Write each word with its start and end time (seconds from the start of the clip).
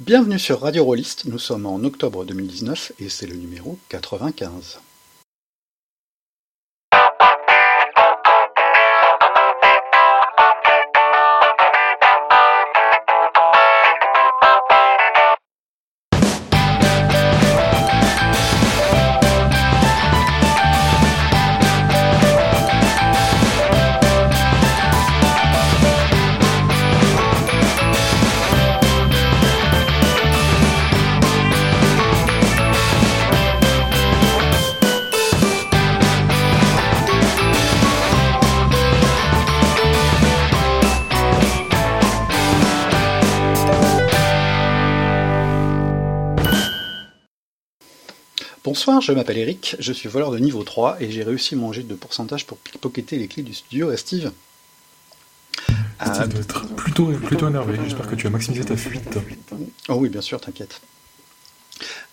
Bienvenue 0.00 0.38
sur 0.38 0.62
Radio 0.62 0.82
Rollist, 0.82 1.26
nous 1.26 1.38
sommes 1.38 1.66
en 1.66 1.76
octobre 1.84 2.24
2019 2.24 2.92
et 3.00 3.10
c'est 3.10 3.26
le 3.26 3.36
numéro 3.36 3.78
95. 3.90 4.80
Bonsoir, 48.70 49.00
je 49.00 49.10
m'appelle 49.10 49.38
Eric, 49.38 49.74
je 49.80 49.92
suis 49.92 50.08
voleur 50.08 50.30
de 50.30 50.38
niveau 50.38 50.62
3 50.62 50.98
et 51.02 51.10
j'ai 51.10 51.24
réussi 51.24 51.56
mon 51.56 51.72
jet 51.72 51.82
de 51.82 51.94
pourcentage 51.96 52.46
pour 52.46 52.56
pickpocketer 52.56 53.18
les 53.18 53.26
clés 53.26 53.42
du 53.42 53.52
studio 53.52 53.90
à 53.90 53.96
Steve. 53.96 54.30
Steve 56.00 56.28
doit 56.28 56.40
être 56.40 56.66
plutôt, 56.76 57.06
plutôt 57.06 57.48
énervé, 57.48 57.80
j'espère 57.82 58.08
que 58.08 58.14
tu 58.14 58.28
as 58.28 58.30
maximisé 58.30 58.64
ta 58.64 58.76
fuite. 58.76 59.18
Oh 59.88 59.94
oui, 59.94 60.08
bien 60.08 60.20
sûr, 60.20 60.40
t'inquiète. 60.40 60.82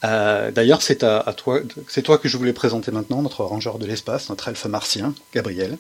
Euh, 0.04 0.50
D'ailleurs, 0.50 0.82
c'est 0.82 1.04
à, 1.04 1.32
toi, 1.38 1.60
c'est 1.88 2.02
toi 2.02 2.18
que 2.18 2.28
je 2.28 2.36
voulais 2.38 2.54
présenter 2.54 2.90
maintenant, 2.90 3.22
notre 3.22 3.44
rangeur 3.44 3.78
de 3.78 3.86
l'espace, 3.86 4.28
notre 4.30 4.48
elfe 4.48 4.66
martien, 4.66 5.14
Gabriel. 5.36 5.78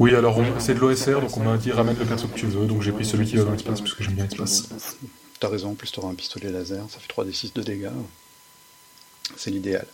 Oui, 0.00 0.16
alors 0.16 0.42
c'est 0.58 0.74
de 0.74 0.80
l'OSR, 0.80 1.20
donc 1.20 1.36
on 1.36 1.44
m'a 1.44 1.56
dit 1.58 1.70
ramène 1.70 1.96
le 1.96 2.04
perso 2.04 2.26
que 2.26 2.36
tu 2.36 2.46
veux, 2.46 2.66
donc 2.66 2.82
j'ai 2.82 2.90
pris 2.90 3.04
celui 3.04 3.24
qui 3.24 3.36
va 3.36 3.44
dans 3.44 3.52
l'espace 3.52 3.82
parce 3.82 3.94
que 3.94 4.02
j'aime 4.02 4.14
bien 4.14 4.24
l'espace. 4.24 4.68
T'as 5.38 5.48
raison, 5.48 5.70
en 5.70 5.74
plus 5.74 5.92
t'auras 5.92 6.08
un 6.08 6.14
pistolet 6.14 6.50
laser, 6.50 6.84
ça 6.90 6.98
fait 6.98 7.22
3d6 7.22 7.54
de 7.54 7.62
dégâts. 7.62 7.92
C'est 9.36 9.50
l'idéal. 9.50 9.86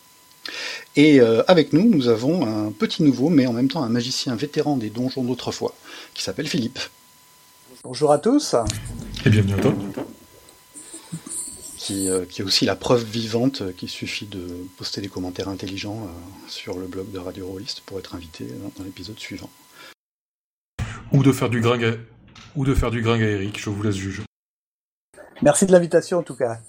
Et 0.97 1.21
euh, 1.21 1.43
avec 1.49 1.73
nous, 1.73 1.89
nous 1.89 2.09
avons 2.09 2.47
un 2.47 2.71
petit 2.71 3.03
nouveau, 3.03 3.29
mais 3.29 3.47
en 3.47 3.53
même 3.53 3.69
temps 3.69 3.83
un 3.83 3.89
magicien 3.89 4.37
vétéran 4.37 4.77
des 4.77 4.91
donjons 4.91 5.25
d'autrefois, 5.25 5.75
qui 6.15 6.23
s'appelle 6.23 6.47
Philippe. 6.47 6.79
Bonjour 7.83 8.13
à 8.13 8.19
tous. 8.19 8.55
Et 9.27 9.31
bienvenue 9.31 9.55
à 9.55 9.59
toi. 9.59 9.75
Qui, 11.77 12.09
euh, 12.09 12.25
qui, 12.25 12.41
est 12.41 12.45
aussi 12.45 12.65
la 12.65 12.77
preuve 12.77 13.05
vivante 13.05 13.63
qu'il 13.77 13.91
suffit 13.91 14.25
de 14.25 14.47
poster 14.79 15.03
des 15.03 15.09
commentaires 15.09 15.49
intelligents 15.49 16.05
euh, 16.05 16.49
sur 16.49 16.79
le 16.79 16.87
blog 16.87 17.11
de 17.11 17.19
Radio 17.19 17.47
Rollist 17.47 17.83
pour 17.85 17.99
être 17.99 18.15
invité 18.15 18.45
dans, 18.45 18.73
dans 18.79 18.85
l'épisode 18.85 19.19
suivant. 19.19 19.51
Ou 21.13 21.23
de 21.23 21.31
faire 21.31 21.51
du 21.51 21.61
gringue 21.61 21.85
à... 21.85 21.93
ou 22.57 22.65
de 22.65 22.75
faire 22.75 22.91
du 22.91 23.03
gringue 23.03 23.23
à 23.23 23.29
Eric, 23.29 23.61
je 23.61 23.69
vous 23.69 23.83
laisse 23.83 23.97
juger. 23.97 24.23
Merci 25.43 25.67
de 25.67 25.73
l'invitation 25.73 26.19
en 26.19 26.23
tout 26.23 26.37
cas. 26.37 26.61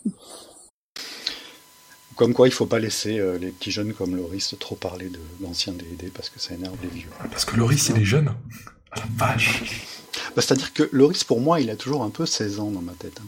Comme 2.16 2.34
quoi, 2.34 2.48
il 2.48 2.52
faut 2.52 2.66
pas 2.66 2.80
laisser 2.80 3.20
euh, 3.20 3.38
les 3.38 3.52
petits 3.52 3.72
jeunes 3.72 3.94
comme 3.94 4.16
Loris 4.16 4.56
trop 4.58 4.76
parler 4.76 5.10
de 5.10 5.20
l'ancien 5.42 5.74
D&D 5.74 6.12
parce 6.14 6.30
que 6.30 6.40
ça 6.40 6.54
énerve 6.54 6.78
les 6.82 6.88
vieux. 6.88 7.10
Parce 7.30 7.44
que 7.44 7.58
Loris, 7.58 7.84
c'est 7.84 7.94
les 7.94 8.06
jeunes 8.06 8.34
ah, 8.92 9.00
la 9.00 9.04
vache 9.18 9.64
bah, 10.36 10.42
C'est-à-dire 10.42 10.72
que 10.74 10.88
Loris, 10.94 11.26
pour 11.26 11.42
moi, 11.42 11.60
il 11.60 11.70
a 11.70 11.76
toujours 11.76 12.04
un 12.04 12.10
peu 12.10 12.26
16 12.26 12.60
ans 12.62 12.72
dans 12.72 12.82
ma 12.82 12.94
tête. 12.94 13.20
Hein. 13.22 13.28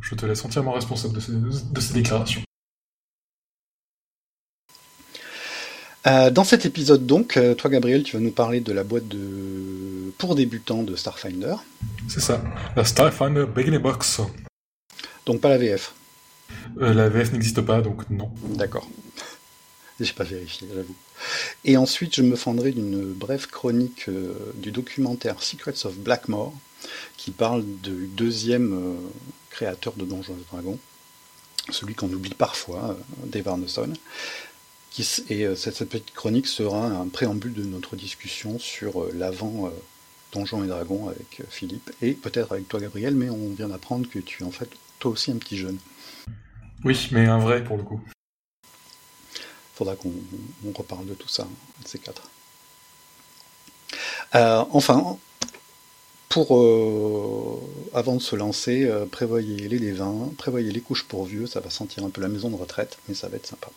Je 0.00 0.14
te 0.16 0.26
laisse 0.26 0.44
entièrement 0.44 0.72
responsable 0.72 1.14
de 1.14 1.20
ces, 1.20 1.32
de 1.32 1.80
ces 1.80 1.94
déclarations. 1.94 2.42
Euh, 6.06 6.30
dans 6.30 6.44
cet 6.44 6.66
épisode 6.66 7.04
donc, 7.06 7.36
euh, 7.36 7.54
toi 7.54 7.68
Gabriel, 7.68 8.04
tu 8.04 8.16
vas 8.16 8.22
nous 8.22 8.30
parler 8.30 8.60
de 8.60 8.72
la 8.72 8.84
boîte 8.84 9.08
de 9.08 10.12
pour 10.18 10.36
débutants 10.36 10.84
de 10.84 10.94
Starfinder. 10.94 11.56
C'est 12.08 12.20
ça, 12.20 12.42
la 12.76 12.84
Starfinder 12.84 13.44
Beginner 13.46 13.80
Box. 13.80 14.20
Donc 15.26 15.40
pas 15.40 15.48
la 15.48 15.58
VF. 15.58 15.92
Euh, 16.80 16.94
la 16.94 17.08
VF 17.08 17.32
n'existe 17.32 17.60
pas, 17.60 17.82
donc 17.82 18.08
non. 18.10 18.30
D'accord. 18.54 18.88
J'ai 20.00 20.12
pas 20.12 20.24
vérifié, 20.24 20.68
j'avoue. 20.72 20.94
Et 21.64 21.76
ensuite, 21.76 22.14
je 22.14 22.22
me 22.22 22.36
fendrai 22.36 22.70
d'une 22.70 23.12
brève 23.12 23.48
chronique 23.48 24.08
euh, 24.08 24.34
du 24.54 24.70
documentaire 24.70 25.42
Secrets 25.42 25.84
of 25.84 25.96
Blackmore, 25.96 26.54
qui 27.16 27.32
parle 27.32 27.64
du 27.64 28.06
deuxième 28.06 28.72
euh, 28.72 28.94
créateur 29.50 29.94
de 29.94 30.04
Donjons 30.04 30.34
et 30.34 30.44
Dragons, 30.52 30.78
celui 31.70 31.94
qu'on 31.94 32.12
oublie 32.12 32.34
parfois, 32.34 32.96
Dave 33.24 33.48
Arneson. 33.48 33.92
Qui, 34.92 35.02
et 35.28 35.44
cette, 35.56 35.74
cette, 35.74 35.88
petite 35.88 36.14
chronique 36.14 36.46
sera 36.46 36.86
un 36.86 37.08
préambule 37.08 37.52
de 37.52 37.64
notre 37.64 37.96
discussion 37.96 38.58
sur 38.58 39.06
l'avant 39.12 39.70
Donjons 40.32 40.64
et 40.64 40.68
Dragons 40.68 41.08
avec 41.08 41.42
Philippe, 41.50 41.90
et 42.00 42.12
peut-être 42.12 42.52
avec 42.52 42.68
toi 42.68 42.80
Gabriel, 42.80 43.14
mais 43.14 43.28
on 43.28 43.52
vient 43.54 43.68
d'apprendre 43.68 44.08
que 44.08 44.18
tu 44.18 44.42
es 44.42 44.46
en 44.46 44.50
fait 44.50 44.70
toi 44.98 45.12
aussi 45.12 45.30
un 45.30 45.36
petit 45.36 45.56
jeune. 45.56 45.78
Oui, 46.84 47.08
mais 47.12 47.26
un 47.26 47.38
vrai 47.38 47.62
pour 47.62 47.76
le 47.76 47.82
coup. 47.82 48.00
Faudra 49.74 49.96
qu'on 49.96 50.12
on 50.66 50.72
reparle 50.72 51.06
de 51.06 51.14
tout 51.14 51.28
ça, 51.28 51.44
de 51.82 51.88
ces 51.88 51.98
quatre. 51.98 52.30
Euh, 54.34 54.64
enfin, 54.72 55.18
pour 56.28 56.56
euh, 56.58 57.60
avant 57.94 58.16
de 58.16 58.20
se 58.20 58.36
lancer, 58.36 58.84
euh, 58.84 59.06
prévoyez 59.06 59.68
les 59.68 59.92
vins, 59.92 60.30
prévoyez 60.36 60.70
les 60.70 60.80
couches 60.80 61.04
pour 61.04 61.24
vieux, 61.24 61.46
ça 61.46 61.60
va 61.60 61.70
sentir 61.70 62.04
un 62.04 62.10
peu 62.10 62.20
la 62.20 62.28
maison 62.28 62.50
de 62.50 62.56
retraite, 62.56 62.98
mais 63.08 63.14
ça 63.14 63.28
va 63.28 63.36
être 63.36 63.46
sympa. 63.46 63.68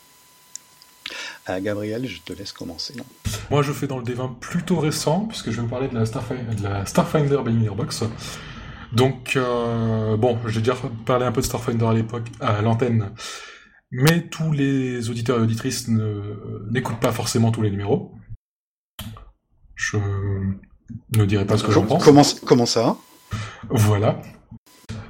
Euh, 1.49 1.59
Gabriel, 1.61 2.07
je 2.07 2.19
te 2.21 2.33
laisse 2.33 2.51
commencer. 2.51 2.93
Non 2.97 3.05
Moi, 3.49 3.61
je 3.61 3.71
fais 3.71 3.87
dans 3.87 3.97
le 3.97 4.03
dévin 4.03 4.35
plutôt 4.39 4.77
récent, 4.77 5.21
puisque 5.21 5.51
je 5.51 5.57
vais 5.57 5.61
vous 5.61 5.67
parler 5.67 5.87
de 5.87 5.95
la, 5.95 6.05
Starfinder, 6.05 6.55
de 6.55 6.63
la 6.63 6.85
Starfinder 6.85 7.37
Beginner 7.43 7.69
Box. 7.69 8.03
Donc, 8.93 9.35
euh, 9.35 10.17
bon, 10.17 10.37
j'ai 10.47 10.59
déjà 10.59 10.75
parlé 11.05 11.25
un 11.25 11.31
peu 11.31 11.41
de 11.41 11.45
Starfinder 11.45 11.85
à 11.85 11.93
l'époque, 11.93 12.27
à 12.39 12.61
l'antenne, 12.61 13.11
mais 13.91 14.27
tous 14.29 14.51
les 14.51 15.09
auditeurs 15.09 15.37
et 15.37 15.41
auditrices 15.41 15.87
n'écoutent 16.71 16.99
pas 16.99 17.11
forcément 17.11 17.51
tous 17.51 17.61
les 17.61 17.71
numéros. 17.71 18.15
Je 19.75 19.97
ne 21.15 21.25
dirai 21.25 21.45
pas 21.45 21.57
ce 21.57 21.63
que 21.63 21.71
j'en 21.71 21.85
pense. 21.85 22.03
Comment, 22.03 22.23
comment 22.45 22.65
ça? 22.65 22.97
Voilà. 23.69 24.21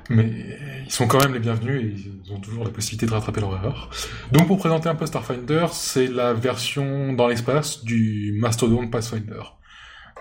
Mais 0.10 0.58
ils 0.86 0.92
sont 0.92 1.08
quand 1.08 1.20
même 1.20 1.34
les 1.34 1.40
bienvenus 1.40 1.82
et 1.84 2.10
ils 2.26 2.34
ont 2.34 2.40
toujours 2.40 2.64
la 2.64 2.72
possibilité 2.72 3.06
de 3.06 3.12
rattraper 3.12 3.42
leur 3.42 3.56
erreur. 3.56 3.90
Donc 4.32 4.48
pour 4.48 4.58
présenter 4.58 4.90
un 4.90 4.96
peu 4.96 5.06
Starfinder, 5.06 5.68
c'est 5.72 6.08
la 6.08 6.34
version 6.34 7.14
dans 7.14 7.28
l'espace 7.28 7.84
du 7.84 8.36
Mastodon 8.40 8.88
Pathfinder. 8.90 9.42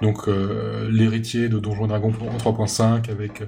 Donc 0.00 0.28
euh, 0.28 0.88
l'héritier 0.90 1.48
de 1.48 1.58
Donjons 1.58 1.88
Dragons 1.88 2.12
en 2.30 2.36
3.5 2.36 3.10
avec 3.10 3.42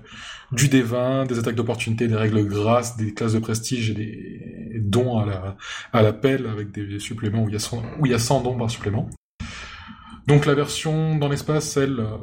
du 0.53 0.69
D20, 0.69 1.27
des 1.29 1.39
attaques 1.39 1.55
d'opportunité, 1.55 2.09
des 2.09 2.17
règles 2.17 2.45
grasses, 2.45 2.97
des 2.97 3.15
classes 3.15 3.35
de 3.35 3.39
prestige 3.39 3.91
et 3.91 3.95
des 3.95 4.81
dons 4.81 5.19
à 5.19 5.27
la, 5.27 5.57
à 5.93 6.03
la 6.03 6.13
pelle 6.13 6.47
avec 6.47 6.73
des 6.73 6.99
suppléments 6.99 7.45
où 7.45 7.49
il 7.49 7.53
y 7.53 7.57
a 7.57 7.61
100, 7.61 7.83
où 8.01 8.07
il 8.07 8.13
y 8.13 8.15
a 8.15 8.19
100 8.19 8.43
dons 8.43 8.59
par 8.59 8.71
supplément. 8.71 9.09
Donc 10.27 10.47
la 10.47 10.55
version 10.55 11.17
dans 11.17 11.29
l'espace, 11.29 11.77
elle 11.77 12.01
euh, 12.01 12.17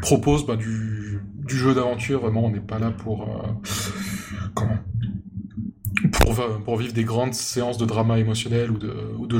propose 0.00 0.46
bah, 0.46 0.56
du, 0.56 1.20
du, 1.46 1.56
jeu 1.56 1.74
d'aventure. 1.74 2.20
Vraiment, 2.20 2.46
on 2.46 2.50
n'est 2.50 2.60
pas 2.60 2.78
là 2.78 2.90
pour 2.90 3.22
euh, 3.22 4.48
comment? 4.54 4.78
Pour, 6.64 6.76
vivre 6.76 6.92
des 6.92 7.04
grandes 7.04 7.34
séances 7.34 7.78
de 7.78 7.84
drama 7.84 8.18
émotionnel 8.18 8.70
ou 8.70 8.78
de, 8.78 8.94
ou 9.18 9.26
de. 9.26 9.38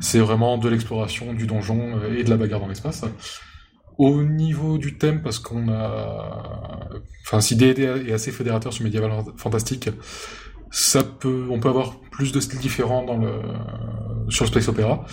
C'est 0.00 0.18
vraiment 0.18 0.58
de 0.58 0.68
l'exploration 0.68 1.32
du 1.32 1.46
donjon 1.46 2.00
et 2.16 2.24
de 2.24 2.30
la 2.30 2.36
bagarre 2.36 2.60
dans 2.60 2.68
l'espace. 2.68 3.04
Au 3.98 4.22
niveau 4.22 4.76
du 4.76 4.98
thème, 4.98 5.22
parce 5.22 5.38
qu'on 5.38 5.68
a, 5.68 6.90
enfin, 7.24 7.40
si 7.40 7.56
D&D 7.56 7.82
est 7.82 8.12
assez 8.12 8.30
fédérateur 8.30 8.72
sur 8.72 8.84
Medieval 8.84 9.10
Fantastique, 9.36 9.88
ça 10.70 11.02
peut, 11.02 11.46
on 11.50 11.60
peut 11.60 11.68
avoir 11.68 12.00
plus 12.10 12.32
de 12.32 12.40
styles 12.40 12.58
différents 12.58 13.04
dans 13.04 13.16
le, 13.16 13.32
sur 14.28 14.44
le 14.44 14.50
space 14.50 14.68
opéra. 14.68 15.04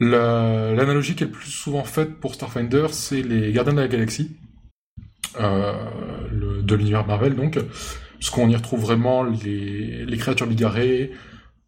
L'analogie 0.00 1.14
qui 1.14 1.22
est 1.22 1.26
le 1.26 1.32
plus 1.32 1.50
souvent 1.50 1.84
faite 1.84 2.18
pour 2.18 2.34
Starfinder, 2.34 2.88
c'est 2.90 3.22
les 3.22 3.52
Gardiens 3.52 3.74
de 3.74 3.80
la 3.80 3.88
Galaxie, 3.88 4.36
euh, 5.40 5.72
le, 6.30 6.62
de 6.62 6.74
l'univers 6.74 7.06
Marvel 7.06 7.36
donc, 7.36 7.58
parce 8.22 8.30
qu'on 8.30 8.48
y 8.48 8.54
retrouve 8.54 8.82
vraiment 8.82 9.24
les, 9.24 10.06
les 10.06 10.16
créatures 10.16 10.46
bigarrées, 10.46 11.10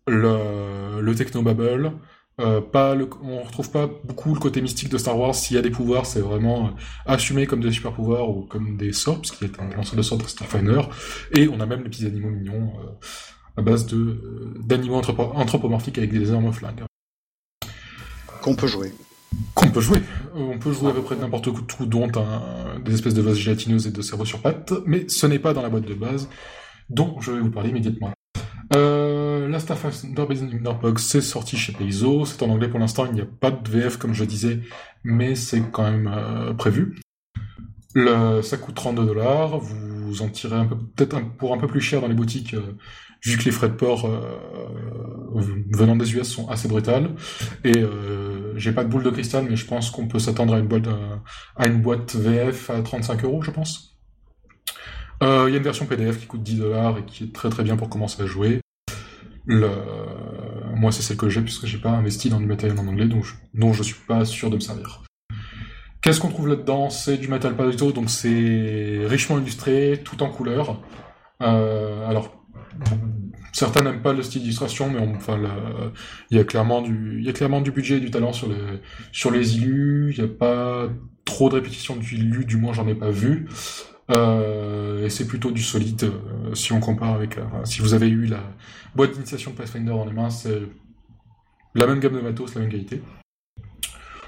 le, 0.07 1.01
le 1.01 1.15
technobabble, 1.17 1.95
euh, 2.41 2.61
pas 2.61 2.95
on 3.25 3.43
retrouve 3.43 3.73
pas 3.73 3.89
beaucoup 4.05 4.33
le 4.33 4.39
côté 4.39 4.63
mystique 4.63 4.89
de 4.89 4.97
Star 4.97 5.19
Wars. 5.19 5.35
S'il 5.35 5.57
y 5.57 5.59
a 5.59 5.63
des 5.63 5.73
pouvoirs, 5.73 6.07
c'est 6.07 6.21
vraiment 6.21 6.71
assumé 7.07 7.49
comme 7.49 7.61
des 7.61 7.73
super 7.73 7.93
pouvoirs 7.93 8.31
ou 8.31 8.43
comme 8.43 8.77
des 8.77 8.93
sorts, 8.93 9.17
parce 9.17 9.33
qu'il 9.33 9.49
est 9.49 9.61
un 9.61 9.69
lanceur 9.75 9.97
de 9.97 10.03
sorts 10.03 10.19
de 10.19 10.29
Starfinder. 10.29 10.83
Et 11.33 11.49
on 11.49 11.59
a 11.59 11.67
même 11.67 11.83
des 11.83 11.89
petits 11.89 12.07
animaux 12.07 12.31
mignons 12.31 12.73
euh, 12.79 12.93
à 13.57 13.63
base 13.63 13.93
euh, 13.93 14.55
d'animaux 14.61 14.95
anthropo 14.95 15.33
anthropomorphiques 15.35 15.99
avec 15.99 16.13
des 16.13 16.29
énormes 16.29 16.53
flingues 16.53 16.85
qu'on 18.43 18.55
peut 18.55 18.69
jouer. 18.69 18.93
Qu'on 19.55 19.71
peut 19.71 19.81
jouer. 19.81 20.03
On 20.35 20.59
peut 20.59 20.73
jouer 20.73 20.91
à 20.91 20.93
peu 20.93 21.03
près 21.03 21.17
n'importe 21.17 21.47
où, 21.47 21.87
dont 21.87 22.11
des 22.85 22.95
espèces 22.95 23.15
de 23.15 23.23
vases 23.23 23.37
gélatineuses 23.37 23.87
et 23.87 23.91
de 23.91 24.03
cerveaux 24.03 24.25
sur 24.25 24.41
pattes, 24.41 24.73
mais 24.87 25.09
ce 25.09 25.27
n'est 25.27 25.39
pas 25.39 25.55
dans 25.55 25.63
la 25.63 25.69
boîte 25.69 25.87
de 25.87 25.95
base, 25.95 26.29
dont 26.91 27.21
je 27.21 27.33
vais 27.33 27.41
vous 27.41 27.51
parler 27.51 27.71
immédiatement. 27.71 28.13
Euh, 28.75 29.49
la 29.49 29.59
Starfinder 29.59 30.27
Box, 30.81 31.07
c'est 31.07 31.21
sorti 31.21 31.57
chez 31.57 31.73
Peizo, 31.73 32.25
c'est 32.25 32.43
en 32.43 32.49
anglais 32.49 32.69
pour 32.69 32.81
l'instant, 32.81 33.07
il 33.07 33.13
n'y 33.13 33.21
a 33.21 33.27
pas 33.27 33.51
de 33.51 33.71
VF 33.71 33.99
comme 33.99 34.15
je 34.15 34.25
disais, 34.25 34.61
mais 35.05 35.35
c'est 35.35 35.63
quand 35.71 35.85
même 35.85 36.11
euh, 36.13 36.55
prévu. 36.55 36.99
Ça 37.95 38.57
coûte 38.57 38.75
32 38.75 39.07
dollars, 39.07 39.59
vous 39.59 40.23
en 40.23 40.29
tirez 40.29 40.67
peut-être 40.97 41.21
pour 41.37 41.55
un 41.55 41.59
peu 41.59 41.69
plus 41.69 41.81
cher 41.81 42.01
dans 42.01 42.09
les 42.09 42.15
boutiques, 42.15 42.55
euh, 42.55 42.77
vu 43.25 43.39
que 43.39 43.45
les 43.45 43.51
frais 43.51 43.69
de 43.69 43.75
port 43.75 44.07
euh, 44.07 44.21
venant 45.73 45.97
des 45.97 46.15
US 46.15 46.29
sont 46.29 46.49
assez 46.49 46.69
brutales. 46.69 47.11
Et 47.65 47.79
euh, 47.79 48.57
j'ai 48.57 48.73
pas 48.73 48.85
de 48.85 48.89
boule 48.89 49.03
de 49.03 49.11
cristal, 49.11 49.47
mais 49.49 49.57
je 49.57 49.67
pense 49.67 49.91
qu'on 49.91 50.07
peut 50.07 50.19
s'attendre 50.19 50.55
à 50.55 50.59
une 50.59 50.69
boîte 50.69 50.89
à 51.57 51.67
une 51.67 51.81
boîte 51.81 52.15
VF 52.15 52.71
à 52.71 52.83
35 52.83 53.25
euros, 53.25 53.43
je 53.43 53.51
pense. 53.51 53.99
Il 55.23 55.27
y 55.27 55.55
a 55.55 55.57
une 55.57 55.63
version 55.63 55.87
PDF 55.87 56.21
qui 56.21 56.27
coûte 56.27 56.43
10 56.43 56.57
dollars 56.59 56.99
et 56.99 57.05
qui 57.07 57.25
est 57.25 57.33
très 57.33 57.49
très 57.49 57.63
bien 57.63 57.77
pour 57.79 57.89
commencer 57.89 58.23
à 58.23 58.27
jouer. 58.27 58.61
Moi, 59.47 60.93
c'est 60.93 61.01
celle 61.01 61.17
que 61.17 61.31
j'ai 61.31 61.41
puisque 61.41 61.65
j'ai 61.65 61.79
pas 61.79 61.91
investi 61.91 62.29
dans 62.29 62.41
du 62.41 62.47
matériel 62.47 62.79
en 62.79 62.87
anglais, 62.87 63.07
donc 63.07 63.25
je... 63.25 63.33
dont 63.55 63.73
je 63.73 63.83
suis 63.83 63.97
pas 64.07 64.27
sûr 64.27 64.51
de 64.51 64.57
me 64.57 64.61
servir. 64.61 65.03
Qu'est-ce 66.05 66.21
qu'on 66.21 66.29
trouve 66.29 66.49
là-dedans? 66.49 66.91
C'est 66.91 67.17
du 67.17 67.29
Metal 67.29 67.57
Palito, 67.57 67.91
donc 67.91 68.11
c'est 68.11 69.07
richement 69.07 69.39
illustré, 69.39 70.03
tout 70.05 70.23
en 70.23 70.29
couleur. 70.29 70.83
Euh, 71.41 72.07
alors, 72.07 72.44
certains 73.53 73.83
n'aiment 73.83 74.03
pas 74.03 74.13
le 74.13 74.23
style 74.23 74.43
d'illustration, 74.43 74.91
mais 74.91 75.01
il 76.31 76.37
y 76.37 76.41
a 76.41 76.45
clairement 76.45 76.83
du, 76.83 77.23
budget 77.75 77.97
et 77.97 78.01
du 78.01 78.11
talent 78.11 78.33
sur 78.33 78.49
les, 78.49 78.57
sur. 79.13 79.35
Il 79.35 80.15
n'y 80.17 80.25
a 80.25 80.29
pas 80.29 80.89
trop 81.25 81.49
de 81.49 81.55
répétitions 81.55 81.97
d'illus, 81.97 82.45
du 82.45 82.57
moins 82.57 82.73
j'en 82.73 82.87
ai 82.89 82.95
pas 82.95 83.11
vu. 83.11 83.49
Euh, 84.11 85.07
et 85.07 85.09
c'est 85.09 85.27
plutôt 85.27 85.51
du 85.51 85.63
solide 85.63 86.05
euh, 86.05 86.55
si 86.55 86.73
on 86.73 86.81
compare 86.81 87.15
avec. 87.15 87.39
si 87.65 87.81
vous 87.81 87.95
avez 87.95 88.09
eu 88.09 88.27
la 88.27 88.41
boîte 88.95 89.13
d'initiation 89.13 89.53
de 89.53 89.57
Pathfinder 89.57 89.93
dans 89.93 90.05
les 90.05 90.31
c'est 90.31 90.61
la 91.75 91.87
même 91.87 92.01
gamme 92.01 92.15
de 92.15 92.21
matos, 92.21 92.55
la 92.55 92.61
même 92.61 92.71
qualité. 92.71 93.03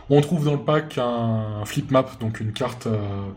On 0.09 0.21
trouve 0.21 0.45
dans 0.45 0.53
le 0.53 0.65
pack 0.65 0.99
un 0.99 1.65
flip 1.65 1.91
map, 1.91 2.07
donc 2.21 2.41
une 2.41 2.53
carte, 2.53 2.87
euh, 2.87 3.29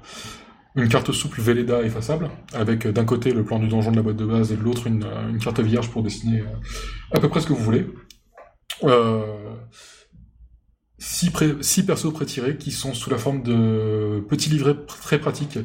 une 0.79 0.89
carte 0.89 1.11
souple 1.11 1.41
Velleda 1.41 1.81
effaçable, 1.83 2.29
avec 2.53 2.85
euh, 2.85 2.91
d'un 2.91 3.05
côté 3.05 3.31
le 3.31 3.43
plan 3.43 3.59
du 3.59 3.67
donjon 3.67 3.91
de 3.91 3.97
la 3.97 4.01
boîte 4.01 4.17
de 4.17 4.25
base 4.25 4.51
et 4.51 4.55
de 4.55 4.61
l'autre 4.61 4.87
une, 4.87 5.03
euh, 5.03 5.37
carte 5.39 5.59
vierge 5.59 5.89
pour 5.89 6.03
dessiner 6.03 6.43
à 7.11 7.19
peu 7.19 7.29
près 7.29 7.41
ce 7.41 7.47
que 7.47 7.53
vous 7.53 7.63
voulez. 7.63 7.87
six, 10.97 11.31
six 11.61 11.85
persos 11.85 12.13
pré-tirés 12.13 12.57
qui 12.57 12.71
sont 12.71 12.93
sous 12.93 13.09
la 13.09 13.17
forme 13.17 13.43
de 13.43 14.23
petits 14.29 14.49
livrets 14.49 14.75
très 14.87 15.19
pratiques 15.19 15.59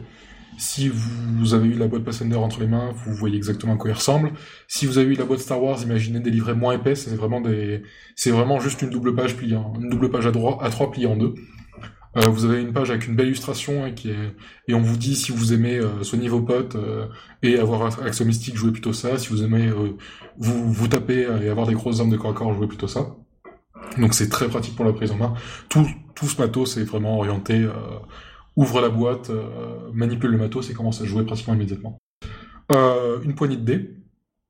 si 0.56 0.88
vous 0.88 1.54
avez 1.54 1.68
eu 1.68 1.74
la 1.74 1.88
boîte 1.88 2.04
Pathfinder 2.04 2.36
entre 2.36 2.60
les 2.60 2.66
mains, 2.66 2.92
vous 3.04 3.14
voyez 3.14 3.36
exactement 3.36 3.74
à 3.74 3.76
quoi 3.76 3.90
il 3.90 3.94
ressemble. 3.94 4.32
Si 4.68 4.86
vous 4.86 4.98
avez 4.98 5.12
eu 5.12 5.16
la 5.16 5.24
boîte 5.24 5.40
Star 5.40 5.62
Wars, 5.62 5.82
imaginez 5.82 6.20
des 6.20 6.30
livrets 6.30 6.54
moins 6.54 6.74
épais, 6.74 6.94
c'est 6.94 7.10
vraiment 7.16 8.60
juste 8.60 8.82
une 8.82 8.90
double 8.90 9.14
page 9.14 9.36
pliée, 9.36 9.58
une 9.80 9.90
double 9.90 10.10
page 10.10 10.26
à 10.26 10.30
à 10.30 10.70
trois 10.70 10.90
pliée 10.90 11.06
en 11.06 11.16
deux. 11.16 11.34
Euh, 12.16 12.28
vous 12.28 12.44
avez 12.44 12.60
une 12.60 12.72
page 12.72 12.90
avec 12.90 13.06
une 13.06 13.16
belle 13.16 13.26
illustration 13.26 13.86
et 13.86 13.94
qui 13.94 14.10
est, 14.10 14.36
et 14.68 14.74
on 14.74 14.80
vous 14.80 14.96
dit 14.96 15.16
si 15.16 15.32
vous 15.32 15.52
aimez 15.52 15.78
euh, 15.78 16.02
soigner 16.04 16.28
vos 16.28 16.42
potes 16.42 16.76
euh, 16.76 17.06
et 17.42 17.58
avoir 17.58 18.00
accès 18.02 18.24
mystique, 18.24 18.56
jouez 18.56 18.70
plutôt 18.70 18.92
ça. 18.92 19.18
Si 19.18 19.28
vous 19.28 19.42
aimez 19.42 19.70
vous 20.38 20.72
vous 20.72 20.88
taper 20.88 21.28
et 21.42 21.48
avoir 21.48 21.66
des 21.66 21.74
grosses 21.74 22.00
armes 22.00 22.10
de 22.10 22.16
corps 22.16 22.30
à 22.30 22.34
corps, 22.34 22.54
jouez 22.54 22.68
plutôt 22.68 22.88
ça. 22.88 23.16
Donc 23.98 24.14
c'est 24.14 24.28
très 24.28 24.48
pratique 24.48 24.76
pour 24.76 24.84
la 24.84 24.92
prise 24.92 25.10
en 25.10 25.16
main. 25.16 25.34
Tout, 25.68 25.86
tout 26.14 26.26
ce 26.26 26.40
matos 26.40 26.76
est 26.76 26.84
vraiment 26.84 27.18
orienté 27.18 27.66
ouvre 28.56 28.80
la 28.80 28.88
boîte, 28.88 29.30
euh, 29.30 29.90
manipule 29.92 30.30
le 30.30 30.38
matos 30.38 30.70
et 30.70 30.74
commence 30.74 31.00
à 31.00 31.04
jouer 31.04 31.24
pratiquement 31.24 31.54
immédiatement. 31.54 32.00
Euh, 32.72 33.20
une 33.22 33.34
poignée 33.34 33.56
de 33.56 33.64
dés, 33.64 33.96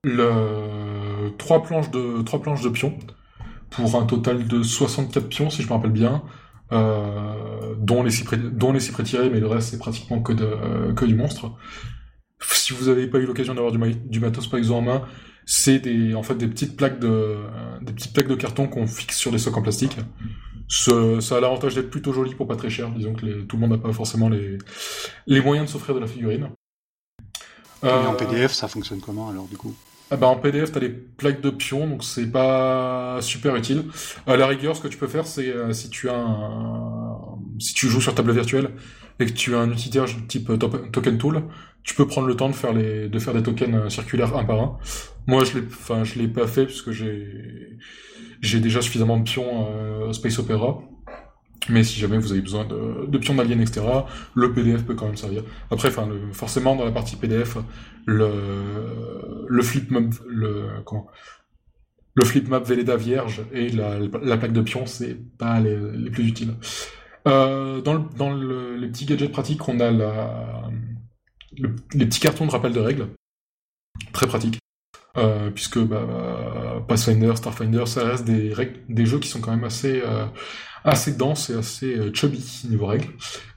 le... 0.04 1.30
trois, 1.38 1.62
planches 1.62 1.90
de... 1.90 2.22
trois 2.22 2.40
planches 2.40 2.62
de 2.62 2.68
pions, 2.68 2.98
pour 3.70 3.96
un 3.96 4.04
total 4.04 4.46
de 4.46 4.62
64 4.62 5.28
pions, 5.28 5.50
si 5.50 5.62
je 5.62 5.68
me 5.68 5.72
rappelle 5.72 5.90
bien, 5.90 6.22
euh, 6.72 7.74
dont 7.78 8.02
les 8.02 8.10
pré... 8.24 8.36
dont 8.36 8.72
les 8.72 8.80
six 8.80 8.92
prétirés, 8.92 9.30
mais 9.30 9.40
le 9.40 9.46
reste 9.46 9.70
c'est 9.70 9.78
pratiquement 9.78 10.20
que, 10.20 10.32
de... 10.32 10.92
que 10.92 11.04
du 11.04 11.14
monstre. 11.14 11.52
Si 12.40 12.72
vous 12.72 12.86
n'avez 12.86 13.06
pas 13.06 13.18
eu 13.18 13.26
l'occasion 13.26 13.54
d'avoir 13.54 13.72
du, 13.72 13.78
du 13.94 14.20
matos 14.20 14.46
par 14.48 14.58
exemple 14.58 14.78
en 14.78 14.82
main, 14.82 15.02
c'est 15.46 15.78
des 15.78 16.14
en 16.14 16.22
fait 16.22 16.34
des 16.34 16.48
petites 16.48 16.76
plaques 16.76 16.98
de 16.98 17.36
des 17.82 17.92
petites 17.92 18.12
plaques 18.12 18.28
de 18.28 18.34
carton 18.34 18.66
qu'on 18.66 18.86
fixe 18.86 19.16
sur 19.16 19.30
des 19.30 19.38
socs 19.38 19.56
en 19.56 19.62
plastique 19.62 19.96
ça 20.68 21.36
a 21.36 21.40
l'avantage 21.40 21.74
d'être 21.74 21.90
plutôt 21.90 22.12
joli 22.12 22.34
pour 22.34 22.46
pas 22.46 22.56
très 22.56 22.70
cher. 22.70 22.90
Disons 22.90 23.14
que 23.14 23.42
tout 23.42 23.56
le 23.56 23.60
monde 23.60 23.70
n'a 23.70 23.78
pas 23.78 23.92
forcément 23.92 24.28
les, 24.28 24.58
les 25.26 25.40
moyens 25.40 25.66
de 25.66 25.72
s'offrir 25.72 25.94
de 25.94 26.00
la 26.00 26.06
figurine. 26.06 26.50
Et 27.82 27.86
en 27.86 28.14
euh, 28.14 28.16
PDF, 28.16 28.52
ça 28.52 28.68
fonctionne 28.68 29.00
comment 29.00 29.28
alors 29.28 29.46
du 29.46 29.56
coup? 29.56 29.74
Ah 30.14 30.16
bah 30.16 30.28
en 30.28 30.36
PDF, 30.36 30.70
t'as 30.70 30.78
les 30.78 30.90
plaques 30.90 31.40
de 31.40 31.50
pions, 31.50 31.88
donc 31.88 32.04
c'est 32.04 32.30
pas 32.30 33.18
super 33.20 33.56
utile. 33.56 33.82
À 34.28 34.36
la 34.36 34.46
rigueur, 34.46 34.76
ce 34.76 34.80
que 34.80 34.86
tu 34.86 34.96
peux 34.96 35.08
faire, 35.08 35.26
c'est 35.26 35.48
euh, 35.48 35.72
si 35.72 35.90
tu 35.90 36.08
as 36.08 36.16
un... 36.16 37.18
si 37.58 37.74
tu 37.74 37.88
joues 37.88 38.00
sur 38.00 38.14
table 38.14 38.30
virtuelle 38.30 38.70
et 39.18 39.26
que 39.26 39.32
tu 39.32 39.56
as 39.56 39.58
un 39.58 39.72
utilitaire 39.72 40.04
type 40.28 40.52
token 40.92 41.18
tool, 41.18 41.42
tu 41.82 41.96
peux 41.96 42.06
prendre 42.06 42.28
le 42.28 42.36
temps 42.36 42.48
de 42.48 42.54
faire 42.54 42.72
les 42.72 43.08
de 43.08 43.18
faire 43.18 43.34
des 43.34 43.42
tokens 43.42 43.74
euh, 43.74 43.88
circulaires 43.88 44.36
un 44.36 44.44
par 44.44 44.60
un. 44.60 44.78
Moi, 45.26 45.42
je 45.42 45.58
l'ai, 45.58 45.66
enfin, 45.66 46.04
je 46.04 46.16
l'ai 46.20 46.28
pas 46.28 46.46
fait 46.46 46.66
puisque 46.66 46.92
j'ai 46.92 47.76
j'ai 48.40 48.60
déjà 48.60 48.82
suffisamment 48.82 49.16
de 49.18 49.24
pions 49.24 49.66
euh, 49.72 50.12
Space 50.12 50.38
Opera. 50.38 50.80
Mais 51.68 51.82
si 51.82 51.98
jamais 51.98 52.18
vous 52.18 52.32
avez 52.32 52.42
besoin 52.42 52.64
de, 52.64 53.06
de 53.06 53.18
pions 53.18 53.34
d'Alien, 53.34 53.60
etc., 53.60 53.86
le 54.34 54.52
PDF 54.52 54.84
peut 54.84 54.94
quand 54.94 55.06
même 55.06 55.16
servir. 55.16 55.42
Après, 55.70 55.88
enfin, 55.88 56.08
forcément, 56.32 56.76
dans 56.76 56.84
la 56.84 56.92
partie 56.92 57.16
PDF, 57.16 57.56
le, 58.06 59.46
le 59.48 59.62
flip 59.62 59.90
map, 59.90 60.00
le, 60.26 60.68
comment, 60.84 61.06
le 62.14 62.24
flip 62.24 62.48
map 62.48 62.60
Velleda 62.60 62.96
vierge 62.96 63.42
et 63.52 63.70
la, 63.70 63.98
la 63.98 64.36
plaque 64.36 64.52
de 64.52 64.60
pions, 64.60 64.86
c'est 64.86 65.16
pas 65.38 65.58
les, 65.60 65.76
les, 65.92 66.10
plus 66.10 66.28
utiles. 66.28 66.54
Euh, 67.26 67.80
dans 67.80 67.94
le, 67.94 68.02
dans 68.16 68.32
le, 68.32 68.76
les 68.76 68.88
petits 68.88 69.06
gadgets 69.06 69.32
pratiques, 69.32 69.66
on 69.68 69.80
a 69.80 69.90
la, 69.90 70.70
les 71.94 72.06
petits 72.06 72.20
cartons 72.20 72.46
de 72.46 72.50
rappel 72.50 72.72
de 72.72 72.80
règles. 72.80 73.08
Très 74.12 74.26
pratique. 74.26 74.58
Euh, 75.16 75.50
puisque 75.50 75.78
bah, 75.78 76.84
Pathfinder, 76.88 77.36
Starfinder, 77.36 77.86
ça 77.86 78.04
reste 78.04 78.24
des, 78.24 78.52
des 78.88 79.06
jeux 79.06 79.20
qui 79.20 79.28
sont 79.28 79.40
quand 79.40 79.52
même 79.52 79.64
assez, 79.64 80.02
euh, 80.04 80.26
assez 80.84 81.12
denses 81.12 81.50
et 81.50 81.54
assez 81.54 81.96
euh, 81.96 82.10
chubby 82.12 82.62
niveau 82.68 82.86
règles. 82.86 83.08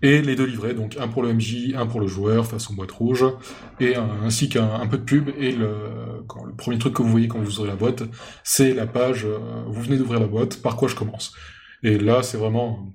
Et 0.02 0.22
les 0.22 0.36
deux 0.36 0.46
livrets, 0.46 0.74
donc 0.74 0.98
un 1.00 1.08
pour 1.08 1.24
le 1.24 1.34
MJ, 1.34 1.74
un 1.76 1.86
pour 1.86 2.00
le 2.00 2.08
joueur, 2.08 2.48
façon 2.48 2.74
boîte 2.74 2.92
rouge, 2.92 3.26
et 3.80 3.96
ainsi 3.96 4.50
qu'un 4.50 4.88
peu 4.88 4.98
de 4.98 5.04
pub. 5.04 5.30
Et 5.38 5.52
le, 5.52 5.70
premier 6.58 6.78
truc 6.78 6.94
que 6.94 7.02
vous 7.02 7.10
voyez 7.10 7.28
quand 7.28 7.40
vous 7.40 7.60
ouvrez 7.60 7.70
la 7.70 7.76
boîte, 7.76 8.04
c'est 8.44 8.74
la 8.74 8.88
page, 8.88 9.28
vous 9.68 9.82
venez 9.82 9.98
d'ouvrir 9.98 10.20
la 10.20 10.28
boîte, 10.28 10.62
par 10.62 10.76
quoi 10.76 10.88
je 10.88 10.96
commence. 10.96 11.34
Et 11.84 11.98
là, 11.98 12.24
c'est 12.24 12.38
vraiment 12.38 12.92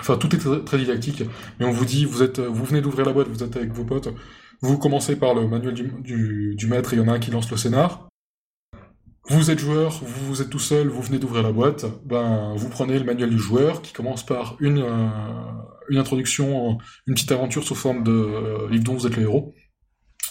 Enfin, 0.00 0.16
tout 0.16 0.34
est 0.34 0.64
très, 0.64 0.78
didactique, 0.78 1.24
mais 1.58 1.66
on 1.66 1.72
vous 1.72 1.84
dit, 1.84 2.04
vous 2.04 2.22
êtes, 2.22 2.38
vous 2.38 2.64
venez 2.64 2.80
d'ouvrir 2.80 3.04
la 3.04 3.12
boîte, 3.12 3.28
vous 3.28 3.42
êtes 3.42 3.56
avec 3.56 3.72
vos 3.72 3.84
potes, 3.84 4.08
vous 4.60 4.78
commencez 4.78 5.16
par 5.16 5.34
le 5.34 5.46
manuel 5.46 5.74
du, 5.74 6.54
du, 6.56 6.66
maître 6.66 6.92
et 6.92 6.96
il 6.96 7.00
y 7.00 7.02
en 7.02 7.08
a 7.08 7.12
un 7.12 7.18
qui 7.18 7.30
lance 7.30 7.50
le 7.50 7.56
scénar. 7.56 8.08
Vous 9.30 9.50
êtes 9.50 9.58
joueur, 9.58 10.00
vous 10.02 10.40
êtes 10.40 10.48
tout 10.48 10.58
seul, 10.58 10.88
vous 10.88 11.02
venez 11.02 11.18
d'ouvrir 11.18 11.42
la 11.42 11.52
boîte, 11.52 11.84
ben 12.06 12.54
vous 12.56 12.70
prenez 12.70 12.98
le 12.98 13.04
manuel 13.04 13.28
du 13.28 13.38
joueur 13.38 13.82
qui 13.82 13.92
commence 13.92 14.24
par 14.24 14.56
une, 14.58 14.78
euh, 14.78 15.08
une 15.90 15.98
introduction, 15.98 16.78
une 17.06 17.12
petite 17.12 17.30
aventure 17.30 17.62
sous 17.62 17.74
forme 17.74 18.02
de 18.04 18.10
euh, 18.10 18.70
livre 18.70 18.84
dont 18.84 18.94
vous 18.94 19.06
êtes 19.06 19.16
le 19.16 19.24
héros. 19.24 19.54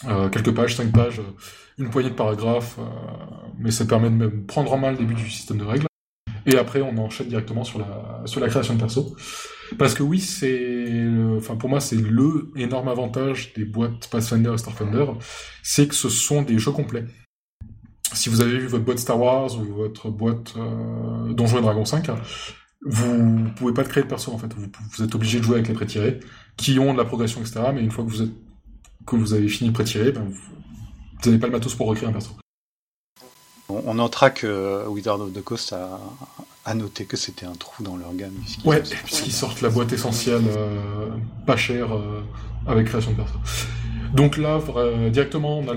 Euh, 0.06 0.30
quelques 0.30 0.52
pages, 0.52 0.76
cinq 0.76 0.92
pages, 0.92 1.22
une 1.78 1.92
poignée 1.92 2.10
de 2.10 2.16
paragraphes, 2.16 2.80
mais 3.60 3.70
ça 3.70 3.86
permet 3.86 4.10
de 4.10 4.16
même 4.16 4.48
prendre 4.48 4.74
en 4.74 4.80
main 4.80 4.90
le 4.90 4.98
début 4.98 5.14
du 5.14 5.30
système 5.30 5.60
de 5.60 5.64
règles. 5.64 5.86
Et 6.48 6.58
après, 6.58 6.82
on 6.82 6.98
enchaîne 6.98 7.28
directement 7.28 7.64
sur 7.64 7.78
la, 7.78 8.24
sur 8.26 8.42
la 8.42 8.48
création 8.48 8.74
de 8.74 8.80
perso. 8.80 9.16
Parce 9.78 9.94
que 9.94 10.02
oui, 10.02 10.20
c'est, 10.20 11.08
enfin 11.38 11.56
pour 11.56 11.70
moi, 11.70 11.82
c'est 11.82 11.98
le 11.98 12.52
énorme 12.56 12.88
avantage 12.88 13.54
des 13.54 13.66
boîtes 13.66 14.08
Pathfinder 14.10 14.54
et 14.56 14.58
Starfinder, 14.58 15.06
c'est 15.62 15.88
que 15.88 15.94
ce 15.94 16.10
sont 16.10 16.42
des 16.42 16.58
jeux 16.58 16.72
complets. 16.72 17.06
Si 18.14 18.30
vous 18.30 18.42
avez 18.42 18.58
vu 18.58 18.68
votre 18.68 18.84
boîte 18.84 19.00
Star 19.00 19.20
Wars 19.20 19.58
ou 19.60 19.64
votre 19.74 20.10
boîte 20.10 20.54
euh, 20.58 21.34
Donjons 21.34 21.60
et 21.60 21.62
Dragons 21.62 21.86
5, 21.86 22.10
vous 22.86 23.50
pouvez 23.56 23.74
pas 23.74 23.84
créer 23.84 24.04
de 24.04 24.08
perso 24.08 24.32
en 24.32 24.38
fait. 24.38 24.54
Vous, 24.54 25.04
êtes 25.04 25.14
obligé 25.16 25.40
de 25.40 25.44
jouer 25.44 25.56
avec 25.56 25.68
les 25.68 25.74
pré-tirés, 25.74 26.20
qui 26.56 26.80
ont 26.80 26.94
de 26.94 26.98
la 26.98 27.06
progression, 27.06 27.42
etc. 27.42 27.62
Mais 27.74 27.82
une 27.82 27.92
fois 27.92 28.04
que 28.04 28.10
vous 28.10 28.22
êtes 28.22 28.34
que 29.06 29.16
vous 29.16 29.34
avez 29.34 29.48
fini 29.48 29.70
de 29.70 29.74
pré-tirer, 29.74 30.12
ben, 30.12 30.24
vous 30.24 31.30
n'avez 31.30 31.40
pas 31.40 31.48
le 31.48 31.54
matos 31.54 31.74
pour 31.76 31.88
recréer 31.88 32.10
un 32.10 32.12
perso. 32.12 32.32
On 33.70 33.96
notera 33.96 34.30
que 34.30 34.88
Wizard 34.88 35.20
of 35.20 35.34
the 35.34 35.42
Coast 35.42 35.74
a, 35.74 36.00
a 36.68 36.74
noté 36.74 37.06
que 37.06 37.16
c'était 37.16 37.46
un 37.46 37.56
trou 37.56 37.82
dans 37.82 37.96
leur 37.96 38.14
gamme. 38.14 38.34
Ouais, 38.66 38.84
puisqu'ils 39.06 39.32
sortent 39.32 39.62
la 39.62 39.70
boîte 39.70 39.94
essentielle 39.94 40.44
euh, 40.50 41.10
pas 41.46 41.56
chère 41.56 41.96
euh, 41.96 42.22
avec 42.68 42.88
création 42.88 43.12
de 43.12 43.16
perso. 43.16 43.36
Donc 44.14 44.38
là, 44.38 44.60
directement, 45.10 45.60
on 45.60 45.68
a 45.68 45.76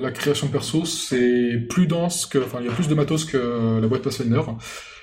la 0.00 0.10
création 0.10 0.46
de 0.46 0.52
perso, 0.52 0.84
c'est 0.84 1.66
plus 1.68 1.86
dense 1.86 2.26
que, 2.26 2.38
enfin, 2.38 2.58
il 2.60 2.66
y 2.66 2.68
a 2.68 2.72
plus 2.72 2.88
de 2.88 2.94
matos 2.94 3.24
que 3.24 3.80
la 3.80 3.86
boîte 3.86 4.02
Pathfinder, 4.02 4.40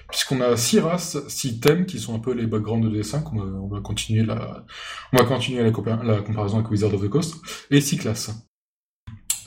puisqu'on 0.09 0.41
a 0.41 0.57
six 0.57 0.79
races, 0.79 1.17
six 1.27 1.59
thèmes 1.59 1.85
qui 1.85 1.99
sont 1.99 2.15
un 2.15 2.19
peu 2.19 2.33
les 2.33 2.47
backgrounds 2.47 2.87
de 2.87 2.95
D5. 2.95 3.23
On 3.33 3.67
va, 3.67 3.79
continuer 3.81 4.23
la, 4.23 4.65
on 5.13 5.17
va 5.17 5.23
continuer 5.23 5.63
la, 5.63 5.71
comparaison 5.71 6.57
avec 6.57 6.69
Wizard 6.71 6.93
of 6.93 7.01
the 7.01 7.09
Coast 7.09 7.35
et 7.71 7.81
six 7.81 7.97
classes. 7.97 8.31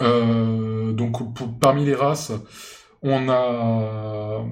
Euh, 0.01 0.93
donc 0.93 1.17
parmi 1.61 1.85
les 1.85 1.95
races, 1.95 2.33
on 3.03 3.29
a 3.29 4.45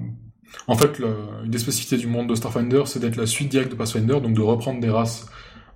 en 0.67 0.75
fait 0.75 0.99
une 0.99 1.49
des 1.49 1.57
spécificités 1.57 1.97
du 1.97 2.07
monde 2.07 2.27
de 2.27 2.35
Starfinder, 2.35 2.83
c'est 2.85 2.99
d'être 2.99 3.15
la 3.15 3.25
suite 3.25 3.49
directe 3.49 3.71
de 3.71 3.77
Pathfinder, 3.77 4.19
donc 4.21 4.33
de 4.33 4.41
reprendre 4.41 4.81
des 4.81 4.89
races 4.89 5.27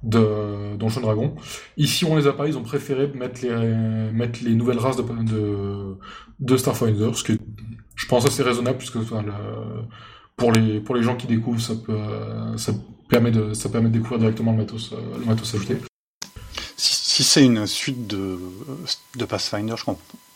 de 0.06 0.78
Donjon 0.78 1.02
Dragon. 1.02 1.36
Ici, 1.78 2.06
on 2.06 2.16
les 2.16 2.28
a 2.28 2.34
pas, 2.34 2.48
ils 2.48 2.58
ont 2.58 2.64
préféré 2.64 3.12
mettre 3.14 3.42
les, 3.42 3.52
mettre 4.14 4.40
les 4.44 4.54
nouvelles 4.54 4.78
races 4.78 4.98
de, 4.98 5.04
de, 5.04 5.98
de 6.40 6.58
Starfinder, 6.58 7.12
ce 7.14 7.24
qui 7.24 7.40
je 7.96 8.08
pense, 8.08 8.26
assez 8.26 8.44
raisonnable, 8.44 8.78
puisque 8.78 8.98
pour, 10.36 10.52
les, 10.52 10.80
pour 10.80 10.96
les 10.96 11.04
gens 11.04 11.16
qui 11.16 11.28
découvrent, 11.28 11.62
ça, 11.62 11.76
peut, 11.76 11.98
ça, 12.58 12.74
permet 13.10 13.32
de, 13.32 13.54
ça 13.54 13.70
permet 13.70 13.90
de 13.90 13.94
découvrir 13.94 14.20
directement 14.20 14.52
le 14.52 14.58
matos, 14.58 14.94
le 15.18 15.26
matos 15.26 15.56
ajouté. 15.56 15.78
Si, 16.78 17.24
c'est 17.24 17.46
une 17.46 17.66
suite 17.66 18.08
de, 18.08 18.38
de 19.16 19.26
Pathfinder, 19.26 19.76
je, 19.78 19.92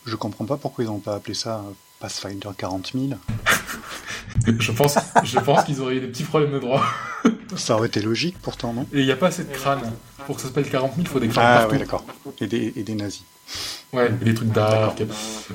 je 0.06 0.16
comprends 0.16 0.46
pas 0.46 0.56
pourquoi 0.56 0.84
ils 0.84 0.86
n'ont 0.86 0.98
pas 0.98 1.16
appelé 1.16 1.34
ça 1.34 1.62
Pathfinder 2.00 2.48
40 2.56 2.92
000. 2.94 3.08
je 4.58 4.72
pense, 4.72 4.96
je 5.22 5.38
pense 5.38 5.64
qu'ils 5.64 5.82
auraient 5.82 5.96
eu 5.96 6.00
des 6.00 6.08
petits 6.08 6.24
problèmes 6.24 6.52
de 6.52 6.58
droit. 6.58 6.82
Ça 7.56 7.76
aurait 7.76 7.88
été 7.88 8.00
logique 8.00 8.36
pourtant, 8.40 8.72
non 8.72 8.86
Et 8.92 9.00
il 9.00 9.06
n'y 9.06 9.12
a 9.12 9.16
pas 9.16 9.28
assez 9.28 9.44
de 9.44 9.52
crânes. 9.52 9.92
Pour 10.26 10.36
que 10.36 10.42
ça 10.42 10.48
s'appelle 10.48 10.68
40 10.68 10.92
000, 10.92 11.02
il 11.02 11.08
faut 11.08 11.20
des 11.20 11.28
crânes 11.28 11.46
ah, 11.46 11.58
partout. 11.60 11.72
oui, 11.74 11.78
d'accord. 11.78 12.04
Et 12.40 12.46
des, 12.46 12.72
et 12.76 12.82
des 12.82 12.94
nazis. 12.94 13.24
Ouais, 13.92 14.10
et 14.20 14.24
des 14.24 14.34
trucs 14.34 14.52
dark. 14.52 15.02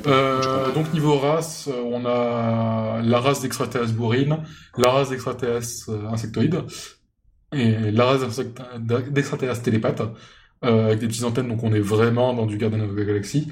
Euh, 0.05 0.71
donc 0.73 0.91
niveau 0.93 1.17
race, 1.17 1.69
on 1.91 2.05
a 2.05 3.01
la 3.01 3.19
race 3.19 3.41
d'extraterrestres 3.41 3.93
bourrine, 3.93 4.39
la 4.77 4.91
race 4.91 5.09
d'extraterrestres 5.09 5.89
euh, 5.89 6.09
insectoïdes, 6.11 6.61
et 7.53 7.91
la 7.91 8.05
race 8.05 8.21
d'extraterrestres 8.79 9.63
télépathes, 9.63 10.01
euh, 10.63 10.87
avec 10.87 10.99
des 10.99 11.07
petites 11.07 11.23
antennes, 11.23 11.47
donc 11.47 11.63
on 11.63 11.73
est 11.73 11.79
vraiment 11.79 12.33
dans 12.33 12.45
du 12.45 12.57
Garden 12.57 12.81
of 12.81 12.95
the 12.95 13.05
Galaxy. 13.05 13.51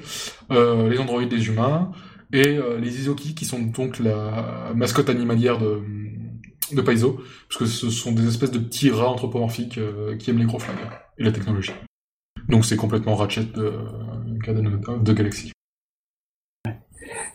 Euh, 0.50 0.88
les 0.88 0.98
androïdes 0.98 1.28
des 1.28 1.46
humains, 1.46 1.92
et 2.32 2.56
euh, 2.58 2.78
les 2.78 2.98
Izoki, 2.98 3.34
qui 3.34 3.44
sont 3.44 3.60
donc 3.60 3.98
la 3.98 4.72
mascotte 4.74 5.08
animalière 5.08 5.58
de 5.58 5.80
de 6.72 6.80
Paizo, 6.80 7.20
parce 7.48 7.58
que 7.58 7.66
ce 7.66 7.90
sont 7.90 8.12
des 8.12 8.26
espèces 8.28 8.50
de 8.50 8.58
petits 8.58 8.90
rats 8.90 9.08
anthropomorphiques 9.08 9.78
euh, 9.78 10.16
qui 10.16 10.30
aiment 10.30 10.38
les 10.38 10.46
gros 10.46 10.58
flingues 10.58 10.78
et 11.18 11.24
la 11.24 11.32
technologie. 11.32 11.72
Donc 12.48 12.64
c'est 12.64 12.76
complètement 12.76 13.14
Ratchet 13.14 13.44
de, 13.44 13.72
de 15.00 15.12
Galaxy. 15.12 15.52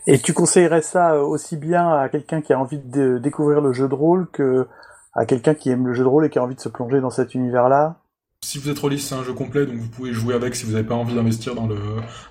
Et 0.06 0.18
tu 0.18 0.32
conseillerais 0.32 0.82
ça 0.82 1.22
aussi 1.22 1.56
bien 1.56 1.88
à 1.88 2.08
quelqu'un 2.08 2.40
qui 2.40 2.52
a 2.52 2.58
envie 2.58 2.78
de 2.78 3.18
découvrir 3.18 3.60
le 3.60 3.72
jeu 3.72 3.88
de 3.88 3.94
rôle 3.94 4.28
que 4.32 4.66
à 5.14 5.26
quelqu'un 5.26 5.54
qui 5.54 5.70
aime 5.70 5.86
le 5.86 5.94
jeu 5.94 6.04
de 6.04 6.08
rôle 6.08 6.26
et 6.26 6.30
qui 6.30 6.38
a 6.38 6.42
envie 6.42 6.54
de 6.54 6.60
se 6.60 6.68
plonger 6.68 7.00
dans 7.00 7.10
cet 7.10 7.34
univers-là? 7.34 8.00
Si 8.42 8.58
vous 8.58 8.70
êtes 8.70 8.78
rôliste, 8.78 9.08
c'est 9.08 9.14
un 9.14 9.22
jeu 9.22 9.34
complet, 9.34 9.66
donc 9.66 9.76
vous 9.76 9.88
pouvez 9.88 10.12
jouer 10.12 10.34
avec 10.34 10.54
si 10.54 10.64
vous 10.64 10.72
n'avez 10.72 10.86
pas 10.86 10.94
envie 10.94 11.14
d'investir 11.14 11.54
dans 11.54 11.66
le 11.66 11.76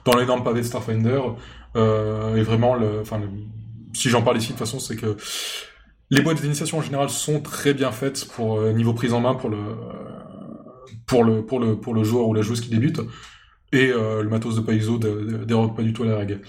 dans 0.05 0.17
l'énorme 0.17 0.43
pavé 0.43 0.61
de 0.61 0.65
Starfinder. 0.65 1.21
Euh, 1.75 2.35
et 2.35 2.41
vraiment, 2.41 2.73
le, 2.73 3.01
enfin, 3.01 3.21
si 3.93 4.09
j'en 4.09 4.23
parle 4.23 4.37
ici 4.37 4.47
de 4.47 4.53
toute 4.53 4.59
façon, 4.59 4.79
c'est 4.79 4.95
que 4.95 5.17
les 6.09 6.21
boîtes 6.21 6.41
d'initiation 6.41 6.79
en 6.79 6.81
général 6.81 7.09
sont 7.09 7.41
très 7.41 7.73
bien 7.73 7.91
faites 7.91 8.27
pour 8.27 8.59
euh, 8.59 8.73
niveau 8.73 8.93
prise 8.93 9.13
en 9.13 9.21
main 9.21 9.35
pour 9.35 9.49
le 9.49 9.57
pour 11.05 11.23
le 11.23 11.45
pour 11.45 11.59
le 11.59 11.79
pour 11.79 11.93
le 11.93 12.03
joueur 12.03 12.27
ou 12.27 12.33
la 12.33 12.41
joueuse 12.41 12.61
qui 12.61 12.69
débute 12.69 13.01
et 13.71 13.91
euh, 13.91 14.23
le 14.23 14.29
matos 14.29 14.55
de 14.55 14.61
Paizo 14.61 14.97
déroge 14.97 15.75
pas 15.75 15.83
du 15.83 15.93
tout 15.93 16.03
à 16.03 16.07
la 16.07 16.17
règle. 16.17 16.41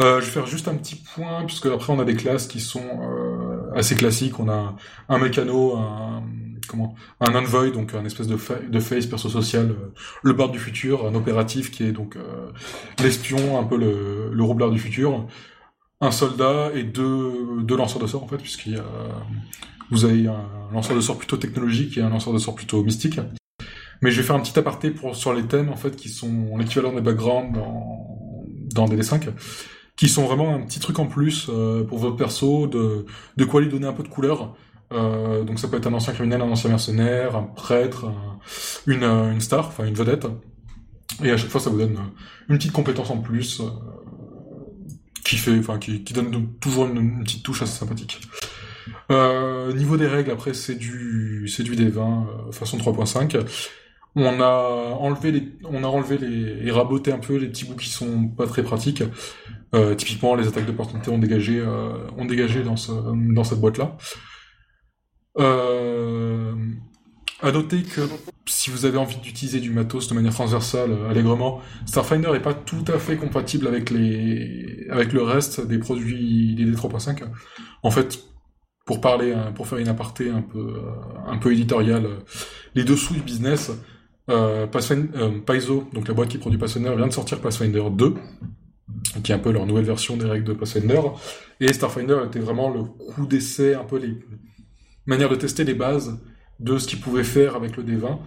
Euh, 0.00 0.20
je 0.20 0.26
vais 0.26 0.30
faire 0.30 0.46
juste 0.46 0.68
un 0.68 0.74
petit 0.74 0.96
point 0.96 1.44
puisque 1.44 1.66
après 1.66 1.92
on 1.92 2.00
a 2.00 2.04
des 2.04 2.14
classes 2.14 2.46
qui 2.46 2.60
sont 2.60 2.80
euh, 2.80 3.70
assez 3.74 3.94
classiques. 3.94 4.40
On 4.40 4.48
a 4.48 4.74
un 5.08 5.18
mécano, 5.18 5.76
un 5.76 6.22
comment, 6.68 6.94
un 7.20 7.34
envoy 7.34 7.72
donc 7.72 7.92
un 7.94 8.04
espèce 8.04 8.26
de, 8.26 8.38
de 8.68 8.80
face 8.80 9.06
perso 9.06 9.28
social, 9.28 9.70
euh, 9.70 9.92
le 10.22 10.32
bard 10.32 10.50
du 10.50 10.58
futur, 10.58 11.06
un 11.06 11.14
opératif 11.14 11.70
qui 11.70 11.84
est 11.84 11.92
donc 11.92 12.16
l'espion, 13.02 13.58
un 13.58 13.64
peu 13.64 13.76
le, 13.76 14.30
le 14.32 14.42
roublard 14.42 14.70
du 14.70 14.78
futur, 14.78 15.26
un 16.02 16.10
soldat 16.10 16.72
et 16.74 16.82
deux, 16.82 17.62
deux 17.62 17.76
lanceurs 17.76 18.02
de 18.02 18.08
sorts 18.08 18.24
en 18.24 18.28
fait, 18.28 18.36
puisqu'il 18.36 18.72
y 18.74 18.76
a, 18.76 18.84
vous 19.90 20.04
avez 20.04 20.26
un 20.26 20.48
lanceur 20.72 20.96
de 20.96 21.00
sorts 21.00 21.16
plutôt 21.16 21.36
technologique 21.36 21.96
et 21.96 22.02
un 22.02 22.10
lanceur 22.10 22.32
de 22.32 22.38
sorts 22.38 22.56
plutôt 22.56 22.82
mystique. 22.82 23.20
Mais 24.02 24.10
je 24.10 24.20
vais 24.20 24.26
faire 24.26 24.34
un 24.34 24.40
petit 24.40 24.58
aparté 24.58 24.90
pour, 24.90 25.14
sur 25.14 25.32
les 25.32 25.44
thèmes 25.44 25.68
en 25.68 25.76
fait 25.76 25.94
qui 25.94 26.08
sont 26.08 26.56
l'équivalent 26.58 26.92
des 26.92 27.00
backgrounds 27.00 27.56
dans, 27.56 28.44
dans 28.74 28.86
DD5, 28.86 29.28
qui 29.96 30.08
sont 30.08 30.24
vraiment 30.26 30.52
un 30.52 30.62
petit 30.62 30.80
truc 30.80 30.98
en 30.98 31.06
plus 31.06 31.46
euh, 31.48 31.84
pour 31.84 31.98
votre 31.98 32.16
perso, 32.16 32.66
de, 32.66 33.06
de 33.36 33.44
quoi 33.44 33.60
lui 33.60 33.68
donner 33.68 33.86
un 33.86 33.92
peu 33.92 34.02
de 34.02 34.08
couleur. 34.08 34.56
Euh, 34.92 35.44
donc 35.44 35.60
ça 35.60 35.68
peut 35.68 35.76
être 35.76 35.86
un 35.86 35.94
ancien 35.94 36.12
criminel, 36.14 36.42
un 36.42 36.50
ancien 36.50 36.68
mercenaire, 36.68 37.36
un 37.36 37.44
prêtre, 37.44 38.10
une, 38.88 39.04
une 39.04 39.40
star, 39.40 39.68
enfin 39.68 39.84
une 39.84 39.94
vedette. 39.94 40.26
Et 41.22 41.30
à 41.30 41.36
chaque 41.36 41.50
fois 41.50 41.60
ça 41.60 41.70
vous 41.70 41.78
donne 41.78 41.96
une 42.48 42.56
petite 42.56 42.72
compétence 42.72 43.10
en 43.10 43.18
plus. 43.18 43.60
Euh, 43.60 43.66
qui 45.24 45.36
fait, 45.36 45.58
enfin, 45.58 45.78
qui, 45.78 46.00
donne 46.00 46.48
toujours 46.60 46.86
une, 46.86 47.22
petite 47.22 47.42
touche 47.42 47.62
assez 47.62 47.78
sympathique. 47.78 48.20
Euh, 49.10 49.72
niveau 49.72 49.96
des 49.96 50.06
règles, 50.06 50.30
après, 50.30 50.54
c'est 50.54 50.74
du, 50.74 51.48
c'est 51.48 51.62
du 51.62 51.74
D20 51.74 51.98
euh, 52.48 52.52
façon 52.52 52.78
3.5. 52.78 53.44
On 54.14 54.40
a 54.40 54.96
enlevé 55.00 55.32
les, 55.32 55.48
on 55.64 55.84
a 55.84 55.86
enlevé 55.86 56.18
les, 56.18 56.66
et 56.66 56.70
raboté 56.70 57.12
un 57.12 57.18
peu 57.18 57.36
les 57.36 57.48
petits 57.48 57.64
bouts 57.64 57.76
qui 57.76 57.88
sont 57.88 58.28
pas 58.28 58.46
très 58.46 58.62
pratiques. 58.62 59.02
Euh, 59.74 59.94
typiquement, 59.94 60.34
les 60.34 60.46
attaques 60.46 60.66
d'opportunité 60.66 61.10
ont 61.10 61.18
dégagé, 61.18 61.62
ont 62.18 62.24
dégagé 62.26 62.62
dans 62.62 62.76
ce, 62.76 62.92
dans 63.34 63.44
cette 63.44 63.60
boîte-là. 63.60 63.96
Euh, 65.38 66.54
à 67.40 67.52
noter 67.52 67.82
que 67.82 68.02
si 68.46 68.70
vous 68.70 68.84
avez 68.84 68.98
envie 68.98 69.18
d'utiliser 69.18 69.60
du 69.60 69.70
matos 69.70 70.08
de 70.08 70.14
manière 70.14 70.32
transversale, 70.32 70.90
euh, 70.92 71.10
allègrement, 71.10 71.60
Starfinder 71.86 72.32
n'est 72.32 72.40
pas 72.40 72.54
tout 72.54 72.84
à 72.88 72.98
fait 72.98 73.16
compatible 73.16 73.66
avec 73.66 73.90
les, 73.90 74.86
avec 74.90 75.12
le 75.12 75.22
reste 75.22 75.66
des 75.66 75.78
produits 75.78 76.54
DD 76.54 76.74
3.5. 76.74 77.22
En 77.82 77.90
fait, 77.90 78.18
pour 78.84 79.00
parler, 79.00 79.32
hein, 79.32 79.52
pour 79.54 79.66
faire 79.66 79.78
une 79.78 79.88
aparté 79.88 80.30
un 80.30 80.42
peu, 80.42 80.58
euh, 80.58 80.90
un 81.26 81.38
peu 81.38 81.52
éditoriale, 81.52 82.06
euh, 82.06 82.18
les 82.74 82.84
dessous 82.84 83.14
du 83.14 83.20
business, 83.20 83.70
euh, 84.28 84.66
Paizo, 84.66 85.88
donc 85.92 86.08
la 86.08 86.14
boîte 86.14 86.28
qui 86.28 86.38
produit 86.38 86.58
Pathfinder, 86.58 86.94
vient 86.96 87.06
de 87.06 87.12
sortir 87.12 87.40
Pathfinder 87.40 87.84
2, 87.90 88.14
qui 89.22 89.32
est 89.32 89.34
un 89.34 89.38
peu 89.38 89.52
leur 89.52 89.66
nouvelle 89.66 89.84
version 89.84 90.16
des 90.16 90.26
règles 90.26 90.44
de 90.44 90.52
Pathfinder, 90.52 91.00
et 91.60 91.72
Starfinder 91.72 92.18
était 92.26 92.40
vraiment 92.40 92.70
le 92.70 92.84
coup 92.84 93.26
d'essai, 93.26 93.74
un 93.74 93.84
peu 93.84 93.98
les 93.98 94.18
manières 95.06 95.28
de 95.28 95.36
tester 95.36 95.64
les 95.64 95.74
bases 95.74 96.18
de 96.62 96.78
ce 96.78 96.86
qu'ils 96.86 97.00
pouvaient 97.00 97.24
faire 97.24 97.56
avec 97.56 97.76
le 97.76 97.82
D20. 97.82 98.18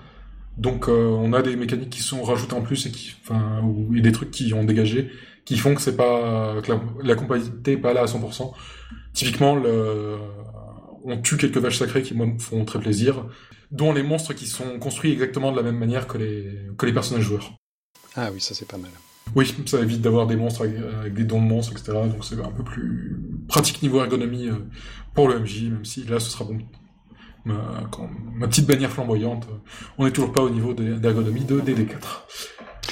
Donc 0.57 0.87
euh, 0.87 1.07
on 1.07 1.33
a 1.33 1.41
des 1.41 1.55
mécaniques 1.55 1.89
qui 1.89 2.01
sont 2.01 2.23
rajoutées 2.23 2.53
en 2.53 2.61
plus 2.61 2.85
et 2.85 2.91
qui, 2.91 3.13
enfin, 3.23 3.61
ou, 3.63 3.99
des 3.99 4.11
trucs 4.11 4.31
qui 4.31 4.53
ont 4.53 4.63
dégagé, 4.63 5.11
qui 5.43 5.57
font 5.57 5.75
que 5.75 5.81
c'est 5.81 5.97
pas 5.97 6.61
que 6.61 6.71
la, 6.71 6.81
la, 7.03 7.15
compatibilité 7.15 7.73
est 7.73 7.77
pas 7.77 7.93
là 7.93 8.01
à 8.01 8.05
100%. 8.05 8.53
Typiquement, 9.13 9.55
le, 9.55 10.17
on 11.03 11.17
tue 11.17 11.37
quelques 11.37 11.57
vaches 11.57 11.79
sacrées 11.79 12.01
qui 12.01 12.13
me 12.13 12.37
font 12.39 12.65
très 12.65 12.79
plaisir, 12.79 13.25
dont 13.71 13.93
les 13.93 14.03
monstres 14.03 14.33
qui 14.33 14.47
sont 14.47 14.79
construits 14.79 15.11
exactement 15.11 15.51
de 15.51 15.57
la 15.57 15.63
même 15.63 15.77
manière 15.77 16.07
que 16.07 16.17
les 16.17 16.69
que 16.77 16.85
les 16.85 16.93
personnages 16.93 17.23
joueurs. 17.23 17.53
Ah 18.15 18.29
oui, 18.33 18.39
ça 18.39 18.53
c'est 18.53 18.67
pas 18.67 18.77
mal. 18.77 18.91
Oui, 19.35 19.53
ça 19.65 19.79
évite 19.81 20.01
d'avoir 20.01 20.27
des 20.27 20.35
monstres 20.35 20.61
avec, 20.61 21.13
des 21.13 21.23
dons 21.23 21.41
de 21.41 21.47
monstres, 21.47 21.73
etc. 21.73 21.93
Donc 21.93 22.23
c'est 22.23 22.39
un 22.39 22.51
peu 22.51 22.63
plus 22.63 23.17
pratique 23.47 23.81
niveau 23.81 23.99
ergonomie 23.99 24.47
euh, 24.47 24.59
pour 25.13 25.27
le 25.27 25.39
MJ, 25.39 25.63
même 25.63 25.85
si 25.85 26.03
là 26.05 26.19
ce 26.19 26.29
sera 26.29 26.45
bon 26.45 26.59
ma, 27.45 28.47
petite 28.47 28.67
bannière 28.67 28.91
flamboyante, 28.91 29.47
on 29.97 30.05
n'est 30.05 30.11
toujours 30.11 30.31
pas 30.31 30.41
au 30.41 30.49
niveau 30.49 30.73
d'ergonomie 30.73 31.45
de 31.45 31.59
DD4. 31.61 31.95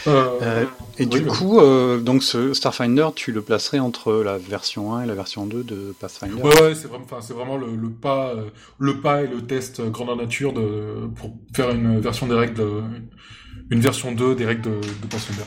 Euh, 0.08 0.40
euh, 0.42 0.66
et 0.98 1.06
du 1.06 1.24
coup, 1.26 1.60
euh, 1.60 2.00
donc 2.00 2.24
ce 2.24 2.54
Starfinder, 2.54 3.10
tu 3.16 3.32
le 3.32 3.42
placerais 3.42 3.80
entre 3.80 4.14
la 4.14 4.38
version 4.38 4.94
1 4.94 5.04
et 5.04 5.06
la 5.06 5.16
version 5.16 5.46
2 5.46 5.64
de 5.64 5.96
Pathfinder? 6.00 6.42
Ouais, 6.42 6.62
ouais 6.62 6.76
c'est 6.76 6.88
vraiment, 6.88 7.06
vraiment 7.06 7.58
le, 7.58 7.76
le, 7.76 7.90
pas, 7.90 8.34
le 8.80 9.00
pas 9.00 9.24
et 9.24 9.28
le 9.28 9.46
test 9.46 9.82
grandeur 9.82 10.16
nature 10.16 10.54
de, 10.54 11.08
pour 11.16 11.38
faire 11.56 11.72
une 11.72 12.00
version 12.00 12.28
des 12.28 12.36
règles, 12.36 12.64
une 13.70 13.80
version 13.80 14.12
2 14.12 14.36
des 14.36 14.46
règles 14.46 14.64
de, 14.64 14.76
de 14.76 15.08
Pathfinder. 15.10 15.46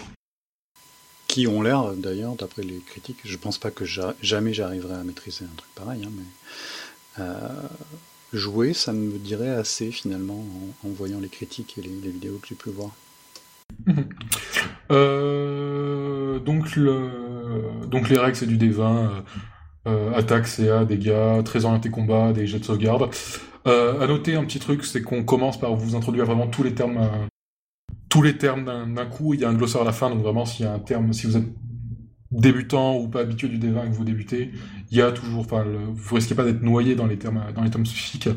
Qui 1.29 1.47
ont 1.47 1.61
l'air, 1.61 1.93
d'ailleurs, 1.93 2.35
d'après 2.37 2.63
les 2.63 2.81
critiques, 2.87 3.19
je 3.25 3.37
pense 3.37 3.59
pas 3.59 3.71
que 3.71 3.85
jamais 4.23 4.55
j'arriverai 4.55 4.95
à 4.95 5.05
maîtriser 5.05 5.45
un 5.45 5.55
truc 5.55 5.71
pareil, 5.75 6.03
hein, 6.05 6.11
mais 6.17 7.25
jouer, 8.37 8.73
ça 8.73 8.93
me 8.93 9.19
dirait 9.19 9.51
assez 9.51 9.91
finalement 9.91 10.45
en, 10.85 10.89
voyant 10.89 11.21
les 11.21 11.29
critiques 11.29 11.77
et 11.79 11.83
les, 11.83 12.11
vidéos 12.11 12.39
que 12.41 12.49
j'ai 12.49 12.55
pu 12.55 12.71
voir. 12.71 12.91
Euh, 14.93 16.39
donc, 16.39 16.79
donc 17.89 18.09
les 18.09 18.19
règles 18.19 18.37
c'est 18.37 18.47
du 18.47 18.57
D20, 18.57 18.81
euh, 18.81 19.09
euh, 19.89 20.13
attaque, 20.15 20.47
CA, 20.47 20.85
dégâts, 20.85 21.43
très 21.45 21.65
orienté 21.65 21.91
combat, 21.91 22.33
des 22.33 22.47
jets 22.47 22.61
de 22.61 22.65
sauvegarde. 22.65 23.11
Euh, 23.67 24.01
à 24.01 24.07
noter 24.07 24.37
un 24.37 24.45
petit 24.45 24.61
truc, 24.61 24.85
c'est 24.85 25.03
qu'on 25.03 25.25
commence 25.25 25.59
par 25.59 25.75
vous 25.75 25.97
introduire 25.97 26.25
vraiment 26.25 26.47
tous 26.47 26.63
les 26.63 26.73
termes, 26.75 27.09
tous 28.09 28.23
les 28.23 28.39
termes 28.39 28.95
d'un 28.95 29.07
coup. 29.07 29.35
Il 29.35 29.41
y 29.41 29.45
a 29.45 29.49
un 29.49 29.55
glossaire 29.55 29.83
à 29.83 29.85
la 29.85 29.93
fin, 29.93 30.09
donc 30.09 30.23
vraiment 30.23 30.45
s'il 30.45 30.67
y 30.67 30.69
a 30.69 30.73
un 30.73 30.79
terme, 30.79 31.13
si 31.13 31.27
vous 31.27 31.37
êtes 31.37 31.49
débutant 32.37 32.97
ou 32.97 33.09
pas 33.09 33.21
habitué 33.21 33.49
du 33.49 33.59
D20 33.59 33.91
que 33.91 33.95
vous 33.95 34.05
débutez, 34.05 34.53
il 34.91 34.97
y 34.97 35.03
a 35.03 35.13
toujours, 35.13 35.41
enfin, 35.41 35.65
vous 35.93 36.15
risquez 36.15 36.35
pas 36.35 36.45
d'être 36.45 36.63
noyé 36.63 36.95
dans 36.95 37.07
les 37.07 37.19
termes, 37.19 37.43
dans 37.55 37.63
les 37.63 37.71
termes 37.71 37.87
spécifiques. 37.87 38.29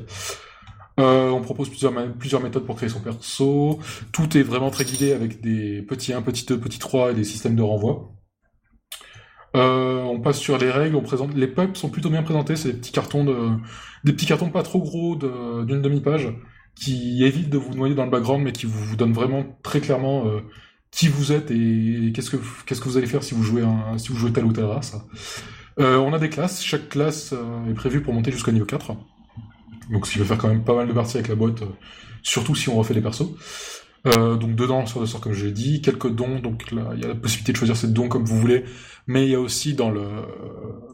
Euh, 0.99 1.29
on 1.29 1.41
propose 1.41 1.69
plusieurs, 1.69 1.93
plusieurs 2.17 2.41
méthodes 2.41 2.65
pour 2.65 2.75
créer 2.75 2.89
son 2.89 2.99
perso. 2.99 3.79
Tout 4.11 4.37
est 4.37 4.43
vraiment 4.43 4.69
très 4.69 4.83
guidé 4.83 5.13
avec 5.13 5.41
des 5.41 5.81
petits 5.81 6.13
1, 6.13 6.21
petits 6.21 6.45
2, 6.45 6.59
petits 6.59 6.79
3 6.79 7.11
et 7.11 7.13
des 7.13 7.23
systèmes 7.23 7.55
de 7.55 7.61
renvoi. 7.61 8.11
Euh, 9.55 10.01
on 10.03 10.19
passe 10.19 10.39
sur 10.39 10.57
les 10.57 10.69
règles, 10.69 10.95
on 10.95 11.01
présente. 11.01 11.33
Les 11.35 11.47
peuples 11.47 11.77
sont 11.77 11.89
plutôt 11.89 12.09
bien 12.09 12.21
présentés, 12.21 12.55
c'est 12.55 12.73
des 12.73 12.77
petits 12.77 12.91
cartons 12.91 13.23
de, 13.23 13.35
des 14.03 14.13
petits 14.13 14.25
cartons 14.25 14.49
pas 14.49 14.63
trop 14.63 14.79
gros 14.79 15.15
d'une 15.15 15.81
demi-page 15.81 16.33
qui 16.75 17.23
évitent 17.23 17.49
de 17.49 17.57
vous 17.57 17.73
noyer 17.73 17.95
dans 17.95 18.05
le 18.05 18.11
background, 18.11 18.43
mais 18.43 18.51
qui 18.51 18.65
vous, 18.65 18.83
vous 18.83 18.95
donnent 18.95 19.13
vraiment 19.13 19.45
très 19.63 19.81
clairement 19.81 20.27
euh, 20.27 20.41
qui 20.91 21.07
vous 21.07 21.31
êtes 21.31 21.51
et 21.51 22.11
qu'est-ce 22.13 22.29
que 22.29 22.37
qu'est-ce 22.65 22.81
que 22.81 22.89
vous 22.89 22.97
allez 22.97 23.07
faire 23.07 23.23
si 23.23 23.33
vous 23.33 23.43
jouez 23.43 23.61
un, 23.61 23.97
si 23.97 24.09
vous 24.09 24.17
jouez 24.17 24.31
telle 24.33 24.45
ou 24.45 24.53
telle 24.53 24.65
race. 24.65 24.95
Euh, 25.79 25.97
on 25.97 26.13
a 26.13 26.19
des 26.19 26.29
classes, 26.29 26.61
chaque 26.63 26.89
classe 26.89 27.33
euh, 27.33 27.69
est 27.69 27.73
prévue 27.73 28.01
pour 28.01 28.13
monter 28.13 28.31
jusqu'au 28.31 28.51
niveau 28.51 28.65
4. 28.65 28.95
Donc 29.91 30.05
ce 30.05 30.13
qui 30.13 30.19
va 30.19 30.25
faire 30.25 30.37
quand 30.37 30.49
même 30.49 30.63
pas 30.63 30.75
mal 30.75 30.87
de 30.87 30.93
parties 30.93 31.17
avec 31.17 31.29
la 31.29 31.35
boîte, 31.35 31.61
euh, 31.61 31.67
surtout 32.21 32.55
si 32.55 32.69
on 32.69 32.75
refait 32.75 32.93
les 32.93 33.01
persos. 33.01 33.27
Euh, 34.07 34.37
donc 34.37 34.55
dedans 34.55 34.85
sur 34.85 35.01
de 35.01 35.05
sort 35.05 35.19
comme 35.19 35.33
je 35.33 35.45
l'ai 35.45 35.51
dit, 35.51 35.81
quelques 35.81 36.09
dons, 36.09 36.39
donc 36.39 36.71
là 36.71 36.91
il 36.95 37.01
y 37.01 37.05
a 37.05 37.09
la 37.09 37.15
possibilité 37.15 37.51
de 37.51 37.57
choisir 37.57 37.75
ces 37.75 37.87
dons 37.87 38.07
comme 38.07 38.23
vous 38.23 38.39
voulez, 38.39 38.63
mais 39.07 39.25
il 39.25 39.31
y 39.31 39.35
a 39.35 39.39
aussi 39.41 39.73
dans 39.73 39.89
le 39.89 40.05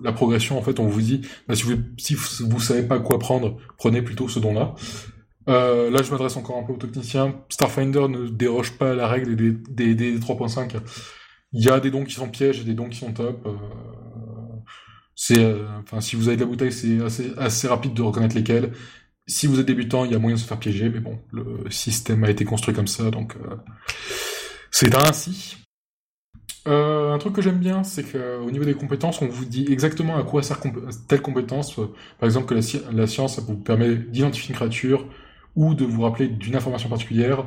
la 0.02 0.12
progression 0.12 0.58
en 0.58 0.64
fait 0.64 0.80
on 0.80 0.88
vous 0.88 1.02
dit 1.02 1.22
bah, 1.48 1.56
si 1.56 1.64
vous 1.64 1.75
si 1.98 2.16
vous 2.16 2.60
savez 2.60 2.82
pas 2.82 3.00
quoi 3.00 3.20
prendre, 3.20 3.58
prenez 3.78 4.02
plutôt 4.02 4.28
ce 4.28 4.40
don 4.40 4.54
là. 4.54 4.74
Euh, 5.48 5.92
là 5.92 6.02
je 6.02 6.10
m'adresse 6.12 6.38
encore 6.38 6.58
un 6.58 6.64
peu 6.64 6.74
aux 6.74 6.78
techniciens. 6.78 7.36
Starfinder 7.50 8.08
ne 8.08 8.28
déroge 8.28 8.78
pas 8.78 8.92
à 8.92 8.96
la 8.96 9.08
règle 9.08 9.36
des, 9.36 9.52
des, 9.52 9.96
des 9.96 10.18
3.5. 10.20 10.75
Il 11.54 11.64
y 11.64 11.70
a 11.70 11.80
des 11.80 11.92
dons 11.92 12.04
qui 12.04 12.14
sont 12.14 12.30
pièges 12.30 12.60
et 12.62 12.64
des 12.64 12.74
dons 12.74 12.90
qui 12.90 12.98
sont 12.98 13.14
top. 13.14 13.46
Euh, 13.46 13.52
c'est, 15.16 15.40
euh, 15.40 15.66
enfin, 15.80 16.02
si 16.02 16.16
vous 16.16 16.28
avez 16.28 16.36
de 16.36 16.42
la 16.42 16.48
bouteille, 16.48 16.74
c'est 16.74 17.02
assez, 17.02 17.32
assez 17.38 17.68
rapide 17.68 17.94
de 17.94 18.02
reconnaître 18.02 18.36
lesquels. 18.36 18.74
Si 19.28 19.48
vous 19.48 19.60
êtes 19.60 19.66
débutant, 19.66 20.06
il 20.06 20.12
y 20.12 20.16
a 20.16 20.20
moyen 20.20 20.36
de 20.36 20.42
se 20.42 20.46
faire 20.46 20.60
piéger, 20.60 20.90
mais 20.90 21.00
bon, 21.00 21.20
le 21.32 21.70
système 21.72 22.24
a 22.25 22.30
été 22.30 22.46
construit 22.46 22.75
comme 22.75 22.88
ça, 22.88 23.10
donc 23.10 23.36
euh, 23.38 23.56
c'est 24.70 24.94
ainsi. 24.94 25.58
Euh, 26.68 27.14
un 27.14 27.18
truc 27.18 27.34
que 27.34 27.42
j'aime 27.42 27.60
bien, 27.60 27.84
c'est 27.84 28.04
qu'au 28.04 28.52
niveau 28.52 28.66
des 28.66 28.74
compétences, 28.74 29.22
on 29.22 29.28
vous 29.28 29.46
dit 29.46 29.66
exactement 29.70 30.18
à 30.18 30.24
quoi 30.24 30.44
sert 30.44 30.60
telle 31.08 31.22
compétence. 31.22 31.75
Par 31.75 32.25
exemple, 32.25 32.48
que 32.48 32.56
la, 32.56 32.92
la 32.92 33.08
science, 33.08 33.36
ça 33.38 33.42
vous 33.42 33.56
permet 33.56 33.96
d'identifier 33.96 34.50
une 34.50 34.56
créature 34.56 35.08
ou 35.56 35.74
de 35.74 35.86
vous 35.86 36.02
rappeler 36.02 36.28
d'une 36.28 36.56
information 36.56 36.90
particulière. 36.90 37.46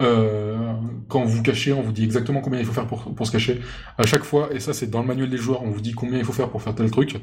Euh, 0.00 0.74
quand 1.08 1.24
vous 1.24 1.42
cachez, 1.42 1.72
on 1.72 1.82
vous 1.82 1.92
dit 1.92 2.04
exactement 2.04 2.40
combien 2.40 2.60
il 2.60 2.66
faut 2.66 2.72
faire 2.72 2.86
pour, 2.86 3.14
pour 3.14 3.26
se 3.26 3.32
cacher. 3.32 3.60
À 3.96 4.06
chaque 4.06 4.22
fois, 4.22 4.48
et 4.52 4.60
ça 4.60 4.72
c'est 4.72 4.88
dans 4.88 5.00
le 5.00 5.06
manuel 5.06 5.28
des 5.28 5.38
joueurs, 5.38 5.62
on 5.62 5.70
vous 5.70 5.80
dit 5.80 5.92
combien 5.92 6.18
il 6.18 6.24
faut 6.24 6.32
faire 6.32 6.50
pour 6.50 6.62
faire 6.62 6.74
tel 6.74 6.90
truc. 6.90 7.16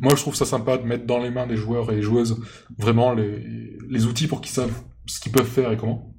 Moi 0.00 0.14
je 0.16 0.20
trouve 0.22 0.34
ça 0.34 0.46
sympa 0.46 0.78
de 0.78 0.84
mettre 0.84 1.04
dans 1.04 1.18
les 1.18 1.30
mains 1.30 1.46
des 1.46 1.56
joueurs 1.56 1.92
et 1.92 1.96
des 1.96 2.02
joueuses 2.02 2.40
vraiment 2.78 3.12
les, 3.12 3.76
les 3.88 4.06
outils 4.06 4.28
pour 4.28 4.40
qu'ils 4.40 4.52
savent 4.52 4.82
ce 5.06 5.20
qu'ils 5.20 5.32
peuvent 5.32 5.44
faire 5.46 5.72
et 5.72 5.76
comment. 5.76 6.14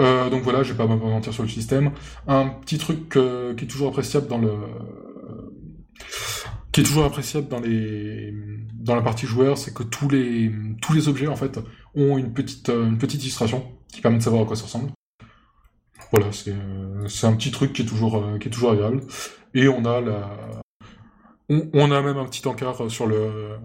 Euh, 0.00 0.28
donc 0.30 0.42
voilà, 0.42 0.62
je 0.62 0.72
vais 0.72 0.78
pas 0.78 0.86
mentir 0.86 1.32
sur 1.32 1.42
le 1.42 1.48
système. 1.48 1.90
Un 2.28 2.48
petit 2.48 2.78
truc 2.78 3.16
euh, 3.16 3.54
qui 3.54 3.64
est 3.64 3.68
toujours 3.68 3.88
appréciable 3.88 4.28
dans 4.28 4.38
le 4.38 4.52
qui 6.72 6.82
est 6.82 6.84
toujours 6.84 7.06
appréciable 7.06 7.48
dans 7.48 7.60
les 7.60 8.34
dans 8.74 8.94
la 8.94 9.02
partie 9.02 9.26
joueur, 9.26 9.56
c'est 9.56 9.72
que 9.72 9.82
tous 9.82 10.08
les 10.08 10.52
tous 10.82 10.92
les 10.92 11.08
objets 11.08 11.26
en 11.26 11.36
fait 11.36 11.58
ont 11.96 12.18
une 12.18 12.32
petite 12.32 12.68
une 12.68 12.98
petite 12.98 13.22
illustration 13.22 13.66
qui 13.92 14.00
permet 14.00 14.18
de 14.18 14.22
savoir 14.22 14.42
à 14.42 14.46
quoi 14.46 14.56
ça 14.56 14.64
ressemble. 14.64 14.90
Voilà, 16.12 16.30
c'est 16.32 16.54
c'est 17.08 17.26
un 17.26 17.34
petit 17.34 17.50
truc 17.50 17.72
qui 17.72 17.82
est 17.82 17.86
toujours 17.86 18.16
euh, 18.16 18.38
qui 18.38 18.48
est 18.48 18.50
toujours 18.50 18.72
agréable. 18.72 19.02
Et 19.54 19.68
on 19.68 19.84
a 19.84 20.02
on, 21.48 21.92
a 21.92 22.02
même 22.02 22.16
un 22.16 22.24
petit 22.24 22.46
encart 22.46 22.90
sur 22.90 23.06
le 23.06 23.56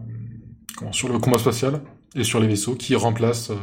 sur 0.91 1.09
le 1.09 1.19
combat 1.19 1.37
spatial 1.37 1.81
et 2.15 2.23
sur 2.23 2.39
les 2.39 2.47
vaisseaux 2.47 2.75
qui 2.75 2.95
remplace 2.95 3.49
euh, 3.51 3.55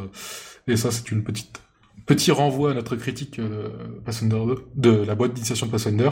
et 0.66 0.76
ça 0.76 0.90
c'est 0.90 1.10
une 1.10 1.22
petite 1.22 1.60
petit 2.06 2.30
renvoi 2.32 2.72
à 2.72 2.74
notre 2.74 2.96
critique 2.96 3.38
euh, 3.38 3.68
Pathfinder 4.04 4.42
de 4.74 4.90
la 4.90 5.14
boîte 5.14 5.34
d'initiation 5.34 5.66
de 5.66 6.10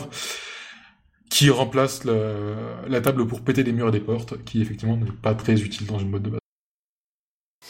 qui 1.29 1.51
remplace 1.51 2.05
la 2.05 3.01
table 3.01 3.27
pour 3.27 3.43
péter 3.43 3.65
des 3.65 3.73
murs 3.73 3.89
et 3.89 3.93
des 3.93 4.01
portes, 4.01 4.43
qui 4.45 4.63
effectivement 4.63 4.97
n'est 4.97 5.11
pas 5.11 5.35
très 5.35 5.61
utile 5.61 5.87
dans 5.87 5.99
une 5.99 6.11
boîte 6.11 6.23
de 6.23 6.31
base. 6.31 6.41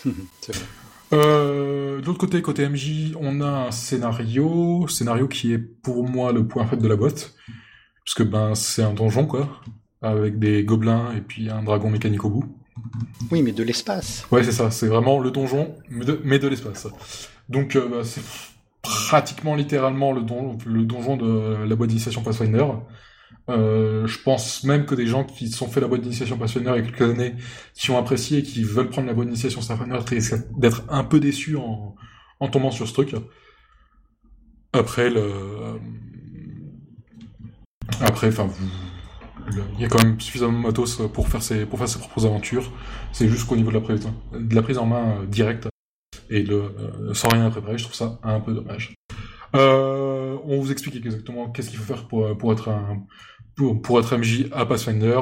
Euh, 1.13 2.01
de 2.01 2.07
l'autre 2.07 2.19
côté, 2.19 2.43
côté 2.43 2.69
MJ, 2.69 3.15
on 3.21 3.41
a 3.41 3.67
un 3.67 3.71
scénario, 3.71 4.87
scénario 4.89 5.29
qui 5.29 5.53
est 5.53 5.59
pour 5.59 6.09
moi 6.09 6.33
le 6.33 6.47
point 6.47 6.67
faible 6.67 6.83
de 6.83 6.89
la 6.89 6.97
boîte, 6.97 7.35
puisque 8.05 8.25
ben 8.25 8.55
c'est 8.55 8.83
un 8.83 8.93
donjon 8.93 9.27
quoi, 9.27 9.49
avec 10.03 10.39
des 10.39 10.65
gobelins 10.65 11.13
et 11.17 11.21
puis 11.21 11.49
un 11.49 11.63
dragon 11.63 11.91
mécanique 11.91 12.25
au 12.25 12.31
bout. 12.31 12.45
Oui, 13.31 13.43
mais 13.43 13.53
de 13.53 13.63
l'espace. 13.63 14.27
Ouais, 14.31 14.43
c'est 14.43 14.53
ça, 14.53 14.71
c'est 14.71 14.89
vraiment 14.89 15.19
le 15.21 15.31
donjon, 15.31 15.75
mais 15.91 16.39
de, 16.39 16.49
l'espace. 16.49 16.89
Donc 17.49 17.77
euh, 17.77 17.89
bah, 17.89 18.05
c'est 18.05 18.23
pratiquement 18.83 19.55
littéralement 19.55 20.13
le, 20.13 20.23
don, 20.23 20.59
le 20.67 20.85
donjon 20.85 21.17
de 21.17 21.65
la 21.65 21.77
boîte 21.77 21.91
d'initiation 21.91 22.23
Pathfinder. 22.23 22.67
Euh, 23.49 24.07
je 24.07 24.19
pense 24.19 24.65
même 24.65 24.87
que 24.87 24.95
des 24.95 25.07
gens 25.07 25.25
qui 25.25 25.49
sont 25.49 25.69
fait 25.69 25.81
la 25.81 25.87
boîte 25.87 26.01
d'initiation 26.01 26.37
Pathfinder 26.37 26.73
il 26.77 26.85
y 26.85 26.89
a 26.89 26.91
quelques 26.91 27.11
années, 27.11 27.35
qui 27.75 27.91
ont 27.91 27.99
apprécié 27.99 28.39
et 28.39 28.43
qui 28.43 28.65
veulent 28.65 28.89
prendre 28.89 29.07
la 29.07 29.15
boîte 29.15 29.29
d'initiation 29.29 29.61
Starfinder, 29.61 29.99
risquent 30.07 30.59
d'être 30.59 30.83
un 30.89 31.05
peu 31.05 31.21
déçus 31.21 31.57
en, 31.57 31.95
tombant 32.51 32.71
sur 32.71 32.89
ce 32.89 32.93
truc. 32.93 33.15
Après. 34.73 35.13
Après, 38.01 38.29
enfin, 38.29 38.49
il 39.75 39.81
y 39.81 39.85
a 39.85 39.89
quand 39.89 40.03
même 40.03 40.21
suffisamment 40.21 40.59
de 40.59 40.67
matos 40.67 41.01
pour 41.15 41.29
faire 41.29 41.41
ses, 41.41 41.67
pour 41.67 41.79
faire 41.79 41.89
ses 41.89 42.01
propres 42.01 42.27
aventures. 42.27 42.73
C'est 43.13 43.29
juste 43.29 43.47
qu'au 43.47 43.57
niveau 43.57 43.71
de 43.71 43.77
la 43.77 43.81
prise, 43.81 44.09
de 44.33 44.55
la 44.55 44.63
prise 44.63 44.79
en 44.79 44.87
main 44.87 45.21
euh, 45.21 45.27
directe 45.27 45.69
et 46.29 46.45
euh, 46.51 47.15
sans 47.15 47.29
rien 47.29 47.49
préparer, 47.51 47.79
je 47.79 47.85
trouve 47.85 47.95
ça 47.95 48.19
un 48.25 48.41
peu 48.41 48.53
dommage. 48.53 48.95
On 49.55 50.61
vous 50.61 50.71
explique 50.71 50.97
exactement 50.97 51.51
qu'est-ce 51.51 51.71
qu'il 51.71 51.79
faut 51.79 51.95
faire 51.95 52.07
pour, 52.07 52.37
pour 52.37 52.53
être 52.53 52.69
un, 52.69 53.07
pour, 53.57 53.99
être 53.99 54.17
MJ 54.17 54.47
à 54.53 54.67
Pathfinder, 54.67 55.21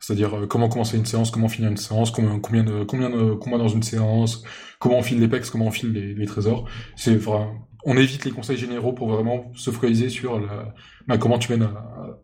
c'est-à-dire 0.00 0.36
euh, 0.36 0.46
comment 0.46 0.68
commencer 0.68 0.96
une 0.96 1.06
séance, 1.06 1.30
comment 1.30 1.48
finir 1.48 1.70
une 1.70 1.76
séance, 1.76 2.10
combien, 2.10 2.40
combien 2.40 2.64
de 2.64 2.82
combien 2.82 3.10
de 3.10 3.34
combats 3.34 3.58
dans 3.58 3.68
une 3.68 3.82
séance, 3.82 4.42
comment 4.80 4.98
on 4.98 5.02
file 5.02 5.20
les 5.20 5.28
pecs, 5.28 5.48
comment 5.50 5.66
on 5.66 5.70
file 5.70 5.92
les, 5.92 6.26
trésors. 6.26 6.68
C'est 6.96 7.14
vraiment, 7.14 7.54
on 7.84 7.96
évite 7.96 8.24
les 8.24 8.32
conseils 8.32 8.56
généraux 8.56 8.92
pour 8.92 9.08
vraiment 9.08 9.52
se 9.54 9.70
focaliser 9.70 10.08
sur 10.08 10.40
la, 10.40 10.74
bah, 11.06 11.16
comment 11.16 11.38
tu 11.38 11.52
mènes 11.52 11.68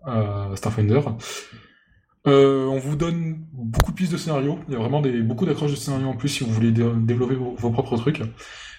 à, 0.05 0.51
à 0.51 0.57
Starfinder. 0.57 1.01
Euh, 2.27 2.66
on 2.66 2.79
vous 2.79 2.94
donne 2.94 3.44
beaucoup 3.53 3.90
de 3.90 3.96
pistes 3.96 4.12
de 4.12 4.16
scénario. 4.16 4.59
Il 4.68 4.75
y 4.75 4.77
a 4.77 4.81
vraiment 4.81 5.01
des, 5.01 5.22
beaucoup 5.22 5.46
d'accroches 5.46 5.72
de 5.72 5.77
scénario 5.77 6.09
en 6.09 6.16
plus 6.16 6.29
si 6.29 6.44
vous 6.44 6.53
voulez 6.53 6.70
développer 6.70 7.35
vos, 7.35 7.70
propres 7.70 7.96
trucs. 7.96 8.22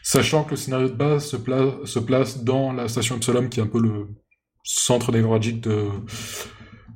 Sachant 0.02 0.44
que 0.44 0.52
le 0.52 0.56
scénario 0.58 0.90
de 0.90 0.94
base 0.94 1.26
se 1.26 1.38
place, 1.38 1.86
se 1.86 2.00
place 2.00 2.44
dans 2.44 2.74
la 2.74 2.88
station 2.88 3.18
Epsilon, 3.18 3.48
qui 3.50 3.60
est 3.60 3.64
un 3.64 3.68
peu 3.68 3.82
le 3.82 4.08
centre 4.64 5.12
névralgique 5.12 5.62
de, 5.62 5.88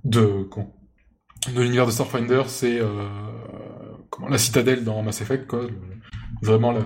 de, 0.04 0.48
l'univers 1.56 1.86
de 1.86 1.92
Starfinder. 1.92 2.44
C'est 2.48 2.80
euh, 2.80 3.08
la 4.30 4.38
citadelle 4.38 4.84
dans 4.84 5.02
Mass 5.04 5.22
Effect, 5.22 5.48
quoi. 5.48 5.68
vraiment 6.42 6.72
la 6.72 6.82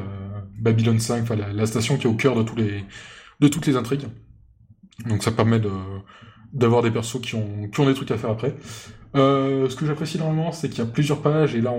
Babylon 0.60 1.00
5, 1.00 1.24
enfin 1.24 1.36
la, 1.36 1.66
station 1.66 1.98
qui 1.98 2.06
est 2.06 2.10
au 2.10 2.16
cœur 2.16 2.36
de 2.36 2.44
toutes 3.48 3.66
les 3.68 3.76
intrigues. 3.76 4.08
Donc 5.08 5.24
ça 5.24 5.32
permet 5.32 5.60
de 5.60 5.72
d'avoir 6.54 6.82
des 6.82 6.92
persos 6.92 7.22
qui 7.22 7.36
ont, 7.36 7.86
des 7.86 7.94
trucs 7.94 8.12
à 8.12 8.18
faire 8.18 8.30
après. 8.30 8.56
Euh, 9.16 9.70
ce 9.70 9.76
que 9.76 9.86
j'apprécie 9.86 10.18
énormément, 10.18 10.52
c'est 10.52 10.70
qu'il 10.70 10.80
y 10.80 10.88
a 10.88 10.90
plusieurs 10.90 11.22
pages 11.22 11.56
et 11.56 11.62
là 11.62 11.72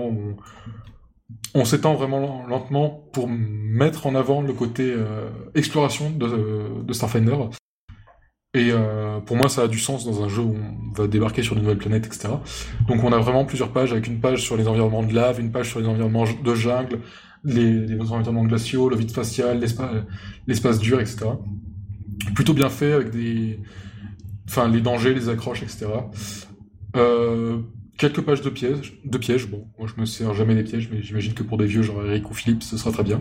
on, 1.53 1.65
s'étend 1.65 1.93
vraiment 1.93 2.45
lentement 2.47 2.89
pour 3.13 3.27
mettre 3.29 4.07
en 4.07 4.15
avant 4.15 4.41
le 4.41 4.53
côté 4.53 4.91
euh, 4.91 5.29
exploration 5.55 6.09
de, 6.09 6.91
Starfinder. 6.91 7.35
Et 8.55 8.69
euh, 8.71 9.19
pour 9.19 9.35
moi, 9.35 9.49
ça 9.49 9.63
a 9.63 9.67
du 9.67 9.79
sens 9.79 10.05
dans 10.05 10.23
un 10.23 10.29
jeu 10.29 10.43
où 10.43 10.55
on 10.55 10.93
va 10.93 11.07
débarquer 11.07 11.41
sur 11.41 11.55
de 11.55 11.61
nouvelles 11.61 11.79
planètes, 11.79 12.05
etc. 12.05 12.29
Donc 12.87 13.03
on 13.03 13.11
a 13.11 13.17
vraiment 13.17 13.45
plusieurs 13.45 13.71
pages 13.71 13.91
avec 13.91 14.05
une 14.05 14.19
page 14.19 14.43
sur 14.43 14.57
les 14.57 14.67
environnements 14.67 15.01
de 15.01 15.13
lave, 15.13 15.39
une 15.39 15.51
page 15.51 15.69
sur 15.69 15.79
les 15.79 15.87
environnements 15.87 16.25
de 16.25 16.55
jungle, 16.55 16.99
les, 17.43 17.79
les 17.87 17.99
environnements 17.99 18.43
glaciaux, 18.43 18.89
le 18.89 18.95
vide 18.95 19.09
spatial, 19.09 19.59
l'espace 20.45 20.79
dur, 20.79 20.99
etc. 20.99 21.25
Plutôt 22.35 22.53
bien 22.53 22.69
fait 22.69 22.93
avec 22.93 23.09
des, 23.09 23.59
enfin 24.47 24.69
les 24.69 24.81
dangers, 24.81 25.15
les 25.15 25.29
accroches, 25.29 25.63
etc. 25.63 25.87
Euh, 26.95 27.57
quelques 27.97 28.21
pages 28.21 28.41
de 28.41 28.51
pièges, 28.51 28.99
de 29.03 29.17
pièges. 29.17 29.47
Bon, 29.47 29.67
moi 29.79 29.87
je 29.93 29.99
me 29.99 30.05
sers 30.05 30.31
jamais 30.35 30.53
des 30.53 30.63
pièges, 30.63 30.89
mais 30.91 31.01
j'imagine 31.01 31.33
que 31.33 31.41
pour 31.41 31.57
des 31.57 31.65
vieux 31.65 31.81
genre 31.81 32.05
Eric 32.05 32.29
ou 32.29 32.35
Philippe, 32.35 32.61
ce 32.61 32.77
sera 32.77 32.91
très 32.91 33.03
bien. 33.03 33.19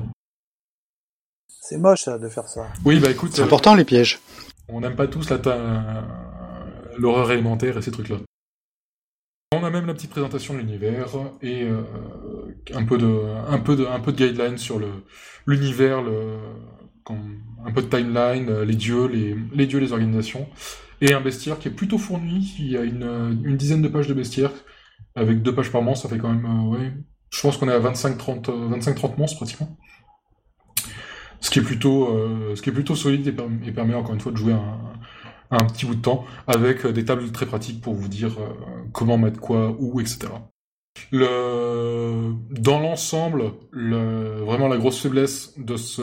C'est 1.49 1.79
moche 1.79 2.07
de 2.07 2.29
faire 2.29 2.49
ça. 2.49 2.67
Oui, 2.85 3.01
bah 3.01 3.11
écoute. 3.11 3.31
C'est 3.33 3.43
important 3.43 3.75
les 3.75 3.85
pièges. 3.85 4.21
On 4.73 4.81
n'aime 4.81 4.97
pas 4.97 5.07
tous 5.07 5.31
l'horreur 6.99 7.31
élémentaire 7.31 7.77
et 7.77 7.83
ces 7.83 7.91
trucs-là. 7.91 8.17
On 9.55 9.65
a 9.65 9.71
même 9.71 9.87
la 9.87 9.93
petite 9.93 10.11
présentation 10.11 10.55
de 10.55 10.61
l'univers 10.61 11.09
et 11.43 11.65
euh, 11.65 11.83
un 12.75 12.85
peu 12.85 12.97
de, 12.97 14.11
guidelines 14.13 14.57
sur 14.57 14.81
l'univers, 15.47 16.03
un 17.09 17.73
peu 17.73 17.83
de 17.83 17.87
timeline, 17.87 18.63
les 18.63 18.75
dieux, 18.75 19.07
les, 19.07 19.67
dieux, 19.67 19.93
organisations 19.93 20.49
et 21.03 21.13
un 21.13 21.21
bestiaire 21.21 21.59
qui 21.59 21.69
est 21.69 21.73
plutôt 21.73 21.99
fourni. 21.99 22.55
Il 22.59 22.69
y 22.69 22.79
a 22.79 22.83
une, 22.83 23.57
dizaine 23.57 23.83
de 23.83 23.89
pages 23.89 24.09
de 24.09 24.15
bestiaire, 24.15 24.53
avec 25.15 25.43
deux 25.43 25.55
pages 25.55 25.71
par 25.71 25.83
monstre, 25.83 26.09
ça 26.09 26.15
fait 26.15 26.21
quand 26.21 26.33
même, 26.33 26.69
ouais, 26.69 26.93
je 27.29 27.41
pense 27.43 27.59
qu'on 27.59 27.69
est 27.69 27.75
à 27.75 27.81
25-30 27.81 28.47
25-30 28.81 29.19
monstres 29.19 29.37
pratiquement. 29.37 29.77
Ce 31.43 31.51
qui 31.51 31.59
est 31.59 31.63
plutôt, 31.63 32.17
euh, 32.17 32.55
ce 32.57 32.63
qui 32.63 32.71
est 32.71 32.73
plutôt 32.73 32.95
solide 32.95 33.27
et, 33.27 33.73
permet 33.73 33.95
encore 33.95 34.15
une 34.15 34.21
fois 34.21 34.33
de 34.33 34.37
jouer 34.37 34.53
un, 34.53 34.79
un, 35.51 35.65
petit 35.67 35.85
bout 35.85 35.97
de 35.97 36.01
temps 36.01 36.25
avec 36.47 36.87
des 36.87 37.05
tables 37.05 37.31
très 37.33 37.47
pratiques 37.47 37.83
pour 37.83 37.95
vous 37.95 38.09
dire 38.09 38.33
euh, 38.39 38.49
comment 38.93 39.19
mettre 39.19 39.41
quoi, 39.41 39.77
où, 39.79 40.01
etc. 40.01 40.29
Le... 41.11 42.33
Dans 42.51 42.79
l'ensemble, 42.79 43.53
le... 43.73 44.41
vraiment 44.45 44.69
la 44.69 44.79
grosse 44.79 45.01
faiblesse 45.03 45.53
de, 45.59 45.77
ce... 45.77 46.03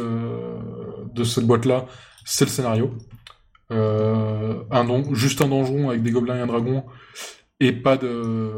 de 1.14 1.24
cette 1.24 1.46
boîte-là, 1.46 1.86
c'est 2.26 2.46
le 2.46 2.52
scénario. 2.52 2.92
Euh, 3.72 4.64
un. 4.72 5.14
Juste 5.14 5.42
un 5.42 5.48
donjon 5.48 5.90
avec 5.90 6.02
des 6.02 6.12
gobelins 6.12 6.38
et 6.38 6.42
un 6.42 6.48
dragon, 6.48 6.84
et 7.60 7.74
pas 7.74 7.98
de... 7.98 8.52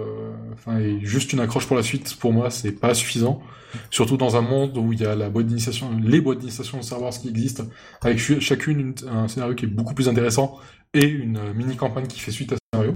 Enfin, 0.54 0.80
et 0.80 1.00
juste 1.04 1.34
une 1.34 1.40
accroche 1.40 1.66
pour 1.66 1.76
la 1.76 1.84
suite, 1.84 2.16
pour 2.18 2.34
moi, 2.34 2.50
c'est 2.50 2.74
pas 2.74 2.94
suffisant. 2.94 3.42
Surtout 3.90 4.18
dans 4.18 4.36
un 4.36 4.42
monde 4.42 4.78
où 4.78 4.92
il 4.94 5.00
y 5.00 5.06
a 5.06 5.16
la 5.16 5.30
boîte 5.30 5.48
d'initiation, 5.48 5.98
les 6.04 6.20
boîtes 6.20 6.40
d'initiation 6.40 6.78
de 6.78 6.84
Star 6.84 7.02
Wars 7.02 7.12
qui 7.12 7.30
existent, 7.30 7.64
avec 8.02 8.20
chacune 8.20 8.94
un 9.08 9.28
scénario 9.28 9.56
qui 9.56 9.66
est 9.66 9.70
beaucoup 9.70 9.94
plus 9.94 10.10
intéressant 10.10 10.60
et 10.94 11.06
une 11.06 11.54
mini-campagne 11.54 12.08
qui 12.08 12.20
fait 12.20 12.32
suite 12.32 12.52
à 12.52 12.56
ce 12.56 12.60
scénario. 12.74 12.94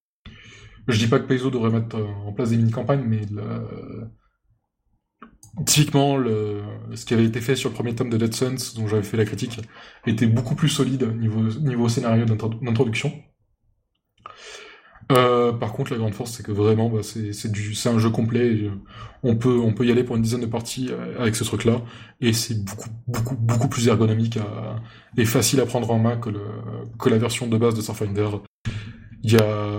Je 0.87 0.99
dis 0.99 1.07
pas 1.07 1.19
que 1.19 1.25
Paizo 1.27 1.49
devrait 1.49 1.71
mettre 1.71 1.97
en 2.25 2.33
place 2.33 2.49
des 2.49 2.57
mini-campagnes, 2.57 3.05
mais 3.07 3.21
le... 3.31 4.09
typiquement, 5.65 6.17
ce 6.19 7.05
qui 7.05 7.13
avait 7.13 7.25
été 7.25 7.39
fait 7.39 7.55
sur 7.55 7.69
le 7.69 7.73
premier 7.73 7.95
tome 7.95 8.09
de 8.09 8.17
Dead 8.17 8.33
Suns, 8.33 8.75
dont 8.75 8.87
j'avais 8.87 9.01
fait 9.01 9.17
la 9.17 9.25
critique, 9.25 9.61
était 10.05 10.27
beaucoup 10.27 10.55
plus 10.55 10.69
solide 10.69 11.09
niveau 11.17 11.87
scénario 11.87 12.25
d'introduction. 12.25 13.13
Euh, 15.11 15.51
par 15.53 15.73
contre, 15.73 15.91
la 15.91 15.97
grande 15.97 16.13
force, 16.13 16.31
c'est 16.31 16.43
que 16.43 16.51
vraiment, 16.51 16.89
bah, 16.89 17.01
c'est 17.03 17.89
un 17.89 17.99
jeu 17.99 18.09
complet. 18.09 18.69
on 19.23 19.35
peut, 19.35 19.57
on 19.59 19.73
peut 19.73 19.85
y 19.85 19.91
aller 19.91 20.03
pour 20.03 20.15
une 20.15 20.21
dizaine 20.21 20.41
de 20.41 20.45
parties 20.47 20.89
euh, 20.91 21.19
avec 21.19 21.35
ce 21.35 21.43
truc-là, 21.43 21.81
et 22.21 22.33
c'est 22.33 22.63
beaucoup, 22.63 22.89
beaucoup, 23.07 23.35
beaucoup 23.35 23.67
plus 23.69 23.87
ergonomique 23.87 24.39
et 25.17 25.25
facile 25.25 25.59
à 25.61 25.65
prendre 25.65 25.91
en 25.91 25.99
main 25.99 26.17
que 26.17 26.29
le, 26.29 26.41
que 26.99 27.09
la 27.09 27.17
version 27.17 27.47
de 27.47 27.57
base 27.57 27.75
de 27.75 27.81
Starfinder. 27.81 28.29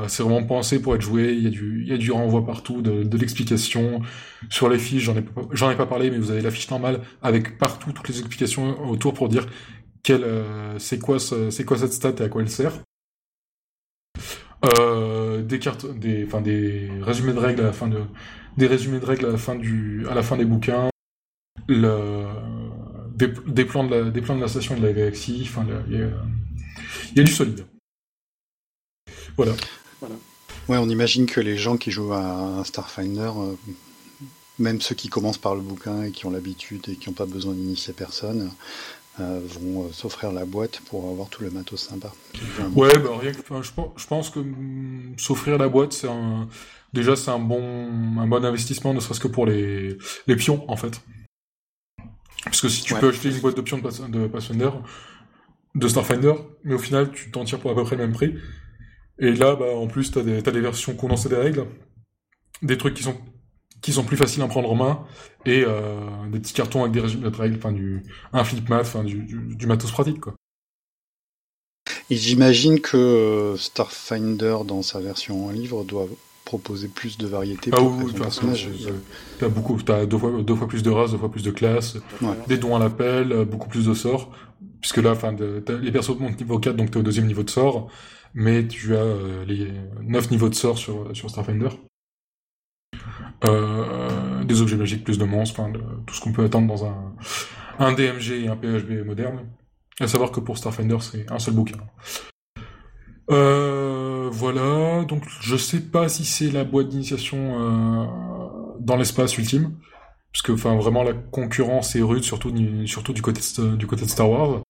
C'est 0.08 0.22
vraiment 0.22 0.44
pensé 0.44 0.80
pour 0.80 0.94
être 0.94 1.02
joué. 1.02 1.32
Il 1.32 1.44
y 1.44 1.46
a 1.46 1.50
du, 1.50 1.84
y 1.86 1.92
a 1.92 1.96
du 1.96 2.10
renvoi 2.12 2.44
partout, 2.44 2.82
de, 2.82 3.02
de 3.02 3.18
l'explication 3.18 4.00
sur 4.48 4.68
les 4.68 4.78
fiches. 4.78 5.04
J'en 5.04 5.16
ai, 5.16 5.22
pas, 5.22 5.72
ai 5.72 5.76
pas 5.76 5.86
parlé, 5.86 6.10
mais 6.10 6.18
vous 6.18 6.30
avez 6.30 6.42
la 6.42 6.50
fiche 6.50 6.70
normale 6.70 7.00
avec 7.22 7.58
partout 7.58 7.92
toutes 7.92 8.08
les 8.08 8.18
explications 8.18 8.88
autour 8.90 9.14
pour 9.14 9.28
dire 9.28 9.46
euh, 10.10 10.78
c'est 10.78 10.98
quoi, 10.98 11.18
c'est 11.18 11.64
quoi 11.64 11.78
cette 11.78 11.92
stat 11.92 12.14
et 12.18 12.22
à 12.22 12.28
quoi 12.28 12.42
elle 12.42 12.50
sert. 12.50 12.72
Euh, 14.64 15.42
des 15.42 15.58
cartes, 15.58 15.86
des, 15.86 16.24
enfin 16.24 16.40
des 16.40 16.90
résumés 17.02 17.34
de 17.34 17.38
règles 17.38 17.60
à 17.60 17.64
la 17.64 17.72
fin 17.72 17.88
de, 17.88 18.00
des 18.56 18.66
résumés 18.66 19.00
de 19.00 19.04
règles 19.04 19.26
à 19.26 19.30
la 19.30 19.36
fin 19.36 19.54
du, 19.54 20.06
à 20.08 20.14
la 20.14 20.22
fin 20.22 20.36
des 20.36 20.46
bouquins, 20.46 20.88
le, 21.68 22.24
des, 23.14 23.64
plans 23.64 23.84
de 23.84 23.94
la, 23.94 24.10
des 24.10 24.22
plans 24.22 24.36
de 24.36 24.40
la 24.40 24.48
station 24.48 24.76
de 24.76 24.86
la 24.86 24.92
galaxie, 24.92 25.42
enfin, 25.42 25.66
il 25.88 25.94
y, 25.94 25.98
y 25.98 27.20
a, 27.20 27.24
du 27.24 27.30
solide. 27.30 27.66
Voilà. 29.36 29.52
voilà. 30.00 30.14
Ouais, 30.68 30.78
on 30.78 30.88
imagine 30.88 31.26
que 31.26 31.40
les 31.40 31.56
gens 31.56 31.76
qui 31.76 31.90
jouent 31.90 32.14
à 32.14 32.62
Starfinder, 32.64 33.30
euh, 33.36 33.54
même 34.58 34.80
ceux 34.80 34.94
qui 34.94 35.08
commencent 35.08 35.38
par 35.38 35.54
le 35.54 35.60
bouquin 35.60 36.02
et 36.02 36.10
qui 36.12 36.24
ont 36.26 36.30
l'habitude 36.30 36.88
et 36.88 36.96
qui 36.96 37.08
n'ont 37.08 37.14
pas 37.14 37.26
besoin 37.26 37.52
d'initier 37.52 37.92
personne, 37.92 38.50
euh, 39.20 39.40
vont 39.44 39.84
euh, 39.84 39.92
s'offrir 39.92 40.32
la 40.32 40.44
boîte 40.44 40.80
pour 40.88 41.08
avoir 41.08 41.28
tout 41.28 41.42
le 41.42 41.50
matos 41.50 41.80
sympa. 41.80 42.12
Ouais, 42.74 42.96
bah, 42.98 43.10
rien 43.20 43.32
que, 43.32 43.38
je, 43.38 43.70
je, 43.96 44.06
pense 44.06 44.30
que 44.30 44.40
mm, 44.40 45.14
s'offrir 45.18 45.58
la 45.58 45.68
boîte, 45.68 45.92
c'est 45.92 46.08
un, 46.08 46.48
déjà 46.92 47.16
c'est 47.16 47.30
un 47.30 47.38
bon, 47.38 48.18
un 48.18 48.26
bon 48.26 48.44
investissement, 48.44 48.92
ne 48.92 49.00
serait-ce 49.00 49.20
que 49.20 49.28
pour 49.28 49.46
les, 49.46 49.96
les 50.26 50.36
pions 50.36 50.64
en 50.70 50.76
fait. 50.76 51.00
Parce 52.44 52.60
que 52.60 52.68
si 52.68 52.82
tu 52.82 52.94
peux 52.94 53.08
acheter 53.08 53.30
une 53.30 53.40
boîte 53.40 53.56
de 53.56 53.62
pions 53.62 53.78
de, 53.78 54.06
de 54.08 54.26
Pathfinder, 54.26 54.70
de 55.74 55.88
Starfinder, 55.88 56.34
mais 56.64 56.74
au 56.74 56.78
final 56.78 57.10
tu 57.10 57.30
t'en 57.30 57.44
tires 57.44 57.58
pour 57.58 57.70
à 57.70 57.74
peu 57.74 57.84
près 57.84 57.96
le 57.96 58.06
même 58.06 58.14
prix. 58.14 58.34
Et 59.18 59.32
là, 59.32 59.56
bah, 59.56 59.74
en 59.74 59.86
plus, 59.86 60.10
t'as 60.10 60.22
des, 60.22 60.38
as 60.46 60.52
des 60.52 60.60
versions 60.60 60.94
condensées 60.94 61.30
des 61.30 61.36
règles, 61.36 61.66
des 62.62 62.76
trucs 62.76 62.94
qui 62.94 63.02
sont 63.02 63.16
qui 63.80 63.92
sont 63.92 64.04
plus 64.04 64.16
faciles 64.16 64.42
à 64.42 64.48
prendre 64.48 64.70
en 64.70 64.74
main 64.74 65.04
et 65.44 65.64
euh, 65.64 66.00
des 66.30 66.40
petits 66.40 66.54
cartons 66.54 66.82
avec 66.82 66.92
des 66.92 67.00
règles, 67.00 67.56
enfin 67.56 67.72
du 67.72 68.02
un 68.32 68.44
flip 68.44 68.68
mat, 68.68 68.80
enfin 68.80 69.04
du, 69.04 69.22
du, 69.22 69.66
matos 69.66 69.90
pratique 69.90 70.20
quoi. 70.20 70.34
Et 72.10 72.16
j'imagine 72.16 72.80
que 72.80 72.96
euh, 72.96 73.56
Starfinder 73.56 74.58
dans 74.66 74.82
sa 74.82 75.00
version 75.00 75.46
en 75.46 75.50
livre 75.50 75.84
doit 75.84 76.06
proposer 76.44 76.86
plus 76.86 77.18
de 77.18 77.26
variété 77.26 77.70
ah 77.72 77.76
pour 77.76 77.96
oui, 77.96 78.12
personnage. 78.12 78.68
T'as 79.38 79.48
beaucoup, 79.48 79.80
t'as 79.82 80.06
deux 80.06 80.18
fois, 80.18 80.30
deux 80.42 80.54
fois 80.54 80.68
plus 80.68 80.82
de 80.82 80.90
races, 80.90 81.10
deux 81.10 81.18
fois 81.18 81.30
plus 81.30 81.42
de 81.42 81.50
classes, 81.50 81.96
des 82.46 82.56
dons 82.56 82.76
à 82.76 82.78
l'appel, 82.78 83.32
euh, 83.32 83.44
beaucoup 83.44 83.68
plus 83.68 83.86
de 83.86 83.94
sorts, 83.94 84.30
puisque 84.80 84.98
là, 84.98 85.10
enfin, 85.10 85.34
les 85.82 85.92
persos 85.92 86.18
montent 86.18 86.38
niveau 86.38 86.58
4, 86.58 86.76
donc 86.76 86.92
t'es 86.92 86.98
au 86.98 87.02
deuxième 87.02 87.26
niveau 87.26 87.42
de 87.42 87.50
sort, 87.50 87.88
mais 88.34 88.66
tu 88.66 88.96
as 88.96 89.04
les 89.46 89.72
9 90.02 90.30
niveaux 90.30 90.48
de 90.48 90.54
sort 90.54 90.78
sur, 90.78 91.08
sur 91.16 91.28
Starfinder. 91.30 91.70
Euh, 93.44 94.44
des 94.44 94.62
objets 94.62 94.76
magiques, 94.76 95.04
plus 95.04 95.18
de 95.18 95.24
monstres, 95.24 95.60
enfin, 95.60 95.72
tout 96.06 96.14
ce 96.14 96.20
qu'on 96.20 96.32
peut 96.32 96.44
attendre 96.44 96.66
dans 96.66 96.86
un, 96.86 97.14
un 97.78 97.92
DMG 97.92 98.44
et 98.44 98.48
un 98.48 98.56
PHB 98.56 99.04
moderne. 99.04 99.40
À 100.00 100.06
savoir 100.06 100.30
que 100.30 100.40
pour 100.40 100.56
Starfinder, 100.58 100.98
c'est 101.00 101.30
un 101.30 101.38
seul 101.38 101.54
bouquin. 101.54 101.76
Euh, 103.30 104.28
voilà, 104.30 105.04
donc 105.04 105.24
je 105.40 105.56
sais 105.56 105.80
pas 105.80 106.08
si 106.08 106.24
c'est 106.24 106.50
la 106.50 106.64
boîte 106.64 106.88
d'initiation 106.88 107.58
euh, 107.58 108.06
dans 108.78 108.96
l'espace 108.96 109.36
ultime, 109.36 109.74
parce 110.32 110.42
que 110.42 110.52
enfin 110.52 110.76
vraiment 110.76 111.02
la 111.02 111.12
concurrence 111.12 111.96
est 111.96 112.02
rude, 112.02 112.22
surtout 112.22 112.54
surtout 112.86 113.12
du 113.12 113.22
côté 113.22 113.40
de, 113.58 113.76
du 113.76 113.86
côté 113.86 114.04
de 114.04 114.10
Star 114.10 114.30
Wars. 114.30 114.62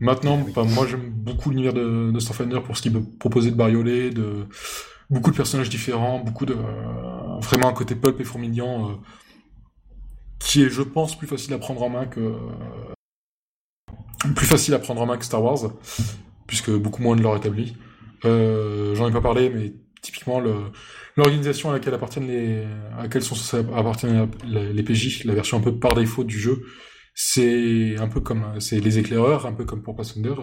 Maintenant, 0.00 0.44
moi 0.56 0.86
j'aime 0.88 1.10
beaucoup 1.10 1.50
l'univers 1.50 1.72
de, 1.72 2.10
de, 2.10 2.18
Starfinder 2.18 2.60
pour 2.60 2.76
ce 2.76 2.82
qu'il 2.82 2.92
peut 2.92 3.04
proposer 3.20 3.50
de 3.52 3.56
bariolé, 3.56 4.10
de 4.10 4.46
beaucoup 5.10 5.30
de 5.30 5.36
personnages 5.36 5.70
différents, 5.70 6.18
beaucoup 6.18 6.46
de 6.46 6.54
euh, 6.54 7.38
vraiment 7.40 7.68
un 7.68 7.72
côté 7.72 7.94
pulp 7.94 8.20
et 8.20 8.24
fourmillant 8.24 8.90
euh, 8.90 8.94
qui 10.38 10.62
est, 10.62 10.70
je 10.70 10.82
pense, 10.82 11.16
plus 11.16 11.26
facile 11.26 11.54
à 11.54 11.58
prendre 11.58 11.82
en 11.82 11.88
main 11.88 12.06
que 12.06 12.20
euh, 12.20 12.34
plus 14.34 14.46
facile 14.46 14.74
à 14.74 14.78
prendre 14.78 15.02
en 15.02 15.06
main 15.06 15.16
que 15.16 15.24
Star 15.24 15.42
Wars, 15.42 15.70
puisque 16.46 16.70
beaucoup 16.70 17.02
moins 17.02 17.16
de 17.16 17.22
l'or 17.22 17.36
établi. 17.36 17.76
J'en 18.22 19.08
ai 19.08 19.12
pas 19.12 19.20
parlé, 19.20 19.50
mais 19.50 19.74
typiquement 20.00 20.40
l'organisation 21.14 21.68
à 21.70 21.74
laquelle 21.74 21.92
appartiennent 21.92 22.26
les 22.26 22.64
à 22.96 23.02
laquelle 23.02 23.22
sont 23.22 23.36
appartiennent 23.74 24.30
les 24.46 24.82
PJ, 24.82 25.24
la 25.24 25.34
version 25.34 25.58
un 25.58 25.60
peu 25.60 25.78
par 25.78 25.94
défaut 25.94 26.24
du 26.24 26.38
jeu, 26.38 26.62
c'est 27.14 27.96
un 27.98 28.08
peu 28.08 28.20
comme 28.20 28.58
c'est 28.60 28.80
les 28.80 28.98
éclaireurs, 28.98 29.44
un 29.44 29.52
peu 29.52 29.64
comme 29.64 29.82
pour 29.82 29.94
Pathfinder. 29.94 30.34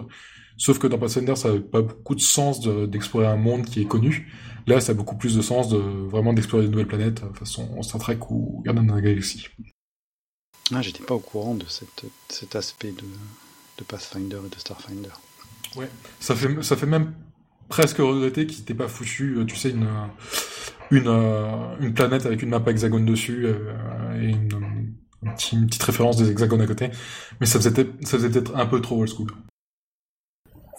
Sauf 0.56 0.78
que 0.78 0.86
dans 0.86 0.98
Pathfinder, 0.98 1.36
ça 1.36 1.52
n'a 1.52 1.60
pas 1.60 1.82
beaucoup 1.82 2.14
de 2.14 2.20
sens 2.20 2.60
d'explorer 2.88 3.26
un 3.26 3.36
monde 3.36 3.64
qui 3.64 3.82
est 3.82 3.86
connu. 3.86 4.30
Là, 4.66 4.80
ça 4.80 4.92
a 4.92 4.94
beaucoup 4.94 5.16
plus 5.16 5.36
de 5.36 5.42
sens 5.42 5.68
de 5.68 5.76
vraiment 5.76 6.32
d'explorer 6.32 6.64
de 6.64 6.70
nouvelles 6.70 6.86
planètes, 6.86 7.22
euh, 7.22 7.32
façon 7.34 7.82
Star 7.82 8.00
Trek 8.00 8.18
ou 8.30 8.62
Garden 8.64 8.90
of 8.90 8.98
the 8.98 9.02
Galaxy. 9.02 9.48
Ah, 10.72 10.80
j'étais 10.82 11.02
pas 11.02 11.14
au 11.14 11.20
courant 11.20 11.54
de 11.54 11.66
cette, 11.68 12.04
cet 12.28 12.54
aspect 12.56 12.92
de, 12.92 13.04
de, 13.78 13.84
Pathfinder 13.84 14.38
et 14.46 14.48
de 14.48 14.58
Starfinder. 14.58 15.10
Ouais, 15.76 15.88
ça 16.20 16.34
fait, 16.34 16.62
ça 16.62 16.76
fait 16.76 16.86
même 16.86 17.12
presque 17.68 17.98
regretter 17.98 18.46
qu'ils 18.46 18.60
n'étaient 18.60 18.74
pas 18.74 18.88
foutu, 18.88 19.36
euh, 19.38 19.44
tu 19.44 19.56
sais, 19.56 19.70
une, 19.70 19.88
une, 20.90 21.08
euh, 21.08 21.76
une 21.80 21.92
planète 21.92 22.26
avec 22.26 22.42
une 22.42 22.50
map 22.50 22.62
hexagone 22.66 23.04
dessus 23.04 23.46
et 23.46 24.26
une, 24.28 24.92
une, 25.22 25.66
petite 25.66 25.82
référence 25.82 26.16
des 26.16 26.30
hexagones 26.30 26.60
à 26.60 26.66
côté. 26.66 26.90
Mais 27.40 27.46
ça 27.46 27.58
faisait, 27.58 27.86
ça 28.02 28.18
faisait 28.18 28.30
peut-être 28.30 28.56
un 28.56 28.66
peu 28.66 28.80
trop 28.80 29.00
old 29.00 29.10
school. 29.10 29.32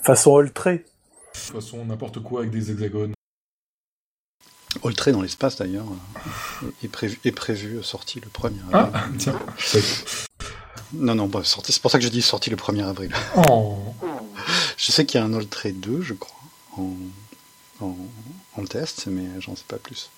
Façon 0.04 0.32
old 0.32 0.54
trait. 0.54 0.86
Façon 1.34 1.86
n'importe 1.86 2.22
quoi 2.22 2.42
avec 2.42 2.52
des 2.52 2.72
hexagones. 2.72 3.14
Oltré 4.82 5.12
dans 5.12 5.22
l'espace 5.22 5.58
d'ailleurs 5.58 5.86
est 6.84 6.88
prévu, 6.88 7.20
est 7.24 7.32
prévu 7.32 7.78
euh, 7.78 7.84
sorti 7.84 8.20
le 8.20 8.28
1er 8.28 8.60
avril. 8.72 8.92
Ah, 8.94 9.06
tiens. 9.18 9.40
Non, 10.94 11.16
non, 11.16 11.28
bah, 11.28 11.42
c'est 11.44 11.82
pour 11.82 11.92
ça 11.92 11.98
que 11.98 12.04
je 12.04 12.10
dis 12.10 12.22
sorti 12.22 12.50
le 12.50 12.56
1er 12.56 12.84
avril. 12.84 13.12
Oh. 13.48 13.78
Je 14.78 14.92
sais 14.92 15.06
qu'il 15.06 15.20
y 15.20 15.24
a 15.24 15.26
un 15.26 15.34
Oltré 15.34 15.72
2, 15.72 16.02
je 16.02 16.14
crois, 16.14 16.42
en, 16.78 16.98
en, 18.58 18.66
test, 18.66 19.08
mais 19.08 19.24
j'en 19.40 19.56
sais 19.56 19.64
pas 19.66 19.78
plus. 19.78 20.10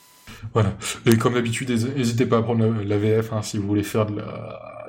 Voilà. 0.54 0.76
Et 1.06 1.18
comme 1.18 1.36
d'habitude, 1.36 1.70
n'hésitez 1.70 2.26
pas 2.26 2.39
à 2.39 2.41
prendre 2.41 2.65
la, 2.65 2.98
VF 2.98 3.32
hein, 3.32 3.44
si 3.44 3.58
vous 3.58 3.68
voulez 3.68 3.84
faire 3.84 4.08
de 4.08 4.24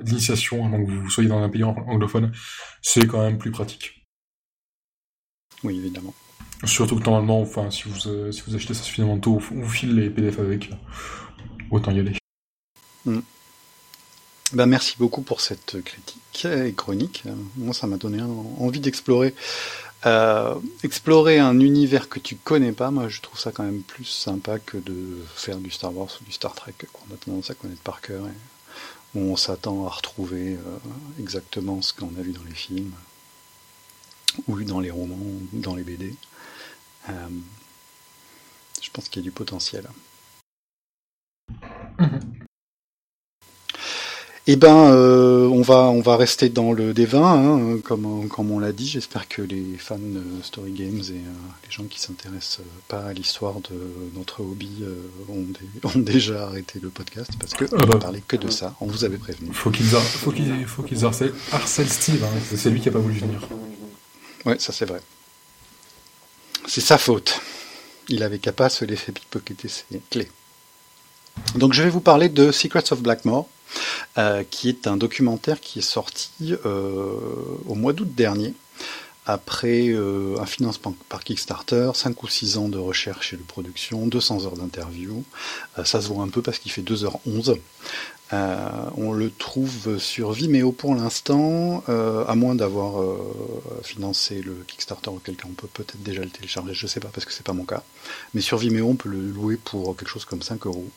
l'initiation, 0.03 0.65
avant 0.65 0.83
que 0.83 0.91
vous 0.91 1.11
soyez 1.11 1.29
dans 1.29 1.43
un 1.43 1.49
pays 1.51 1.65
anglophone. 1.65 2.33
C'est 2.81 3.07
quand 3.07 3.21
même 3.21 3.37
plus 3.37 3.51
pratique. 3.51 4.07
Oui, 5.63 5.77
évidemment. 5.77 6.15
Surtout 6.65 6.97
que 6.97 7.05
normalement, 7.05 7.41
enfin, 7.41 7.71
si 7.71 7.85
vous, 7.85 8.09
euh, 8.09 8.33
si 8.33 8.43
vous 8.47 8.55
achetez 8.55 8.75
ça 8.75 8.83
suffisamment 8.83 9.19
tôt, 9.19 9.41
on 9.55 9.69
file 9.69 9.95
les 9.95 10.11
PDF 10.11 10.39
avec. 10.39 10.71
Autant 11.71 11.93
y 11.93 12.01
aller. 12.01 12.13
Mm. 13.05 13.19
Ben, 14.53 14.67
merci 14.67 14.95
beaucoup 14.99 15.23
pour 15.23 15.41
cette 15.41 15.83
critique 15.83 16.47
et 16.47 16.73
chronique. 16.73 17.25
Moi, 17.57 17.75
ça 17.75 17.87
m'a 17.87 17.97
donné 17.97 18.23
envie 18.59 18.81
d'explorer 18.81 19.35
explorer 20.85 21.41
un 21.41 21.59
univers 21.59 22.09
que 22.09 22.21
tu 22.21 22.37
connais 22.37 22.71
pas, 22.71 22.93
moi 22.93 23.09
je 23.09 23.21
trouve 23.21 23.41
ça 23.41 23.51
quand 23.51 23.65
même 23.65 23.83
plus 23.83 24.05
sympa 24.05 24.61
que 24.61 24.77
de 24.77 25.19
faire 25.35 25.59
du 25.59 25.69
Star 25.73 25.97
Wars 25.97 26.11
ou 26.21 26.25
du 26.25 26.31
Star 26.31 26.55
Trek 26.55 26.75
qu'on 26.93 27.13
a 27.13 27.17
tendance 27.17 27.51
à 27.51 27.55
connaître 27.55 27.83
par 27.83 28.01
cœur 28.01 28.25
et 28.25 29.19
où 29.19 29.33
on 29.33 29.37
s'attend 29.37 29.85
à 29.85 29.89
retrouver 29.89 30.59
exactement 31.19 31.83
ce 31.83 31.93
qu'on 31.93 32.13
a 32.21 32.23
vu 32.23 32.31
dans 32.31 32.45
les 32.49 32.55
films 32.55 32.93
ou 34.47 34.63
dans 34.63 34.81
les 34.81 34.91
romans, 34.91 35.17
ou 35.17 35.49
dans 35.53 35.75
les 35.75 35.83
BD. 35.83 36.15
Je 37.09 38.91
pense 38.93 39.09
qu'il 39.09 39.23
y 39.23 39.25
a 39.25 39.29
du 39.29 39.33
potentiel. 39.33 39.87
Mhm. 41.99 42.21
Eh 44.49 44.55
ben, 44.55 44.93
euh, 44.93 45.49
on 45.49 45.61
va 45.61 45.91
on 45.91 46.01
va 46.01 46.17
rester 46.17 46.49
dans 46.49 46.73
le 46.73 46.93
D20, 46.93 47.17
hein, 47.17 47.81
comme 47.83 48.29
comme 48.29 48.53
on 48.53 48.61
l'a 48.61 48.71
dit. 48.71 48.87
J'espère 48.87 49.27
que 49.27 49.43
les 49.43 49.77
fans 49.77 49.99
de 49.99 50.23
Story 50.45 50.71
Games 50.71 51.03
et 51.09 51.15
euh, 51.15 51.65
les 51.65 51.71
gens 51.71 51.83
qui 51.83 51.99
s'intéressent 51.99 52.61
pas 52.87 53.07
à 53.07 53.13
l'histoire 53.13 53.55
de 53.55 53.77
notre 54.15 54.43
hobby 54.43 54.71
euh, 54.83 54.95
ont, 55.29 55.97
déjà 55.97 56.47
arrêté 56.47 56.79
le 56.81 56.91
podcast 56.91 57.33
parce 57.41 57.55
que 57.55 57.65
on 57.73 57.87
va 57.87 57.99
parler 57.99 58.23
que 58.27 58.37
de 58.37 58.49
ça. 58.49 58.77
On 58.81 58.87
vous 58.87 59.05
avait 59.05 59.19
prévenu. 59.19 59.53
Faut 59.53 59.71
qu'ils 59.73 59.87
faut 59.87 60.31
qu'ils 60.31 60.65
faut 60.65 60.85
qu'ils 60.85 61.05
harcèlent, 61.05 61.33
Steve. 61.89 62.23
Hein. 62.23 62.39
C'est 62.55 62.71
lui 62.71 62.81
qui 62.81 62.89
a 62.89 62.93
pas 62.93 63.01
voulu 63.01 63.19
venir. 63.19 63.41
Ouais, 64.45 64.61
ça 64.61 64.73
c'est 64.73 64.87
vrai. 64.87 65.01
C'est 66.67 66.81
sa 66.81 66.99
faute. 66.99 67.41
Il 68.09 68.23
avait 68.23 68.39
qu'à 68.39 68.53
pas 68.53 68.69
se 68.69 68.85
laisser 68.85 69.13
pickpocketer 69.13 69.69
ses 69.69 70.01
clés. 70.11 70.29
Donc 71.55 71.73
je 71.73 71.83
vais 71.83 71.91
vous 71.91 72.01
parler 72.01 72.29
de 72.29 72.51
Secrets 72.51 72.93
of 72.93 73.01
Blackmore, 73.01 73.47
euh, 74.19 74.43
qui 74.51 74.69
est 74.69 74.87
un 74.87 74.97
documentaire 74.97 75.61
qui 75.61 75.81
est 75.81 75.83
sorti 75.83 76.55
euh, 76.65 77.19
au 77.67 77.75
mois 77.75 77.93
d'août 77.93 78.09
dernier, 78.15 78.55
après 79.27 79.89
euh, 79.89 80.37
un 80.41 80.47
financement 80.47 80.95
par 81.09 81.25
Kickstarter, 81.25 81.91
5 81.95 82.23
ou 82.23 82.29
6 82.29 82.59
ans 82.59 82.69
de 82.69 82.79
recherche 82.79 83.33
et 83.33 83.37
de 83.37 83.43
production, 83.43 84.07
200 84.07 84.45
heures 84.45 84.57
d'interview. 84.57 85.25
ça 85.85 86.01
se 86.01 86.09
voit 86.09 86.25
un 86.25 86.29
peu 86.29 86.43
parce 86.43 86.59
qu'il 86.59 86.73
fait 86.73 86.83
2h11. 86.83 87.59
On 88.33 89.13
le 89.13 89.31
trouve 89.31 89.99
sur 89.99 90.33
Vimeo 90.33 90.73
pour 90.73 90.95
l'instant, 90.95 91.85
à 91.87 92.35
moins 92.35 92.55
d'avoir 92.55 93.03
financé 93.83 94.43
le 94.43 94.65
Kickstarter 94.67 95.11
auquel 95.11 95.37
cas 95.37 95.47
on 95.49 95.55
peut 95.55 95.69
peut-être 95.73 96.03
déjà 96.03 96.23
le 96.23 96.31
télécharger, 96.31 96.75
je 96.75 96.87
sais 96.87 97.01
pas 97.01 97.09
parce 97.13 97.25
que 97.25 97.33
c'est 97.33 97.47
pas 97.47 97.53
mon 97.53 97.65
cas. 97.65 97.83
Mais 98.35 98.41
sur 98.41 98.59
Vimeo 98.59 98.89
on 98.89 98.97
peut 98.97 99.09
le 99.09 99.21
louer 99.21 99.57
pour 99.57 99.97
quelque 99.97 100.09
chose 100.09 100.25
comme 100.25 100.43
5 100.43 100.67
euros. 100.67 100.89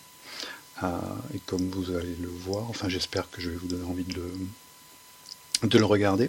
Euh, 0.83 0.87
et 1.33 1.39
comme 1.45 1.69
vous 1.69 1.91
allez 1.95 2.15
le 2.21 2.29
voir, 2.29 2.65
enfin 2.69 2.87
j'espère 2.87 3.29
que 3.29 3.41
je 3.41 3.49
vais 3.49 3.55
vous 3.55 3.67
donner 3.67 3.83
envie 3.83 4.05
de 4.05 4.13
le, 4.13 5.67
de 5.67 5.77
le 5.77 5.85
regarder. 5.85 6.27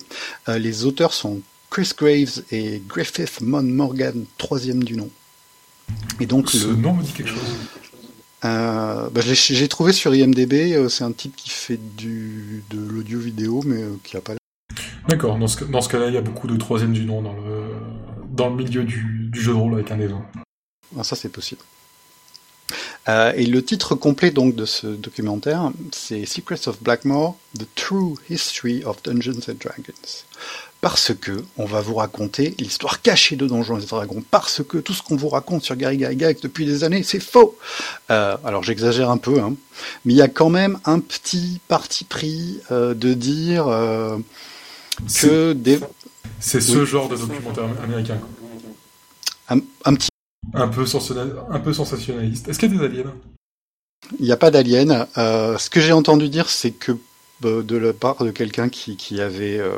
Euh, 0.49 0.59
les 0.59 0.85
auteurs 0.85 1.13
sont 1.13 1.41
Chris 1.71 1.93
Graves 1.97 2.43
et 2.51 2.83
Griffith 2.87 3.41
Mon 3.43 3.63
Morgan, 3.63 4.25
troisième 4.39 4.83
du 4.83 4.97
nom. 4.97 5.09
Et 6.19 6.27
donc 6.27 6.51
Ce 6.51 6.67
nom 6.67 6.95
me 6.95 7.03
dit 7.03 7.13
quelque 7.13 7.31
chose. 7.31 7.39
Euh, 8.45 9.11
bah, 9.11 9.21
j'ai 9.23 9.69
trouvé 9.69 9.93
sur 9.93 10.15
IMDB, 10.15 10.89
c'est 10.89 11.05
un 11.05 11.13
type 11.13 11.37
qui 11.37 11.51
fait 11.51 11.79
du, 11.97 12.65
de 12.71 12.79
l'audio 12.79 13.19
vidéo, 13.19 13.63
mais 13.65 13.83
qui 14.05 14.17
a 14.17 14.21
pas. 14.21 14.35
D'accord. 15.09 15.39
Dans 15.39 15.49
ce, 15.49 15.65
dans 15.65 15.81
ce 15.81 15.89
cas-là, 15.89 16.09
il 16.09 16.15
y 16.15 16.19
a 16.19 16.23
beaucoup 16.23 16.47
de 16.47 16.57
troisième 16.57 16.93
du 16.93 17.05
nom 17.05 17.23
dans 17.23 17.35
le 17.35 17.65
dans 18.31 18.49
le 18.49 18.57
milieu 18.57 18.85
du, 18.85 19.29
du 19.31 19.41
jeu 19.41 19.53
de 19.53 19.57
rôle 19.57 19.75
avec 19.75 19.91
un 19.91 19.99
événement. 19.99 20.25
Ah, 20.99 21.05
ça 21.05 21.17
c'est 21.17 21.29
possible. 21.29 21.61
Euh, 23.09 23.33
et 23.35 23.47
le 23.47 23.65
titre 23.65 23.95
complet 23.95 24.31
donc 24.31 24.55
de 24.55 24.65
ce 24.65 24.87
documentaire, 24.87 25.73
c'est 25.93 26.27
Secrets 26.27 26.69
of 26.69 26.83
Blackmore: 26.83 27.37
The 27.59 27.67
True 27.75 28.15
History 28.29 28.85
of 28.85 29.03
Dungeons 29.03 29.41
and 29.49 29.55
Dragons. 29.55 30.25
Parce 30.81 31.13
que 31.15 31.45
on 31.59 31.67
va 31.67 31.81
vous 31.81 31.95
raconter 31.95 32.55
l'histoire 32.59 33.03
cachée 33.03 33.37
de 33.37 33.47
Donjons 33.47 33.79
et 33.79 33.85
Dragons. 33.85 34.23
Parce 34.31 34.63
que 34.67 34.79
tout 34.79 34.95
ce 34.95 35.03
qu'on 35.03 35.17
vous 35.17 35.29
raconte 35.29 35.63
sur 35.63 35.77
Gary 35.77 35.99
Gygax 35.99 36.41
depuis 36.41 36.65
des 36.65 36.85
années, 36.85 37.03
c'est 37.03 37.21
faux. 37.21 37.59
Euh, 38.11 38.37
alors 38.45 38.63
j'exagère 38.63 39.11
un 39.11 39.19
peu, 39.19 39.41
hein, 39.41 39.55
mais 40.05 40.15
il 40.15 40.17
y 40.17 40.23
a 40.23 40.29
quand 40.29 40.49
même 40.49 40.79
un 40.87 41.01
petit 41.01 41.61
parti 41.69 42.05
pris 42.05 42.61
euh, 42.71 42.95
de 42.95 43.13
dire 43.13 43.67
que 45.21 45.53
des. 45.53 45.81
C'est 46.39 46.61
ce 46.61 46.85
genre 46.85 47.09
de 47.09 47.17
documentaire 47.17 47.65
américain. 47.83 48.19
Un, 49.51 49.59
un, 49.85 49.95
petit 49.95 50.09
un 50.55 50.69
peu, 50.69 50.85
un 51.51 51.61
peu 51.61 51.73
sensationnaliste. 51.73 52.49
Est-ce 52.49 52.59
qu'il 52.59 52.73
y 52.73 52.77
a 52.77 52.79
des 52.79 52.85
aliens? 52.85 53.13
Il 54.19 54.25
n'y 54.25 54.33
a 54.33 54.37
pas 54.37 54.51
d'aliens. 54.51 55.07
Euh, 55.19 55.59
ce 55.59 55.71
que 55.71 55.81
j'ai 55.81 55.93
entendu 55.93 56.29
dire, 56.29 56.49
c'est 56.49 56.71
que 56.71 56.93
euh, 56.93 56.97
de 57.41 57.77
la 57.77 57.93
part 57.93 58.23
de 58.25 58.31
quelqu'un 58.31 58.69
qui, 58.69 58.97
qui, 58.97 59.21
avait 59.21 59.59
euh, 59.59 59.73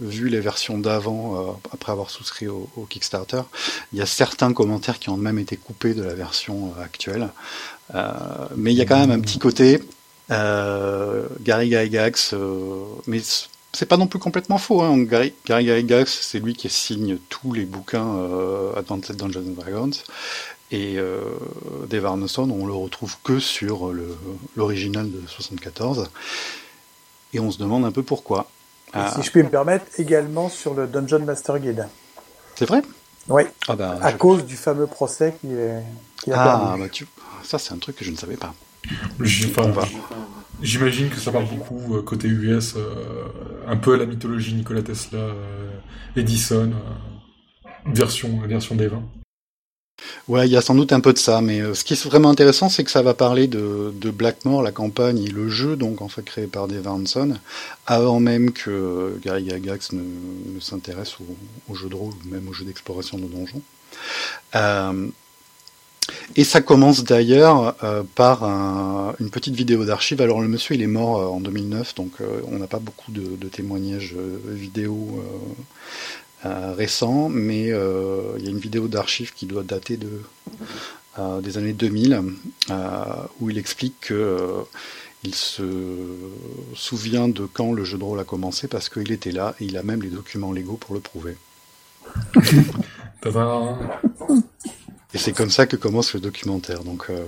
vu 0.00 0.28
les 0.28 0.40
versions 0.40 0.78
d'avant 0.78 1.58
après 1.72 1.92
avoir 1.92 2.10
souscrit 2.10 2.48
au, 2.48 2.68
Kickstarter, 2.88 3.42
il 3.92 3.98
y 3.98 4.02
a 4.02 4.06
certains 4.06 4.52
commentaires 4.52 4.98
qui 4.98 5.10
ont 5.10 5.16
même 5.16 5.38
été 5.38 5.56
coupés 5.56 5.94
de 5.94 6.02
la 6.02 6.14
version 6.14 6.72
actuelle. 6.82 7.28
mais 8.56 8.72
il 8.72 8.76
y 8.76 8.80
a 8.80 8.86
quand 8.86 8.98
même 8.98 9.10
un 9.10 9.20
petit 9.20 9.38
côté 9.38 9.82
Gary 10.30 11.70
Gygax, 11.70 12.34
mais 13.06 13.20
c'est 13.76 13.86
pas 13.86 13.98
non 13.98 14.06
plus 14.06 14.18
complètement 14.18 14.56
faux. 14.56 14.80
Hein. 14.80 15.02
Gary, 15.02 15.34
Gygax, 15.46 16.18
c'est 16.22 16.38
lui 16.38 16.54
qui 16.54 16.70
signe 16.70 17.18
tous 17.28 17.52
les 17.52 17.66
bouquins 17.66 18.16
euh, 18.16 18.74
Advanced 18.74 19.14
Dungeons 19.14 19.44
and 19.46 19.60
Dragons. 19.60 19.90
Et 20.70 20.98
euh, 20.98 21.20
Dave 21.88 22.06
Arneson, 22.06 22.50
on 22.50 22.66
le 22.66 22.72
retrouve 22.72 23.16
que 23.22 23.38
sur 23.38 23.92
l'original 24.56 25.10
de 25.10 25.26
74. 25.26 26.08
Et 27.32 27.40
on 27.40 27.50
se 27.50 27.58
demande 27.58 27.84
un 27.84 27.92
peu 27.92 28.02
pourquoi. 28.02 28.48
Ah. 28.92 29.12
Si 29.14 29.22
je 29.22 29.30
puis 29.30 29.42
me 29.42 29.48
permettre, 29.48 29.86
également 29.98 30.48
sur 30.48 30.74
le 30.74 30.86
Dungeon 30.86 31.20
Master 31.20 31.58
Guide. 31.58 31.86
C'est 32.54 32.66
vrai? 32.66 32.82
Oui. 33.28 33.42
Ah 33.68 33.76
ben, 33.76 33.98
à 34.00 34.12
cause 34.12 34.44
du 34.46 34.56
fameux 34.56 34.86
procès 34.86 35.34
qui, 35.40 35.52
est, 35.52 35.82
qui 36.22 36.32
a 36.32 36.40
Ah, 36.40 36.76
bah 36.78 36.88
tu... 36.88 37.06
ça 37.42 37.58
c'est 37.58 37.74
un 37.74 37.78
truc 37.78 37.96
que 37.96 38.04
je 38.04 38.12
ne 38.12 38.16
savais 38.16 38.36
pas. 38.36 38.54
Je 39.20 39.48
pas. 39.48 39.88
J'imagine 40.62 41.10
que 41.10 41.16
ça 41.16 41.32
parle 41.32 41.46
beaucoup 41.48 41.96
euh, 41.96 42.02
côté 42.02 42.28
US, 42.28 42.74
euh, 42.76 43.24
un 43.66 43.76
peu 43.76 43.94
à 43.94 43.96
la 43.96 44.06
mythologie 44.06 44.54
Nikola 44.54 44.82
Tesla, 44.82 45.18
euh, 45.18 45.70
Edison, 46.14 46.72
version, 47.84 48.40
version 48.46 48.74
des 48.74 48.86
20. 48.86 49.02
Ouais, 50.28 50.46
il 50.46 50.52
y 50.52 50.56
a 50.56 50.60
sans 50.60 50.74
doute 50.74 50.92
un 50.92 51.00
peu 51.00 51.12
de 51.12 51.18
ça, 51.18 51.40
mais 51.40 51.74
ce 51.74 51.82
qui 51.84 51.94
est 51.94 52.04
vraiment 52.04 52.30
intéressant, 52.30 52.68
c'est 52.68 52.84
que 52.84 52.90
ça 52.90 53.02
va 53.02 53.14
parler 53.14 53.46
de, 53.46 54.10
Blackmore, 54.10 54.62
la 54.62 54.72
campagne 54.72 55.22
et 55.22 55.30
le 55.30 55.48
jeu, 55.48 55.76
donc 55.76 56.02
en 56.02 56.08
fait 56.08 56.22
créé 56.22 56.46
par 56.46 56.68
Dave 56.68 56.86
Hanson, 56.86 57.38
avant 57.86 58.20
même 58.20 58.52
que 58.52 59.18
Gary 59.24 59.48
Gygax 59.48 59.92
ne, 59.92 60.02
s'intéresse 60.60 61.16
au, 61.20 61.72
au, 61.72 61.74
jeu 61.74 61.88
de 61.88 61.94
rôle 61.94 62.14
même 62.26 62.48
au 62.48 62.52
jeu 62.52 62.64
d'exploration 62.64 63.18
de 63.18 63.26
donjons. 63.26 63.62
Euh, 64.54 65.08
et 66.36 66.44
ça 66.44 66.60
commence 66.60 67.04
d'ailleurs 67.04 67.76
euh, 67.82 68.02
par 68.14 68.44
une 69.18 69.30
petite 69.30 69.54
vidéo 69.54 69.84
d'archive. 69.84 70.20
Alors 70.20 70.40
le 70.40 70.48
monsieur 70.48 70.74
il 70.74 70.82
est 70.82 70.86
mort 70.86 71.20
euh, 71.20 71.26
en 71.26 71.40
2009, 71.40 71.94
donc 71.94 72.12
euh, 72.20 72.40
on 72.48 72.58
n'a 72.58 72.66
pas 72.66 72.78
beaucoup 72.78 73.12
de, 73.12 73.48
témoignages 73.48 74.16
vidéo 74.48 75.22
récents, 76.76 77.28
mais 77.28 77.66
il 77.66 78.44
y 78.44 78.46
a 78.46 78.50
une 78.50 78.58
vidéo 78.58 78.88
d'archive 78.88 79.32
qui 79.34 79.46
doit 79.46 79.62
dater 79.62 79.96
de, 79.96 80.22
des 81.42 81.58
années 81.58 81.72
2000, 81.72 82.22
où 83.40 83.50
il 83.50 83.58
explique 83.58 84.00
que 84.00 84.64
il 85.24 85.34
se 85.34 85.64
souvient 86.74 87.28
de 87.28 87.46
quand 87.46 87.72
le 87.72 87.84
jeu 87.84 87.98
de 87.98 88.04
rôle 88.04 88.20
a 88.20 88.24
commencé 88.24 88.68
parce 88.68 88.88
qu'il 88.88 89.10
était 89.10 89.32
là 89.32 89.56
et 89.60 89.64
il 89.64 89.76
a 89.76 89.82
même 89.82 90.02
les 90.02 90.10
documents 90.10 90.52
légaux 90.52 90.76
pour 90.76 90.94
le 90.94 91.00
prouver. 91.00 91.36
Et 95.14 95.18
c'est 95.18 95.32
comme 95.32 95.50
ça 95.50 95.66
que 95.66 95.76
commence 95.76 96.14
le 96.14 96.20
documentaire. 96.20 96.82
Donc 96.82 97.06
euh, 97.10 97.24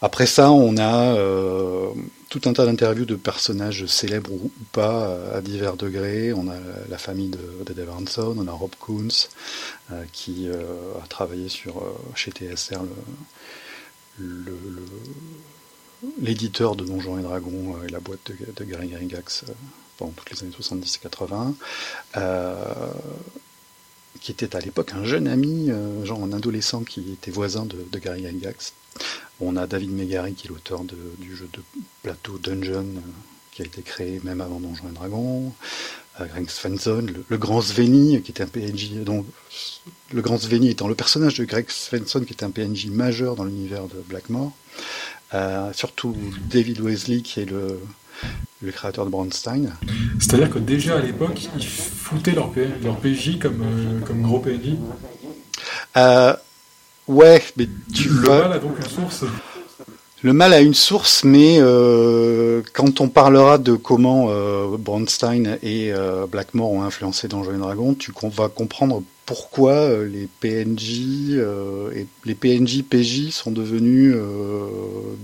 après 0.00 0.26
ça, 0.26 0.52
on 0.52 0.76
a 0.76 1.16
euh, 1.16 1.90
tout 2.28 2.40
un 2.44 2.52
tas 2.52 2.64
d'interviews 2.64 3.04
de 3.04 3.16
personnages 3.16 3.84
célèbres 3.86 4.32
ou, 4.32 4.50
pas 4.72 5.18
à 5.34 5.40
divers 5.40 5.76
degrés. 5.76 6.32
On 6.32 6.48
a 6.48 6.56
la 6.88 6.98
famille 6.98 7.28
de, 7.28 7.74
de 7.74 7.86
on 8.18 8.48
a 8.48 8.52
Rob 8.52 8.70
Coons 8.78 9.08
euh, 9.90 10.04
qui 10.12 10.48
a 10.48 11.06
travaillé 11.08 11.48
sur 11.48 11.82
chez 12.14 12.30
TSR 12.30 12.80
l'éditeur 16.20 16.76
de 16.76 16.84
Donjons 16.84 17.18
et 17.18 17.22
Dragons 17.22 17.76
et 17.86 17.90
la 17.90 18.00
boîte 18.00 18.30
de, 18.30 18.52
de 18.52 18.64
Gary 18.64 18.88
Gygax 18.88 19.44
pendant 19.98 20.12
toutes 20.12 20.30
les 20.30 20.42
années 20.42 20.52
70 20.52 20.96
et 20.96 20.98
80 21.00 21.54
qui 24.26 24.32
était 24.32 24.56
à 24.56 24.60
l'époque 24.60 24.92
un 24.92 25.04
jeune 25.04 25.28
ami, 25.28 25.70
euh, 25.70 26.04
genre 26.04 26.20
un 26.24 26.32
adolescent 26.32 26.82
qui 26.82 27.12
était 27.12 27.30
voisin 27.30 27.64
de, 27.64 27.78
Gary 27.96 28.26
Gygax. 28.26 28.72
On 29.38 29.54
a 29.56 29.68
David 29.68 29.92
Megary 29.92 30.34
qui 30.34 30.48
est 30.48 30.50
l'auteur 30.50 30.82
du 30.82 31.36
jeu 31.36 31.48
de 31.52 31.60
plateau 32.02 32.36
Dungeon 32.36 32.86
euh, 32.96 33.00
qui 33.52 33.62
a 33.62 33.66
été 33.66 33.82
créé 33.82 34.20
même 34.24 34.40
avant 34.40 34.58
Donjons 34.58 34.88
et 34.90 34.94
Dragons. 34.94 35.52
Euh, 36.20 36.26
Greg 36.26 36.50
Svensson, 36.50 37.06
le, 37.28 37.38
grand 37.38 37.60
Sveni 37.60 38.20
qui 38.20 38.32
était 38.32 38.42
un 38.42 38.48
PNJ, 38.48 38.94
donc 39.04 39.26
le 40.12 40.22
grand 40.22 40.38
Sveni 40.38 40.70
étant 40.70 40.88
le 40.88 40.96
personnage 40.96 41.38
de 41.38 41.44
Greg 41.44 41.70
Svensson 41.70 42.18
qui 42.22 42.32
était 42.32 42.42
un 42.42 42.50
PNJ 42.50 42.86
majeur 42.86 43.36
dans 43.36 43.44
l'univers 43.44 43.86
de 43.86 44.02
Blackmore. 44.08 44.50
surtout 45.72 46.16
David 46.50 46.80
Wesley 46.80 47.20
qui 47.20 47.42
est 47.42 47.48
le 47.48 47.78
le 48.62 48.72
créateur 48.72 49.04
de 49.04 49.10
Bronstein. 49.10 49.70
C'est-à-dire 50.18 50.50
que 50.50 50.58
déjà 50.58 50.96
à 50.96 51.00
l'époque, 51.00 51.48
ils 51.56 51.66
foutaient 51.66 52.32
leur, 52.32 52.50
leur 52.82 52.96
PJ 52.96 53.38
comme, 53.38 53.64
comme 54.06 54.22
gros 54.22 54.40
PNJ 54.40 54.76
Ouais, 57.08 57.40
mais 57.56 57.68
tu 57.94 58.08
Le 58.08 58.28
mal 58.28 58.52
a 58.52 58.58
donc 58.58 58.78
une 58.78 58.88
source 58.88 59.24
le 60.22 60.32
mal 60.32 60.52
a 60.54 60.60
une 60.60 60.74
source, 60.74 61.24
mais 61.24 61.58
euh, 61.60 62.62
quand 62.72 63.00
on 63.00 63.08
parlera 63.08 63.58
de 63.58 63.74
comment 63.74 64.26
euh, 64.30 64.76
Bronstein 64.76 65.58
et 65.62 65.92
euh, 65.92 66.26
Blackmore 66.26 66.72
ont 66.72 66.82
influencé 66.82 67.28
Dungeons 67.28 67.58
Dragon, 67.58 67.94
tu 67.94 68.12
vas 68.34 68.48
comprendre 68.48 69.02
pourquoi 69.26 69.72
euh, 69.72 70.06
les 70.06 70.28
PNJ 70.28 71.32
euh, 71.32 71.90
et 71.90 72.06
les 72.24 72.34
PNJ 72.36 72.82
PJ 72.84 73.30
sont 73.30 73.50
devenus 73.50 74.14
euh, 74.16 74.68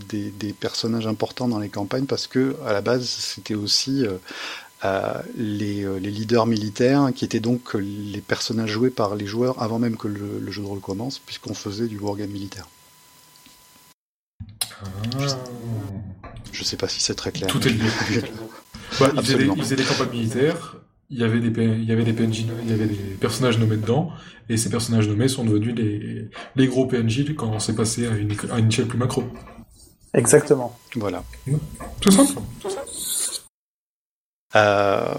des, 0.09 0.31
des, 0.31 0.53
personnages 0.53 1.07
importants 1.07 1.47
dans 1.47 1.61
les 1.61 1.69
campagnes 1.69 2.07
parce 2.07 2.27
que 2.27 2.57
à 2.67 2.73
la 2.73 2.81
base 2.81 3.07
c'était 3.07 3.55
aussi 3.55 4.05
les, 5.37 5.85
les, 6.01 6.11
leaders 6.11 6.47
militaires 6.47 7.11
qui 7.15 7.25
étaient 7.25 7.41
donc 7.41 7.75
les 7.75 8.21
personnages 8.21 8.71
joués 8.71 8.91
par 8.91 9.15
les 9.15 9.27
joueurs 9.27 9.63
avant 9.63 9.79
même 9.79 9.97
que 9.97 10.09
le, 10.09 10.41
le 10.41 10.53
jeu 10.53 10.63
de 10.63 10.67
rôle 10.67 10.81
commence 10.81 11.21
puisqu'on 11.21 11.55
faisait 11.55 11.87
du 11.87 11.99
wargame 11.99 12.31
militaire. 12.31 12.69
Je, 15.21 15.29
je 16.53 16.65
sais 16.65 16.77
pas 16.77 16.89
si 16.89 17.01
c'est 17.01 17.15
très 17.15 17.31
clair. 17.31 17.49
Tout 17.49 17.67
est 17.67 17.71
lié. 17.71 17.89
bah, 19.01 19.11
ils, 19.15 19.23
faisaient 19.23 19.39
des, 19.39 19.45
ils, 19.45 19.63
faisaient 19.63 19.77
des, 19.77 19.85
campagnes 19.85 20.11
militaires, 20.11 20.77
il 21.13 21.19
y 21.19 21.25
avait 21.25 21.41
des, 21.41 21.63
il 21.63 21.85
y 21.85 21.93
avait 21.93 22.05
des 22.05 22.15
PNJ, 22.15 22.47
il 22.65 22.71
y 22.71 22.73
avait 22.73 22.87
des 22.87 23.17
personnages 23.21 23.59
nommés 23.59 23.77
dedans, 23.77 24.11
et 24.49 24.57
ces 24.57 24.71
personnages 24.71 25.07
nommés 25.09 25.29
sont 25.29 25.45
devenus 25.45 25.75
les, 25.77 26.31
les 26.57 26.67
gros 26.67 26.87
PNJ 26.87 27.35
quand 27.37 27.49
on 27.49 27.59
s'est 27.59 27.75
passé 27.75 28.07
à 28.07 28.17
une, 28.17 28.35
à 28.51 28.59
une 28.59 28.69
échelle 28.69 28.87
plus 28.87 28.99
macro. 28.99 29.23
Exactement. 30.15 30.79
Voilà. 30.97 31.23
Tout 32.01 32.11
simple. 32.11 32.41
Euh, 34.57 35.15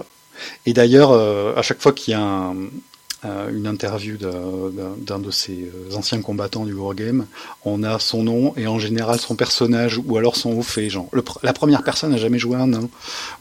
et 0.66 0.74
d'ailleurs, 0.74 1.12
euh, 1.12 1.56
à 1.56 1.62
chaque 1.62 1.82
fois 1.82 1.94
qu'il 1.94 2.12
y 2.12 2.16
a 2.16 2.22
un, 2.22 2.56
euh, 3.26 3.50
une 3.52 3.68
interview 3.68 4.18
d'un 4.18 5.20
de 5.20 5.32
ces 5.32 5.72
anciens 5.96 6.22
combattants 6.22 6.66
du 6.66 6.74
wargame, 6.74 7.28
on 7.66 7.84
a 7.84 8.00
son 8.00 8.24
nom 8.24 8.54
et 8.58 8.66
en 8.66 8.80
général 8.80 9.20
son 9.20 9.36
personnage 9.36 10.00
ou 10.04 10.18
alors 10.18 10.36
son 10.36 10.54
haut 10.54 10.64
fait, 10.64 10.90
genre 10.90 11.08
le, 11.12 11.24
la 11.44 11.54
première 11.54 11.84
personne 11.84 12.12
n'a 12.12 12.18
jamais 12.18 12.40
joué 12.40 12.58
un 12.58 12.68
nain 12.68 12.90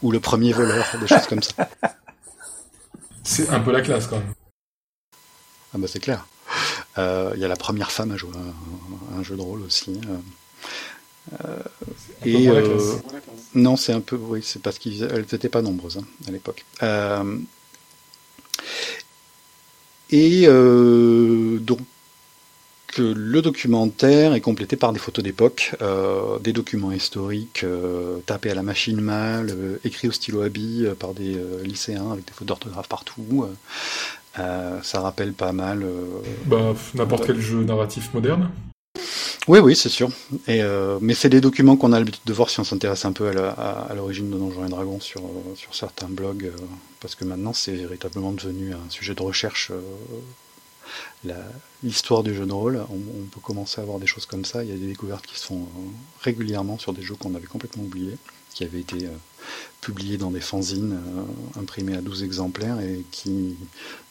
ou 0.01 0.11
le 0.11 0.19
premier 0.19 0.53
voleur, 0.53 0.85
des 0.99 1.07
choses 1.07 1.27
comme 1.27 1.43
ça. 1.43 1.67
C'est 3.23 3.49
un 3.49 3.59
peu 3.59 3.71
la 3.71 3.81
classe 3.81 4.07
quand 4.07 4.17
même. 4.17 4.33
Ah 5.73 5.77
bah 5.77 5.87
c'est 5.87 5.99
clair. 5.99 6.27
Il 6.97 7.01
euh, 7.01 7.35
y 7.37 7.45
a 7.45 7.47
la 7.47 7.55
première 7.55 7.91
femme 7.91 8.11
à 8.11 8.17
jouer 8.17 8.33
un, 8.35 9.17
un 9.17 9.23
jeu 9.23 9.35
de 9.35 9.41
rôle 9.41 9.61
aussi. 9.63 9.99
Euh, 11.43 11.59
et 12.25 12.49
euh, 12.49 12.97
non, 13.55 13.77
c'est 13.77 13.93
un 13.93 14.01
peu 14.01 14.17
oui, 14.17 14.41
c'est 14.43 14.61
parce 14.61 14.77
qu'elles 14.77 15.25
n'étaient 15.31 15.49
pas 15.49 15.61
nombreuses 15.61 15.97
hein, 15.97 16.05
à 16.27 16.31
l'époque. 16.31 16.65
Euh, 16.83 17.37
et 20.09 20.43
euh, 20.47 21.59
donc 22.97 23.15
le 23.17 23.41
documentaire 23.41 24.33
est 24.33 24.41
complété 24.41 24.75
par 24.75 24.93
des 24.93 24.99
photos 24.99 25.23
d'époque, 25.23 25.75
euh, 25.81 26.39
des 26.39 26.53
documents 26.53 26.91
historiques 26.91 27.63
euh, 27.63 28.17
tapés 28.25 28.51
à 28.51 28.55
la 28.55 28.63
machine 28.63 28.99
mal, 28.99 29.49
euh, 29.49 29.77
écrits 29.83 30.07
au 30.07 30.11
stylo 30.11 30.41
à 30.41 30.49
billes 30.49 30.91
par 30.99 31.13
des 31.13 31.37
lycéens 31.63 32.11
avec 32.11 32.25
des 32.25 32.33
fautes 32.33 32.47
d'orthographe 32.47 32.87
partout. 32.87 33.47
ça 34.35 35.01
rappelle 35.01 35.33
pas 35.33 35.51
mal. 35.51 35.85
bah, 36.45 36.73
n'importe 36.93 37.27
quel 37.27 37.39
jeu 37.39 37.63
narratif 37.63 38.13
moderne. 38.13 38.49
Oui, 39.49 39.59
oui, 39.59 39.75
c'est 39.75 39.89
sûr. 39.89 40.09
Et, 40.47 40.61
mais 41.01 41.13
c'est 41.13 41.29
des 41.29 41.41
documents 41.41 41.75
qu'on 41.75 41.91
a 41.93 41.99
l'habitude 41.99 42.23
de 42.25 42.33
voir 42.33 42.49
si 42.49 42.59
on 42.59 42.63
s'intéresse 42.63 43.05
un 43.05 43.11
peu 43.11 43.29
à 43.29 43.91
l'origine 43.95 44.29
de 44.29 44.37
Donjons 44.37 44.65
et 44.65 44.69
Dragons 44.69 44.99
sur, 44.99 45.21
sur 45.55 45.75
certains 45.75 46.07
blogs, 46.07 46.51
parce 47.01 47.15
que 47.15 47.25
maintenant 47.25 47.53
c'est 47.53 47.73
véritablement 47.73 48.31
devenu 48.31 48.73
un 48.73 48.89
sujet 48.89 49.15
de 49.15 49.21
recherche. 49.21 49.71
Euh, 51.27 51.49
L'histoire 51.83 52.23
du 52.23 52.33
jeu 52.33 52.45
de 52.45 52.53
rôle, 52.53 52.85
on, 52.89 53.25
peut 53.25 53.41
commencer 53.41 53.81
à 53.81 53.83
voir 53.83 53.99
des 53.99 54.07
choses 54.07 54.25
comme 54.25 54.45
ça. 54.45 54.63
Il 54.63 54.69
y 54.69 54.73
a 54.73 54.77
des 54.77 54.87
découvertes 54.87 55.25
qui 55.25 55.37
se 55.37 55.45
font 55.45 55.67
régulièrement 56.21 56.79
sur 56.79 56.93
des 56.93 57.01
jeux 57.01 57.15
qu'on 57.15 57.35
avait 57.35 57.45
complètement 57.45 57.83
oubliés, 57.83 58.17
qui 58.53 58.63
avaient 58.63 58.79
été 58.79 59.09
publiés 59.81 60.17
dans 60.17 60.31
des 60.31 60.39
fanzines 60.39 60.97
imprimés 61.59 61.97
à 61.97 62.01
12 62.01 62.23
exemplaires 62.23 62.79
et 62.79 63.03
qui 63.11 63.57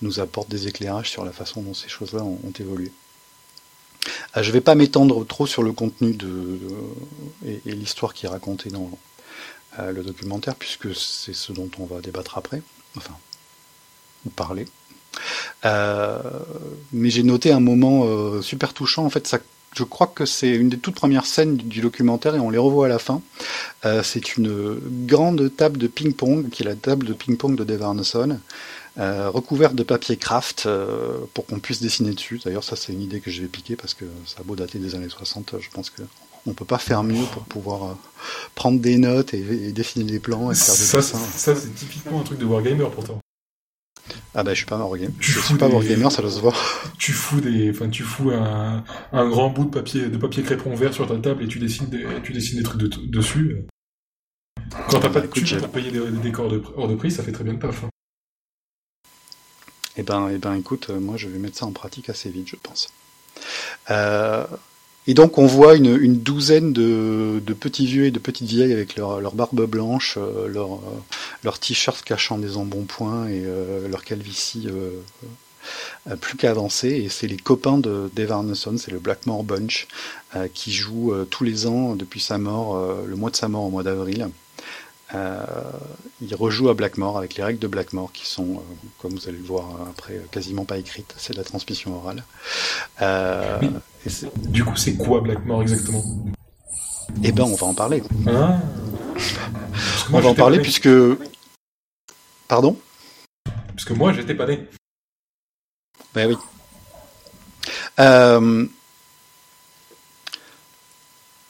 nous 0.02 0.20
apportent 0.20 0.50
des 0.50 0.68
éclairages 0.68 1.10
sur 1.10 1.24
la 1.24 1.32
façon 1.32 1.62
dont 1.62 1.72
ces 1.72 1.88
choses-là 1.88 2.22
ont, 2.22 2.52
évolué. 2.60 2.92
Euh, 4.36 4.42
je 4.42 4.48
ne 4.48 4.52
vais 4.52 4.60
pas 4.60 4.74
m'étendre 4.74 5.26
trop 5.26 5.46
sur 5.46 5.62
le 5.62 5.72
contenu 5.72 6.12
de, 6.14 6.58
et, 7.46 7.60
l'histoire 7.64 8.14
qui 8.14 8.26
est 8.26 8.28
racontée 8.28 8.70
dans 8.70 8.90
euh, 9.78 9.92
le 9.92 10.02
documentaire, 10.02 10.54
puisque 10.56 10.94
c'est 10.94 11.34
ce 11.34 11.52
dont 11.52 11.70
on 11.78 11.86
va 11.86 12.00
débattre 12.00 12.38
après, 12.38 12.62
enfin, 12.96 13.16
ou 14.26 14.30
parler. 14.30 14.66
Euh, 15.64 16.18
mais 16.92 17.10
j'ai 17.10 17.22
noté 17.22 17.52
un 17.52 17.60
moment 17.60 18.04
euh, 18.04 18.42
super 18.42 18.74
touchant. 18.74 19.04
En 19.04 19.10
fait, 19.10 19.26
ça, 19.26 19.38
je 19.74 19.84
crois 19.84 20.06
que 20.06 20.26
c'est 20.26 20.50
une 20.50 20.68
des 20.68 20.78
toutes 20.78 20.94
premières 20.94 21.26
scènes 21.26 21.56
du, 21.56 21.64
du 21.64 21.80
documentaire 21.80 22.34
et 22.34 22.40
on 22.40 22.50
les 22.50 22.58
revoit 22.58 22.86
à 22.86 22.88
la 22.88 22.98
fin. 22.98 23.22
Euh, 23.84 24.02
c'est 24.02 24.36
une 24.36 24.78
grande 25.06 25.54
table 25.56 25.78
de 25.78 25.86
ping-pong, 25.86 26.50
qui 26.50 26.62
est 26.62 26.66
la 26.66 26.74
table 26.74 27.06
de 27.06 27.12
ping-pong 27.12 27.56
de 27.56 27.64
Dave 27.64 27.82
Arneson, 27.82 28.38
euh, 28.98 29.30
recouverte 29.30 29.74
de 29.74 29.82
papier 29.82 30.16
craft 30.16 30.64
euh, 30.66 31.18
pour 31.32 31.46
qu'on 31.46 31.58
puisse 31.58 31.80
dessiner 31.80 32.12
dessus. 32.12 32.40
D'ailleurs, 32.44 32.64
ça 32.64 32.76
c'est 32.76 32.92
une 32.92 33.02
idée 33.02 33.20
que 33.20 33.30
je 33.30 33.40
vais 33.42 33.48
piquer 33.48 33.76
parce 33.76 33.94
que 33.94 34.04
ça 34.26 34.40
a 34.40 34.42
beau 34.42 34.56
dater 34.56 34.78
des 34.78 34.94
années 34.94 35.08
60, 35.08 35.54
je 35.60 35.70
pense 35.70 35.90
que 35.90 36.02
on 36.44 36.54
peut 36.54 36.64
pas 36.64 36.78
faire 36.78 37.04
mieux 37.04 37.24
pour 37.32 37.44
pouvoir 37.44 37.96
prendre 38.56 38.80
des 38.80 38.98
notes 38.98 39.32
et, 39.32 39.38
et, 39.38 39.72
dessiner 39.72 40.04
des 40.04 40.18
plans 40.18 40.50
et 40.50 40.56
faire 40.56 40.74
des 40.74 40.80
ça, 40.80 40.96
dessins. 40.96 41.18
Ça 41.36 41.54
c'est 41.54 41.72
typiquement 41.72 42.20
un 42.20 42.24
truc 42.24 42.38
de 42.38 42.44
wargamer 42.44 42.88
pourtant. 42.92 43.21
Ah 44.34 44.42
bah 44.42 44.52
je 44.54 44.58
suis 44.58 44.66
pas 44.66 44.78
wargamer. 44.78 45.12
Je 45.20 45.38
suis 45.38 45.54
pas 45.56 45.68
des... 45.68 45.74
wargamer, 45.74 46.10
ça 46.10 46.22
doit 46.22 46.30
se 46.30 46.40
voir. 46.40 46.56
Tu 46.98 47.12
fous 47.12 47.40
des, 47.40 47.70
enfin 47.70 47.88
tu 47.90 48.02
fous 48.02 48.30
un, 48.30 48.82
un 49.12 49.28
grand 49.28 49.50
bout 49.50 49.66
de 49.66 49.70
papier 49.70 50.08
de 50.08 50.16
papier 50.16 50.42
crépon 50.42 50.74
vert 50.74 50.94
sur 50.94 51.06
ta 51.06 51.16
table 51.18 51.42
et 51.42 51.48
tu 51.48 51.58
dessines 51.58 51.88
des, 51.88 52.06
tu 52.22 52.32
dessines 52.32 52.58
des 52.58 52.64
trucs 52.64 52.80
de, 52.80 52.88
dessus. 52.88 53.66
Quand 54.88 55.00
t'as 55.00 55.10
pas 55.10 55.20
de 55.20 55.26
pour 55.26 55.68
payer 55.70 55.90
des, 55.90 56.00
des 56.00 56.18
décors 56.18 56.48
de, 56.48 56.62
hors 56.76 56.88
de 56.88 56.94
prix, 56.94 57.10
ça 57.10 57.22
fait 57.22 57.32
très 57.32 57.44
bien 57.44 57.52
le 57.52 57.58
taf. 57.58 57.84
Hein. 57.84 57.88
Eh 59.96 60.02
ben, 60.02 60.30
eh 60.30 60.38
ben, 60.38 60.54
écoute, 60.54 60.88
euh, 60.88 60.98
moi 60.98 61.18
je 61.18 61.28
vais 61.28 61.38
mettre 61.38 61.58
ça 61.58 61.66
en 61.66 61.72
pratique 61.72 62.08
assez 62.08 62.30
vite, 62.30 62.48
je 62.48 62.56
pense. 62.56 62.88
Euh, 63.90 64.46
et 65.06 65.14
donc 65.14 65.38
on 65.38 65.46
voit 65.46 65.74
une, 65.74 65.96
une 66.00 66.18
douzaine 66.18 66.72
de, 66.72 67.42
de, 67.44 67.54
petits 67.54 67.86
vieux 67.86 68.06
et 68.06 68.10
de 68.10 68.18
petites 68.18 68.48
vieilles 68.48 68.72
avec 68.72 68.96
leur, 68.96 69.20
leur 69.20 69.34
barbe 69.34 69.64
blanche, 69.66 70.16
euh, 70.16 70.48
leur, 70.48 70.74
euh, 70.74 70.78
leur 71.42 71.58
t-shirt 71.58 72.02
cachant 72.04 72.38
des 72.38 72.56
embonpoints 72.56 73.26
et 73.28 73.42
euh, 73.44 73.88
leur 73.88 74.04
calvitie 74.04 74.68
euh, 74.68 76.16
plus 76.16 76.36
qu'avancée. 76.36 76.90
Et 76.90 77.08
c'est 77.08 77.26
les 77.26 77.36
copains 77.36 77.78
de 77.78 78.10
Dave 78.14 78.32
Arneson, 78.32 78.76
c'est 78.78 78.90
le 78.90 78.98
Blackmore 78.98 79.44
Bunch, 79.44 79.86
qui 80.54 80.72
joue 80.72 81.14
tous 81.30 81.44
les 81.44 81.66
ans 81.66 81.94
depuis 81.94 82.20
sa 82.20 82.38
mort, 82.38 82.96
le 83.06 83.14
mois 83.16 83.30
de 83.30 83.36
sa 83.36 83.48
mort 83.48 83.64
au 83.64 83.70
mois 83.70 83.82
d'avril. 83.82 84.28
Euh, 85.14 85.44
il 86.20 86.34
rejoue 86.34 86.68
à 86.68 86.74
Blackmore 86.74 87.18
avec 87.18 87.34
les 87.34 87.44
règles 87.44 87.58
de 87.58 87.66
Blackmore 87.66 88.12
qui 88.12 88.26
sont, 88.26 88.56
euh, 88.56 88.74
comme 89.00 89.12
vous 89.12 89.28
allez 89.28 89.38
le 89.38 89.44
voir 89.44 89.66
après, 89.90 90.20
quasiment 90.30 90.64
pas 90.64 90.78
écrites. 90.78 91.14
C'est 91.18 91.34
de 91.34 91.38
la 91.38 91.44
transmission 91.44 91.96
orale. 91.96 92.24
Euh, 93.02 93.60
du 94.48 94.64
coup, 94.64 94.76
c'est 94.76 94.94
quoi 94.94 95.20
Blackmore 95.20 95.62
exactement 95.62 96.04
Eh 97.22 97.32
ben, 97.32 97.44
on 97.44 97.54
va 97.54 97.66
en 97.66 97.74
parler. 97.74 98.02
Ah. 98.26 98.58
on 100.12 100.20
va 100.20 100.28
en 100.28 100.34
parler 100.34 100.60
puisque. 100.60 100.88
Pardon 102.48 102.76
Parce 103.68 103.84
que 103.84 103.92
moi, 103.92 104.12
j'étais 104.12 104.34
pas 104.34 104.46
né. 104.46 104.66
Ben 106.14 106.28
oui. 106.28 106.36
Euh, 108.00 108.66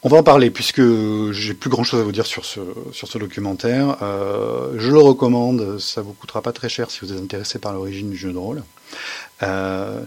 on 0.04 0.08
va 0.08 0.16
en 0.18 0.22
parler 0.22 0.50
puisque 0.50 0.82
j'ai 1.30 1.54
plus 1.54 1.70
grand 1.70 1.84
chose 1.84 2.00
à 2.00 2.02
vous 2.02 2.12
dire 2.12 2.26
sur 2.26 2.44
ce, 2.44 2.60
sur 2.92 3.08
ce 3.08 3.18
documentaire. 3.18 3.96
Euh, 4.02 4.74
je 4.76 4.90
le 4.90 4.98
recommande, 4.98 5.78
ça 5.78 6.02
vous 6.02 6.12
coûtera 6.12 6.42
pas 6.42 6.52
très 6.52 6.68
cher 6.68 6.90
si 6.90 7.00
vous 7.00 7.12
êtes 7.12 7.20
intéressé 7.20 7.58
par 7.58 7.72
l'origine 7.72 8.10
du 8.10 8.16
jeu 8.16 8.32
de 8.32 8.38
rôle. 8.38 8.64
Euh, 9.42 10.02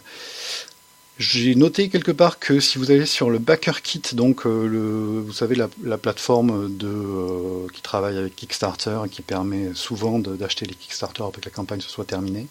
j'ai 1.18 1.56
noté 1.56 1.90
quelque 1.90 2.12
part 2.12 2.40
que 2.40 2.60
si 2.60 2.78
vous 2.78 2.92
allez 2.92 3.06
sur 3.06 3.30
le 3.30 3.40
Backer 3.40 3.82
Kit, 3.82 4.02
donc 4.14 4.46
euh, 4.46 4.68
le, 4.68 5.22
vous 5.22 5.34
savez 5.34 5.56
la, 5.56 5.70
la 5.84 5.98
plateforme 5.98 6.76
de, 6.76 6.88
euh, 6.88 7.68
qui 7.74 7.82
travaille 7.82 8.18
avec 8.18 8.36
Kickstarter 8.36 9.00
et 9.06 9.10
qui 9.10 9.22
permet 9.22 9.74
souvent 9.74 10.20
d'acheter 10.20 10.66
les 10.66 10.76
Kickstarter 10.76 11.24
après 11.24 11.42
que 11.42 11.46
la 11.48 11.52
campagne 11.52 11.82
se 11.82 11.90
soit 11.90 12.06
terminée, 12.06 12.48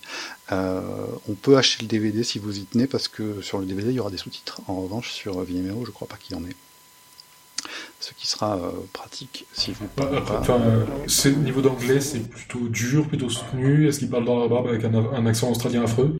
euh, 0.53 0.81
on 1.29 1.35
peut 1.35 1.57
acheter 1.57 1.83
le 1.83 1.89
DVD 1.89 2.25
si 2.25 2.39
vous 2.39 2.59
y 2.59 2.65
tenez 2.65 2.87
parce 2.87 3.09
que 3.09 3.43
sur 3.43 3.59
le 3.59 3.67
DVD 3.67 3.91
il 3.91 3.97
y 3.97 4.01
aura 4.01 4.11
des 4.11 4.19
sous-titres. 4.19 4.61
En 4.67 4.81
revanche 4.81 5.13
sur 5.13 5.41
Vimeo 5.43 5.85
je 5.85 5.91
crois 5.91 6.09
pas 6.09 6.17
qu'il 6.17 6.37
y 6.37 6.41
en 6.41 6.45
ait 6.45 6.57
ce 8.01 8.13
qui 8.13 8.27
sera 8.27 8.57
euh, 8.57 8.71
pratique 8.93 9.47
si 9.53 9.73
vous 9.73 9.89
bah, 9.97 10.11
enfin, 10.39 10.61
euh, 10.61 11.31
niveau 11.31 11.63
d'anglais, 11.63 12.01
c'est 12.01 12.29
plutôt 12.29 12.69
dur, 12.69 13.09
plutôt 13.09 13.31
soutenu. 13.31 13.89
Est-ce 13.89 13.99
qu'ils 14.01 14.11
parlent 14.11 14.25
dans 14.27 14.41
la 14.41 14.49
barbe 14.49 14.69
avec 14.69 14.85
un, 14.85 14.95
un, 14.95 15.27
accent 15.27 15.51
australien 15.51 15.85
affreux? 15.85 16.17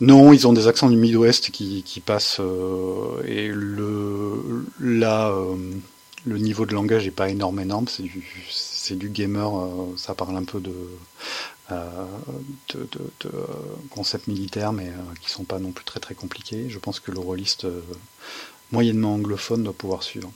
Non, 0.00 0.32
ils 0.32 0.46
ont 0.46 0.52
des 0.52 0.66
accents 0.66 0.88
du 0.88 0.96
Midwest 0.96 1.50
qui, 1.50 1.82
qui 1.84 2.00
passent 2.00 2.40
euh, 2.40 3.22
et 3.26 3.48
le 3.48 4.66
là 4.80 5.28
euh, 5.30 5.56
le 6.26 6.38
niveau 6.38 6.66
de 6.66 6.74
langage 6.74 7.06
est 7.06 7.12
pas 7.12 7.28
énorme 7.28 7.60
énorme, 7.60 7.86
c'est 7.88 8.02
du 8.02 8.24
c'est 8.50 8.96
du 8.96 9.08
gamer, 9.08 9.50
ça 9.96 10.14
parle 10.14 10.36
un 10.36 10.44
peu 10.44 10.60
de, 10.60 10.74
de, 11.70 13.30
concepts 13.90 14.26
militaires, 14.26 14.72
mais 14.74 14.90
qui 15.22 15.30
sont 15.30 15.44
pas 15.44 15.58
non 15.58 15.70
plus 15.70 15.84
très 15.84 16.00
très 16.00 16.14
compliqués. 16.14 16.68
Je 16.68 16.78
pense 16.78 17.00
que 17.00 17.10
le 17.10 17.18
rôliste 17.18 17.66
moyennement 18.72 19.14
anglophone 19.14 19.62
doit 19.62 19.72
pouvoir 19.72 20.02
suivre. 20.02 20.30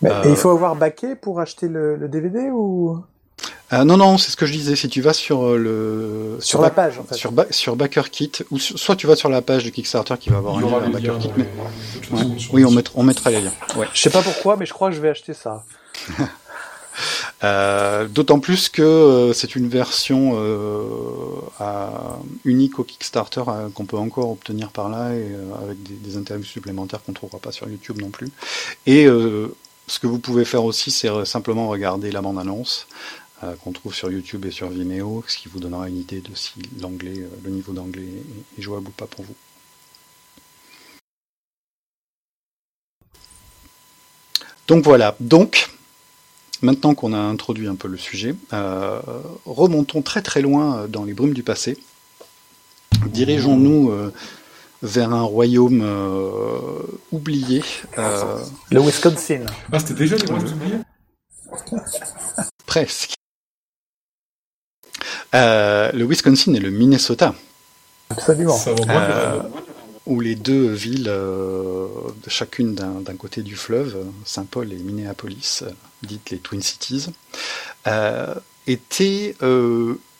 Mais, 0.00 0.10
il 0.24 0.36
faut 0.36 0.50
avoir 0.50 0.76
baqué 0.76 1.14
pour 1.14 1.40
acheter 1.40 1.68
le 1.68 2.08
DVD 2.08 2.50
ou? 2.50 3.02
Euh, 3.72 3.84
non, 3.84 3.96
non, 3.96 4.18
c'est 4.18 4.30
ce 4.30 4.36
que 4.36 4.46
je 4.46 4.52
disais. 4.52 4.74
Si 4.74 4.88
tu 4.88 5.00
vas 5.00 5.12
sur 5.12 5.46
euh, 5.46 5.56
le 5.56 6.36
sur, 6.40 6.60
la 6.60 6.70
page, 6.70 6.98
en 6.98 7.04
fait. 7.04 7.14
sur, 7.14 7.32
sur 7.50 7.76
BackerKit, 7.76 8.32
ou 8.50 8.58
soit 8.58 8.96
tu 8.96 9.06
vas 9.06 9.14
sur 9.14 9.28
la 9.28 9.42
page 9.42 9.62
du 9.62 9.70
Kickstarter 9.70 10.14
qui 10.18 10.30
va 10.30 10.38
avoir 10.38 10.56
un 10.56 10.60
lien 10.60 10.88
BackerKit, 10.90 11.30
mais... 11.36 11.46
oui, 12.52 12.64
on, 12.64 12.72
mettra, 12.72 12.94
on 12.96 13.04
mettra 13.04 13.30
les 13.30 13.42
liens. 13.42 13.52
Ouais. 13.76 13.86
Je 13.94 14.00
sais 14.00 14.10
pas 14.10 14.22
pourquoi, 14.22 14.56
mais 14.56 14.66
je 14.66 14.72
crois 14.72 14.90
que 14.90 14.96
je 14.96 15.00
vais 15.00 15.10
acheter 15.10 15.34
ça. 15.34 15.64
euh, 17.44 18.08
D'autant 18.08 18.40
plus 18.40 18.68
que 18.68 18.82
euh, 18.82 19.32
c'est 19.32 19.54
une 19.54 19.68
version 19.68 20.36
unique 22.44 22.80
au 22.80 22.84
Kickstarter 22.84 23.42
qu'on 23.72 23.84
peut 23.84 23.98
encore 23.98 24.30
obtenir 24.32 24.70
par 24.70 24.88
là 24.88 25.14
et 25.14 25.28
avec 25.62 25.80
des, 25.84 25.94
des, 25.94 26.16
interviews 26.16 26.44
supplémentaires 26.44 27.04
qu'on 27.04 27.12
trouvera 27.12 27.38
pas 27.38 27.52
sur 27.52 27.68
YouTube 27.68 28.00
non 28.00 28.10
plus. 28.10 28.30
Et 28.86 29.06
ce 29.06 29.98
que 29.98 30.08
vous 30.08 30.18
pouvez 30.18 30.44
faire 30.44 30.64
aussi, 30.64 30.90
c'est 30.90 31.24
simplement 31.24 31.68
regarder 31.68 32.10
la 32.10 32.20
bande-annonce. 32.20 32.88
Euh, 33.42 33.54
qu'on 33.56 33.72
trouve 33.72 33.94
sur 33.94 34.10
YouTube 34.10 34.44
et 34.44 34.50
sur 34.50 34.68
Vimeo, 34.68 35.24
ce 35.26 35.38
qui 35.38 35.48
vous 35.48 35.60
donnera 35.60 35.88
une 35.88 35.96
idée 35.96 36.20
de 36.20 36.34
si 36.34 36.60
l'anglais, 36.78 37.20
euh, 37.20 37.28
le 37.42 37.48
niveau 37.48 37.72
d'anglais 37.72 38.06
est 38.58 38.60
jouable 38.60 38.88
ou 38.88 38.90
pas 38.90 39.06
pour 39.06 39.24
vous. 39.24 39.34
Donc 44.68 44.84
voilà, 44.84 45.16
donc 45.20 45.70
maintenant 46.60 46.94
qu'on 46.94 47.14
a 47.14 47.18
introduit 47.18 47.66
un 47.66 47.76
peu 47.76 47.88
le 47.88 47.96
sujet, 47.96 48.34
euh, 48.52 49.00
remontons 49.46 50.02
très 50.02 50.20
très 50.20 50.42
loin 50.42 50.86
dans 50.86 51.04
les 51.04 51.14
brumes 51.14 51.32
du 51.32 51.42
passé. 51.42 51.78
Dirigeons-nous 53.06 53.90
vers 54.82 55.12
un 55.14 55.22
royaume 55.22 55.82
oublié. 57.10 57.64
le 57.96 58.80
Wisconsin. 58.80 59.46
Ah, 59.72 59.78
c'était 59.78 59.94
déjà 59.94 60.16
les 60.16 60.26
royaumes 60.26 60.52
oubliés 60.52 60.78
Presque. 62.66 63.19
Euh, 65.34 65.92
le 65.92 66.04
Wisconsin 66.04 66.54
et 66.54 66.60
le 66.60 66.70
Minnesota. 66.70 67.34
Absolument. 68.10 68.58
Euh, 68.88 69.40
où 70.06 70.20
les 70.20 70.34
deux 70.34 70.70
villes, 70.72 71.08
euh, 71.08 71.86
chacune 72.26 72.74
d'un 72.74 73.16
côté 73.16 73.42
du 73.42 73.54
fleuve, 73.54 73.96
Saint-Paul 74.24 74.72
et 74.72 74.76
Minneapolis, 74.76 75.62
dites 76.02 76.30
les 76.30 76.38
Twin 76.38 76.62
Cities, 76.62 77.06
étaient 78.66 79.36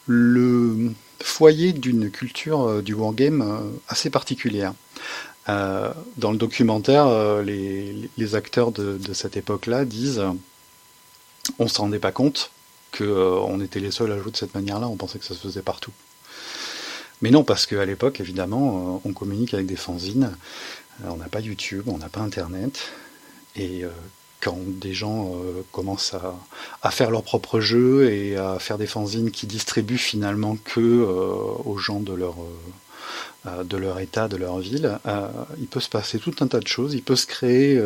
le 0.06 0.92
foyer 1.22 1.72
d'une 1.72 2.10
culture 2.10 2.82
du 2.82 2.94
wargame 2.94 3.72
assez 3.88 4.10
particulière. 4.10 4.74
dans 5.48 6.30
le 6.30 6.36
documentaire, 6.36 7.42
les, 7.42 8.34
acteurs 8.34 8.70
de, 8.70 8.96
de 8.96 9.12
cette 9.12 9.36
époque-là 9.36 9.84
disent 9.84 10.22
on 11.58 11.66
se 11.66 11.78
rendait 11.78 11.98
pas 11.98 12.12
compte, 12.12 12.52
qu'on 12.96 13.60
euh, 13.60 13.64
était 13.64 13.80
les 13.80 13.90
seuls 13.90 14.12
à 14.12 14.18
jouer 14.18 14.30
de 14.30 14.36
cette 14.36 14.54
manière-là, 14.54 14.88
on 14.88 14.96
pensait 14.96 15.18
que 15.18 15.24
ça 15.24 15.34
se 15.34 15.40
faisait 15.40 15.62
partout. 15.62 15.92
Mais 17.22 17.30
non, 17.30 17.44
parce 17.44 17.66
qu'à 17.66 17.84
l'époque, 17.84 18.20
évidemment, 18.20 18.96
euh, 18.96 19.08
on 19.08 19.12
communique 19.12 19.54
avec 19.54 19.66
des 19.66 19.76
fanzines, 19.76 20.36
euh, 21.04 21.08
on 21.10 21.16
n'a 21.16 21.28
pas 21.28 21.40
YouTube, 21.40 21.84
on 21.86 21.98
n'a 21.98 22.08
pas 22.08 22.20
Internet, 22.20 22.80
et 23.56 23.82
quand 24.40 24.56
des 24.64 24.94
gens 24.94 25.34
commencent 25.72 26.14
à, 26.82 26.90
faire 26.92 27.10
leur 27.10 27.24
propre 27.24 27.58
jeu 27.58 28.08
et 28.10 28.36
à 28.36 28.60
faire 28.60 28.78
des 28.78 28.86
fanzines 28.86 29.32
qui 29.32 29.46
distribuent 29.48 29.98
finalement 29.98 30.56
que 30.56 30.80
aux 31.64 31.76
gens 31.78 31.98
de 31.98 32.14
leur 32.14 32.36
de 33.64 33.76
leur 33.76 33.98
état, 33.98 34.28
de 34.28 34.36
leur 34.36 34.60
ville, 34.60 34.98
il 35.58 35.66
peut 35.66 35.80
se 35.80 35.88
passer 35.88 36.20
tout 36.20 36.34
un 36.40 36.46
tas 36.46 36.60
de 36.60 36.68
choses. 36.68 36.94
Il 36.94 37.02
peut 37.02 37.16
se 37.16 37.26
créer 37.26 37.82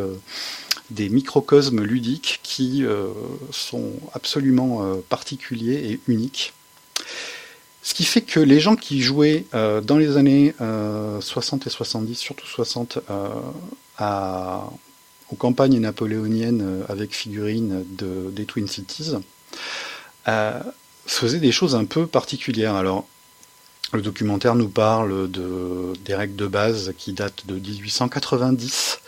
des 0.91 1.09
microcosmes 1.09 1.83
ludiques 1.83 2.41
qui 2.43 2.85
euh, 2.85 3.09
sont 3.51 3.93
absolument 4.13 4.85
euh, 4.85 4.97
particuliers 5.09 5.91
et 5.91 6.01
uniques. 6.09 6.53
Ce 7.83 7.95
qui 7.95 8.05
fait 8.05 8.23
que 8.23 8.41
les 8.41 8.61
gens 8.61 8.77
qui 8.77 9.03
jouaient 9.03 9.45
euh, 9.55 9.81
dans 9.81 9.99
les 9.99 10.17
années 10.17 10.55
60 11.21 11.67
et 11.67 11.71
70, 11.71 12.15
surtout 12.15 12.47
60, 12.47 12.99
à, 13.99 14.71
aux 15.31 15.37
campagnes 15.37 15.79
napoléoniennes 15.79 16.83
avec 16.89 17.15
figurines 17.15 17.85
de, 17.99 18.31
des 18.31 18.47
Twin 18.47 18.67
Cities, 18.69 19.13
faisaient 21.07 21.41
des 21.41 21.53
choses 21.53 21.75
un 21.75 21.85
peu 21.85 22.07
particulières. 22.07 22.75
Alors, 22.75 23.07
le 23.97 24.03
documentaire 24.03 24.55
nous 24.55 24.69
parle 24.69 25.31
de, 25.31 25.93
des 26.05 26.15
règles 26.15 26.37
de 26.37 26.47
base 26.47 26.93
qui 26.99 27.13
datent 27.13 27.47
de 27.47 27.55
1890, 27.55 29.01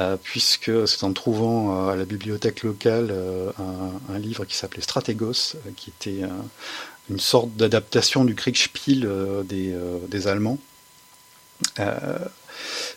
euh, 0.00 0.16
puisque 0.22 0.70
c'est 0.88 1.04
en 1.04 1.12
trouvant 1.12 1.88
euh, 1.88 1.92
à 1.92 1.96
la 1.96 2.04
bibliothèque 2.04 2.62
locale 2.62 3.08
euh, 3.10 3.50
un, 4.08 4.18
livre 4.18 4.44
qui 4.44 4.56
s'appelait 4.56 4.82
Stratégos, 4.82 5.56
qui 5.76 5.90
était 5.90 6.22
une 7.10 7.20
sorte 7.20 7.54
d'adaptation 7.56 8.24
du 8.24 8.34
Kriegspiel 8.34 9.08
des, 9.44 10.26
Allemands. 10.26 10.58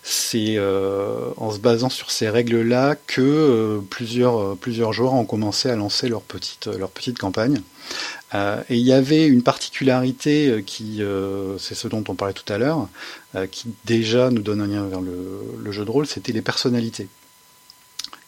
C'est 0.03 0.57
en 0.59 1.51
se 1.51 1.59
basant 1.59 1.89
sur 1.89 2.11
ces 2.11 2.29
règles-là 2.29 2.95
que 3.07 3.81
plusieurs, 3.89 4.55
plusieurs 4.57 4.93
joueurs 4.93 5.13
ont 5.13 5.25
commencé 5.25 5.69
à 5.69 5.75
lancer 5.75 6.07
leur 6.09 6.21
petite, 6.21 6.69
campagne. 7.17 7.61
Euh, 8.33 8.61
et 8.69 8.75
il 8.75 8.85
y 8.85 8.93
avait 8.93 9.27
une 9.27 9.43
particularité 9.43 10.49
euh, 10.49 10.61
qui, 10.61 11.01
euh, 11.01 11.57
c'est 11.57 11.75
ce 11.75 11.87
dont 11.87 12.03
on 12.07 12.15
parlait 12.15 12.33
tout 12.33 12.51
à 12.51 12.57
l'heure, 12.57 12.87
qui 13.51 13.67
déjà 13.83 14.29
nous 14.29 14.41
donne 14.41 14.61
un 14.61 14.67
lien 14.67 14.85
vers 14.85 15.01
le, 15.01 15.71
jeu 15.71 15.83
de 15.83 15.91
rôle, 15.91 16.07
c'était 16.07 16.31
les 16.31 16.41
personnalités. 16.41 17.09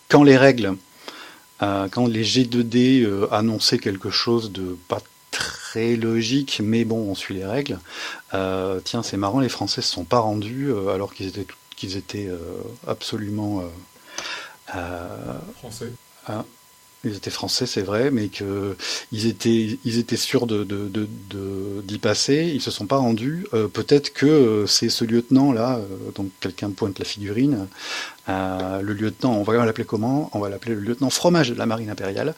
Quand 0.09 0.23
les 0.23 0.35
règles, 0.35 0.75
quand 1.59 2.07
les 2.07 2.25
G2D 2.25 3.07
annonçaient 3.31 3.79
quelque 3.79 4.09
chose 4.09 4.51
de 4.51 4.77
pas 4.89 5.01
très 5.37 5.95
logique, 5.95 6.61
mais 6.63 6.85
bon, 6.85 7.09
on 7.09 7.15
suit 7.15 7.35
les 7.35 7.45
règles. 7.45 7.79
tiens, 8.31 9.03
c'est 9.03 9.17
marrant, 9.17 9.39
les 9.39 9.49
Français 9.49 9.81
se 9.81 9.91
sont 9.91 10.05
pas 10.05 10.19
rendus 10.19 10.71
alors 10.93 11.13
qu'ils 11.13 11.27
étaient, 11.27 11.47
qu'ils 11.75 11.97
étaient 11.97 12.29
absolument 12.87 13.63
français. 15.57 15.91
Ils 17.03 17.15
étaient 17.15 17.29
français, 17.29 17.67
c'est 17.67 17.83
vrai, 17.83 18.09
mais 18.09 18.27
qu'ils 18.27 19.27
étaient, 19.27 19.77
ils 19.85 19.99
étaient 19.99 20.17
sûrs 20.17 20.47
de, 20.47 20.63
d'y 20.63 21.07
de, 21.29 21.81
de, 21.81 21.97
passer. 21.97 22.51
Ils 22.53 22.61
se 22.61 22.71
sont 22.71 22.87
pas 22.87 22.97
rendus. 22.97 23.45
Euh, 23.53 23.67
peut-être 23.67 24.13
que 24.13 24.25
euh, 24.25 24.67
c'est 24.67 24.89
ce 24.89 25.05
lieutenant-là, 25.05 25.77
euh, 25.77 26.11
donc 26.15 26.31
quelqu'un 26.39 26.71
pointe 26.71 26.97
la 26.97 27.05
figurine, 27.05 27.67
le 28.27 28.93
lieutenant, 28.93 29.33
on 29.35 29.43
va 29.43 29.63
l'appeler 29.63 29.85
comment? 29.85 30.29
On 30.33 30.39
va 30.39 30.49
l'appeler 30.49 30.75
le 30.75 30.81
lieutenant 30.81 31.09
fromage 31.09 31.49
de 31.49 31.55
la 31.55 31.65
marine 31.65 31.89
impériale, 31.89 32.33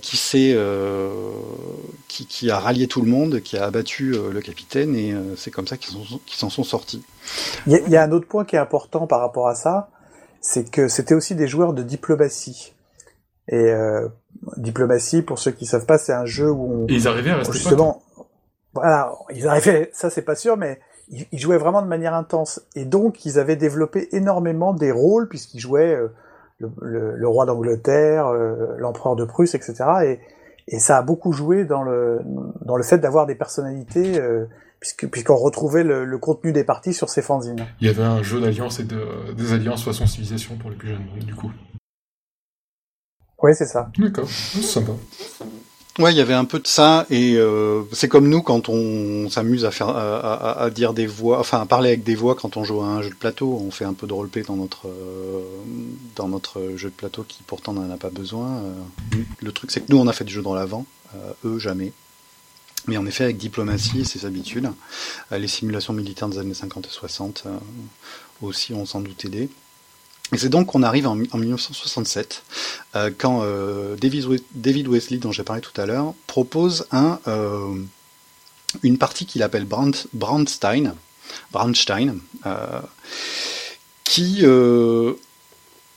qui 0.00 0.16
s'est, 0.16 0.58
qui, 2.08 2.26
qui, 2.26 2.50
a 2.50 2.58
rallié 2.58 2.88
tout 2.88 3.02
le 3.02 3.08
monde, 3.08 3.40
qui 3.40 3.56
a 3.56 3.66
abattu 3.66 4.16
le 4.32 4.40
capitaine, 4.40 4.96
et 4.96 5.14
c'est 5.36 5.52
comme 5.52 5.68
ça 5.68 5.76
qu'ils, 5.76 5.96
qu'ils 6.26 6.38
s'en 6.38 6.50
sont 6.50 6.64
sortis. 6.64 7.04
Il 7.68 7.72
y, 7.86 7.90
y, 7.92 7.96
a 7.96 8.02
un 8.02 8.10
autre 8.10 8.26
point 8.26 8.44
qui 8.44 8.56
est 8.56 8.58
important 8.58 9.06
par 9.06 9.20
rapport 9.20 9.46
à 9.46 9.54
ça, 9.54 9.90
c'est 10.40 10.68
que 10.68 10.88
c'était 10.88 11.14
aussi 11.14 11.36
des 11.36 11.46
joueurs 11.46 11.72
de 11.72 11.84
diplomatie. 11.84 12.72
Et 13.48 13.70
euh, 13.70 14.08
diplomatie, 14.56 15.22
pour 15.22 15.38
ceux 15.38 15.50
qui 15.50 15.66
savent 15.66 15.86
pas, 15.86 15.98
c'est 15.98 16.12
un 16.12 16.26
jeu 16.26 16.50
où 16.50 16.84
on, 16.84 16.86
ils 16.88 17.08
arrivaient 17.08 17.30
à 17.30 17.36
rester 17.36 17.52
justement, 17.54 18.02
voilà, 18.74 19.12
ils 19.34 19.46
arrivaient, 19.46 19.90
ça 19.92 20.10
c'est 20.10 20.22
pas 20.22 20.36
sûr, 20.36 20.56
mais 20.56 20.80
ils, 21.10 21.38
jouaient 21.38 21.58
vraiment 21.58 21.82
de 21.82 21.88
manière 21.88 22.14
intense. 22.14 22.62
Et 22.74 22.84
donc 22.84 23.24
ils 23.24 23.38
avaient 23.38 23.56
développé 23.56 24.08
énormément 24.12 24.72
des 24.72 24.92
rôles 24.92 25.28
puisqu'ils 25.28 25.60
jouaient 25.60 25.94
euh, 25.94 26.08
le, 26.58 27.16
le, 27.16 27.28
roi 27.28 27.44
d'Angleterre, 27.46 28.28
euh, 28.28 28.76
l'empereur 28.78 29.16
de 29.16 29.24
Prusse, 29.24 29.54
etc. 29.54 29.84
Et, 30.04 30.20
et 30.68 30.78
ça 30.78 30.98
a 30.98 31.02
beaucoup 31.02 31.32
joué 31.32 31.64
dans 31.64 31.82
le 31.82 32.20
dans 32.64 32.76
le 32.76 32.82
fait 32.82 32.98
d'avoir 32.98 33.26
des 33.26 33.34
personnalités. 33.34 34.20
Euh, 34.20 34.46
puisqu'on 35.12 35.36
retrouvait 35.36 35.84
le, 35.84 36.04
le, 36.04 36.18
contenu 36.18 36.50
des 36.50 36.64
parties 36.64 36.92
sur 36.92 37.08
ces 37.08 37.22
fanzines. 37.22 37.64
Il 37.80 37.86
y 37.86 37.90
avait 37.90 38.02
un 38.02 38.20
jeu 38.20 38.40
d'alliance 38.40 38.80
et 38.80 38.82
de, 38.82 39.32
des 39.32 39.52
alliances 39.52 39.84
façon 39.84 40.08
civilisation 40.08 40.56
pour 40.56 40.70
les 40.70 40.76
plus 40.76 40.88
jeunes, 40.88 41.04
du 41.24 41.36
coup. 41.36 41.52
Oui, 43.42 43.52
c'est 43.54 43.66
ça. 43.66 43.90
D'accord, 43.98 44.28
c'est 44.28 44.62
sympa. 44.62 44.92
Ouais, 45.98 46.10
il 46.14 46.16
y 46.16 46.22
avait 46.22 46.32
un 46.32 46.46
peu 46.46 46.58
de 46.58 46.66
ça, 46.66 47.04
et 47.10 47.34
euh, 47.36 47.82
c'est 47.92 48.08
comme 48.08 48.26
nous 48.26 48.40
quand 48.40 48.70
on 48.70 49.28
s'amuse 49.28 49.66
à 49.66 49.70
faire, 49.70 49.90
à, 49.90 50.62
à, 50.62 50.70
dire 50.70 50.94
des 50.94 51.06
voix, 51.06 51.38
enfin 51.38 51.60
à 51.60 51.66
parler 51.66 51.90
avec 51.90 52.02
des 52.02 52.14
voix 52.14 52.34
quand 52.34 52.56
on 52.56 52.64
joue 52.64 52.80
à 52.80 52.86
un 52.86 53.02
jeu 53.02 53.10
de 53.10 53.14
plateau. 53.14 53.60
On 53.62 53.70
fait 53.70 53.84
un 53.84 53.92
peu 53.92 54.06
de 54.06 54.14
roleplay 54.14 54.42
dans 54.42 54.56
notre 54.56 54.88
euh, 54.88 55.42
dans 56.16 56.28
notre 56.28 56.76
jeu 56.76 56.88
de 56.88 56.94
plateau 56.94 57.24
qui 57.28 57.42
pourtant 57.46 57.74
n'en 57.74 57.90
a 57.90 57.98
pas 57.98 58.08
besoin. 58.08 58.48
Euh, 58.48 59.18
le 59.40 59.52
truc, 59.52 59.70
c'est 59.70 59.80
que 59.80 59.92
nous 59.92 59.98
on 59.98 60.06
a 60.06 60.14
fait 60.14 60.24
du 60.24 60.32
jeu 60.32 60.40
dans 60.40 60.54
l'avant, 60.54 60.86
eux 61.44 61.58
jamais. 61.58 61.92
Mais 62.86 62.96
en 62.96 63.04
effet, 63.04 63.24
avec 63.24 63.36
diplomatie 63.36 64.00
et 64.00 64.04
ses 64.04 64.24
habitudes, 64.24 64.70
les 65.30 65.46
simulations 65.46 65.92
militaires 65.92 66.28
des 66.28 66.38
années 66.38 66.54
50 66.54 66.86
et 66.86 66.90
60 66.90 67.44
aussi 68.40 68.72
ont 68.72 68.86
sans 68.86 69.00
doute 69.00 69.24
aidé. 69.26 69.50
Et 70.32 70.38
c'est 70.38 70.48
donc 70.48 70.68
qu'on 70.68 70.82
arrive 70.82 71.06
en, 71.06 71.14
1967, 71.14 72.42
quand 73.18 73.44
David, 74.00 74.88
Wesley, 74.88 75.18
dont 75.18 75.30
j'ai 75.30 75.42
parlé 75.42 75.60
tout 75.60 75.78
à 75.78 75.84
l'heure, 75.84 76.14
propose 76.26 76.86
un, 76.90 77.18
une 78.82 78.96
partie 78.96 79.26
qu'il 79.26 79.42
appelle 79.42 79.66
Brand, 79.66 79.94
Brandstein, 80.14 80.94
Brandstein, 81.52 82.18
qui 84.04 84.42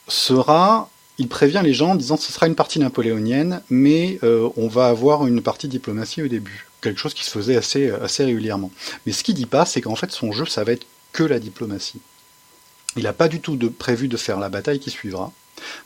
sera 0.10 0.90
il 1.18 1.28
prévient 1.28 1.62
les 1.64 1.74
gens 1.74 1.92
en 1.92 1.96
disant 1.96 2.18
que 2.18 2.24
ce 2.24 2.32
sera 2.32 2.48
une 2.48 2.56
partie 2.56 2.80
napoléonienne, 2.80 3.62
mais 3.70 4.20
euh, 4.24 4.50
on 4.58 4.68
va 4.68 4.88
avoir 4.88 5.26
une 5.28 5.42
partie 5.42 5.68
diplomatie 5.68 6.22
au 6.22 6.28
début. 6.28 6.68
Quelque 6.82 7.00
chose 7.00 7.14
qui 7.14 7.24
se 7.24 7.32
faisait 7.32 7.56
assez, 7.56 7.90
assez 7.90 8.26
régulièrement. 8.26 8.72
Mais 9.06 9.14
ce 9.14 9.24
qu'il 9.24 9.36
dit 9.36 9.46
pas, 9.46 9.66
c'est 9.66 9.82
qu'en 9.82 9.96
fait 9.96 10.12
son 10.12 10.32
jeu, 10.32 10.46
ça 10.46 10.64
va 10.64 10.74
être 10.74 10.86
que 11.14 11.24
la 11.24 11.40
diplomatie. 11.40 12.02
Il 12.96 13.04
n'a 13.04 13.14
pas 13.14 13.28
du 13.28 13.42
tout 13.42 13.58
prévu 13.72 14.08
de 14.08 14.18
faire 14.18 14.40
la 14.40 14.50
bataille 14.50 14.80
qui 14.80 14.90
suivra. 14.90 15.32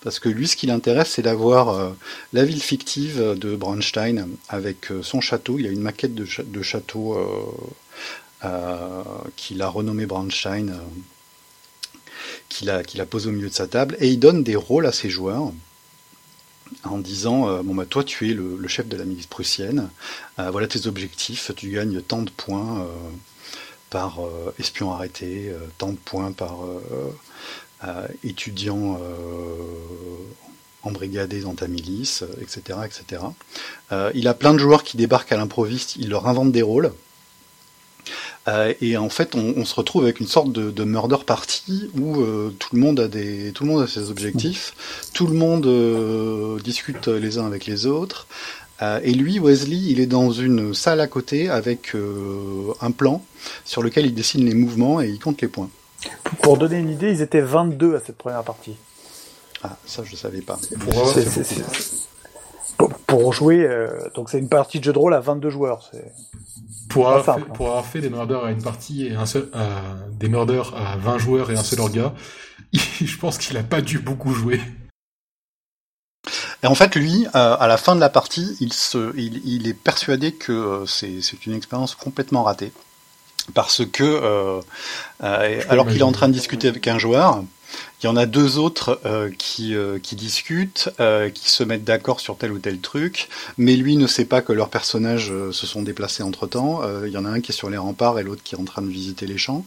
Parce 0.01 0.19
que 0.19 0.29
lui, 0.29 0.47
ce 0.47 0.55
qui 0.55 0.67
l'intéresse, 0.67 1.11
c'est 1.11 1.21
d'avoir 1.21 1.69
euh, 1.69 1.91
la 2.33 2.43
ville 2.43 2.61
fictive 2.61 3.35
de 3.37 3.55
Braunstein 3.55 4.27
avec 4.49 4.91
euh, 4.91 5.03
son 5.03 5.21
château. 5.21 5.59
Il 5.59 5.67
a 5.67 5.69
une 5.69 5.81
maquette 5.81 6.15
de, 6.15 6.25
château 6.63 7.17
qu'il 9.35 9.61
a 9.61 9.67
renommé 9.67 10.05
Braunstein 10.05 10.79
qu'il 12.49 12.69
a, 12.69 12.81
a 12.81 13.05
posé 13.05 13.29
au 13.29 13.31
milieu 13.31 13.49
de 13.49 13.53
sa 13.53 13.67
table, 13.67 13.95
et 13.99 14.09
il 14.09 14.19
donne 14.19 14.43
des 14.43 14.55
rôles 14.55 14.85
à 14.85 14.91
ses 14.91 15.09
joueurs 15.09 15.51
en 16.83 16.97
disant 16.97 17.49
euh, 17.49 17.63
bon 17.63 17.73
bah 17.73 17.85
toi 17.85 18.03
tu 18.03 18.29
es 18.29 18.33
le, 18.33 18.67
chef 18.67 18.87
de 18.87 18.97
la 18.97 19.05
milice 19.05 19.27
prussienne, 19.27 19.89
euh, 20.37 20.51
voilà 20.51 20.67
tes 20.67 20.87
objectifs, 20.87 21.51
tu 21.55 21.71
gagnes 21.71 22.01
tant 22.01 22.21
de 22.21 22.29
points 22.29 22.85
euh, 23.95 23.97
par 23.97 24.19
espion 24.59 24.91
arrêté, 24.91 25.51
tant 25.77 25.89
de 25.89 25.97
points 25.97 26.31
par 26.31 26.59
étudiant 28.23 28.99
embrigadé 30.83 31.41
dans 31.41 31.53
ta 31.53 31.67
milice, 31.67 32.23
etc. 32.41 32.79
etc. 32.85 33.23
il 34.13 34.27
a 34.27 34.33
plein 34.33 34.53
de 34.53 34.59
joueurs 34.59 34.83
qui 34.83 34.97
débarquent 34.97 35.31
à 35.31 35.37
l'improviste, 35.37 35.95
il 35.97 36.09
leur 36.09 36.27
invente 36.27 36.51
des 36.51 36.61
rôles. 36.61 36.91
Euh, 38.47 38.73
et 38.81 38.97
en 38.97 39.09
fait, 39.09 39.35
on, 39.35 39.65
se 39.65 39.75
retrouve 39.75 40.03
avec 40.03 40.19
une 40.19 40.27
sorte 40.27 40.51
de, 40.51 40.83
murder 40.83 41.17
party 41.25 41.89
où 41.97 42.21
euh, 42.21 42.55
tout 42.57 42.69
le 42.73 42.81
monde 42.81 42.99
a 42.99 43.07
des, 43.07 43.51
tout 43.53 43.63
le 43.63 43.69
monde 43.69 43.83
a 43.83 43.87
ses 43.87 44.09
objectifs, 44.09 44.73
tout 45.13 45.27
le 45.27 45.33
monde 45.33 45.65
euh, 45.65 46.59
discute 46.61 47.07
les 47.07 47.37
uns 47.37 47.45
avec 47.45 47.65
les 47.65 47.85
autres. 47.85 48.27
Et 48.81 49.13
lui, 49.13 49.39
Wesley, 49.39 49.77
il 49.77 49.99
est 49.99 50.05
dans 50.05 50.31
une 50.31 50.73
salle 50.73 51.01
à 51.01 51.07
côté 51.07 51.49
avec 51.49 51.95
un 52.81 52.91
plan 52.91 53.23
sur 53.65 53.81
lequel 53.81 54.05
il 54.05 54.13
dessine 54.13 54.45
les 54.45 54.53
mouvements 54.53 55.01
et 55.01 55.09
il 55.09 55.19
compte 55.19 55.41
les 55.41 55.47
points. 55.47 55.69
Pour 56.41 56.57
donner 56.57 56.77
une 56.77 56.89
idée, 56.89 57.11
ils 57.11 57.21
étaient 57.21 57.41
22 57.41 57.95
à 57.95 57.99
cette 57.99 58.17
première 58.17 58.43
partie. 58.43 58.77
Ah, 59.63 59.75
ça 59.85 60.03
je 60.05 60.15
savais 60.15 60.41
pas. 60.41 60.57
Pour, 62.77 62.89
pour 63.05 63.33
jouer, 63.33 63.67
donc 64.15 64.29
c'est 64.29 64.39
une 64.39 64.47
partie 64.47 64.79
de 64.79 64.85
jeu 64.85 64.93
de 64.93 64.99
rôle 64.99 65.13
à 65.13 65.19
22 65.19 65.49
joueurs. 65.49 65.89
C'est 65.91 66.13
pour 66.89 67.09
avoir, 67.09 67.37
fait, 67.37 67.45
pour 67.53 67.67
avoir 67.67 67.85
fait 67.85 68.01
des 68.01 68.09
murders 68.09 68.43
à 68.43 68.51
une 68.51 68.61
partie 68.61 69.05
et 69.05 69.13
un 69.13 69.25
seul, 69.25 69.49
des 70.13 70.27
murders 70.27 70.73
à 70.75 70.97
20 70.97 71.17
joueurs 71.19 71.51
et 71.51 71.55
un 71.55 71.63
seul 71.63 71.79
orga, 71.79 72.13
je 72.73 73.17
pense 73.17 73.37
qu'il 73.37 73.55
a 73.57 73.63
pas 73.63 73.81
dû 73.81 73.99
beaucoup 73.99 74.33
jouer. 74.33 74.59
Et 76.63 76.67
en 76.67 76.75
fait, 76.75 76.95
lui, 76.95 77.25
euh, 77.35 77.55
à 77.57 77.67
la 77.67 77.77
fin 77.77 77.95
de 77.95 78.01
la 78.01 78.09
partie, 78.09 78.57
il, 78.59 78.73
se, 78.73 79.15
il, 79.17 79.41
il 79.45 79.67
est 79.67 79.73
persuadé 79.73 80.33
que 80.33 80.51
euh, 80.51 80.85
c'est 80.85 81.45
une 81.45 81.53
expérience 81.53 81.95
complètement 81.95 82.43
ratée. 82.43 82.71
Parce 83.53 83.85
que, 83.85 84.03
euh, 84.03 84.61
alors 85.69 85.87
qu'il 85.87 85.99
est 85.99 86.03
en 86.03 86.11
train 86.11 86.27
de 86.27 86.33
discuter 86.33 86.67
avec 86.67 86.87
un 86.87 86.99
joueur, 86.99 87.43
il 88.01 88.05
y 88.05 88.09
en 88.09 88.15
a 88.15 88.25
deux 88.25 88.57
autres 88.57 89.01
euh, 89.05 89.29
qui, 89.37 89.75
euh, 89.75 89.99
qui 89.99 90.15
discutent, 90.15 90.89
euh, 90.99 91.29
qui 91.29 91.49
se 91.49 91.63
mettent 91.63 91.83
d'accord 91.83 92.19
sur 92.19 92.37
tel 92.37 92.51
ou 92.51 92.59
tel 92.59 92.79
truc, 92.79 93.29
mais 93.57 93.75
lui 93.75 93.97
ne 93.97 94.07
sait 94.07 94.25
pas 94.25 94.41
que 94.41 94.53
leurs 94.53 94.69
personnages 94.69 95.33
se 95.51 95.67
sont 95.67 95.81
déplacés 95.81 96.23
entre 96.23 96.47
temps. 96.47 96.81
il 97.05 97.11
y 97.11 97.17
en 97.17 97.25
a 97.25 97.29
un 97.29 97.41
qui 97.41 97.51
est 97.51 97.55
sur 97.55 97.69
les 97.69 97.77
remparts 97.77 98.19
et 98.19 98.23
l'autre 98.23 98.41
qui 98.43 98.55
est 98.55 98.57
en 98.57 98.63
train 98.63 98.81
de 98.81 98.87
visiter 98.87 99.25
les 99.25 99.37
champs. 99.37 99.65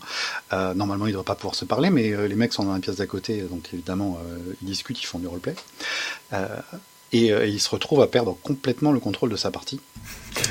normalement, 0.51 1.07
ils 1.07 1.17
ne 1.17 1.23
pas 1.23 1.35
pouvoir 1.35 1.55
se 1.55 1.65
parler, 1.65 1.91
mais 1.91 2.29
les 2.29 2.35
mecs 2.35 2.53
sont 2.53 2.65
dans 2.65 2.73
la 2.73 2.81
pièce 2.81 2.97
d'à 2.97 3.07
côté, 3.07 3.43
donc 3.43 3.69
évidemment, 3.73 4.19
ils 4.63 4.67
discutent, 4.67 5.01
ils 5.03 5.07
font 5.07 5.19
du 5.19 5.27
roleplay. 5.27 5.55
Et, 7.13 7.27
et, 7.27 7.47
il 7.49 7.61
se 7.61 7.69
retrouve 7.69 8.01
à 8.01 8.07
perdre 8.07 8.37
complètement 8.43 8.93
le 8.93 9.01
contrôle 9.01 9.31
de 9.31 9.37
sa 9.37 9.51
partie. 9.51 9.81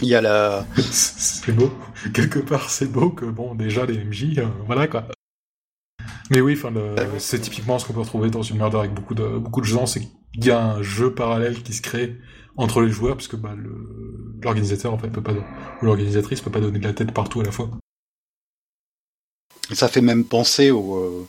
Il 0.02 0.08
y 0.08 0.16
a 0.16 0.22
la. 0.22 0.66
C'est 0.92 1.52
beau. 1.52 1.72
Quelque 2.14 2.40
part, 2.40 2.70
c'est 2.70 2.92
beau 2.92 3.10
que, 3.10 3.26
bon, 3.26 3.56
déjà, 3.56 3.86
les 3.86 3.98
MJ, 3.98 4.42
voilà 4.68 4.88
quoi. 4.88 5.06
Mais 6.30 6.42
oui, 6.42 6.58
enfin, 6.58 6.72
c'est 7.18 7.40
typiquement 7.40 7.80
ce 7.80 7.86
qu'on 7.86 7.94
peut 7.94 8.00
retrouver 8.00 8.30
dans 8.30 8.42
une 8.42 8.58
murder 8.58 8.78
avec 8.78 8.94
beaucoup 8.94 9.16
de 9.16 9.38
beaucoup 9.38 9.62
de 9.62 9.66
gens, 9.66 9.86
c'est 9.86 10.02
qu'il 10.02 10.46
y 10.46 10.52
a 10.52 10.64
un 10.64 10.82
jeu 10.82 11.14
parallèle 11.14 11.62
qui 11.62 11.74
se 11.74 11.82
crée 11.82 12.18
entre 12.58 12.82
les 12.82 12.90
joueurs, 12.90 13.16
puisque 13.18 13.36
bah, 13.36 13.56
l'organisateur 14.42 14.94
en 14.94 14.98
fait 14.98 15.10
peut 15.10 15.22
pas 15.22 15.34
ou 15.34 15.86
l'organisatrice 15.86 16.42
peut 16.42 16.52
pas 16.52 16.60
donner 16.60 16.80
de 16.80 16.88
la 16.88 16.94
tête 16.94 17.14
partout 17.14 17.42
à 17.42 17.44
la 17.44 17.52
fois. 17.52 17.70
Ça 19.72 19.88
fait 19.88 20.02
même 20.02 20.26
penser 20.26 20.70
aux, 20.70 20.96
euh, 20.98 21.28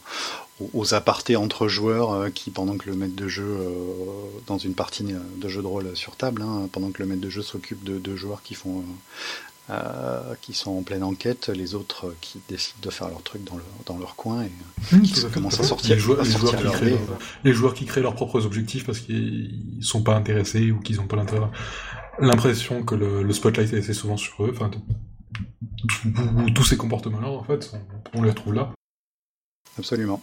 aux 0.72 0.94
apartés 0.94 1.36
entre 1.36 1.68
joueurs 1.68 2.12
euh, 2.12 2.30
qui, 2.30 2.50
pendant 2.50 2.76
que 2.76 2.90
le 2.90 2.96
maître 2.96 3.14
de 3.14 3.28
jeu, 3.28 3.46
euh, 3.46 3.70
dans 4.46 4.58
une 4.58 4.74
partie 4.74 5.04
de 5.04 5.48
jeu 5.48 5.62
de 5.62 5.66
rôle 5.66 5.96
sur 5.96 6.16
table, 6.16 6.42
hein, 6.42 6.68
pendant 6.72 6.90
que 6.90 7.02
le 7.02 7.08
maître 7.08 7.20
de 7.20 7.30
jeu 7.30 7.42
s'occupe 7.42 7.84
de 7.84 7.98
deux 7.98 8.16
joueurs 8.16 8.42
qui 8.42 8.54
font 8.54 8.84
qui 10.40 10.54
sont 10.54 10.72
en 10.72 10.82
pleine 10.82 11.02
enquête, 11.02 11.48
les 11.48 11.74
autres 11.74 12.06
euh, 12.06 12.16
qui 12.20 12.40
décident 12.48 12.78
de 12.82 12.90
faire 12.90 13.08
leur 13.08 13.22
truc 13.22 13.44
dans, 13.44 13.58
dans 13.86 13.98
leur 13.98 14.16
coin 14.16 14.42
et 14.42 14.50
mmh, 14.96 15.02
qui 15.02 15.24
commencent 15.30 15.60
à 15.60 15.64
sortir, 15.64 15.94
les 15.94 16.00
joueurs, 16.00 16.22
les, 16.22 16.30
joueurs 16.30 16.56
qui 16.56 16.70
créent, 16.70 16.98
les 17.44 17.52
joueurs 17.52 17.74
qui 17.74 17.84
créent 17.86 18.02
leurs 18.02 18.14
propres 18.14 18.44
objectifs 18.44 18.84
parce 18.84 19.00
qu'ils 19.00 19.78
sont 19.80 20.02
pas 20.02 20.16
intéressés 20.16 20.70
ou 20.70 20.80
qu'ils 20.80 21.00
ont 21.00 21.06
pas 21.06 21.16
l'impression 22.18 22.82
que 22.82 22.94
le, 22.94 23.32
spotlight 23.32 23.72
est 23.72 23.78
assez 23.78 23.94
souvent 23.94 24.16
sur 24.16 24.44
eux. 24.44 24.52
Enfin, 24.54 24.70
tous 26.54 26.64
ces 26.64 26.76
comportements-là, 26.76 27.28
en 27.28 27.44
fait, 27.44 27.72
on, 28.14 28.22
les 28.22 28.30
retrouve 28.30 28.54
là. 28.54 28.70
Absolument. 29.78 30.22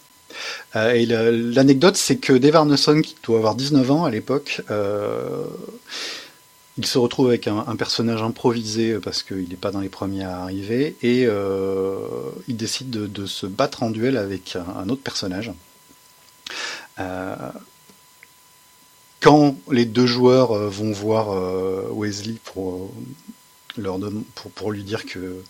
Euh, 0.75 0.91
et 0.91 1.05
l'anecdote, 1.05 1.97
c'est 1.97 2.17
que 2.17 2.33
Dave 2.33 2.55
Arneson, 2.55 3.01
qui 3.01 3.15
doit 3.23 3.37
avoir 3.37 3.55
19 3.55 3.91
ans 3.91 4.05
à 4.05 4.11
l'époque, 4.11 4.61
il 6.77 6.85
se 6.85 6.97
retrouve 6.97 7.27
avec 7.27 7.47
un, 7.47 7.75
personnage 7.75 8.21
improvisé 8.21 8.91
euh, 8.91 8.99
parce 8.99 9.23
qu'il 9.23 9.49
n'est 9.49 9.55
pas 9.55 9.71
dans 9.71 9.81
les 9.81 9.89
premiers 9.89 10.23
à 10.23 10.41
arriver 10.41 10.95
et 11.01 11.25
euh, 11.25 11.97
il 12.47 12.55
décide 12.55 12.89
de, 12.89 13.25
se 13.25 13.45
battre 13.45 13.83
en 13.83 13.89
duel 13.89 14.17
avec 14.17 14.55
un, 14.55 14.87
autre 14.89 15.01
personnage. 15.01 15.51
Euh, 16.99 17.35
quand 19.19 19.57
les 19.69 19.85
deux 19.85 20.05
joueurs 20.05 20.53
vont 20.69 20.93
voir 20.93 21.27
Wesley 21.93 22.35
pour, 22.45 22.93
lui 24.71 24.83
dire 24.83 25.05
que 25.05 25.43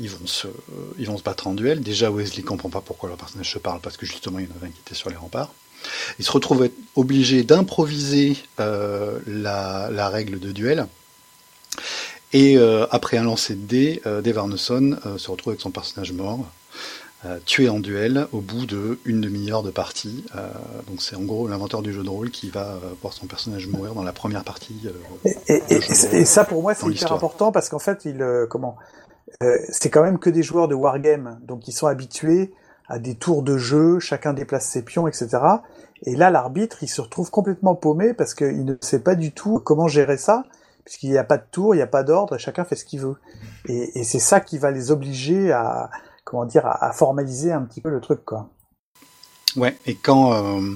ils, 0.00 0.10
vont 0.10 0.26
se, 0.26 0.48
ils 0.98 1.06
vont 1.06 1.16
se 1.16 1.22
battre 1.22 1.46
en 1.46 1.54
duel, 1.54 1.80
déjà 1.80 2.10
Wesley 2.10 2.42
comprend 2.42 2.70
pas 2.70 2.80
pourquoi 2.80 3.08
leur 3.08 3.18
personnage 3.18 3.52
se 3.52 3.60
parle 3.60 3.80
parce 3.80 3.96
que 3.96 4.06
justement 4.06 4.40
il 4.40 4.48
y 4.48 4.52
en 4.52 4.56
avait 4.56 4.66
un 4.66 4.70
qui 4.70 4.80
était 4.80 4.96
sur 4.96 5.10
les 5.10 5.16
remparts. 5.16 5.54
Il 6.18 6.24
se 6.24 6.32
retrouve 6.32 6.68
obligé 6.96 7.42
d'improviser 7.42 8.36
euh, 8.60 9.18
la, 9.26 10.08
règle 10.08 10.38
de 10.38 10.52
duel. 10.52 10.86
Et 12.32 12.58
euh, 12.58 12.86
après 12.90 13.16
un 13.16 13.24
lancer 13.24 13.54
de 13.54 13.66
dés, 13.66 14.02
euh, 14.06 14.20
Dave 14.20 14.38
Arneson 14.38 14.98
se 15.16 15.30
retrouve 15.30 15.52
avec 15.52 15.60
son 15.60 15.70
personnage 15.70 16.12
mort, 16.12 16.46
tué 17.46 17.70
en 17.70 17.80
duel 17.80 18.26
au 18.32 18.40
bout 18.40 18.66
de 18.66 18.98
une 19.06 19.22
demi-heure 19.22 19.62
de 19.62 19.70
partie. 19.70 20.26
donc 20.86 21.00
c'est 21.00 21.16
en 21.16 21.22
gros 21.22 21.48
l'inventeur 21.48 21.80
du 21.80 21.90
jeu 21.90 22.02
de 22.02 22.08
rôle 22.10 22.30
qui 22.30 22.50
va 22.50 22.78
voir 23.00 23.14
son 23.14 23.24
personnage 23.24 23.66
mourir 23.66 23.94
dans 23.94 24.02
la 24.02 24.12
première 24.12 24.44
partie. 24.44 24.76
Et, 25.48 26.24
ça 26.26 26.44
pour 26.44 26.60
moi 26.60 26.74
c'est 26.74 26.86
hyper 26.86 27.12
important 27.12 27.50
parce 27.50 27.70
qu'en 27.70 27.78
fait 27.78 28.04
il 28.04 28.22
comment 28.50 28.76
c'est 29.70 29.88
quand 29.88 30.02
même 30.02 30.18
que 30.18 30.28
des 30.28 30.42
joueurs 30.42 30.68
de 30.68 30.74
wargame, 30.74 31.40
donc 31.46 31.66
ils 31.66 31.72
sont 31.72 31.86
habitués 31.86 32.52
à 32.88 32.98
des 32.98 33.14
tours 33.14 33.42
de 33.42 33.56
jeu, 33.56 33.98
chacun 33.98 34.32
déplace 34.32 34.66
ses 34.66 34.82
pions, 34.82 35.08
etc. 35.08 35.28
Et 36.02 36.16
là, 36.16 36.30
l'arbitre, 36.30 36.78
il 36.82 36.88
se 36.88 37.00
retrouve 37.00 37.30
complètement 37.30 37.74
paumé 37.74 38.14
parce 38.14 38.34
qu'il 38.34 38.64
ne 38.64 38.74
sait 38.80 39.00
pas 39.00 39.14
du 39.14 39.32
tout 39.32 39.60
comment 39.60 39.88
gérer 39.88 40.18
ça, 40.18 40.44
puisqu'il 40.84 41.10
n'y 41.10 41.18
a 41.18 41.24
pas 41.24 41.38
de 41.38 41.44
tour, 41.50 41.74
il 41.74 41.78
n'y 41.78 41.82
a 41.82 41.88
pas 41.88 42.02
d'ordre, 42.02 42.36
chacun 42.38 42.64
fait 42.64 42.76
ce 42.76 42.84
qu'il 42.84 43.00
veut. 43.00 43.16
Et, 43.68 44.04
c'est 44.04 44.18
ça 44.18 44.40
qui 44.40 44.58
va 44.58 44.70
les 44.70 44.90
obliger 44.90 45.52
à, 45.52 45.90
comment 46.24 46.44
dire, 46.44 46.66
à, 46.66 46.92
formaliser 46.92 47.52
un 47.52 47.62
petit 47.62 47.80
peu 47.80 47.88
le 47.88 48.00
truc, 48.00 48.24
quoi. 48.24 48.48
Ouais, 49.56 49.76
et 49.86 49.94
quand, 49.94 50.32
euh, 50.34 50.74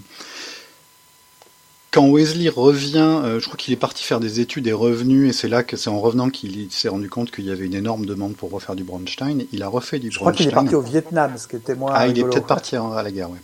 quand 1.91 2.09
Wesley 2.09 2.49
revient, 2.49 3.21
euh, 3.25 3.41
je 3.41 3.47
crois 3.47 3.57
qu'il 3.57 3.75
est 3.75 3.79
parti 3.79 4.05
faire 4.05 4.21
des 4.21 4.39
études 4.39 4.69
et 4.69 4.73
revenu, 4.73 5.29
et 5.29 5.33
c'est 5.33 5.49
là 5.49 5.64
que 5.64 5.77
c'est 5.77 5.91
en 5.91 5.99
revenant 5.99 6.31
qu'il 6.31 6.71
s'est 6.71 6.89
rendu 6.89 7.11
compte 7.11 7.33
qu'il 7.33 7.45
y 7.45 7.51
avait 7.51 7.66
une 7.66 7.75
énorme 7.75 8.07
demande 8.07 8.37
pour 8.37 8.53
refaire 8.53 8.77
du 8.77 8.85
Bronstein. 8.85 9.41
Il 9.53 9.64
a 9.64 9.69
refait 9.69 9.99
du 9.99 10.12
Je 10.12 10.19
crois 10.19 10.33
qu'il 10.33 10.47
est 10.47 10.53
parti 10.53 10.77
au 10.77 10.81
Vietnam, 10.81 11.37
ce 11.37 11.49
qui 11.49 11.57
était 11.57 11.75
moins. 11.75 11.91
Ah, 11.93 12.07
il 12.07 12.19
est 12.19 12.23
peut-être 12.23 12.47
parti 12.47 12.77
à 12.77 13.03
la 13.03 13.11
guerre, 13.11 13.31
ouais. 13.31 13.39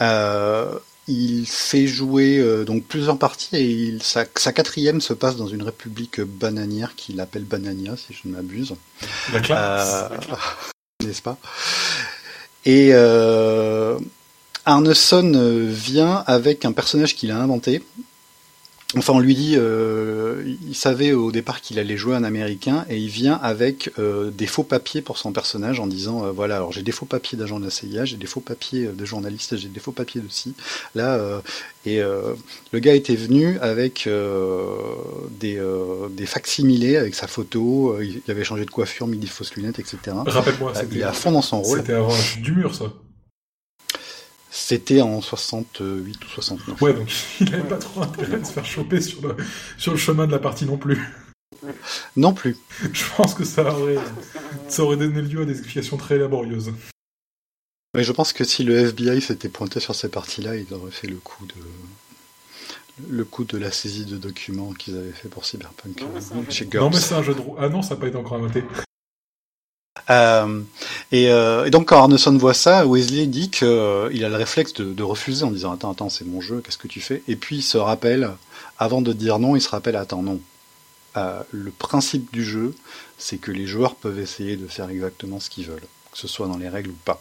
Euh, 0.00 0.78
il 1.06 1.46
fait 1.46 1.86
jouer 1.86 2.38
euh, 2.38 2.64
donc 2.64 2.84
plusieurs 2.84 3.18
parties 3.18 3.56
et 3.56 3.64
il, 3.64 4.02
sa, 4.02 4.24
quatrième 4.26 5.00
se 5.00 5.14
passe 5.14 5.36
dans 5.36 5.46
une 5.46 5.62
république 5.62 6.20
bananière 6.20 6.94
qu'il 6.96 7.20
appelle 7.20 7.44
Banania, 7.44 7.96
si 7.96 8.12
je 8.12 8.28
ne 8.28 8.34
m'abuse. 8.34 8.74
Classe. 9.42 10.10
N'est-ce 11.04 11.22
pas? 11.22 11.38
Et 12.66 12.92
Arneson 14.64 15.68
vient 15.70 16.24
avec 16.26 16.64
un 16.64 16.72
personnage 16.72 17.14
qu'il 17.14 17.30
a 17.30 17.38
inventé, 17.38 17.82
Enfin, 18.96 19.12
on 19.12 19.18
lui 19.18 19.34
dit, 19.34 19.54
euh, 19.58 20.42
il 20.66 20.74
savait 20.74 21.12
au 21.12 21.30
départ 21.30 21.60
qu'il 21.60 21.78
allait 21.78 21.98
jouer 21.98 22.16
un 22.16 22.24
Américain 22.24 22.86
et 22.88 22.96
il 22.96 23.10
vient 23.10 23.38
avec 23.42 23.90
euh, 23.98 24.30
des 24.30 24.46
faux 24.46 24.62
papiers 24.62 25.02
pour 25.02 25.18
son 25.18 25.30
personnage 25.30 25.78
en 25.78 25.86
disant, 25.86 26.24
euh, 26.24 26.30
voilà, 26.30 26.56
alors 26.56 26.72
j'ai 26.72 26.82
des 26.82 26.92
faux 26.92 27.04
papiers 27.04 27.36
d'agent 27.36 27.60
de 27.60 27.66
la 27.66 27.70
CIA, 27.70 28.06
j'ai 28.06 28.16
des 28.16 28.26
faux 28.26 28.40
papiers 28.40 28.86
de 28.86 29.04
journaliste, 29.04 29.58
j'ai 29.58 29.68
des 29.68 29.80
faux 29.80 29.92
papiers 29.92 30.22
de 30.22 30.30
ci, 30.30 30.54
là, 30.94 31.20
et 31.84 32.00
le 32.00 32.78
gars 32.78 32.94
était 32.94 33.14
venu 33.14 33.58
avec 33.60 34.08
des, 35.38 35.62
des 36.10 36.26
facsimilés 36.26 36.96
avec 36.96 37.14
sa 37.14 37.26
photo, 37.26 38.00
il 38.00 38.22
avait 38.28 38.44
changé 38.44 38.64
de 38.64 38.70
coiffure, 38.70 39.06
mis 39.06 39.18
des 39.18 39.26
fausses 39.26 39.54
lunettes, 39.54 39.78
etc. 39.78 39.98
Rappelle-moi, 40.26 40.72
il 40.90 40.98
est 40.98 41.02
à 41.02 41.12
fond 41.12 41.32
dans 41.32 41.42
son 41.42 41.60
rôle. 41.60 41.80
C'était 41.80 41.94
avant 41.94 42.14
du 42.42 42.52
mur, 42.52 42.74
ça. 42.74 42.86
C'était 44.68 45.00
en 45.00 45.22
68 45.22 46.24
ou 46.26 46.28
69. 46.28 46.82
Ouais, 46.82 46.92
donc 46.92 47.10
il 47.40 47.50
n'avait 47.50 47.66
pas 47.66 47.78
trop 47.78 48.02
intérêt 48.02 48.38
de 48.38 48.44
se 48.44 48.52
faire 48.52 48.66
choper 48.66 49.00
sur 49.00 49.26
le, 49.26 49.34
sur 49.78 49.92
le 49.92 49.98
chemin 49.98 50.26
de 50.26 50.32
la 50.32 50.38
partie 50.38 50.66
non 50.66 50.76
plus. 50.76 51.08
Non 52.16 52.34
plus. 52.34 52.54
Je 52.92 53.02
pense 53.16 53.32
que 53.32 53.44
ça 53.44 53.72
aurait, 53.72 53.96
ça 54.68 54.82
aurait 54.82 54.98
donné 54.98 55.22
lieu 55.22 55.40
à 55.40 55.44
des 55.46 55.52
explications 55.52 55.96
très 55.96 56.18
laborieuses. 56.18 56.74
Mais 57.94 58.04
je 58.04 58.12
pense 58.12 58.34
que 58.34 58.44
si 58.44 58.62
le 58.62 58.76
FBI 58.76 59.22
s'était 59.22 59.48
pointé 59.48 59.80
sur 59.80 59.94
ces 59.94 60.10
parties-là, 60.10 60.56
il 60.56 60.70
aurait 60.74 60.90
fait 60.90 61.08
le 61.08 61.16
coup 61.16 61.46
de 61.46 63.08
le 63.08 63.24
coup 63.24 63.44
de 63.44 63.56
la 63.56 63.72
saisie 63.72 64.04
de 64.04 64.18
documents 64.18 64.74
qu'ils 64.74 64.98
avaient 64.98 65.12
fait 65.12 65.30
pour 65.30 65.46
Cyberpunk 65.46 66.02
non, 66.02 66.90
mais 66.90 67.00
c'est 67.00 67.14
un 67.14 67.22
jeu 67.22 67.34
de 67.34 67.40
Ah 67.58 67.70
non, 67.70 67.80
ça 67.80 67.94
n'a 67.94 68.00
pas 68.02 68.08
été 68.08 68.18
encore 68.18 68.38
noté. 68.38 68.64
Euh, 70.10 70.62
euh, 71.12 71.64
et, 71.64 71.70
donc 71.70 71.88
quand 71.88 71.98
Arneson 71.98 72.36
voit 72.36 72.54
ça, 72.54 72.86
Wesley 72.86 73.26
dit 73.26 73.50
qu'il 73.50 73.66
euh, 73.66 74.08
a 74.08 74.28
le 74.28 74.36
réflexe 74.36 74.74
de, 74.74 75.02
refuser 75.02 75.44
en 75.44 75.50
disant 75.50 75.72
attends 75.72 75.90
attends 75.90 76.08
c'est 76.08 76.24
mon 76.24 76.40
jeu, 76.40 76.60
qu'est-ce 76.60 76.78
que 76.78 76.88
tu 76.88 77.00
fais? 77.00 77.22
Et 77.28 77.36
puis 77.36 77.56
il 77.56 77.62
se 77.62 77.78
rappelle, 77.78 78.30
avant 78.78 79.02
de 79.02 79.12
dire 79.12 79.38
non, 79.38 79.56
il 79.56 79.60
se 79.60 79.68
rappelle 79.68 79.96
attends 79.96 80.22
non. 80.22 80.40
le 81.50 81.70
principe 81.70 82.32
du 82.32 82.44
jeu, 82.44 82.74
c'est 83.16 83.38
que 83.38 83.50
les 83.50 83.66
joueurs 83.66 83.94
peuvent 83.94 84.18
essayer 84.18 84.56
de 84.56 84.66
faire 84.66 84.90
exactement 84.90 85.40
ce 85.40 85.50
qu'ils 85.50 85.66
veulent, 85.66 85.86
que 86.12 86.18
ce 86.18 86.28
soit 86.28 86.46
dans 86.46 86.58
les 86.58 86.68
règles 86.68 86.90
ou 86.90 86.98
pas. 87.04 87.20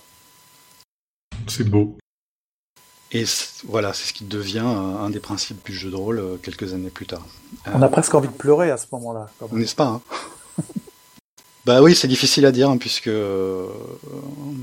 C'est 1.48 1.68
beau. 1.68 1.96
Et 3.14 3.24
voilà, 3.66 3.94
c'est 3.94 4.06
ce 4.06 4.12
qui 4.12 4.26
devient 4.26 4.60
un 4.60 5.10
des 5.10 5.22
principes 5.22 5.66
du 5.66 5.74
jeu 5.74 5.90
de 5.90 5.96
rôle 5.96 6.22
quelques 6.44 6.74
années 6.74 6.90
plus 6.90 7.06
tard. 7.06 7.26
On 7.74 7.82
a 7.82 7.88
presque 7.88 8.14
envie 8.14 8.28
de 8.28 8.34
pleurer 8.34 8.70
à 8.70 8.76
ce 8.76 8.86
moment-là. 8.92 9.30
N'est-ce 9.54 9.76
pas 9.76 9.86
hein? 9.86 10.02
Bah 11.68 11.82
oui, 11.82 11.96
c'est 11.96 12.08
difficile 12.08 12.46
à 12.46 12.54
dire, 12.54 12.70
hein, 12.70 12.78
puisque 12.78 13.10
euh, 13.10 13.68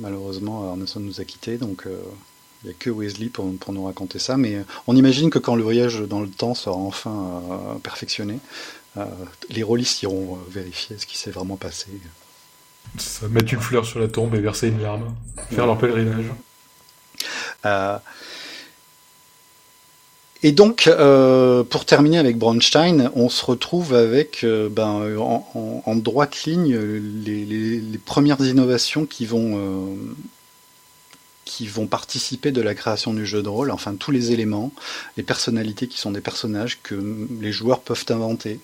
malheureusement 0.00 0.70
Arneson 0.70 1.00
nous 1.00 1.20
a 1.20 1.24
quittés, 1.24 1.58
donc 1.58 1.82
il 1.84 1.92
euh, 1.92 1.98
n'y 2.64 2.70
a 2.70 2.72
que 2.72 2.88
Wesley 2.88 3.28
pour, 3.28 3.44
nous 3.44 3.84
raconter 3.84 4.18
ça. 4.18 4.38
Mais 4.38 4.54
euh, 4.54 4.62
on 4.86 4.96
imagine 4.96 5.28
que 5.28 5.38
quand 5.38 5.54
le 5.54 5.62
voyage 5.62 6.00
dans 6.00 6.20
le 6.20 6.30
temps 6.30 6.54
sera 6.54 6.74
enfin 6.74 7.78
perfectionné, 7.82 8.38
les 9.50 9.62
rôlistes 9.62 10.02
iront 10.02 10.38
vérifier 10.48 10.96
ce 10.96 11.04
qui 11.04 11.18
s'est 11.18 11.32
vraiment 11.32 11.56
passé. 11.56 11.88
Ça, 12.96 13.28
mettre 13.28 13.52
une 13.52 13.60
fleur 13.60 13.84
sur 13.84 13.98
la 13.98 14.08
tombe 14.08 14.34
et 14.34 14.40
verser 14.40 14.68
une 14.68 14.80
larme, 14.80 15.14
faire 15.50 15.66
leur 15.66 15.76
pèlerinage. 15.76 16.30
Et 20.44 20.52
donc, 20.52 20.86
euh, 20.88 21.64
pour 21.64 21.86
terminer 21.86 22.18
avec 22.18 22.36
Bronstein, 22.36 23.10
on 23.14 23.30
se 23.30 23.42
retrouve 23.46 23.94
avec, 23.94 24.44
euh, 24.44 24.68
ben, 24.68 25.16
en, 25.16 25.96
droite 25.96 26.44
ligne, 26.44 26.76
les, 26.76 27.80
premières 28.04 28.42
innovations 28.42 29.06
qui 29.06 29.24
vont, 29.24 29.56
euh, 29.56 29.96
qui 31.46 31.66
vont 31.66 31.86
participer 31.86 32.52
de 32.52 32.60
la 32.60 32.74
création 32.74 33.14
du 33.14 33.24
jeu 33.24 33.42
de 33.42 33.48
rôle, 33.48 33.70
enfin 33.70 33.94
tous 33.94 34.10
les 34.10 34.32
éléments, 34.32 34.70
les 35.16 35.22
personnalités 35.22 35.88
qui 35.88 35.98
sont 35.98 36.10
des 36.10 36.20
personnages 36.20 36.78
que 36.82 36.94
les 37.40 37.50
joueurs 37.50 37.80
peuvent 37.80 38.04
inventer. 38.10 38.60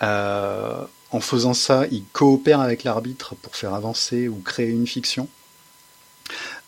en 0.00 1.20
faisant 1.20 1.52
ça, 1.52 1.84
ils 1.90 2.04
coopèrent 2.14 2.62
avec 2.62 2.84
l'arbitre 2.84 3.34
pour 3.34 3.54
faire 3.54 3.74
avancer 3.74 4.28
ou 4.28 4.36
créer 4.36 4.70
une 4.70 4.86
fiction. 4.86 5.28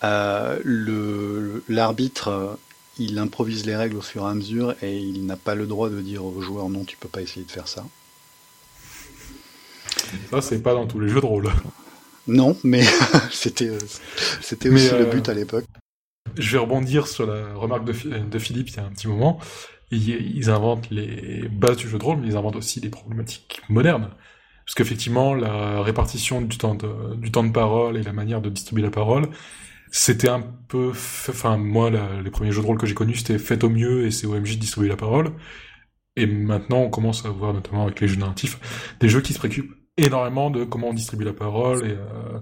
L'arbitre 0.03 2.59
il 2.99 3.19
improvise 3.19 3.67
les 3.67 3.77
règles 3.77 3.97
au 3.97 4.03
fur 4.03 4.25
et 4.25 4.31
à 4.31 4.35
mesure 4.35 4.75
et 4.83 4.99
il 4.99 5.27
n'a 5.27 5.37
pas 5.37 5.55
le 5.55 5.67
droit 5.67 5.89
de 5.91 6.01
dire 6.01 6.25
aux 6.25 6.41
joueurs 6.41 6.69
non, 6.69 6.85
tu 6.85 6.97
peux 6.97 7.09
pas 7.09 7.23
essayer 7.23 7.45
de 7.45 7.51
faire 7.51 7.69
ça. 7.69 7.85
Ça, 10.31 10.41
c'est 10.41 10.63
pas 10.63 10.75
dans 10.75 10.87
tous 10.87 11.01
les 11.01 11.09
jeux 11.09 11.21
de 11.21 11.27
rôle. 11.27 11.51
Non, 12.27 12.57
mais 12.63 12.83
c'était 13.31 13.77
c'était 14.41 14.69
aussi 14.69 14.91
le 14.91 15.07
but 15.07 15.29
à 15.29 15.35
l'époque. 15.35 15.65
Je 16.37 16.53
vais 16.53 16.59
rebondir 16.59 17.07
sur 17.07 17.27
la 17.27 17.55
remarque 17.55 17.85
de, 17.85 17.93
Philippe 18.39 18.69
il 18.69 18.77
y 18.77 18.79
a 18.79 18.85
un 18.85 18.91
petit 18.91 19.09
moment. 19.09 19.39
Ils, 19.91 20.51
inventent 20.51 20.91
les 20.91 21.49
bases 21.49 21.79
du 21.79 21.89
jeu 21.89 21.99
de 21.99 22.05
rôle, 22.05 22.19
mais 22.19 22.29
ils 22.29 22.37
inventent 22.37 22.57
aussi 22.57 22.81
des 22.81 22.91
problématiques 22.91 23.63
modernes. 23.71 24.11
Parce 24.67 24.75
qu'effectivement, 24.75 25.35
la 25.35 25.81
répartition 25.81 26.43
du 26.43 26.59
temps, 26.59 26.75
de, 26.75 27.15
du 27.17 27.33
temps 27.33 27.43
de 27.43 27.53
parole 27.53 27.97
et 27.97 28.03
la 28.03 28.13
manière 28.13 28.43
de 28.43 28.51
distribuer 28.51 28.83
la 28.83 28.91
parole 28.91 29.31
c'était 29.91 30.29
un 30.29 30.43
peu, 30.69 30.91
enfin 30.91 31.57
moi 31.57 31.91
les 31.91 32.31
premiers 32.31 32.53
jeux 32.53 32.63
de 32.63 32.67
rôle 32.67 32.79
que 32.79 32.87
j'ai 32.87 32.95
connus 32.95 33.17
c'était 33.17 33.39
fait 33.39 33.63
au 33.65 33.71
mieux 33.71 34.07
et 34.07 34.11
c'est 34.11 34.27
OMJ 34.27 34.57
de 34.57 34.61
distribuer 34.61 34.89
la 34.89 34.97
parole. 34.97 35.33
Et 36.17 36.27
maintenant 36.27 36.79
on 36.79 36.91
commence 36.91 37.25
à 37.25 37.31
voir 37.31 37.55
notamment 37.55 37.85
avec 37.85 38.01
les 38.01 38.09
jeux 38.09 38.17
narratifs 38.17 38.97
des 39.01 39.09
jeux 39.09 39.21
qui 39.21 39.33
se 39.33 39.39
préoccupent 39.39 39.75
énormément 39.97 40.51
de 40.51 40.65
comment 40.65 40.89
on 40.89 40.95
distribue 40.95 41.25
la 41.25 41.33
parole 41.33 41.87
et 41.87 41.93
euh, 41.93 42.41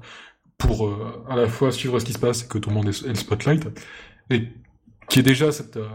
pour 0.58 0.86
euh, 0.86 1.24
à 1.28 1.36
la 1.36 1.48
fois 1.48 1.72
suivre 1.72 1.98
ce 1.98 2.04
qui 2.04 2.12
se 2.12 2.18
passe 2.18 2.44
et 2.44 2.48
que 2.48 2.58
tout 2.58 2.70
le 2.70 2.74
monde 2.74 2.88
ait 2.88 3.08
le 3.08 3.14
spotlight 3.14 3.66
et 4.30 4.48
qui 5.08 5.20
est 5.20 5.22
déjà 5.22 5.52
cette 5.52 5.76
euh, 5.76 5.88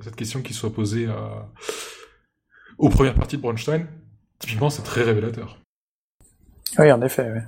cette 0.00 0.16
question 0.16 0.42
qui 0.42 0.52
soit 0.52 0.72
posée 0.72 1.08
aux 2.76 2.90
premières 2.90 3.14
parties 3.14 3.36
de 3.36 3.42
Bronstein. 3.42 3.86
Typiquement 4.38 4.70
c'est 4.70 4.82
très 4.82 5.02
révélateur. 5.02 5.58
Oui 6.78 6.90
en 6.92 7.00
effet. 7.02 7.30
Oui. 7.34 7.40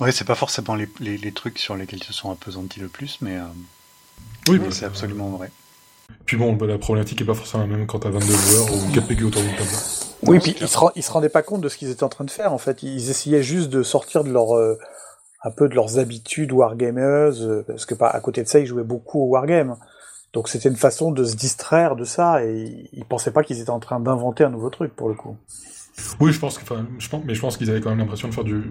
Ouais, 0.00 0.12
c'est 0.12 0.24
pas 0.24 0.34
forcément 0.34 0.74
les, 0.74 0.88
les, 1.00 1.32
trucs 1.32 1.58
sur 1.58 1.76
lesquels 1.76 1.98
ils 2.00 2.04
se 2.04 2.14
sont 2.14 2.30
appesantis 2.30 2.80
le 2.80 2.88
plus, 2.88 3.18
mais, 3.20 3.36
euh, 3.36 3.42
oui, 4.48 4.58
mais 4.58 4.70
c'est 4.70 4.86
absolument 4.86 5.28
vrai. 5.28 5.50
Puis 6.24 6.36
bon, 6.36 6.54
bah, 6.54 6.66
la 6.66 6.78
problématique 6.78 7.20
est 7.20 7.24
pas 7.24 7.34
forcément 7.34 7.64
la 7.64 7.68
même 7.68 7.86
quand 7.86 8.00
t'as 8.00 8.10
22 8.10 8.26
joueurs 8.26 8.74
ou 8.74 8.92
4 8.94 9.06
PG 9.06 9.24
autour 9.24 9.42
d'une 9.42 9.54
table. 9.54 9.68
Oui, 10.22 10.38
puis 10.38 10.56
ils 10.60 10.68
se, 10.68 10.78
ils 10.96 11.02
se 11.02 11.10
rendaient 11.10 11.28
pas 11.28 11.42
compte 11.42 11.60
de 11.60 11.68
ce 11.68 11.76
qu'ils 11.76 11.90
étaient 11.90 12.02
en 12.02 12.08
train 12.08 12.24
de 12.24 12.30
faire, 12.30 12.52
en 12.52 12.58
fait. 12.58 12.82
Ils 12.82 13.10
essayaient 13.10 13.42
juste 13.42 13.68
de 13.68 13.82
sortir 13.82 14.24
de 14.24 14.30
leur, 14.30 14.56
euh, 14.56 14.78
un 15.42 15.50
peu 15.50 15.68
de 15.68 15.74
leurs 15.74 15.98
habitudes 15.98 16.52
wargameuses, 16.52 17.46
euh, 17.46 17.64
parce 17.66 17.84
que 17.84 17.94
à 18.00 18.20
côté 18.20 18.42
de 18.42 18.48
ça, 18.48 18.58
ils 18.58 18.66
jouaient 18.66 18.82
beaucoup 18.82 19.20
au 19.20 19.26
wargame. 19.26 19.76
Donc 20.32 20.48
c'était 20.48 20.68
une 20.68 20.76
façon 20.76 21.10
de 21.10 21.24
se 21.24 21.36
distraire 21.36 21.96
de 21.96 22.04
ça, 22.04 22.44
et 22.44 22.88
ils 22.92 23.04
pensaient 23.04 23.32
pas 23.32 23.42
qu'ils 23.42 23.60
étaient 23.60 23.70
en 23.70 23.80
train 23.80 24.00
d'inventer 24.00 24.44
un 24.44 24.50
nouveau 24.50 24.70
truc, 24.70 24.94
pour 24.94 25.08
le 25.08 25.14
coup. 25.14 25.36
Oui, 26.20 26.32
je 26.32 26.38
pense 26.38 26.56
que, 26.56 26.62
enfin, 26.62 26.86
je 26.98 27.08
pense, 27.08 27.24
mais 27.24 27.34
je 27.34 27.40
pense 27.40 27.56
qu'ils 27.56 27.70
avaient 27.70 27.80
quand 27.80 27.90
même 27.90 27.98
l'impression 27.98 28.28
de 28.28 28.34
faire 28.34 28.44
du, 28.44 28.62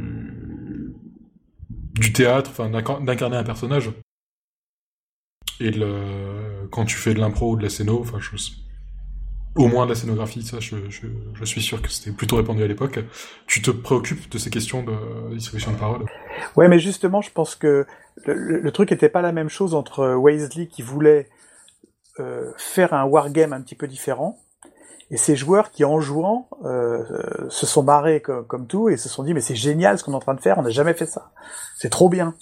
du 2.00 2.14
théâtre, 2.14 2.50
enfin 2.52 2.70
d'incarner 2.70 3.38
un 3.38 3.44
personnage. 3.44 3.92
Et 5.60 5.72
le, 5.72 6.68
quand 6.72 6.86
tu 6.86 6.96
fais 6.96 7.14
de 7.14 7.20
l'impro 7.20 7.52
ou 7.52 7.58
de 7.58 7.64
la 7.64 7.70
scéno, 7.70 8.06
au 9.56 9.68
moins 9.68 9.86
de 9.86 9.90
la 9.90 9.96
scénographie, 9.96 10.42
ça 10.42 10.60
je, 10.60 10.76
suis 11.46 11.62
sûr 11.62 11.82
que 11.82 11.90
c'était 11.90 12.16
plutôt 12.16 12.38
répandu 12.38 12.64
à 12.64 12.68
l'époque, 12.68 13.00
tu 13.46 13.62
te 13.62 13.72
préoccupes 13.72 14.32
de 14.32 14.38
ces 14.38 14.50
questions 14.50 14.84
de 14.84 15.36
distribution 15.36 15.72
de 15.72 15.78
parole? 15.78 16.06
Ouais, 16.56 16.70
mais 16.70 16.80
justement, 16.80 17.22
je 17.22 17.32
pense 17.32 17.56
que 17.56 17.86
le, 18.26 18.72
truc 18.72 18.92
n'était 18.92 19.10
pas 19.10 19.22
la 19.22 19.32
même 19.32 19.50
chose 19.50 19.76
entre 19.76 20.16
Weasley 20.16 20.68
qui 20.68 20.82
voulait 20.82 21.28
euh, 22.20 22.52
faire 22.58 22.94
un 22.94 23.04
wargame 23.04 23.52
un 23.52 23.62
petit 23.62 23.76
peu 23.76 23.88
différent, 23.88 24.38
et 25.12 25.18
ces 25.18 25.36
joueurs 25.36 25.72
qui, 25.72 25.86
en 25.86 26.00
jouant, 26.00 26.50
euh, 26.66 27.04
se 27.50 27.66
sont 27.66 27.84
marrés 27.84 28.22
comme, 28.22 28.68
tout 28.68 28.90
et 28.90 28.98
se 28.98 29.10
sont 29.10 29.24
dit 29.24 29.34
mais 29.34 29.42
c'est 29.42 29.56
génial 29.56 29.98
ce 29.98 30.04
qu'on 30.04 30.14
est 30.14 30.16
en 30.16 30.20
train 30.20 30.36
de 30.36 30.42
faire, 30.42 30.58
on 30.58 30.64
n'a 30.64 30.70
jamais 30.70 30.94
fait 30.94 31.06
ça, 31.06 31.32
c'est 31.78 31.90
trop 31.90 32.10
bien. 32.10 32.36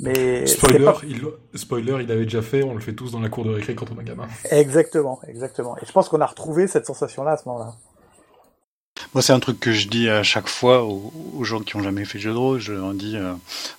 Mais 0.00 0.46
spoiler, 0.46 0.92
il, 1.08 1.58
spoiler, 1.58 1.96
il 2.02 2.12
avait 2.12 2.22
déjà 2.22 2.40
fait, 2.40 2.62
on 2.62 2.74
le 2.74 2.80
fait 2.80 2.92
tous 2.92 3.10
dans 3.10 3.18
la 3.18 3.28
cour 3.28 3.44
de 3.44 3.50
récré 3.50 3.74
quand 3.74 3.86
on 3.90 3.98
a 3.98 4.04
gamin. 4.04 4.28
Exactement, 4.50 5.18
exactement. 5.26 5.76
Et 5.78 5.86
je 5.86 5.90
pense 5.90 6.08
qu'on 6.08 6.20
a 6.20 6.26
retrouvé 6.26 6.68
cette 6.68 6.86
sensation-là 6.86 7.32
à 7.32 7.36
ce 7.36 7.48
moment-là. 7.48 7.72
Moi, 9.14 9.22
c'est 9.22 9.32
un 9.32 9.40
truc 9.40 9.58
que 9.58 9.72
je 9.72 9.88
dis 9.88 10.08
à 10.08 10.22
chaque 10.22 10.48
fois 10.48 10.84
aux, 10.84 11.42
gens 11.42 11.60
qui 11.60 11.76
ont 11.76 11.82
jamais 11.82 12.04
fait 12.04 12.18
de 12.18 12.22
jeu 12.24 12.32
de 12.32 12.36
rôle. 12.36 12.60
Je 12.60 12.72
leur 12.74 12.92
dis, 12.92 13.16
euh, 13.16 13.32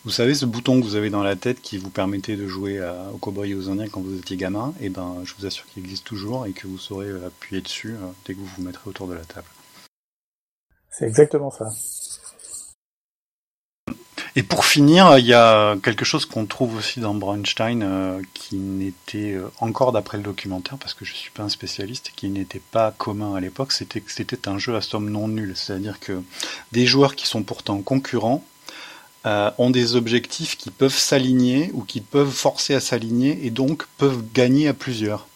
vous 0.03 0.11
savez, 0.11 0.33
ce 0.33 0.45
bouton 0.45 0.79
que 0.79 0.85
vous 0.85 0.95
avez 0.95 1.09
dans 1.09 1.21
la 1.21 1.35
tête 1.35 1.61
qui 1.61 1.77
vous 1.77 1.89
permettait 1.89 2.35
de 2.35 2.47
jouer 2.47 2.81
au 3.13 3.17
cowboy 3.17 3.51
et 3.51 3.55
aux 3.55 3.69
indiens 3.69 3.87
quand 3.89 4.01
vous 4.01 4.17
étiez 4.17 4.37
gamin, 4.37 4.73
eh 4.81 4.89
ben, 4.89 5.17
je 5.23 5.33
vous 5.37 5.45
assure 5.45 5.65
qu'il 5.67 5.83
existe 5.83 6.05
toujours 6.05 6.45
et 6.45 6.51
que 6.51 6.67
vous 6.67 6.77
saurez 6.77 7.09
appuyer 7.25 7.61
dessus 7.61 7.93
euh, 7.93 8.07
dès 8.25 8.33
que 8.33 8.39
vous 8.39 8.49
vous 8.57 8.63
mettrez 8.63 8.89
autour 8.89 9.07
de 9.07 9.13
la 9.13 9.23
table. 9.25 9.47
C'est 10.89 11.05
exactement 11.05 11.51
ça. 11.51 11.65
Et 14.39 14.43
pour 14.43 14.63
finir, 14.63 15.17
il 15.17 15.25
y 15.25 15.33
a 15.33 15.75
quelque 15.83 16.05
chose 16.05 16.25
qu'on 16.25 16.45
trouve 16.45 16.77
aussi 16.77 17.01
dans 17.01 17.13
Bronstein 17.13 17.81
euh, 17.81 18.21
qui 18.33 18.55
n'était 18.55 19.33
euh, 19.33 19.51
encore 19.59 19.91
d'après 19.91 20.15
le 20.15 20.23
documentaire, 20.23 20.77
parce 20.77 20.93
que 20.93 21.03
je 21.03 21.13
suis 21.13 21.29
pas 21.29 21.43
un 21.43 21.49
spécialiste, 21.49 22.13
qui 22.15 22.29
n'était 22.29 22.61
pas 22.71 22.93
commun 22.97 23.35
à 23.35 23.41
l'époque, 23.41 23.73
c'était 23.73 23.99
que 23.99 24.09
c'était 24.13 24.47
un 24.47 24.57
jeu 24.57 24.77
à 24.77 24.81
somme 24.81 25.09
non 25.09 25.27
nulle. 25.27 25.57
C'est-à-dire 25.57 25.99
que 25.99 26.21
des 26.71 26.85
joueurs 26.85 27.17
qui 27.17 27.27
sont 27.27 27.43
pourtant 27.43 27.81
concurrents 27.81 28.45
euh, 29.25 29.51
ont 29.57 29.71
des 29.71 29.97
objectifs 29.97 30.55
qui 30.55 30.69
peuvent 30.69 30.97
s'aligner 30.97 31.69
ou 31.73 31.83
qui 31.83 31.99
peuvent 31.99 32.31
forcer 32.31 32.73
à 32.73 32.79
s'aligner 32.79 33.45
et 33.45 33.49
donc 33.49 33.87
peuvent 33.97 34.23
gagner 34.33 34.69
à 34.69 34.73
plusieurs. 34.73 35.27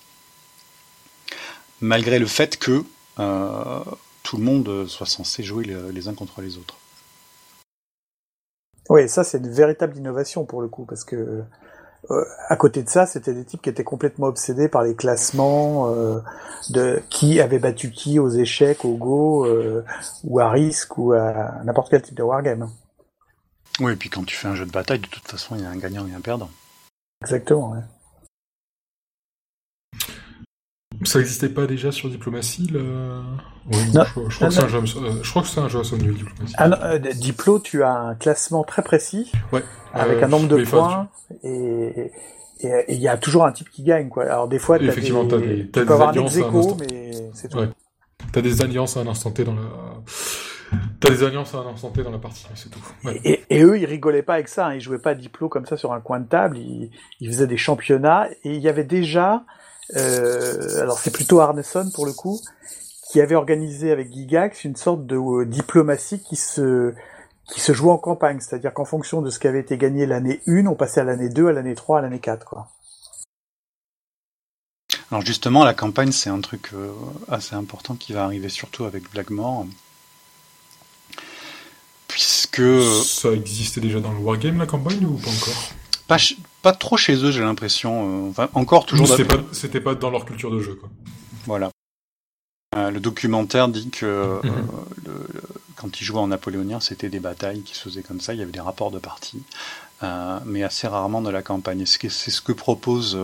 Malgré 1.82 2.20
le 2.20 2.28
fait 2.28 2.56
que 2.56 2.86
tout 3.18 4.38
le 4.38 4.44
monde 4.44 4.88
soit 4.88 5.08
censé 5.08 5.44
jouer 5.44 5.66
les 5.92 6.08
uns 6.08 6.14
contre 6.14 6.40
les 6.40 6.56
autres. 6.56 6.78
Oui, 8.90 9.08
ça 9.08 9.24
c'est 9.24 9.38
une 9.38 9.52
véritable 9.52 9.98
innovation 9.98 10.46
pour 10.46 10.62
le 10.62 10.68
coup, 10.68 10.86
parce 10.86 11.04
que 11.04 11.44
euh, 12.12 12.26
à 12.50 12.58
côté 12.58 12.84
de 12.84 12.90
ça, 12.90 13.06
c'était 13.06 13.34
des 13.34 13.46
types 13.46 13.62
qui 13.62 13.70
étaient 13.70 13.84
complètement 13.84 14.28
obsédés 14.28 14.68
par 14.68 14.84
les 14.84 14.94
classements 14.96 15.94
euh, 15.94 16.20
de 16.70 17.02
qui 17.10 17.40
avait 17.40 17.60
battu 17.60 17.92
qui 17.92 18.20
aux 18.20 18.30
échecs, 18.30 18.84
au 18.84 18.96
Go, 18.98 19.46
euh, 19.46 19.86
ou 20.26 20.40
à 20.40 20.50
risque, 20.50 20.98
ou 20.98 21.14
à 21.14 21.64
n'importe 21.64 21.90
quel 21.90 22.02
type 22.02 22.16
de 22.16 22.24
wargame. 22.24 22.70
Oui, 23.80 23.94
et 23.94 23.96
puis 23.96 24.10
quand 24.10 24.26
tu 24.26 24.36
fais 24.36 24.48
un 24.48 24.56
jeu 24.56 24.66
de 24.66 24.72
bataille, 24.72 25.00
de 25.00 25.08
toute 25.08 25.28
façon, 25.28 25.56
il 25.56 25.62
y 25.62 25.66
a 25.66 25.70
un 25.70 25.78
gagnant 25.78 26.06
et 26.06 26.14
un 26.14 26.22
perdant. 26.22 26.50
Exactement, 27.22 27.72
ouais. 27.72 27.80
Ça 31.06 31.20
n'existait 31.20 31.50
pas 31.50 31.66
déjà 31.68 31.92
sur 31.92 32.10
Diplomatie 32.10 32.68
le... 32.68 33.22
Oui, 33.72 33.78
je, 33.94 34.36
crois 34.36 34.50
que 34.50 34.54
c'est 34.54 34.64
un 34.64 34.68
jeu, 34.68 34.82
je 34.86 35.30
crois 35.30 35.42
que 35.42 35.48
c'est 35.48 35.60
un 35.60 35.70
jeu 35.70 35.80
à 35.80 35.84
son 35.84 35.98
niveau, 35.98 36.14
Diplomatie. 36.14 36.54
Ah 36.58 36.98
Diplo, 37.00 37.60
tu 37.60 37.84
as 37.84 37.94
un 37.94 38.16
classement 38.16 38.64
très 38.64 38.82
précis, 38.82 39.32
ouais, 39.52 39.64
avec 39.94 40.22
un 40.22 40.28
nombre 40.28 40.48
de 40.48 40.64
points, 40.64 41.10
et 41.44 42.12
il 42.62 43.00
y 43.00 43.08
a 43.08 43.18
toujours 43.18 43.46
un 43.46 43.52
type 43.52 43.70
qui 43.70 43.84
gagne. 43.84 44.10
Quoi. 44.10 44.24
Alors 44.26 44.48
des 44.48 44.60
fois, 44.60 44.78
as 44.78 44.82
Effectivement, 44.82 45.24
des, 45.24 45.36
as 45.36 45.40
des, 45.40 45.66
tu 45.66 45.86
peux 45.86 45.94
avoir 45.94 46.10
un 46.10 46.14
ex 46.14 46.38
mais 46.80 47.12
c'est 47.34 47.50
tout. 47.50 47.60
Ouais. 47.60 47.70
T'as 48.32 48.42
des 48.42 48.62
alliances 48.62 48.98
à 48.98 49.02
un 49.02 49.08
instant 49.08 49.32
T 49.32 49.44
dans 49.44 49.54
la... 49.54 49.62
T'as 51.00 51.10
des 51.10 51.24
alliances 51.24 51.54
à 51.54 51.60
un 51.60 51.68
instant 51.68 51.90
T 51.90 52.04
dans 52.04 52.12
la 52.12 52.18
partie, 52.18 52.48
c'est 52.56 52.70
tout. 52.70 52.80
Ouais. 53.04 53.20
Et, 53.24 53.44
et, 53.50 53.64
eux, 53.64 53.78
ils 53.78 53.86
rigolaient 53.86 54.24
pas 54.24 54.36
avec 54.36 54.48
ça. 54.48 54.68
Hein. 54.68 54.74
Ils 54.76 54.82
jouaient 54.82 54.98
pas 54.98 55.12
à 55.12 55.16
Diplo 55.16 55.50
comme 55.50 55.66
ça 55.66 55.78
sur 55.78 55.94
un 55.94 56.00
coin 56.00 56.20
de 56.20 56.28
table. 56.28 56.58
Ils, 56.58 56.90
ils 57.20 57.28
faisaient 57.28 57.48
des 57.48 57.58
championnats 57.58 58.28
et 58.44 58.56
il 58.56 58.62
y 58.62 58.70
avait 58.70 58.86
déjà 58.86 59.44
euh, 59.98 60.82
alors 60.82 60.98
c'est 60.98 61.12
plutôt 61.12 61.40
Arneson 61.40 61.90
pour 61.94 62.06
le 62.06 62.14
coup, 62.14 62.40
qui 63.14 63.22
avait 63.22 63.36
organisé 63.36 63.92
avec 63.92 64.12
Gigax 64.12 64.64
une 64.64 64.76
sorte 64.76 65.06
de 65.06 65.16
euh, 65.16 65.46
diplomatie 65.46 66.20
qui 66.20 66.36
se 66.36 66.96
qui 67.48 67.62
se 67.62 67.72
joue 67.72 67.92
en 67.92 68.00
campagne, 68.00 68.40
c'est-à-dire 68.40 68.74
qu'en 68.74 68.86
fonction 68.86 69.22
de 69.22 69.30
ce 69.30 69.38
qui 69.38 69.48
avait 69.48 69.60
été 69.60 69.78
gagné 69.78 70.08
l'année 70.08 70.42
1, 70.48 70.66
on 70.66 70.74
passait 70.74 71.02
à 71.02 71.04
l'année 71.04 71.30
2, 71.30 71.48
à 71.48 71.52
l'année 71.52 71.76
3, 71.76 72.00
à 72.00 72.02
l'année 72.02 72.18
4, 72.18 72.44
quoi. 72.44 72.70
Alors 75.12 75.24
justement, 75.24 75.64
la 75.64 75.76
campagne, 75.76 76.12
c'est 76.12 76.32
un 76.32 76.42
truc 76.42 76.72
euh, 76.74 76.92
assez 77.28 77.54
important 77.54 77.94
qui 77.94 78.14
va 78.14 78.24
arriver 78.24 78.50
surtout 78.50 78.86
avec 78.86 79.04
Blackmore. 79.12 79.68
Puisque... 82.08 82.64
Ça 83.04 83.30
existait 83.32 83.82
déjà 83.82 84.00
dans 84.00 84.12
le 84.12 84.20
Wargame, 84.20 84.58
la 84.58 84.66
campagne, 84.66 85.06
ou 85.06 85.18
pas 85.18 85.30
encore? 85.30 85.72
Pas, 86.08 86.18
pas 86.64 86.74
trop 86.74 86.98
chez 86.98 87.24
eux, 87.24 87.30
j'ai 87.30 87.44
l'impression. 87.44 88.26
Euh, 88.26 88.30
enfin, 88.32 88.50
encore 88.56 88.88
toujours. 88.88 89.08
C'était 89.52 89.82
pas, 89.82 89.94
pas 89.94 90.00
dans 90.00 90.10
leur 90.10 90.26
culture 90.26 90.50
de 90.50 90.60
jeu, 90.60 90.74
quoi. 90.74 90.90
Voilà. 91.46 91.73
Euh, 92.76 92.92
le 92.92 93.00
documentaire 93.00 93.68
dit 93.68 93.90
que 93.90 94.06
euh, 94.06 94.42
mhm. 94.44 94.68
quand 95.76 96.00
ils 96.00 96.04
jouaient 96.04 96.20
en 96.20 96.28
napoléonien, 96.28 96.80
c'était 96.80 97.10
des 97.10 97.20
batailles 97.20 97.62
qui 97.62 97.76
se 97.76 97.82
faisaient 97.82 98.04
comme 98.04 98.22
ça. 98.22 98.34
Il 98.34 98.40
y 98.40 98.44
avait 98.44 98.52
des 98.52 98.60
rapports 98.60 98.92
de 98.92 99.00
partie, 99.00 99.44
mais 100.46 100.64
assez 100.64 100.88
rarement 100.88 101.22
de 101.22 101.30
la 101.30 101.42
campagne. 101.42 101.86
C'est 101.86 102.10
ce 102.10 102.42
que 102.42 102.52
propose 102.52 103.18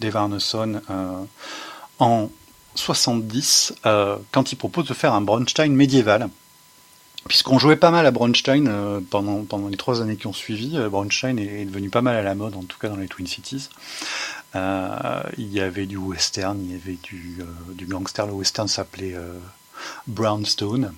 Dave 0.00 0.16
Arneson 0.16 0.80
en 1.98 2.30
70 2.74 3.74
quand 4.30 4.52
il 4.52 4.56
propose 4.56 4.86
de 4.86 4.94
faire 4.94 5.12
un 5.12 5.20
Bronstein 5.20 5.72
médiéval 5.72 6.30
Puisqu'on 7.28 7.58
jouait 7.58 7.76
pas 7.76 7.90
mal 7.90 8.04
à 8.04 8.10
Bronstein 8.10 8.66
euh, 8.66 9.00
pendant, 9.08 9.44
pendant 9.44 9.68
les 9.68 9.78
trois 9.78 10.02
années 10.02 10.16
qui 10.16 10.26
ont 10.26 10.34
suivi, 10.34 10.76
euh, 10.76 10.90
Bronstein 10.90 11.38
est, 11.38 11.64
devenu 11.64 11.88
pas 11.88 12.02
mal 12.02 12.16
à 12.16 12.22
la 12.22 12.34
mode, 12.34 12.54
en 12.54 12.62
tout 12.62 12.78
cas 12.78 12.88
dans 12.88 12.96
les 12.96 13.08
Twin 13.08 13.26
Cities. 13.26 13.70
Euh, 14.54 15.22
il 15.36 15.52
y 15.52 15.60
avait 15.60 15.86
du 15.86 15.96
western, 15.96 16.58
il 16.64 16.72
y 16.72 16.74
avait 16.74 16.98
du, 17.02 17.40
du 17.72 17.86
gangster. 17.86 18.26
Le 18.26 18.32
western 18.32 18.68
s'appelait 18.68 19.16
Brownstone. 20.06 20.92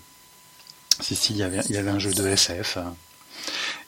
Si, 1.00 1.14
si, 1.14 1.32
il 1.32 1.38
y, 1.38 1.42
avait, 1.42 1.60
il 1.68 1.74
y 1.74 1.78
avait 1.78 1.90
un 1.90 1.98
jeu 1.98 2.12
de 2.12 2.26
SF. 2.26 2.78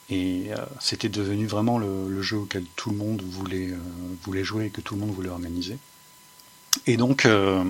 et 0.09 0.49
c'était 0.79 1.09
devenu 1.09 1.47
vraiment 1.47 1.77
le, 1.77 2.07
le, 2.07 2.21
jeu 2.21 2.37
auquel 2.37 2.63
tout 2.75 2.91
le 2.91 2.97
monde 2.97 3.21
voulait, 3.23 3.69
voulait 4.23 4.43
jouer 4.43 4.65
et 4.65 4.69
que 4.69 4.81
tout 4.81 4.95
le 4.95 5.01
monde 5.01 5.11
voulait 5.11 5.29
organiser. 5.29 5.77
Et 6.87 6.97
donc. 6.97 7.25
Euh... 7.25 7.63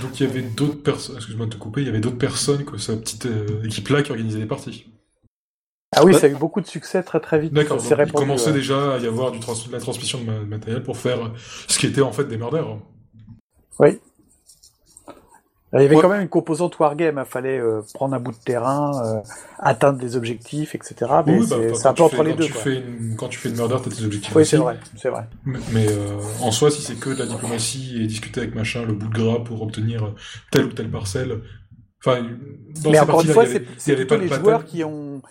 Donc 0.00 0.20
il 0.20 0.26
y 0.26 0.30
avait 0.30 0.42
d'autres 0.42 0.82
personnes. 0.82 1.16
Excuse-moi 1.16 1.46
de 1.46 1.52
te 1.52 1.56
couper. 1.56 1.82
Il 1.82 1.86
y 1.86 1.90
avait 1.90 2.00
d'autres 2.00 2.18
personnes 2.18 2.64
que 2.64 2.78
sa 2.78 2.96
petite 2.96 3.26
euh, 3.26 3.64
équipe-là 3.64 4.02
qui 4.02 4.10
organisait 4.10 4.38
des 4.38 4.46
parties. 4.46 4.86
Ah 5.94 6.04
oui, 6.04 6.14
ça 6.14 6.26
a 6.26 6.30
eu 6.30 6.34
beaucoup 6.34 6.60
de 6.60 6.66
succès 6.66 7.02
très 7.02 7.20
très 7.20 7.38
vite. 7.38 7.52
D'accord. 7.52 7.78
Il 7.80 8.12
commençait 8.12 8.52
déjà 8.52 8.94
à 8.94 8.98
y 8.98 9.06
avoir 9.06 9.30
du 9.30 9.40
trans 9.40 9.52
de 9.52 9.72
la 9.72 9.78
transmission 9.80 10.20
de 10.22 10.44
matériel 10.44 10.82
pour 10.82 10.96
faire 10.96 11.32
ce 11.68 11.78
qui 11.78 11.86
était 11.86 12.00
en 12.00 12.12
fait 12.12 12.24
des 12.24 12.38
murders. 12.38 12.78
Oui. 13.78 14.00
Il 15.74 15.80
y 15.80 15.84
avait 15.86 15.96
quand 15.96 16.10
même 16.10 16.20
une 16.20 16.28
composante 16.28 16.78
wargame, 16.78 17.22
il 17.24 17.30
fallait 17.30 17.58
euh, 17.58 17.80
prendre 17.94 18.14
un 18.14 18.20
bout 18.20 18.32
de 18.32 18.36
terrain, 18.36 18.92
euh, 19.06 19.20
atteindre 19.58 19.98
des 19.98 20.16
objectifs, 20.16 20.74
etc. 20.74 20.94
Mais 21.26 21.38
oui, 21.38 21.46
bah, 21.48 21.56
c'est 21.72 21.86
un 21.86 21.94
peu 21.94 22.02
entre 22.02 22.22
les 22.22 22.34
deux. 22.34 22.44
Tu 22.44 22.52
Fais 22.52 22.76
une, 22.76 23.16
quand 23.16 23.28
tu 23.28 23.38
fais 23.38 23.48
une 23.48 23.56
murder, 23.56 23.76
t'as 23.82 23.90
tes 23.90 24.04
objectifs 24.04 24.36
Oui, 24.36 24.44
c'est 24.44 24.58
vrai, 24.58 24.78
c'est 24.98 25.08
vrai. 25.08 25.26
Mais, 25.46 25.86
euh, 25.88 26.18
en 26.42 26.50
soi, 26.50 26.70
si 26.70 26.82
c'est 26.82 26.96
que 26.96 27.08
de 27.08 27.18
la 27.20 27.26
diplomatie 27.26 28.02
et 28.02 28.06
discuter 28.06 28.42
avec 28.42 28.54
machin, 28.54 28.84
le 28.84 28.92
bout 28.92 29.08
de 29.08 29.14
gras 29.14 29.38
pour 29.42 29.62
obtenir 29.62 30.12
telle 30.50 30.66
ou 30.66 30.72
telle 30.72 30.90
parcelle, 30.90 31.38
enfin, 32.04 32.20
dans 32.82 32.90
mais 32.90 33.00
encore 33.00 33.22
une 33.22 33.28
fois, 33.28 33.46
c'est 33.78 33.96
plutôt 33.96 34.18
les 34.18 34.28
joueurs 34.28 34.66
qui 34.66 34.84
ont 34.84 35.22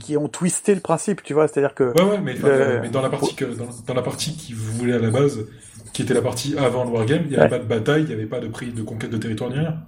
qui 0.00 0.16
ont 0.16 0.28
twisté 0.28 0.74
le 0.74 0.80
principe, 0.80 1.22
tu 1.22 1.34
vois, 1.34 1.48
c'est-à-dire 1.48 1.74
que. 1.74 1.92
Ouais, 1.94 2.10
ouais, 2.10 2.20
mais, 2.20 2.34
mais 2.82 2.88
dans 2.88 3.02
la 3.02 3.10
partie 3.10 3.34
que, 3.34 3.44
dans, 3.44 3.68
dans 3.86 3.94
la 3.94 4.02
partie 4.02 4.36
qui 4.36 4.52
voulait 4.52 4.94
à 4.94 4.98
la 4.98 5.10
base, 5.10 5.46
qui 5.92 6.02
était 6.02 6.14
la 6.14 6.22
partie 6.22 6.56
avant 6.56 6.84
le 6.84 6.90
Wargame, 6.90 7.22
il 7.24 7.30
n'y 7.30 7.36
avait 7.36 7.48
pas 7.48 7.58
de 7.58 7.64
bataille, 7.64 8.02
il 8.02 8.08
n'y 8.08 8.14
avait 8.14 8.26
pas 8.26 8.40
de 8.40 8.48
prise 8.48 8.74
de 8.74 8.82
conquête 8.82 9.10
de 9.10 9.18
territoire 9.18 9.50
ni 9.50 9.58
rien. 9.58 9.78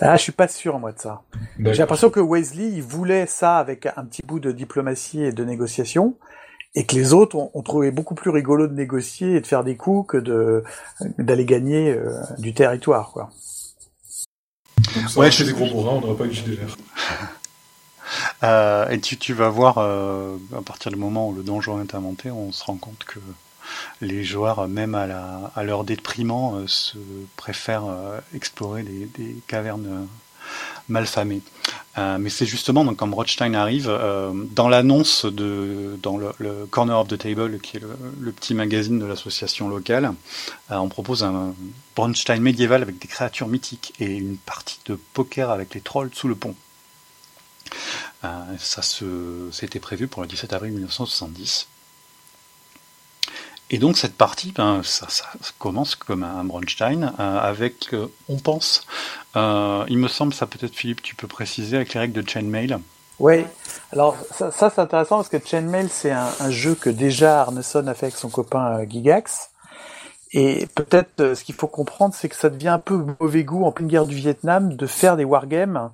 Ah, 0.00 0.16
je 0.16 0.22
suis 0.22 0.32
pas 0.32 0.48
sûr, 0.48 0.78
moi, 0.78 0.92
de 0.92 0.98
ça. 0.98 1.22
J'ai 1.58 1.74
l'impression 1.74 2.10
que 2.10 2.20
Wesley, 2.20 2.68
il 2.68 2.82
voulait 2.82 3.26
ça 3.26 3.58
avec 3.58 3.86
un 3.86 4.04
petit 4.04 4.22
bout 4.24 4.40
de 4.40 4.52
diplomatie 4.52 5.22
et 5.22 5.32
de 5.32 5.44
négociation, 5.44 6.16
et 6.74 6.86
que 6.86 6.94
les 6.94 7.12
autres 7.12 7.36
ont, 7.36 7.62
trouvé 7.62 7.90
beaucoup 7.90 8.14
plus 8.14 8.30
rigolo 8.30 8.66
de 8.66 8.74
négocier 8.74 9.36
et 9.36 9.40
de 9.40 9.46
faire 9.46 9.64
des 9.64 9.76
coups 9.76 10.08
que 10.08 10.16
de 10.16 10.64
d'aller 11.18 11.44
gagner 11.44 11.92
euh, 11.92 12.20
du 12.38 12.54
territoire, 12.54 13.10
quoi. 13.12 13.30
ouais, 15.16 15.30
chez 15.30 15.44
des 15.44 15.52
gros 15.52 15.66
bourrins, 15.66 15.96
on 15.96 16.00
n'aurait 16.00 16.16
pas 16.16 16.26
eu 16.26 16.32
GDR. 16.32 16.76
euh, 18.42 18.88
et 18.88 19.00
tu, 19.00 19.16
tu 19.16 19.34
vas 19.34 19.48
voir, 19.48 19.78
euh, 19.78 20.36
à 20.56 20.62
partir 20.62 20.90
du 20.90 20.96
moment 20.96 21.28
où 21.28 21.34
le 21.34 21.42
donjon 21.42 21.80
est 21.80 21.94
inventé, 21.94 22.30
on 22.30 22.52
se 22.52 22.64
rend 22.64 22.76
compte 22.76 23.04
que 23.04 23.18
les 24.00 24.24
joueurs, 24.24 24.66
même 24.68 24.94
à, 24.94 25.62
leur 25.62 25.84
déprimant, 25.84 26.56
euh, 26.56 26.66
se 26.66 26.98
préfèrent 27.36 27.88
explorer 28.34 28.82
des, 28.82 29.36
cavernes 29.46 30.08
malfamées. 30.88 31.42
mais 31.96 32.30
c'est 32.30 32.46
justement 32.46 32.92
quand 32.94 33.14
Rothstein 33.14 33.54
arrive, 33.54 33.86
dans 34.50 34.68
l'annonce 34.68 35.24
de 35.26 35.96
dans 36.02 36.16
le, 36.16 36.66
Corner 36.70 36.98
of 36.98 37.08
the 37.08 37.18
Table, 37.18 37.60
qui 37.60 37.76
est 37.76 37.80
le, 37.80 38.32
petit 38.32 38.54
magazine 38.54 38.98
de 38.98 39.04
l'association 39.04 39.68
locale, 39.68 40.12
on 40.70 40.88
propose 40.88 41.22
un 41.22 41.54
Bronstein 41.94 42.40
médiéval 42.40 42.82
avec 42.82 42.98
des 42.98 43.06
créatures 43.06 43.46
mythiques 43.46 43.92
et 44.00 44.06
une 44.06 44.38
partie 44.38 44.80
de 44.86 44.98
poker 45.12 45.50
avec 45.50 45.74
les 45.74 45.80
trolls 45.80 46.10
sous 46.12 46.26
le 46.26 46.34
pont. 46.34 46.56
Ça 48.58 48.82
c'était 49.52 49.80
prévu 49.80 50.08
pour 50.08 50.22
le 50.22 50.28
17 50.28 50.52
avril 50.52 50.72
1970. 50.72 51.68
Et 53.72 53.78
donc 53.78 53.96
cette 53.96 54.16
partie, 54.16 54.50
ben, 54.50 54.82
ça, 54.82 55.06
commence 55.58 55.94
comme 55.94 56.24
un 56.24 56.42
Bronstein, 56.42 57.14
euh, 57.20 57.38
avec, 57.38 57.94
euh, 57.94 58.08
on 58.28 58.36
pense, 58.36 58.84
euh, 59.36 59.84
il 59.88 59.98
me 59.98 60.08
semble, 60.08 60.34
ça 60.34 60.46
peut-être 60.46 60.74
Philippe, 60.74 61.02
tu 61.02 61.14
peux 61.14 61.28
préciser, 61.28 61.76
avec 61.76 61.94
les 61.94 62.00
règles 62.00 62.20
de 62.20 62.28
Chainmail. 62.28 62.78
Oui, 63.20 63.44
alors 63.92 64.16
ça, 64.32 64.50
ça 64.50 64.70
c'est 64.74 64.80
intéressant 64.80 65.16
parce 65.16 65.28
que 65.28 65.36
Chainmail 65.44 65.88
c'est 65.88 66.10
un, 66.10 66.30
un, 66.40 66.50
jeu 66.50 66.74
que 66.74 66.90
déjà 66.90 67.42
Arneson 67.42 67.86
a 67.86 67.94
fait 67.94 68.06
avec 68.06 68.16
son 68.16 68.28
copain 68.28 68.84
Gigax. 68.88 69.50
Et 70.32 70.66
peut-être 70.74 71.34
ce 71.34 71.44
qu'il 71.44 71.54
faut 71.54 71.66
comprendre, 71.66 72.14
c'est 72.14 72.28
que 72.28 72.36
ça 72.36 72.50
devient 72.50 72.68
un 72.68 72.78
peu 72.78 73.04
mauvais 73.20 73.44
goût 73.44 73.64
en 73.64 73.72
pleine 73.72 73.88
guerre 73.88 74.06
du 74.06 74.14
Vietnam 74.14 74.74
de 74.74 74.86
faire 74.86 75.16
des 75.16 75.24
wargames, 75.24 75.90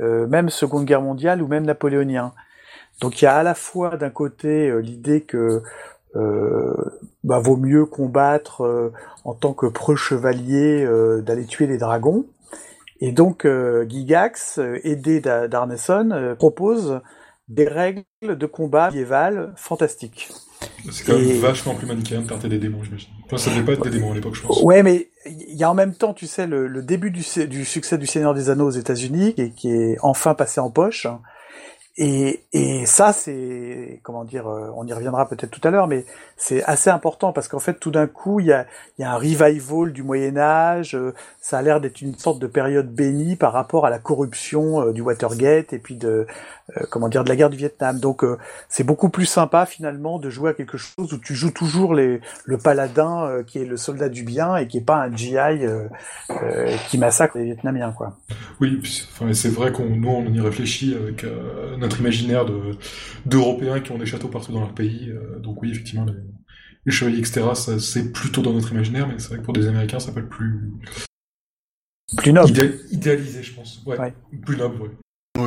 même 0.00 0.48
Seconde 0.48 0.86
Guerre 0.86 1.02
mondiale 1.02 1.42
ou 1.42 1.46
même 1.46 1.64
napoléonien. 1.64 2.32
Donc 3.00 3.20
il 3.20 3.24
y 3.26 3.28
a 3.28 3.36
à 3.36 3.42
la 3.42 3.54
fois 3.54 3.96
d'un 3.96 4.10
côté 4.10 4.72
l'idée 4.82 5.22
que 5.22 5.62
euh, 6.16 6.74
bah, 7.22 7.38
vaut 7.38 7.56
mieux 7.56 7.86
combattre 7.86 8.62
euh, 8.62 8.92
en 9.24 9.34
tant 9.34 9.54
que 9.54 9.66
preux 9.66 9.94
chevalier 9.94 10.84
euh, 10.84 11.22
d'aller 11.22 11.46
tuer 11.46 11.66
les 11.66 11.78
dragons. 11.78 12.26
Et 13.02 13.12
donc 13.12 13.46
Gigax, 13.88 14.60
aidé 14.84 15.20
d'Arneson, 15.20 16.36
propose 16.38 17.00
des 17.48 17.66
règles 17.66 18.04
de 18.20 18.44
combat 18.44 18.88
médiéval 18.88 19.54
fantastiques. 19.56 20.30
C'est 20.90 21.04
quand 21.04 21.18
même 21.18 21.38
vachement 21.40 21.74
plus 21.74 21.86
manichéen 21.86 22.22
de 22.22 22.26
tarter 22.26 22.48
des 22.48 22.58
démons, 22.58 22.82
j'imagine. 22.82 23.08
Enfin, 23.26 23.36
ça 23.36 23.50
devait 23.50 23.64
pas 23.64 23.72
être 23.72 23.84
des 23.84 23.90
démons 23.90 24.12
à 24.12 24.14
l'époque, 24.14 24.34
je 24.34 24.42
pense. 24.42 24.62
Ouais, 24.62 24.82
mais 24.82 25.08
il 25.26 25.56
y 25.56 25.64
a 25.64 25.70
en 25.70 25.74
même 25.74 25.94
temps, 25.94 26.14
tu 26.14 26.26
sais, 26.26 26.46
le, 26.46 26.66
le 26.66 26.82
début 26.82 27.10
du, 27.10 27.22
du, 27.46 27.64
succès 27.64 27.98
du 27.98 28.06
Seigneur 28.06 28.34
des 28.34 28.50
Anneaux 28.50 28.66
aux 28.66 28.70
États-Unis, 28.70 29.34
et 29.36 29.50
qui 29.50 29.70
est 29.70 29.96
enfin 30.02 30.34
passé 30.34 30.60
en 30.60 30.70
poche. 30.70 31.06
Et, 31.96 32.44
et 32.52 32.86
ça, 32.86 33.12
c'est 33.12 34.00
comment 34.02 34.24
dire, 34.24 34.46
euh, 34.48 34.70
on 34.74 34.86
y 34.86 34.92
reviendra 34.92 35.28
peut-être 35.28 35.50
tout 35.50 35.60
à 35.64 35.70
l'heure, 35.70 35.86
mais 35.86 36.06
c'est 36.36 36.62
assez 36.64 36.88
important 36.88 37.32
parce 37.32 37.46
qu'en 37.46 37.58
fait, 37.58 37.74
tout 37.74 37.90
d'un 37.90 38.06
coup, 38.06 38.40
il 38.40 38.46
y 38.46 38.52
a, 38.52 38.64
y 38.98 39.02
a 39.02 39.12
un 39.12 39.16
revival 39.16 39.92
du 39.92 40.02
Moyen 40.02 40.38
Âge. 40.38 40.94
Euh, 40.94 41.12
ça 41.42 41.58
a 41.58 41.62
l'air 41.62 41.80
d'être 41.80 42.00
une 42.00 42.16
sorte 42.16 42.38
de 42.38 42.46
période 42.46 42.90
bénie 42.90 43.36
par 43.36 43.52
rapport 43.52 43.84
à 43.84 43.90
la 43.90 43.98
corruption 43.98 44.80
euh, 44.80 44.92
du 44.92 45.02
Watergate 45.02 45.74
et 45.74 45.78
puis 45.78 45.96
de 45.96 46.26
comment 46.90 47.08
dire 47.08 47.24
de 47.24 47.28
la 47.28 47.36
guerre 47.36 47.50
du 47.50 47.56
Vietnam. 47.56 47.98
Donc, 47.98 48.24
c'est 48.68 48.84
beaucoup 48.84 49.08
plus 49.08 49.26
sympa 49.26 49.66
finalement 49.66 50.18
de 50.18 50.30
jouer 50.30 50.50
à 50.50 50.54
quelque 50.54 50.78
chose 50.78 51.12
où 51.12 51.18
tu 51.18 51.34
joues 51.34 51.50
toujours 51.50 51.94
les, 51.94 52.20
le 52.44 52.58
paladin 52.58 53.42
qui 53.46 53.58
est 53.58 53.64
le 53.64 53.76
soldat 53.76 54.08
du 54.08 54.22
bien 54.22 54.56
et 54.56 54.66
qui 54.66 54.78
est 54.78 54.84
pas 54.84 55.02
un 55.02 55.14
GI 55.14 55.36
qui 56.88 56.98
massacre 56.98 57.38
les 57.38 57.44
Vietnamiens, 57.44 57.92
quoi. 57.92 58.16
Oui, 58.60 58.80
c'est 59.32 59.52
vrai 59.52 59.72
qu'on 59.72 59.86
nous 59.86 60.08
on 60.08 60.32
y 60.32 60.40
réfléchit 60.40 60.94
avec 60.94 61.24
notre 61.78 62.00
imaginaire 62.00 62.44
de 62.46 62.76
d'Européens 63.26 63.80
qui 63.80 63.92
ont 63.92 63.98
des 63.98 64.06
châteaux 64.06 64.28
partout 64.28 64.52
dans 64.52 64.60
leur 64.60 64.74
pays. 64.74 65.10
Euh, 65.10 65.38
donc 65.38 65.62
oui, 65.62 65.70
effectivement, 65.70 66.04
les, 66.04 66.92
chevaliers, 66.92 67.18
etc., 67.18 67.42
c'est 67.78 68.12
plutôt 68.12 68.42
dans 68.42 68.52
notre 68.52 68.72
imaginaire, 68.72 69.06
mais 69.06 69.18
c'est 69.18 69.28
vrai 69.28 69.38
que 69.38 69.42
pour 69.42 69.52
des 69.52 69.66
Américains, 69.68 70.00
ça 70.00 70.12
peut 70.12 70.20
être 70.20 70.28
plus... 70.28 70.72
Plus 72.16 72.32
noble. 72.32 72.50
idéalisé, 72.90 73.42
je 73.42 73.54
pense. 73.54 73.82
Ouais, 73.86 74.12
Plus 74.44 74.56
noble, 74.56 74.82
oui. 74.82 74.88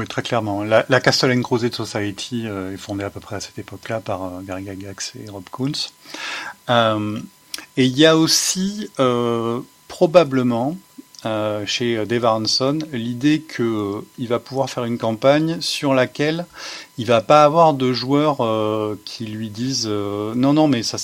Très 0.08 0.22
clairement. 0.22 0.64
La, 0.64 0.86
la 0.90 1.02
Castellan 1.02 1.42
Crusade 1.42 1.74
Society 1.74 2.44
euh, 2.46 2.74
est 2.74 2.78
fondée 2.78 3.04
à 3.04 3.10
peu 3.10 3.20
près 3.20 3.36
à 3.36 3.40
cette 3.40 3.58
époque-là 3.60 4.00
par 4.00 4.24
euh, 4.24 4.42
Gary 4.42 4.66
Gygax 4.66 5.14
et 5.16 5.30
Rob 5.30 5.44
Coons. 5.52 5.72
et 7.78 7.86
il 7.86 7.98
y 7.98 8.06
a 8.06 8.18
aussi 8.18 8.90
probablement 9.88 10.78
euh, 11.26 11.66
chez 11.66 12.06
Dave 12.06 12.26
Aronson 12.26 12.80
l'idée 12.92 13.42
qu'il 13.42 13.64
euh, 13.64 14.02
va 14.28 14.40
pouvoir 14.40 14.70
faire 14.70 14.84
une 14.84 14.98
campagne 14.98 15.62
sur 15.62 15.94
laquelle 15.94 16.46
il 16.98 17.06
va 17.06 17.22
pas 17.22 17.46
avoir 17.46 17.74
de 17.74 17.94
joueurs 17.94 18.42
euh, 18.42 19.00
qui 19.06 19.28
lui 19.28 19.50
disent 19.50 19.88
non 19.88 20.52
non 20.52 20.68
mais 20.68 20.84
ça 20.84 20.98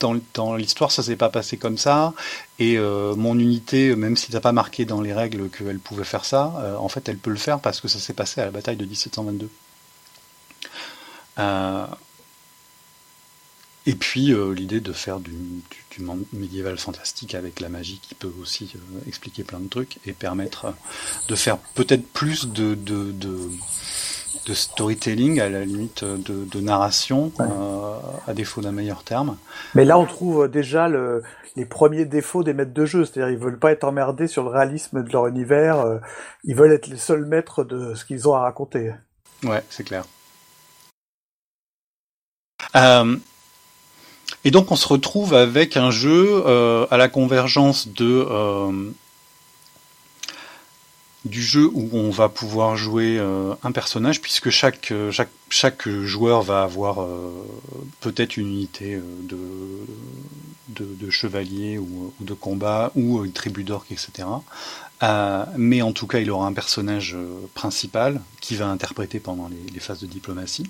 dans, 0.00 0.54
l'histoire 0.56 0.90
ça 0.92 1.02
s'est 1.02 1.16
pas 1.16 1.28
passé 1.30 1.56
comme 1.56 1.78
ça. 1.78 2.12
Et 2.58 2.78
mon 2.78 3.38
unité 3.38 3.94
même 3.96 4.16
si 4.16 4.30
t'as 4.30 4.40
pas 4.40 4.52
marqué 4.52 4.84
dans 4.84 5.00
les 5.00 5.12
règles 5.12 5.48
qu'elle 5.50 5.78
pouvait 5.78 6.04
faire 6.04 6.24
ça 6.24 6.76
en 6.78 6.88
fait 6.88 7.08
elle 7.08 7.18
peut 7.18 7.30
le 7.30 7.36
faire 7.36 7.60
parce 7.60 7.80
que 7.80 7.88
ça 7.88 7.98
s'est 7.98 8.14
passé 8.14 8.40
à 8.40 8.44
la 8.44 8.50
bataille 8.50 8.76
de 8.76 8.84
1722 8.84 9.48
et 13.86 13.94
puis 13.94 14.34
l'idée 14.54 14.80
de 14.80 14.92
faire 14.92 15.20
du, 15.20 15.32
monde 15.98 16.24
médiéval 16.32 16.76
fantastique 16.76 17.34
avec 17.34 17.60
la 17.60 17.70
magie 17.70 17.98
qui 18.02 18.14
peut 18.14 18.30
aussi 18.42 18.70
euh, 18.74 19.08
expliquer 19.08 19.44
plein 19.44 19.60
de 19.60 19.68
trucs 19.68 19.96
et 20.04 20.12
permettre 20.12 20.66
euh, 20.66 20.72
de 21.28 21.34
faire 21.34 21.56
peut-être 21.56 22.06
plus 22.06 22.48
de, 22.48 22.74
de, 22.74 23.50
storytelling, 24.54 25.40
à 25.40 25.48
la 25.48 25.64
limite 25.64 26.04
de, 26.04 26.60
narration, 26.60 27.32
euh, 27.40 27.44
à 28.26 28.34
défaut 28.34 28.60
d'un 28.60 28.72
meilleur 28.72 29.02
terme. 29.02 29.36
Mais 29.74 29.84
là, 29.84 29.98
on 29.98 30.06
trouve 30.06 30.48
déjà 30.48 30.88
le, 30.88 31.22
les 31.56 31.64
premiers 31.64 32.04
défauts 32.04 32.42
des 32.42 32.54
maîtres 32.54 32.74
de 32.74 32.84
jeu, 32.84 33.04
c'est-à-dire 33.04 33.30
ils 33.30 33.38
veulent 33.38 33.58
pas 33.58 33.72
être 33.72 33.84
emmerdés 33.84 34.26
sur 34.26 34.42
le 34.42 34.50
réalisme 34.50 35.02
de 35.02 35.12
leur 35.12 35.26
univers, 35.26 36.00
ils 36.44 36.54
veulent 36.54 36.72
être 36.72 36.86
les 36.86 36.96
seuls 36.96 37.24
maîtres 37.24 37.64
de 37.64 37.94
ce 37.94 38.04
qu'ils 38.04 38.28
ont 38.28 38.34
à 38.34 38.40
raconter. 38.40 38.92
Ouais, 39.44 39.62
c'est 39.68 39.84
clair. 39.84 40.04
Euh, 42.74 43.16
et 44.44 44.50
donc 44.50 44.70
on 44.70 44.76
se 44.76 44.86
retrouve 44.86 45.34
avec 45.34 45.76
un 45.76 45.90
jeu 45.90 46.42
euh, 46.46 46.86
à 46.90 46.96
la 46.96 47.08
convergence 47.08 47.88
de 47.88 48.26
euh, 48.30 48.90
du 51.26 51.42
jeu 51.42 51.70
où 51.72 51.88
on 51.92 52.10
va 52.10 52.28
pouvoir 52.28 52.76
jouer 52.76 53.18
euh, 53.18 53.54
un 53.62 53.72
personnage 53.72 54.20
puisque 54.20 54.50
chaque, 54.50 54.92
chaque 55.50 55.88
joueur 55.88 56.42
va 56.42 56.62
avoir 56.62 57.06
peut-être 58.00 58.36
une 58.36 58.48
unité 58.48 59.00
de, 59.22 59.38
de, 60.68 61.10
chevalier 61.10 61.78
ou, 61.78 62.12
de 62.20 62.34
combat 62.34 62.92
ou 62.94 63.24
une 63.24 63.32
tribu 63.32 63.64
d'orques, 63.64 63.92
etc. 63.92 64.28
mais 65.56 65.82
en 65.82 65.92
tout 65.92 66.06
cas, 66.06 66.18
il 66.18 66.30
aura 66.30 66.46
un 66.46 66.52
personnage 66.52 67.16
principal 67.54 68.20
qui 68.40 68.56
va 68.56 68.66
interpréter 68.66 69.20
pendant 69.20 69.48
les 69.72 69.80
phases 69.80 70.00
de 70.00 70.06
diplomatie. 70.06 70.66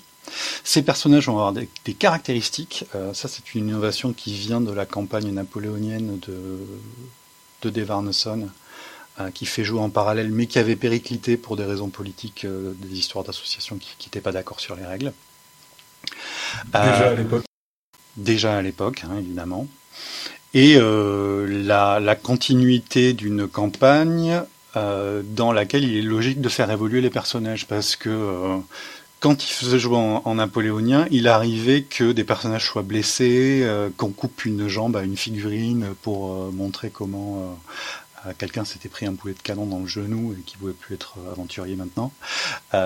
Ces 0.64 0.82
personnages 0.82 1.26
vont 1.26 1.34
avoir 1.34 1.52
des, 1.52 1.68
caractéristiques. 1.94 2.84
Euh, 2.94 3.14
ça, 3.14 3.28
c'est 3.28 3.54
une 3.54 3.68
innovation 3.68 4.12
qui 4.12 4.34
vient 4.34 4.60
de 4.60 4.72
la 4.72 4.86
campagne 4.86 5.30
napoléonienne 5.30 6.18
de, 6.20 6.58
de 7.62 7.70
Dave 7.70 7.90
Arneson, 7.90 8.42
euh, 8.42 8.46
qui 9.34 9.46
fait 9.46 9.64
jouer 9.64 9.80
en 9.80 9.90
parallèle, 9.90 10.30
mais 10.30 10.46
qui 10.46 10.58
avait 10.58 10.76
périclité 10.76 11.36
pour 11.36 11.56
des 11.56 11.64
raisons 11.64 11.88
politiques, 11.88 12.44
euh, 12.44 12.72
des 12.76 12.98
histoires 12.98 13.24
d'associations 13.24 13.76
qui 13.76 14.06
n'étaient 14.06 14.20
pas 14.20 14.32
d'accord 14.32 14.60
sur 14.60 14.76
les 14.76 14.84
règles. 14.84 15.12
Déjà 16.72 17.08
à 17.08 17.14
l'époque. 17.14 17.44
Déjà 18.16 18.56
à 18.56 18.62
l'époque, 18.62 19.02
hein, 19.04 19.16
évidemment. 19.18 19.66
Et 20.54 20.78
la, 20.78 22.00
la, 22.00 22.14
continuité 22.14 23.12
d'une 23.12 23.46
campagne 23.46 24.42
dans 24.74 25.52
laquelle 25.52 25.84
il 25.84 25.98
est 25.98 26.02
logique 26.02 26.40
de 26.40 26.48
faire 26.48 26.70
évoluer 26.70 27.02
les 27.02 27.10
personnages, 27.10 27.66
parce 27.66 27.94
que 27.94 28.62
quand 29.20 29.44
il 29.44 29.50
faisait 29.50 29.78
jouer 29.78 29.96
en, 29.96 30.34
napoléonien, 30.34 31.06
il 31.10 31.26
arrivait 31.26 31.82
que 31.82 32.12
des 32.12 32.24
personnages 32.24 32.66
soient 32.66 32.82
blessés, 32.82 33.60
euh, 33.62 33.88
qu'on 33.96 34.10
coupe 34.10 34.44
une 34.44 34.68
jambe 34.68 34.96
à 34.96 35.02
une 35.02 35.16
figurine 35.16 35.94
pour 36.02 36.32
euh, 36.32 36.50
montrer 36.52 36.90
comment 36.90 37.38
euh, 37.38 37.54
quelqu'un 38.34 38.64
s'était 38.64 38.88
pris 38.88 39.06
un 39.06 39.12
boulet 39.12 39.34
de 39.34 39.40
canon 39.40 39.66
dans 39.66 39.78
le 39.80 39.86
genou 39.86 40.32
et 40.32 40.42
qui 40.42 40.56
pouvait 40.56 40.72
plus 40.72 40.94
être 40.94 41.16
aventurier 41.30 41.76
maintenant. 41.76 42.12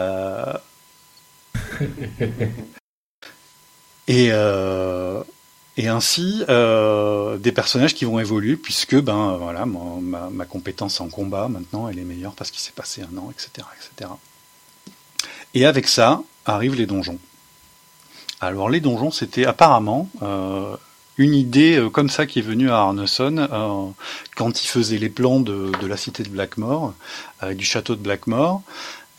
et, 4.09 4.31
et 5.77 5.89
ainsi 5.89 6.45
des 6.47 7.53
personnages 7.53 7.95
qui 7.95 8.05
vont 8.05 8.19
évoluer 8.19 8.57
puisque 8.57 9.01
ben 9.01 9.37
voilà 9.37 9.67
ma, 9.67 10.45
compétence 10.47 11.01
en 11.01 11.09
combat 11.09 11.49
maintenant 11.49 11.89
elle 11.89 11.99
est 11.99 12.05
meilleure 12.05 12.35
parce 12.35 12.51
qu'il 12.51 12.61
s'est 12.61 12.73
passé 12.73 13.03
un 13.03 13.17
an 13.19 13.31
etc 13.31 13.67
etc 13.79 14.11
et 15.55 15.67
avec 15.67 15.89
ça 15.89 16.23
arrivent 16.45 16.77
les 16.77 16.87
donjons. 16.87 17.19
Alors 18.41 18.71
les 18.71 18.81
donjons, 18.81 19.11
c'était 19.11 19.45
apparemment 19.45 20.09
euh, 20.23 20.77
une 21.21 21.35
idée 21.35 21.77
euh, 21.77 21.91
comme 21.91 22.09
ça 22.09 22.27
qui 22.27 22.39
est 22.39 22.43
venue 22.43 22.71
à 22.71 22.79
Arneson 22.79 23.37
euh, 23.39 23.91
quand 24.37 24.63
il 24.63 24.67
faisait 24.67 24.99
les 24.99 25.09
plans 25.09 25.41
de, 25.41 25.73
la 25.87 25.97
cité 25.97 26.23
de 26.23 26.29
Blackmore, 26.29 26.95
du 27.53 27.65
château 27.65 27.95
de 27.95 28.01
Blackmore. 28.01 28.63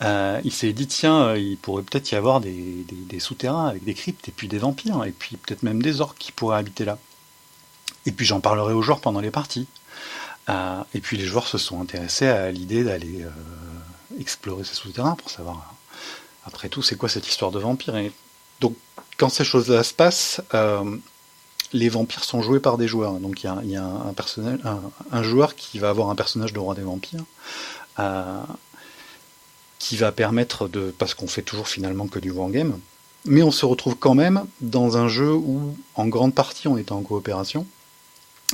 il 0.02 0.52
s'est 0.52 0.72
dit 0.72 0.86
tiens, 0.86 1.34
il 1.36 1.56
pourrait 1.56 1.82
peut-être 1.82 2.10
y 2.10 2.14
avoir 2.14 2.40
des, 2.40 2.84
souterrains 3.18 3.68
avec 3.68 3.84
des 3.84 3.94
cryptes 3.94 4.28
et 4.28 4.32
puis 4.32 4.48
des 4.48 4.58
vampires 4.58 5.04
et 5.04 5.12
puis 5.12 5.36
peut-être 5.36 5.62
même 5.62 5.82
des 5.82 6.00
orques 6.00 6.18
qui 6.18 6.32
pourraient 6.32 6.58
habiter 6.58 6.84
là. 6.84 6.98
Et 8.06 8.12
puis 8.12 8.26
j'en 8.26 8.40
parlerai 8.40 8.72
aux 8.72 8.82
joueurs 8.82 9.00
pendant 9.00 9.20
les 9.20 9.30
parties. 9.30 9.68
et 10.48 11.00
puis 11.00 11.16
les 11.16 11.24
joueurs 11.24 11.46
se 11.46 11.58
sont 11.58 11.80
intéressés 11.80 12.26
à 12.26 12.50
l'idée 12.50 12.84
d'aller 12.84 13.24
explorer 14.18 14.64
ces 14.64 14.74
souterrains 14.74 15.14
pour 15.14 15.30
savoir 15.30 15.72
après 16.44 16.68
tout, 16.68 16.82
c'est 16.82 16.96
quoi 16.96 17.08
cette 17.08 17.28
histoire 17.28 17.50
de 17.50 17.58
vampire 17.58 17.96
Et 17.96 18.12
donc, 18.60 18.76
quand 19.16 19.28
ces 19.28 19.44
choses-là 19.44 19.82
se 19.82 19.94
passent, 19.94 20.42
euh, 20.54 20.96
les 21.72 21.88
vampires 21.88 22.24
sont 22.24 22.42
joués 22.42 22.60
par 22.60 22.78
des 22.78 22.88
joueurs. 22.88 23.14
Donc, 23.14 23.42
il 23.42 23.70
y 23.70 23.76
a, 23.76 23.84
un, 25.10 25.22
joueur 25.22 25.54
qui 25.54 25.78
va 25.78 25.90
avoir 25.90 26.10
un 26.10 26.14
personnage 26.14 26.52
de 26.52 26.58
roi 26.58 26.74
des 26.74 26.82
vampires, 26.82 27.24
euh, 27.98 28.40
qui 29.78 29.96
va 29.96 30.12
permettre 30.12 30.68
de, 30.68 30.94
parce 30.98 31.14
qu'on 31.14 31.26
fait 31.26 31.42
toujours 31.42 31.68
finalement 31.68 32.06
que 32.06 32.18
du 32.18 32.30
wargame, 32.30 32.78
mais 33.24 33.42
on 33.42 33.50
se 33.50 33.64
retrouve 33.64 33.96
quand 33.96 34.14
même 34.14 34.44
dans 34.60 34.96
un 34.96 35.08
jeu 35.08 35.32
où, 35.32 35.76
en 35.94 36.06
grande 36.06 36.34
partie, 36.34 36.68
on 36.68 36.76
est 36.76 36.92
en 36.92 37.02
coopération, 37.02 37.66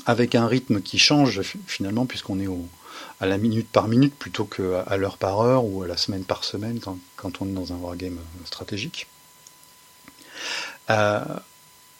avec 0.06 0.34
un 0.34 0.46
rythme 0.46 0.80
qui 0.80 0.98
change 0.98 1.42
finalement, 1.66 2.06
puisqu'on 2.06 2.38
est 2.40 2.48
à 3.20 3.26
la 3.26 3.38
minute 3.38 3.68
par 3.68 3.88
minute 3.88 4.14
plutôt 4.14 4.44
qu'à 4.44 4.96
l'heure 4.96 5.18
par 5.18 5.40
heure 5.40 5.64
ou 5.64 5.82
à 5.82 5.86
la 5.86 5.96
semaine 5.96 6.24
par 6.24 6.44
semaine 6.44 6.78
quand, 6.80 6.98
quand 7.16 7.40
on 7.40 7.46
est 7.46 7.52
dans 7.52 7.72
un 7.72 7.76
wargame 7.76 8.18
euh, 8.18 8.46
stratégique. 8.46 9.06
Euh, 10.90 11.24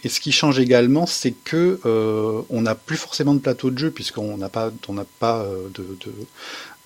et 0.05 0.09
ce 0.09 0.20
qui 0.20 0.32
change 0.32 0.59
également, 0.59 1.07
c'est 1.07 1.32
que 1.32 1.80
euh, 1.84 2.42
on 2.51 2.62
n'a 2.62 2.74
plus 2.74 2.96
forcément 2.96 3.34
de 3.34 3.40
plateau 3.40 3.70
de 3.70 3.78
jeu 3.78 3.90
puisqu'on 3.90 4.36
n'a 4.36 4.49
pas, 4.49 4.70
on 4.88 4.92
n'a 4.92 5.07
pas 5.18 5.44
de, 5.74 5.96
de, 6.01 6.12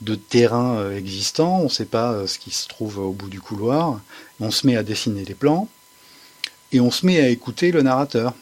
de, 0.01 0.15
terrain 0.15 0.91
existant, 0.93 1.61
on 1.61 1.65
ne 1.65 1.69
sait 1.69 1.85
pas 1.85 2.27
ce 2.27 2.39
qui 2.39 2.51
se 2.51 2.69
trouve 2.69 2.99
au 2.99 3.13
bout 3.13 3.29
du 3.29 3.41
couloir. 3.41 4.01
On 4.41 4.51
se 4.51 4.67
met 4.67 4.77
à 4.77 4.83
dessiner 4.83 5.25
les 5.25 5.35
plans 5.35 5.69
et 6.73 6.81
on 6.81 6.91
se 6.91 7.05
met 7.07 7.21
à 7.21 7.29
écouter 7.29 7.71
le 7.71 7.83
narrateur. 7.83 8.35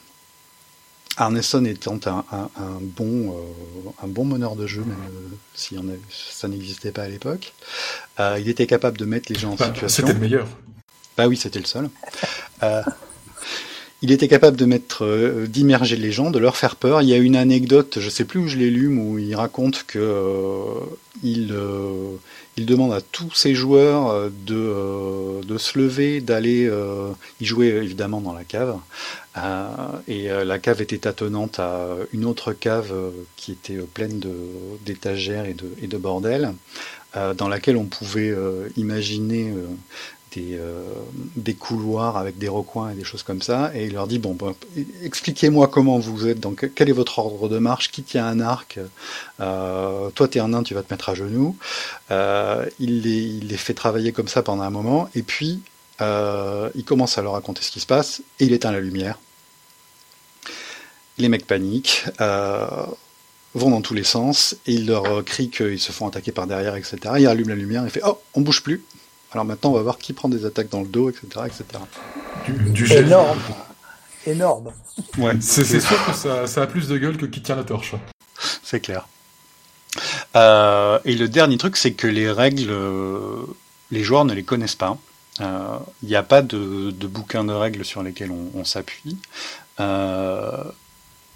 Arneson 1.17 1.65
étant 1.65 1.99
un, 2.31 2.49
bon, 2.81 3.31
euh, 3.31 3.89
un 4.01 4.07
bon 4.07 4.23
meneur 4.25 4.55
de 4.55 4.65
jeu, 4.65 4.81
même 4.81 4.97
euh, 4.97 5.35
si 5.53 5.75
ça 6.31 6.47
n'existait 6.47 6.91
pas 6.91 7.03
à 7.03 7.07
l'époque, 7.09 7.53
euh, 8.19 8.37
il 8.39 8.47
était 8.47 8.65
capable 8.65 8.97
de 8.97 9.05
mettre 9.05 9.31
les 9.31 9.37
gens 9.37 9.51
en 9.51 9.57
situation. 9.57 9.87
C'était 9.89 10.13
le 10.13 10.19
meilleur. 10.19 10.47
Bah 11.17 11.27
oui, 11.27 11.35
c'était 11.35 11.59
le 11.59 11.65
seul. 11.65 11.89
Il 14.01 14.11
était 14.11 14.27
capable 14.27 14.57
de 14.57 14.65
mettre, 14.65 15.05
euh, 15.05 15.45
d'immerger 15.47 15.95
les 15.95 16.11
gens, 16.11 16.31
de 16.31 16.39
leur 16.39 16.57
faire 16.57 16.75
peur. 16.75 17.01
Il 17.01 17.09
y 17.09 17.13
a 17.13 17.17
une 17.17 17.35
anecdote, 17.35 17.99
je 17.99 18.09
sais 18.09 18.25
plus 18.25 18.39
où 18.39 18.47
je 18.47 18.57
l'ai 18.57 18.71
lu, 18.71 18.87
où 18.87 19.19
il 19.19 19.35
raconte 19.35 19.83
que 19.85 19.99
euh, 19.99 20.79
il, 21.21 21.51
euh, 21.51 22.15
il 22.57 22.65
demande 22.65 22.93
à 22.93 23.01
tous 23.01 23.33
ses 23.35 23.53
joueurs 23.53 24.31
de, 24.31 25.57
se 25.57 25.77
lever, 25.77 26.19
d'aller. 26.19 26.69
il 27.39 27.45
jouait 27.45 27.67
évidemment 27.67 28.21
dans 28.21 28.33
la 28.33 28.43
cave, 28.43 28.77
et 30.07 30.27
la 30.27 30.59
cave 30.59 30.81
était 30.81 31.07
attenante 31.07 31.59
à 31.59 31.95
une 32.13 32.25
autre 32.25 32.53
cave 32.53 32.93
qui 33.35 33.51
était 33.51 33.77
pleine 33.77 34.19
d'étagères 34.85 35.45
et 35.45 35.53
de, 35.53 35.71
et 35.81 35.87
de 35.87 35.97
bordel, 35.97 36.53
dans 37.37 37.47
laquelle 37.47 37.77
on 37.77 37.85
pouvait 37.85 38.33
imaginer 38.75 39.53
des, 40.31 40.57
euh, 40.57 40.81
des, 41.35 41.53
couloirs 41.53 42.17
avec 42.17 42.37
des 42.37 42.47
recoins 42.47 42.91
et 42.91 42.95
des 42.95 43.03
choses 43.03 43.23
comme 43.23 43.41
ça, 43.41 43.71
et 43.75 43.85
il 43.85 43.93
leur 43.93 44.07
dit 44.07 44.19
bon, 44.19 44.37
expliquez-moi 45.03 45.67
comment 45.67 45.99
vous 45.99 46.27
êtes, 46.27 46.39
donc 46.39 46.69
quel 46.75 46.89
est 46.89 46.93
votre 46.93 47.19
ordre 47.19 47.49
de 47.49 47.57
marche, 47.57 47.91
qui 47.91 48.03
tient 48.03 48.25
un 48.25 48.39
arc, 48.39 48.79
euh, 49.39 50.09
toi 50.11 50.27
t'es 50.27 50.39
un 50.39 50.49
nain, 50.49 50.63
tu 50.63 50.73
vas 50.73 50.83
te 50.83 50.93
mettre 50.93 51.09
à 51.09 51.15
genoux. 51.15 51.57
Euh, 52.11 52.65
il, 52.79 53.01
les, 53.01 53.21
il, 53.21 53.47
les, 53.47 53.57
fait 53.57 53.73
travailler 53.73 54.11
comme 54.11 54.27
ça 54.27 54.41
pendant 54.41 54.63
un 54.63 54.69
moment, 54.69 55.09
et 55.15 55.23
puis 55.23 55.61
il 55.99 56.83
commence 56.83 57.19
à 57.19 57.21
leur 57.21 57.33
raconter 57.33 57.61
ce 57.61 57.69
qui 57.69 57.79
se 57.79 57.85
passe, 57.85 58.23
et 58.39 58.45
il 58.45 58.53
éteint 58.53 58.71
la 58.71 58.79
lumière. 58.79 59.19
Les 61.19 61.29
mecs 61.29 61.45
paniquent. 61.45 62.05
Vont 63.53 63.69
dans 63.69 63.81
tous 63.81 63.93
les 63.93 64.05
sens 64.05 64.55
et 64.65 64.75
il 64.75 64.87
leur 64.87 65.25
crie 65.25 65.49
qu'ils 65.49 65.77
se 65.77 65.91
font 65.91 66.07
attaquer 66.07 66.31
par 66.31 66.47
derrière, 66.47 66.77
etc. 66.77 66.97
Il 67.19 67.27
allume 67.27 67.49
la 67.49 67.55
lumière 67.55 67.85
et 67.85 67.89
fait 67.89 67.99
Oh, 68.05 68.17
on 68.33 68.39
bouge 68.39 68.63
plus. 68.63 68.81
Alors 69.31 69.45
maintenant, 69.45 69.71
on 69.71 69.73
va 69.73 69.81
voir 69.81 69.97
qui 69.97 70.13
prend 70.13 70.29
des 70.29 70.45
attaques 70.45 70.69
dans 70.69 70.81
le 70.81 70.87
dos, 70.87 71.09
etc. 71.09 71.27
etc. 71.45 71.63
Du, 72.45 72.91
Énorme. 72.91 73.39
Énorme. 74.27 74.71
Ouais, 75.17 75.33
c'est 75.39 75.63
sûr 75.79 76.05
que 76.05 76.13
ça, 76.13 76.61
a 76.61 76.67
plus 76.67 76.87
de 76.87 76.97
gueule 76.97 77.17
que 77.17 77.25
qui 77.25 77.41
tient 77.41 77.55
la 77.55 77.63
torche. 77.63 77.95
C'est 78.63 78.81
clair. 78.81 79.07
Euh, 80.35 80.99
et 81.05 81.15
le 81.15 81.27
dernier 81.27 81.57
truc, 81.57 81.77
c'est 81.77 81.93
que 81.93 82.07
les 82.07 82.29
règles, 82.29 82.69
euh, 82.69 83.45
les 83.89 84.03
joueurs 84.03 84.25
ne 84.25 84.33
les 84.33 84.43
connaissent 84.43 84.75
pas. 84.75 84.97
Il 85.39 85.45
euh, 85.45 85.77
n'y 86.03 86.15
a 86.15 86.23
pas 86.23 86.41
de, 86.41 86.91
de, 86.91 87.07
bouquin 87.07 87.43
de 87.43 87.53
règles 87.53 87.83
sur 87.85 88.03
lesquels 88.03 88.31
on, 88.31 88.63
s'appuie. 88.63 89.17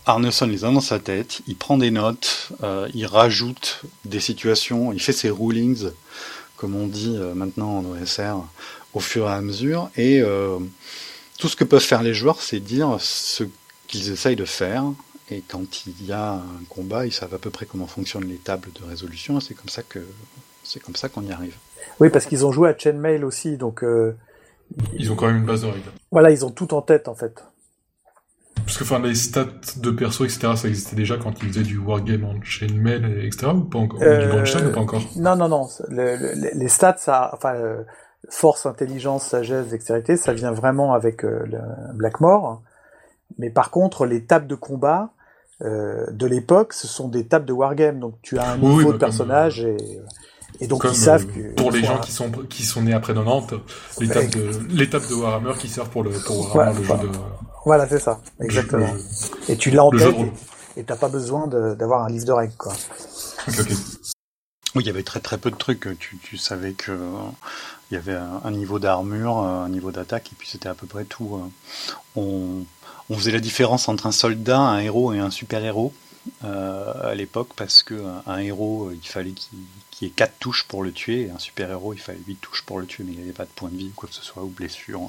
Arneson 0.07 0.45
les 0.45 0.63
a 0.65 0.71
dans 0.71 0.81
sa 0.81 0.99
tête, 0.99 1.41
il 1.47 1.55
prend 1.55 1.77
des 1.77 1.89
notes, 1.89 2.49
il 2.93 3.07
rajoute 3.07 3.81
des 4.03 4.19
situations, 4.19 4.93
il 4.93 5.01
fait 5.01 5.13
ses 5.13 5.31
rulings 5.31 5.89
comme 6.57 6.75
on 6.75 6.87
dit 6.87 7.15
euh, 7.17 7.33
maintenant 7.33 7.79
en 7.79 7.85
OSR, 7.85 8.43
au 8.93 8.99
fur 8.99 9.27
et 9.27 9.33
à 9.33 9.41
mesure. 9.41 9.89
Et 9.95 10.21
euh, 10.21 10.59
tout 11.37 11.47
ce 11.47 11.55
que 11.55 11.63
peuvent 11.63 11.81
faire 11.81 12.03
les 12.03 12.13
joueurs, 12.13 12.41
c'est 12.41 12.59
dire 12.59 12.97
ce 12.99 13.43
qu'ils 13.87 14.11
essayent 14.11 14.35
de 14.35 14.45
faire. 14.45 14.83
Et 15.29 15.41
quand 15.47 15.85
il 15.87 16.05
y 16.05 16.11
a 16.11 16.33
un 16.33 16.63
combat, 16.69 17.05
ils 17.05 17.13
savent 17.13 17.33
à 17.33 17.39
peu 17.39 17.49
près 17.49 17.65
comment 17.65 17.87
fonctionnent 17.87 18.27
les 18.27 18.37
tables 18.37 18.69
de 18.79 18.87
résolution. 18.87 19.39
C'est 19.39 19.55
comme 19.55 19.69
ça 19.69 19.81
que 19.81 19.99
c'est 20.63 20.79
comme 20.79 20.95
ça 20.95 21.09
qu'on 21.09 21.23
y 21.23 21.31
arrive. 21.31 21.55
Oui, 21.99 22.09
parce 22.09 22.25
qu'ils 22.25 22.45
ont 22.45 22.51
joué 22.51 22.69
à 22.69 22.77
Chainmail 22.77 23.23
aussi, 23.23 23.57
donc. 23.57 23.83
Euh, 23.83 24.15
ils 24.93 25.11
ont 25.11 25.15
quand 25.15 25.27
même 25.27 25.37
une 25.37 25.45
base 25.45 25.61
de 25.61 25.67
règles. 25.67 25.91
Voilà, 26.11 26.31
ils 26.31 26.45
ont 26.45 26.51
tout 26.51 26.73
en 26.73 26.81
tête 26.81 27.07
en 27.07 27.15
fait. 27.15 27.43
Parce 28.65 28.77
que 28.77 28.83
enfin, 28.83 28.99
les 28.99 29.15
stats 29.15 29.45
de 29.77 29.91
perso, 29.91 30.25
etc., 30.25 30.53
ça 30.55 30.67
existait 30.67 30.95
déjà 30.95 31.17
quand 31.17 31.33
ils 31.43 31.49
faisaient 31.49 31.63
du 31.63 31.77
wargame 31.77 32.25
en 32.25 32.41
chainmail, 32.41 33.25
etc., 33.25 33.47
ou 33.53 33.61
pas 33.61 33.79
encore? 33.79 33.99
Du 33.99 34.27
Grandstein 34.27 34.67
ou 34.67 34.71
pas 34.71 34.81
encore? 34.81 35.03
Non, 35.17 35.35
non, 35.35 35.47
non. 35.47 35.67
les 35.89 36.67
stats, 36.67 36.97
ça, 36.97 37.31
enfin, 37.33 37.55
euh, 37.55 37.83
force, 38.29 38.65
intelligence, 38.65 39.27
sagesse, 39.27 39.67
dextérité, 39.67 40.17
ça 40.17 40.33
vient 40.33 40.51
vraiment 40.51 40.93
avec 40.93 41.23
euh, 41.23 41.45
Blackmore. 41.93 42.61
Mais 43.37 43.49
par 43.49 43.69
contre, 43.69 44.05
les 44.05 44.23
tables 44.23 44.47
de 44.47 44.55
combat 44.55 45.11
euh, 45.61 46.05
de 46.11 46.25
l'époque, 46.25 46.73
ce 46.73 46.87
sont 46.87 47.07
des 47.07 47.27
tables 47.27 47.45
de 47.45 47.53
wargame. 47.53 47.99
Donc 47.99 48.15
tu 48.21 48.37
as 48.39 48.49
un 48.51 48.57
niveau 48.57 48.93
de 48.93 48.97
personnage 48.97 49.63
et 49.63 49.77
et 50.61 50.67
donc 50.67 50.85
ils 50.85 50.95
savent 50.95 51.25
que 51.25 51.53
pour 51.55 51.71
les 51.71 51.83
gens 51.83 51.99
qui 51.99 52.11
sont 52.11 52.31
qui 52.49 52.63
sont 52.63 52.81
nés 52.83 52.93
après 52.93 53.13
90, 53.13 53.55
l'étape 53.99 54.29
de 54.29 54.49
l'étape 54.69 55.09
de 55.09 55.15
Warhammer 55.15 55.53
qui 55.59 55.67
servent 55.67 55.89
pour 55.89 56.03
le 56.03 56.11
pour 56.11 56.55
Warhammer, 56.55 56.79
le 56.79 56.85
jeu 56.85 56.93
de 56.93 57.07
voilà, 57.65 57.87
c'est 57.89 57.99
ça, 57.99 58.21
exactement. 58.39 58.93
et 59.49 59.57
tu 59.57 59.71
l'as 59.71 59.83
en 59.83 59.91
tête 59.91 60.15
et 60.77 60.83
t'as 60.83 60.95
pas 60.95 61.09
besoin 61.09 61.47
d'avoir 61.47 62.03
un 62.03 62.09
livre 62.09 62.25
de 62.25 62.31
règles, 62.31 62.55
quoi. 62.57 62.73
Oui, 64.75 64.83
il 64.83 64.87
y 64.87 64.89
avait 64.89 65.03
très 65.03 65.21
très 65.21 65.37
peu 65.37 65.51
de 65.51 65.55
trucs. 65.55 65.87
Tu, 65.99 66.17
tu 66.17 66.37
savais 66.37 66.73
que 66.73 66.91
il 67.89 67.93
y 67.93 67.97
avait 67.97 68.15
un, 68.43 68.51
niveau 68.51 68.77
d'armure, 68.77 69.37
un 69.37 69.69
niveau 69.69 69.91
d'attaque, 69.91 70.31
et 70.33 70.35
puis 70.37 70.49
c'était 70.49 70.67
à 70.67 70.73
peu 70.73 70.85
près 70.85 71.05
tout. 71.05 71.49
On, 72.15 72.65
on, 73.09 73.17
faisait 73.17 73.31
la 73.31 73.39
différence 73.39 73.87
entre 73.87 74.05
un 74.07 74.11
soldat, 74.11 74.59
un 74.59 74.79
héros 74.79 75.13
et 75.13 75.19
un 75.19 75.29
super 75.31 75.63
héros 75.63 75.93
euh, 76.43 77.11
à 77.11 77.15
l'époque 77.15 77.49
parce 77.55 77.83
que 77.83 78.03
un, 78.25 78.37
héros, 78.39 78.91
il 78.91 79.07
fallait 79.07 79.31
qu'il 79.31 79.59
y 80.01 80.05
ait 80.07 80.13
4 80.13 80.33
touches 80.39 80.63
pour 80.63 80.83
le 80.83 80.91
tuer, 80.91 81.27
et 81.27 81.29
un 81.29 81.39
super 81.39 81.69
héros, 81.69 81.93
il 81.93 81.99
fallait 81.99 82.19
8 82.27 82.35
touches 82.41 82.63
pour 82.63 82.79
le 82.79 82.85
tuer, 82.85 83.03
mais 83.05 83.13
il 83.13 83.17
n'y 83.17 83.23
avait 83.23 83.33
pas 83.33 83.45
de 83.45 83.49
point 83.49 83.69
de 83.69 83.77
vie 83.77 83.87
ou 83.87 83.93
quoi 83.95 84.09
que 84.09 84.15
ce 84.15 84.23
soit 84.23 84.43
ou 84.43 84.47
blessure. 84.47 85.01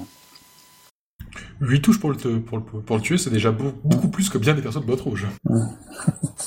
8 1.61 1.81
touches 1.81 1.99
pour 1.99 2.11
le, 2.11 2.17
pour 2.39 2.61
pour 2.63 2.95
le 2.95 3.01
tuer, 3.01 3.17
c'est 3.17 3.29
déjà 3.29 3.51
beaucoup 3.51 4.09
plus 4.09 4.29
que 4.29 4.37
bien 4.37 4.53
des 4.53 4.61
personnes 4.61 4.83
boîte 4.83 5.01
rouge. 5.01 5.27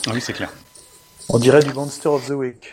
Ah 0.06 0.12
oui, 0.14 0.20
c'est 0.22 0.32
clair. 0.32 0.50
On 1.28 1.38
dirait 1.38 1.62
du 1.62 1.74
Monster 1.74 2.08
of 2.08 2.26
the 2.26 2.30
Week. 2.30 2.72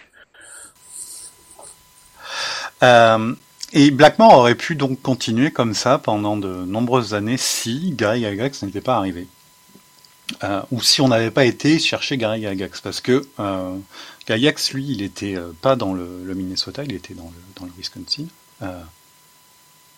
Euh, 2.84 3.36
et 3.74 3.91
Blackmore 3.91 4.34
aurait 4.34 4.55
pu 4.55 4.76
donc 4.76 5.01
continuer 5.01 5.51
comme 5.51 5.74
ça 5.74 5.97
pendant 5.97 6.38
de 6.38 6.47
nombreuses 6.47 7.13
années 7.13 7.38
si 7.38 7.91
Gary 7.91 8.22
Gygax 8.22 8.63
n'était 8.63 8.82
pas 8.82 8.95
arrivé. 8.95 9.28
Euh, 10.43 10.61
ou 10.72 10.82
si 10.82 11.01
on 11.01 11.09
n'avait 11.09 11.32
pas 11.32 11.45
été 11.45 11.80
chercher 11.80 12.18
Gary 12.18 12.41
Gygax, 12.41 12.82
parce 12.82 13.01
que 13.01 13.28
euh, 13.39 13.76
Gygax, 14.28 14.74
lui, 14.74 14.86
il 14.89 15.01
était 15.01 15.36
euh, 15.36 15.51
pas 15.61 15.76
dans 15.76 15.93
le, 15.93 16.05
Minnesota, 16.34 16.84
il 16.84 16.93
était 16.93 17.13
dans 17.13 17.24
le, 17.24 17.59
dans 17.59 17.65
le 17.65 17.72
Wisconsin. 17.78 18.26
Euh, 18.61 18.82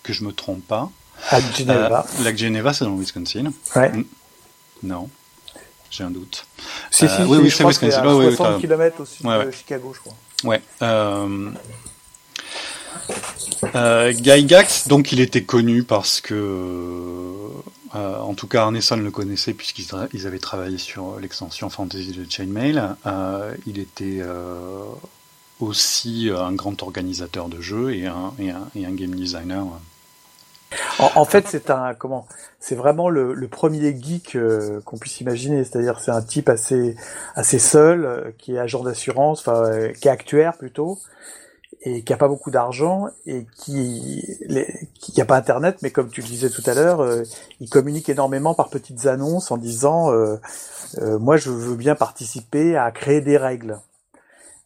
que 0.03 0.13
je 0.13 0.23
me 0.23 0.31
trompe 0.31 0.65
pas. 0.65 0.91
Lac 1.31 1.57
Geneva. 1.57 2.05
Euh, 2.19 2.23
Lac 2.23 2.37
Geneva, 2.37 2.73
c'est 2.73 2.85
dans 2.85 2.91
le 2.91 2.99
Wisconsin. 2.99 3.51
Ouais. 3.75 3.91
Non. 4.83 5.09
J'ai 5.91 6.03
un 6.03 6.11
doute. 6.11 6.45
Si, 6.91 7.07
si, 7.07 7.21
euh, 7.21 7.25
oui, 7.25 7.39
oui, 7.41 7.51
c'est 7.51 7.65
Wisconsin. 7.65 8.01
À 8.01 8.35
60 8.35 8.61
km 8.61 9.01
au 9.01 9.05
sud 9.05 9.25
de 9.25 9.51
Chicago, 9.51 9.93
je 9.93 9.99
crois. 9.99 10.15
Ouais. 10.43 10.61
Euh... 10.81 11.51
Euh, 13.75 14.13
Gygax, 14.13 14.87
donc 14.87 15.11
il 15.11 15.19
était 15.19 15.43
connu 15.43 15.83
parce 15.83 16.21
que, 16.21 16.33
euh, 17.95 18.19
en 18.19 18.33
tout 18.33 18.47
cas 18.47 18.63
Arneson 18.63 18.97
le 18.97 19.11
connaissait 19.11 19.53
puisqu'ils 19.53 19.93
avaient 20.25 20.39
travaillé 20.39 20.77
sur 20.77 21.19
l'extension 21.19 21.69
Fantasy 21.69 22.11
de 22.11 22.25
Chainmail. 22.29 22.81
Euh, 23.05 23.53
il 23.65 23.79
était 23.79 24.21
aussi 25.59 26.29
un 26.35 26.53
grand 26.53 26.81
organisateur 26.83 27.49
de 27.49 27.59
jeux 27.59 27.93
et 27.93 28.07
un, 28.07 28.33
et 28.39 28.51
un, 28.51 28.69
et 28.75 28.85
un 28.85 28.91
game 28.91 29.15
designer 29.15 29.65
en, 30.99 31.25
fait, 31.25 31.47
c'est 31.47 31.69
un 31.69 31.93
comment 31.93 32.27
C'est 32.59 32.75
vraiment 32.75 33.09
le, 33.09 33.47
premier 33.47 33.95
geek 33.99 34.35
euh, 34.35 34.81
qu'on 34.85 34.97
puisse 34.97 35.21
imaginer. 35.21 35.63
C'est-à-dire, 35.63 35.99
c'est 35.99 36.11
un 36.11 36.21
type 36.21 36.49
assez 36.49 36.95
assez 37.35 37.59
seul, 37.59 38.05
euh, 38.05 38.31
qui 38.37 38.55
est 38.55 38.59
agent 38.59 38.83
d'assurance, 38.83 39.39
enfin, 39.39 39.63
euh, 39.63 39.91
qui 39.93 40.07
est 40.07 40.11
actuaire 40.11 40.57
plutôt, 40.57 40.99
et 41.81 42.03
qui 42.03 42.13
a 42.13 42.17
pas 42.17 42.27
beaucoup 42.27 42.51
d'argent 42.51 43.07
et 43.25 43.45
qui 43.55 44.37
les, 44.41 44.67
qui 44.99 45.19
a 45.21 45.25
pas 45.25 45.37
Internet, 45.37 45.77
mais 45.81 45.91
comme 45.91 46.09
tu 46.09 46.21
le 46.21 46.27
disais 46.27 46.49
tout 46.49 46.63
à 46.65 46.73
l'heure, 46.73 47.05
il 47.61 47.69
communique 47.69 48.09
énormément 48.09 48.53
par 48.53 48.69
petites 48.69 49.05
annonces 49.05 49.51
en 49.51 49.57
disant 49.57 50.11
moi, 51.01 51.37
je 51.37 51.49
veux 51.49 51.75
bien 51.75 51.95
participer 51.95 52.75
à 52.75 52.91
créer 52.91 53.21
des 53.21 53.37
règles. 53.37 53.79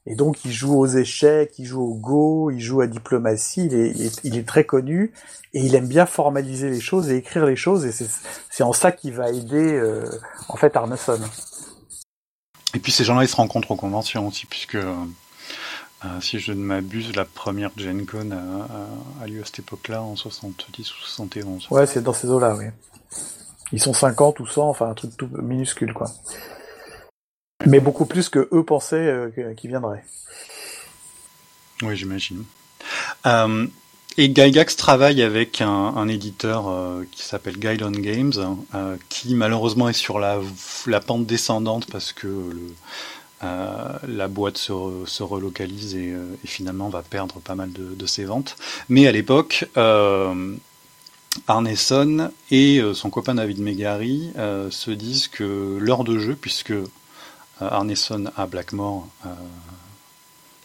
Et 0.06 0.16
donc 0.16 0.44
il 0.44 0.52
joue 0.52 0.78
aux 0.78 0.88
échecs, 0.88 1.54
il 1.60 1.66
joue 1.66 1.82
au 1.82 1.94
Go, 1.94 2.52
il 2.52 2.60
joue 2.60 2.82
à 2.82 2.88
diplomatie, 2.88 3.66
il 3.68 3.74
est, 3.74 4.20
il 4.24 4.38
est, 4.38 4.46
très 4.46 4.66
connu 4.66 5.14
et 5.54 5.62
il 5.62 5.76
aime 5.76 5.88
bien 5.88 6.06
formaliser 6.06 6.70
les 6.70 6.82
choses 6.82 7.10
et 7.10 7.16
écrire 7.16 7.46
les 7.46 7.56
choses 7.56 7.86
et 7.86 7.92
c'est 8.50 8.64
en 8.64 8.74
ça 8.74 8.92
qu'il 8.92 9.14
va 9.14 9.30
aider 9.30 9.74
euh, 9.74 10.06
en 10.50 10.58
fait 10.58 10.76
Arneson. 10.76 11.20
Et 12.74 12.80
puis 12.80 12.92
ces 12.92 13.06
gens-là 13.06 13.24
ils 13.24 13.30
se 13.30 13.38
rencontrent 13.38 13.72
aux 13.72 13.78
conventions 13.78 14.28
aussi 14.28 14.46
puisque 14.46 14.76
euh, 14.76 14.94
si 16.20 16.38
je 16.38 16.52
ne 16.52 16.60
m'abuse 16.60 17.16
la 17.16 17.24
première 17.24 17.72
Gen 17.78 18.06
Con 18.06 18.32
a, 18.32 19.24
a, 19.24 19.28
lieu 19.28 19.42
à 19.42 19.46
cette 19.46 19.60
époque-là 19.60 20.02
en 20.02 20.18
70 20.18 20.92
ou 20.92 20.96
71. 20.96 21.68
Ouais 21.72 21.86
c'est 21.86 22.02
dans 22.02 22.12
ces 22.12 22.28
eaux-là 22.28 22.58
oui. 22.58 22.66
Ils 23.72 23.82
sont 23.82 23.94
50 23.94 24.42
ou 24.42 24.48
100 24.48 24.68
enfin 24.68 24.90
un 24.90 24.94
truc 24.96 25.16
tout 25.16 25.30
minuscule 25.32 25.94
quoi. 25.94 26.12
Mais 27.66 27.80
beaucoup 27.80 28.06
plus 28.06 28.30
que 28.30 28.48
eux 28.52 28.64
pensaient 28.64 28.96
euh, 28.96 29.54
qu'ils 29.56 29.70
viendraient. 29.70 30.04
Oui, 31.82 31.96
j'imagine. 31.96 32.44
Euh, 33.26 33.68
et 34.18 34.34
Gygax 34.34 34.76
travaille 34.76 35.24
avec 35.24 35.62
un, 35.62 36.08
éditeur 36.08 36.68
euh, 36.68 37.04
qui 37.12 37.24
s'appelle 37.24 37.58
Guidon 37.58 37.92
Games, 37.92 38.34
qui 39.10 39.34
malheureusement 39.34 39.90
est 39.90 39.94
sur 39.94 40.20
la, 40.20 40.40
pente 41.06 41.26
descendante 41.26 41.88
parce 41.92 42.14
que 42.14 42.28
la 43.42 44.28
boîte 44.28 44.58
se, 44.58 44.74
se 45.06 45.24
relocalise 45.24 45.96
et, 45.96 46.14
finalement 46.46 46.90
va 46.90 47.02
perdre 47.02 47.40
pas 47.40 47.56
mal 47.56 47.72
de, 47.74 48.06
ses 48.06 48.26
ventes. 48.26 48.56
Mais 48.88 49.08
à 49.08 49.12
l'époque, 49.12 49.66
Arneson 51.48 52.32
et 52.52 52.82
son 52.94 53.10
copain 53.10 53.34
David 53.34 53.60
Megary 53.60 54.32
se 54.70 54.92
disent 54.92 55.28
que 55.28 55.80
l'heure 55.82 56.04
de 56.04 56.20
jeu, 56.20 56.38
puisque 56.40 56.74
Arneson 57.72 58.26
a 58.36 58.46
Blackmore 58.46 59.08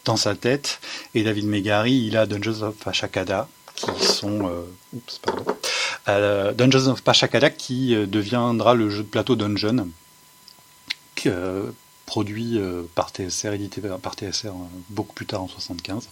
dans 0.05 0.17
sa 0.17 0.35
tête, 0.35 0.79
et 1.13 1.23
David 1.23 1.45
Megary, 1.45 2.05
il 2.07 2.17
a 2.17 2.25
Dungeons 2.25 2.63
of 2.63 2.87
Ashakada, 2.87 3.47
qui 3.75 4.05
sont... 4.05 4.65
oups, 4.93 5.19
pardon. 5.19 5.45
Dungeons 6.07 6.87
of 6.87 7.01
Pachacada 7.01 7.49
qui 7.49 7.95
deviendra 8.07 8.73
le 8.73 8.89
jeu 8.89 9.03
de 9.03 9.07
plateau 9.07 9.35
Dungeon, 9.35 9.89
produit 12.05 12.59
par 12.95 13.09
TSR, 13.09 13.53
édité 13.53 13.81
par 13.81 14.15
TSR 14.15 14.53
beaucoup 14.89 15.13
plus 15.13 15.25
tard 15.25 15.43
en 15.43 15.47
75, 15.47 16.09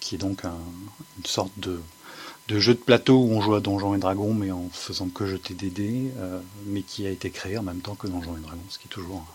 qui 0.00 0.14
est 0.14 0.18
donc 0.18 0.44
une 0.44 1.26
sorte 1.26 1.52
de, 1.58 1.80
jeu 2.48 2.74
de 2.74 2.78
plateau 2.78 3.18
où 3.18 3.32
on 3.32 3.40
joue 3.40 3.54
à 3.54 3.60
Donjons 3.60 3.94
et 3.94 3.98
Dragons 3.98 4.34
mais 4.34 4.50
en 4.52 4.68
faisant 4.72 5.08
que 5.08 5.26
jeter 5.26 5.54
des 5.54 5.70
dés, 5.70 6.12
mais 6.66 6.82
qui 6.82 7.06
a 7.06 7.10
été 7.10 7.30
créé 7.30 7.58
en 7.58 7.62
même 7.62 7.80
temps 7.80 7.94
que 7.94 8.06
Donjons 8.06 8.36
et 8.36 8.40
Dragons, 8.40 8.60
ce 8.68 8.78
qui 8.78 8.86
est 8.86 8.90
toujours 8.90 9.26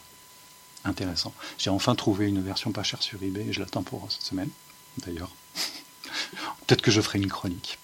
intéressant. 0.85 1.33
J'ai 1.57 1.69
enfin 1.69 1.95
trouvé 1.95 2.27
une 2.27 2.41
version 2.41 2.71
pas 2.71 2.83
chère 2.83 3.01
sur 3.01 3.21
eBay 3.21 3.47
et 3.49 3.53
je 3.53 3.59
l'attends 3.59 3.83
pour 3.83 4.07
cette 4.11 4.21
semaine, 4.21 4.49
d'ailleurs. 4.97 5.31
Peut-être 6.67 6.81
que 6.81 6.91
je 6.91 7.01
ferai 7.01 7.19
une 7.19 7.29
chronique. 7.29 7.77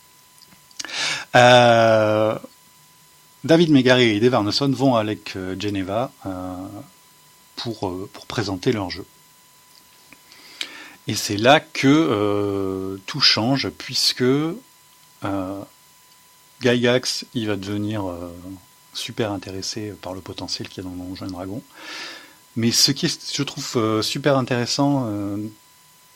Euh, 1.36 2.38
David 3.44 3.72
Megary 3.72 4.04
et 4.04 4.20
Dave 4.20 4.36
Arneson 4.36 4.70
vont 4.70 4.96
avec 4.96 5.36
euh, 5.36 5.56
Geneva 5.60 6.12
euh, 6.26 6.56
pour, 7.56 8.08
présenter 8.28 8.72
leur 8.72 8.90
jeu. 8.90 9.06
Et 11.08 11.16
c'est 11.16 11.38
là 11.38 11.60
que 11.60 12.98
tout 13.06 13.20
change, 13.20 13.70
puisque 13.70 14.24
Gygax, 16.62 17.26
va 17.36 17.56
devenir 17.58 18.06
super 18.94 19.34
intéressé 19.34 19.94
par 20.02 20.14
le 20.14 20.22
potentiel 20.22 20.70
qu'il 20.70 20.82
y 20.82 20.88
a 20.88 20.90
dans 20.90 20.96
Donjons 20.96 21.28
Dragon. 21.28 21.62
Mais 22.56 22.72
ce 22.72 22.92
qui 22.92 23.08
est, 23.08 23.34
je 23.36 23.44
trouve, 23.44 24.02
super 24.02 24.38
intéressant 24.38 25.08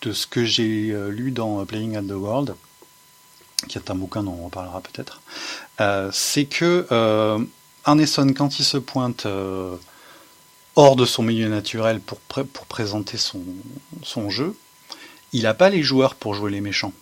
de 0.02 0.12
ce 0.14 0.28
que 0.28 0.46
j'ai 0.46 0.96
lu 1.10 1.32
dans 1.32 1.66
Playing 1.66 1.96
at 1.96 2.04
the 2.04 2.12
World, 2.12 2.56
qui 3.68 3.78
est 3.78 3.90
un 3.90 3.96
bouquin 3.96 4.24
dont 4.24 4.38
on 4.44 4.50
parlera 4.50 4.82
peut-être, 4.82 5.22
euh, 5.82 6.10
c'est 6.14 6.46
que 6.46 6.88
euh, 6.92 7.40
Arneson, 7.86 8.34
quand 8.34 8.60
il 8.60 8.66
se 8.66 8.78
pointe 8.78 9.26
euh, 9.26 9.76
hors 10.76 10.96
de 10.96 11.06
son 11.06 11.24
milieu 11.24 11.50
naturel 11.50 12.00
pour, 12.00 12.20
pour 12.20 12.66
présenter 12.66 13.18
son, 13.18 13.42
son 14.04 14.30
jeu, 14.30 14.56
il 15.34 15.44
n'a 15.44 15.54
pas 15.54 15.70
les 15.70 15.84
joueurs 15.84 16.16
pour 16.16 16.36
jouer 16.36 16.52
les 16.52 16.62
méchants. 16.62 16.94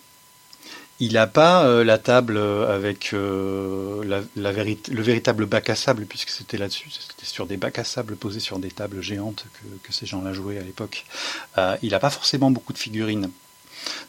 Il 0.98 1.12
n'a 1.12 1.26
pas 1.26 1.84
la 1.84 1.98
table 1.98 2.38
avec 2.38 3.12
la, 3.12 4.20
la 4.34 4.52
le 4.52 5.02
véritable 5.02 5.44
bac 5.44 5.68
à 5.68 5.74
sable, 5.74 6.06
puisque 6.06 6.30
c'était 6.30 6.56
là-dessus, 6.56 6.90
c'était 6.90 7.26
sur 7.26 7.46
des 7.46 7.58
bacs 7.58 7.78
à 7.78 7.84
sable 7.84 8.16
posés 8.16 8.40
sur 8.40 8.58
des 8.58 8.70
tables 8.70 9.02
géantes 9.02 9.44
que, 9.82 9.92
ces 9.92 10.06
gens-là 10.06 10.32
jouaient 10.32 10.58
à 10.58 10.62
l'époque. 10.62 11.04
il 11.82 11.90
n'a 11.90 11.98
pas 11.98 12.08
forcément 12.08 12.50
beaucoup 12.50 12.72
de 12.72 12.78
figurines. 12.78 13.30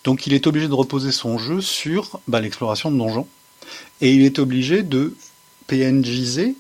Donc 0.03 0.27
il 0.27 0.33
est 0.33 0.47
obligé 0.47 0.67
de 0.67 0.73
reposer 0.73 1.11
son 1.11 1.38
jeu 1.38 1.61
sur 1.61 2.19
bah, 2.27 2.39
l'exploration 2.41 2.91
de 2.91 2.97
donjons. 2.97 3.27
Et 4.01 4.13
il 4.13 4.23
est 4.23 4.39
obligé 4.39 4.83
de 4.83 5.15
PNJiser, 5.67 6.55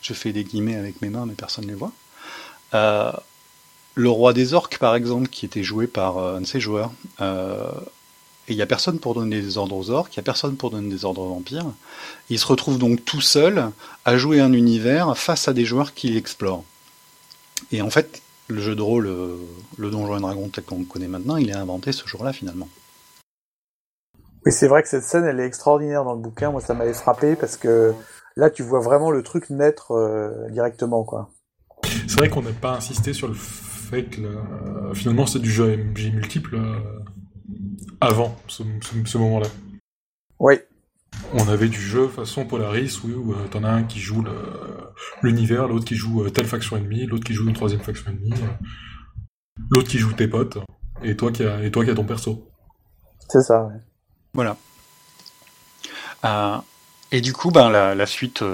je 0.00 0.14
fais 0.14 0.32
des 0.32 0.44
guillemets 0.44 0.76
avec 0.76 1.02
mes 1.02 1.10
mains 1.10 1.26
mais 1.26 1.34
personne 1.34 1.64
ne 1.64 1.70
les 1.70 1.76
voit, 1.76 1.92
euh, 2.74 3.12
le 3.94 4.10
roi 4.10 4.32
des 4.32 4.54
orques 4.54 4.78
par 4.78 4.94
exemple, 4.94 5.28
qui 5.28 5.44
était 5.44 5.62
joué 5.62 5.86
par 5.86 6.18
euh, 6.18 6.36
un 6.36 6.40
de 6.40 6.46
ses 6.46 6.60
joueurs. 6.60 6.92
Euh, 8.46 8.50
et 8.50 8.52
il 8.52 8.56
n'y 8.56 8.62
a 8.62 8.66
personne 8.66 8.98
pour 8.98 9.14
donner 9.14 9.40
des 9.40 9.58
ordres 9.58 9.76
aux 9.76 9.90
orques, 9.90 10.14
il 10.16 10.18
n'y 10.18 10.22
a 10.22 10.24
personne 10.24 10.56
pour 10.56 10.70
donner 10.70 10.88
des 10.88 11.04
ordres 11.04 11.22
aux 11.22 11.28
vampires. 11.28 11.66
Il 12.30 12.38
se 12.38 12.46
retrouve 12.46 12.78
donc 12.78 13.04
tout 13.04 13.20
seul 13.20 13.70
à 14.04 14.16
jouer 14.16 14.40
un 14.40 14.52
univers 14.52 15.16
face 15.16 15.48
à 15.48 15.52
des 15.52 15.64
joueurs 15.64 15.94
qui 15.94 16.08
l'explorent. 16.08 16.64
Et 17.72 17.82
en 17.82 17.90
fait, 17.90 18.22
le 18.48 18.60
jeu 18.60 18.74
de 18.74 18.82
rôle, 18.82 19.06
euh, 19.06 19.36
le 19.78 19.90
Donjon 19.90 20.16
et 20.16 20.20
Dragon 20.20 20.48
tel 20.48 20.64
qu'on 20.64 20.78
le 20.78 20.84
connaît 20.84 21.08
maintenant, 21.08 21.36
il 21.36 21.50
est 21.50 21.56
inventé 21.56 21.92
ce 21.92 22.06
jour-là 22.06 22.32
finalement. 22.32 22.68
Oui, 24.44 24.52
c'est 24.52 24.68
vrai 24.68 24.82
que 24.82 24.88
cette 24.88 25.02
scène, 25.02 25.24
elle 25.24 25.40
est 25.40 25.46
extraordinaire 25.46 26.04
dans 26.04 26.14
le 26.14 26.20
bouquin. 26.20 26.52
Moi, 26.52 26.60
ça 26.60 26.74
m'avait 26.74 26.94
frappé 26.94 27.34
parce 27.34 27.56
que 27.56 27.92
là, 28.36 28.50
tu 28.50 28.62
vois 28.62 28.78
vraiment 28.78 29.10
le 29.10 29.24
truc 29.24 29.50
naître 29.50 29.92
euh, 29.92 30.48
directement, 30.50 31.02
quoi. 31.02 31.30
C'est 31.82 32.18
vrai 32.18 32.30
qu'on 32.30 32.42
n'a 32.42 32.52
pas 32.52 32.76
insisté 32.76 33.12
sur 33.12 33.26
le 33.26 33.34
fait 33.34 34.04
que 34.04 34.20
finalement, 34.94 35.26
c'est 35.26 35.38
du 35.38 35.50
jeu 35.50 35.76
MJ 35.76 36.12
multiple 36.12 36.56
euh, 36.56 36.78
avant 38.00 38.36
ce 38.48 39.18
moment-là. 39.18 39.48
Oui, 40.38 40.56
on 41.34 41.48
avait 41.48 41.68
du 41.68 41.80
jeu 41.80 42.08
façon 42.08 42.44
Polaris, 42.44 43.00
oui, 43.04 43.14
où 43.14 43.32
euh, 43.32 43.48
t'en 43.50 43.64
as 43.64 43.70
un 43.70 43.82
qui 43.82 44.00
joue 44.00 44.24
l'univers, 45.22 45.68
l'autre 45.68 45.84
qui 45.84 45.96
joue 45.96 46.24
euh, 46.24 46.30
telle 46.30 46.46
faction 46.46 46.76
ennemie, 46.76 47.06
l'autre 47.06 47.24
qui 47.24 47.34
joue 47.34 47.48
une 47.48 47.54
troisième 47.54 47.80
faction 47.80 48.10
ennemie, 48.10 48.32
euh, 48.32 49.22
l'autre 49.70 49.88
qui 49.88 49.98
joue 49.98 50.12
tes 50.12 50.28
potes, 50.28 50.58
et 51.02 51.16
toi 51.16 51.32
qui 51.32 51.42
as, 51.42 51.62
et 51.64 51.70
toi 51.70 51.84
qui 51.84 51.90
as 51.90 51.94
ton 51.94 52.04
perso. 52.04 52.48
C'est 53.28 53.42
ça, 53.42 53.64
ouais. 53.64 53.74
Voilà. 54.34 54.56
et 57.10 57.20
du 57.20 57.32
coup, 57.32 57.50
ben, 57.50 57.70
la, 57.70 58.06
suite, 58.06 58.44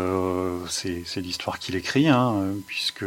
c'est 0.69 1.21
l'histoire 1.21 1.59
qu'il 1.59 1.75
écrit, 1.75 2.09
hein, 2.09 2.55
puisque 2.67 3.05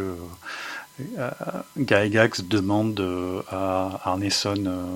Gygax 1.78 2.44
demande 2.44 3.00
à 3.48 4.00
Arneson 4.04 4.90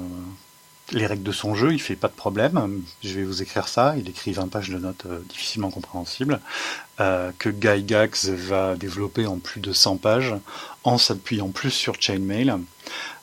les 0.92 1.06
règles 1.06 1.22
de 1.22 1.32
son 1.32 1.54
jeu, 1.54 1.72
il 1.72 1.80
fait 1.80 1.96
pas 1.96 2.08
de 2.08 2.14
problème. 2.14 2.82
Je 3.02 3.14
vais 3.14 3.24
vous 3.24 3.42
écrire 3.42 3.68
ça. 3.68 3.94
Il 3.96 4.08
écrit 4.08 4.32
20 4.32 4.48
pages 4.48 4.70
de 4.70 4.78
notes 4.78 5.06
euh, 5.06 5.20
difficilement 5.28 5.70
compréhensibles 5.70 6.40
euh, 7.00 7.30
que 7.38 7.48
Guy 7.48 7.82
Gax 7.82 8.28
va 8.28 8.76
développer 8.76 9.26
en 9.26 9.38
plus 9.38 9.60
de 9.60 9.72
100 9.72 9.96
pages 9.98 10.34
en 10.84 10.98
s'appuyant 10.98 11.48
plus 11.48 11.70
sur 11.70 12.00
Chainmail. 12.00 12.54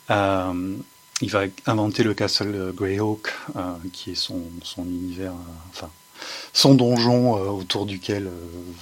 Euh, 0.09 0.75
il 1.21 1.31
va 1.31 1.43
inventer 1.65 2.03
le 2.03 2.13
castle 2.13 2.71
Greyhawk, 2.75 3.33
qui 3.91 4.11
est 4.11 4.15
son, 4.15 4.43
son 4.61 4.83
univers, 4.83 5.33
enfin 5.71 5.89
son 6.53 6.75
donjon 6.75 7.33
autour 7.33 7.87
duquel 7.87 8.29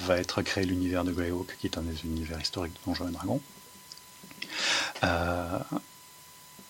va 0.06 0.18
être 0.18 0.42
créé 0.42 0.66
l'univers 0.66 1.06
de 1.06 1.14
Greyhawk, 1.14 1.56
qui 1.60 1.68
est 1.68 1.78
un 1.78 1.82
des 1.82 2.04
univers 2.04 2.42
historiques 2.42 2.74
de 2.74 2.80
Donjons 2.88 3.08
et 3.08 3.12
Dragons 3.12 3.42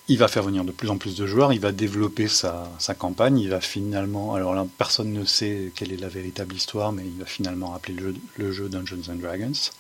il 0.08 0.18
va 0.18 0.28
faire 0.28 0.44
venir 0.44 0.64
de 0.64 0.72
plus 0.72 0.90
en 0.90 0.98
plus 0.98 1.16
de 1.16 1.26
joueurs, 1.26 1.54
il 1.54 1.60
va 1.60 1.72
développer 1.72 2.28
sa, 2.28 2.70
campagne, 2.98 3.40
il 3.40 3.50
va 3.50 3.62
finalement, 3.62 4.36
alors 4.36 4.54
là 4.54 4.66
personne 4.78 5.12
ne 5.12 5.26
sait 5.26 5.72
quelle 5.76 5.92
est 5.92 6.00
la 6.00 6.10
véritable 6.10 6.56
histoire, 6.56 6.92
mais 6.92 7.04
il 7.06 7.20
va 7.20 7.26
finalement 7.26 7.74
appeler 7.74 7.96
le 8.38 8.52
jeu, 8.52 8.70
Dungeons 8.70 9.12
and 9.12 9.16
Dragons. 9.16 9.72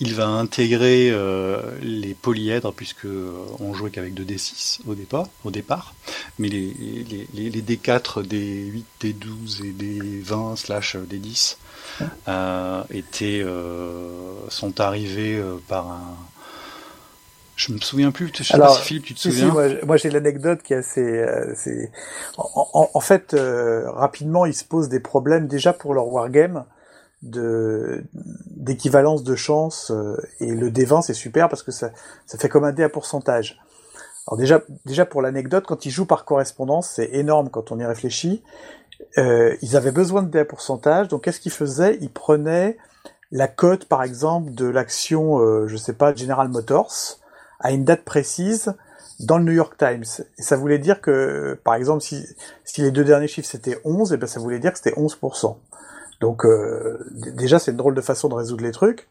Il 0.00 0.14
va 0.14 0.26
intégrer 0.26 1.10
euh, 1.12 1.78
les 1.80 2.14
polyèdres 2.14 2.72
puisque 2.72 3.04
euh, 3.04 3.30
on 3.60 3.74
jouait 3.74 3.90
qu'avec 3.90 4.12
2 4.12 4.24
D6 4.24 4.80
au 4.88 4.96
départ, 4.96 5.28
au 5.44 5.52
départ, 5.52 5.94
mais 6.40 6.48
les, 6.48 6.74
les, 7.32 7.62
D4, 7.62 8.26
D8, 8.26 8.82
D12 9.00 9.64
et 9.64 9.72
D20 9.72 10.56
slash 10.56 10.96
D10 10.96 11.58
euh, 12.26 12.82
étaient, 12.90 13.44
sont 14.48 14.80
arrivés 14.80 15.40
par 15.68 15.92
un 15.92 16.16
je 17.56 17.72
me 17.72 17.78
souviens 17.78 18.10
plus. 18.10 18.32
Je 18.36 18.42
sais 18.42 18.58
pas 18.58 18.68
si 18.74 18.82
Philippe, 18.82 19.04
tu 19.04 19.14
te 19.14 19.20
souviens 19.20 19.54
Moi, 19.84 19.96
j'ai 19.96 20.10
l'anecdote 20.10 20.62
qui 20.62 20.72
est 20.72 20.76
assez. 20.76 21.00
Euh, 21.00 21.54
en, 22.36 22.90
en, 22.92 23.00
fait, 23.00 23.34
euh, 23.34 23.90
rapidement, 23.90 24.46
ils 24.46 24.54
se 24.54 24.64
posent 24.64 24.88
des 24.88 25.00
problèmes 25.00 25.46
déjà 25.46 25.72
pour 25.72 25.94
leur 25.94 26.06
wargame 26.12 26.64
de 27.24 28.04
d'équivalence 28.14 29.24
de 29.24 29.34
chance 29.34 29.90
euh, 29.90 30.16
et 30.40 30.54
le 30.54 30.70
D20 30.70 31.02
c'est 31.02 31.14
super 31.14 31.48
parce 31.48 31.62
que 31.62 31.72
ça 31.72 31.90
ça 32.26 32.38
fait 32.38 32.48
comme 32.48 32.64
un 32.64 32.72
dé 32.72 32.82
à 32.82 32.88
pourcentage. 32.88 33.60
Alors 34.26 34.38
déjà 34.38 34.60
déjà 34.84 35.06
pour 35.06 35.22
l'anecdote, 35.22 35.64
quand 35.66 35.86
ils 35.86 35.90
jouent 35.90 36.06
par 36.06 36.24
correspondance, 36.24 36.90
c'est 36.94 37.10
énorme 37.12 37.48
quand 37.50 37.72
on 37.72 37.78
y 37.78 37.84
réfléchit. 37.84 38.42
Euh, 39.18 39.56
ils 39.62 39.76
avaient 39.76 39.90
besoin 39.90 40.22
de 40.22 40.28
dés 40.28 40.40
à 40.40 40.44
pourcentage, 40.44 41.08
donc 41.08 41.24
qu'est-ce 41.24 41.40
qu'ils 41.40 41.52
faisaient? 41.52 41.98
Ils 42.00 42.10
prenaient 42.10 42.76
la 43.32 43.48
cote 43.48 43.86
par 43.86 44.02
exemple 44.02 44.52
de 44.52 44.66
l'action, 44.66 45.38
euh, 45.40 45.66
je 45.66 45.76
sais 45.76 45.94
pas, 45.94 46.14
General 46.14 46.48
Motors 46.48 47.18
à 47.60 47.72
une 47.72 47.84
date 47.84 48.04
précise 48.04 48.74
dans 49.20 49.38
le 49.38 49.44
New 49.44 49.52
York 49.52 49.76
Times. 49.78 50.04
Et 50.38 50.42
ça 50.42 50.56
voulait 50.56 50.78
dire 50.78 51.00
que, 51.00 51.58
par 51.64 51.74
exemple, 51.74 52.02
si, 52.02 52.26
si 52.64 52.82
les 52.82 52.90
deux 52.90 53.04
derniers 53.04 53.28
chiffres 53.28 53.48
c'était 53.48 53.78
11, 53.84 54.12
et 54.12 54.16
ben 54.16 54.26
ça 54.26 54.40
voulait 54.40 54.58
dire 54.58 54.72
que 54.72 54.78
c'était 54.78 54.98
11%. 54.98 55.56
Donc 56.20 56.44
euh, 56.44 56.98
déjà 57.36 57.58
c'est 57.58 57.70
une 57.70 57.76
drôle 57.76 57.94
de 57.94 58.00
façon 58.00 58.28
de 58.28 58.34
résoudre 58.34 58.62
les 58.62 58.72
trucs. 58.72 59.08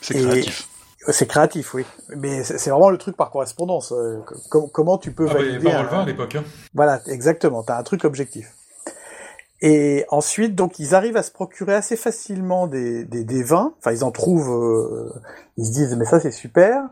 C'est 0.00 0.14
créatif. 0.14 0.68
C'est 1.08 1.26
créatif, 1.26 1.74
oui. 1.74 1.84
Mais 2.16 2.42
c'est 2.42 2.70
vraiment 2.70 2.90
le 2.90 2.98
truc 2.98 3.16
par 3.16 3.30
correspondance. 3.30 3.92
Euh, 3.92 4.18
comment 4.50 4.98
tu 4.98 5.12
peux 5.12 5.28
ah 5.30 5.34
valider 5.34 5.66
bah, 5.66 6.00
à 6.00 6.04
l'époque. 6.04 6.34
Hein. 6.34 6.44
Voilà, 6.74 7.00
exactement. 7.06 7.62
T'as 7.62 7.78
un 7.78 7.84
truc 7.84 8.04
objectif. 8.04 8.52
Et 9.62 10.04
ensuite, 10.10 10.54
donc, 10.54 10.78
ils 10.78 10.94
arrivent 10.94 11.16
à 11.16 11.22
se 11.22 11.30
procurer 11.30 11.74
assez 11.74 11.96
facilement 11.96 12.66
des, 12.66 13.04
des, 13.04 13.24
des 13.24 13.42
vins. 13.42 13.74
Enfin, 13.78 13.92
ils 13.92 14.04
en 14.04 14.10
trouvent. 14.10 14.52
Euh, 14.52 15.12
ils 15.56 15.66
se 15.66 15.72
disent, 15.72 15.96
mais 15.96 16.04
ça, 16.04 16.20
c'est 16.20 16.30
super. 16.30 16.84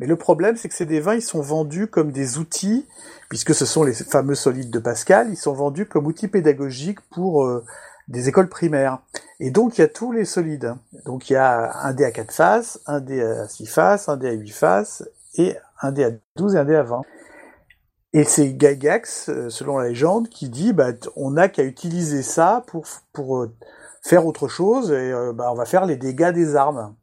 Mais 0.00 0.06
le 0.06 0.16
problème, 0.16 0.56
c'est 0.56 0.68
que 0.68 0.74
ces 0.74 1.00
vins, 1.00 1.14
ils 1.14 1.22
sont 1.22 1.40
vendus 1.40 1.88
comme 1.88 2.12
des 2.12 2.38
outils, 2.38 2.86
puisque 3.28 3.54
ce 3.54 3.66
sont 3.66 3.82
les 3.82 3.92
fameux 3.92 4.34
solides 4.34 4.70
de 4.70 4.78
Pascal, 4.78 5.28
ils 5.30 5.36
sont 5.36 5.52
vendus 5.52 5.86
comme 5.86 6.06
outils 6.06 6.28
pédagogiques 6.28 7.00
pour 7.10 7.44
euh, 7.44 7.64
des 8.06 8.28
écoles 8.28 8.48
primaires. 8.48 9.00
Et 9.40 9.50
donc 9.50 9.76
il 9.76 9.80
y 9.80 9.84
a 9.84 9.88
tous 9.88 10.12
les 10.12 10.24
solides. 10.24 10.74
Donc 11.04 11.30
il 11.30 11.32
y 11.34 11.36
a 11.36 11.76
un 11.82 11.92
dé 11.92 12.04
à 12.04 12.12
4 12.12 12.32
faces, 12.32 12.80
un 12.86 13.00
dé 13.00 13.20
à 13.22 13.48
6 13.48 13.66
faces, 13.66 14.08
un 14.08 14.16
dé 14.16 14.28
à 14.28 14.32
8 14.32 14.50
faces, 14.50 15.08
et 15.34 15.56
un 15.80 15.92
dé 15.92 16.04
à 16.04 16.10
12 16.36 16.54
et 16.54 16.58
un 16.58 16.64
dé 16.64 16.74
à 16.74 16.82
20. 16.82 17.02
Et 18.14 18.24
c'est 18.24 18.56
Gygax, 18.58 19.28
euh, 19.28 19.50
selon 19.50 19.78
la 19.78 19.88
légende, 19.88 20.28
qui 20.30 20.48
dit 20.48 20.72
bah, 20.72 20.92
on 21.16 21.32
n'a 21.32 21.48
qu'à 21.48 21.62
utiliser 21.62 22.22
ça 22.22 22.64
pour, 23.12 23.36
euh, 23.36 23.54
faire 24.02 24.24
autre 24.24 24.48
chose, 24.48 24.90
et 24.90 25.12
euh, 25.12 25.32
bah, 25.34 25.50
on 25.52 25.54
va 25.54 25.66
faire 25.66 25.84
les 25.84 25.96
dégâts 25.96 26.32
des 26.32 26.56
armes. 26.56 26.94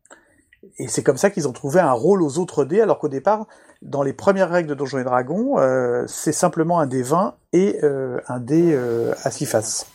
Et 0.79 0.87
c'est 0.87 1.03
comme 1.03 1.17
ça 1.17 1.29
qu'ils 1.29 1.47
ont 1.47 1.53
trouvé 1.53 1.79
un 1.79 1.91
rôle 1.91 2.23
aux 2.23 2.39
autres 2.39 2.65
dés, 2.65 2.81
alors 2.81 2.97
qu'au 2.97 3.07
départ, 3.07 3.45
dans 3.83 4.01
les 4.01 4.13
premières 4.13 4.49
règles 4.49 4.69
de 4.69 4.73
Donjons 4.73 4.97
et 4.97 5.03
Dragons, 5.03 5.57
c'est 6.07 6.31
simplement 6.31 6.79
un 6.79 6.87
dé 6.87 7.03
20 7.03 7.35
et 7.53 7.79
un 7.83 8.39
dé 8.39 8.75
à 9.23 9.29
6 9.29 9.45
faces. 9.45 9.85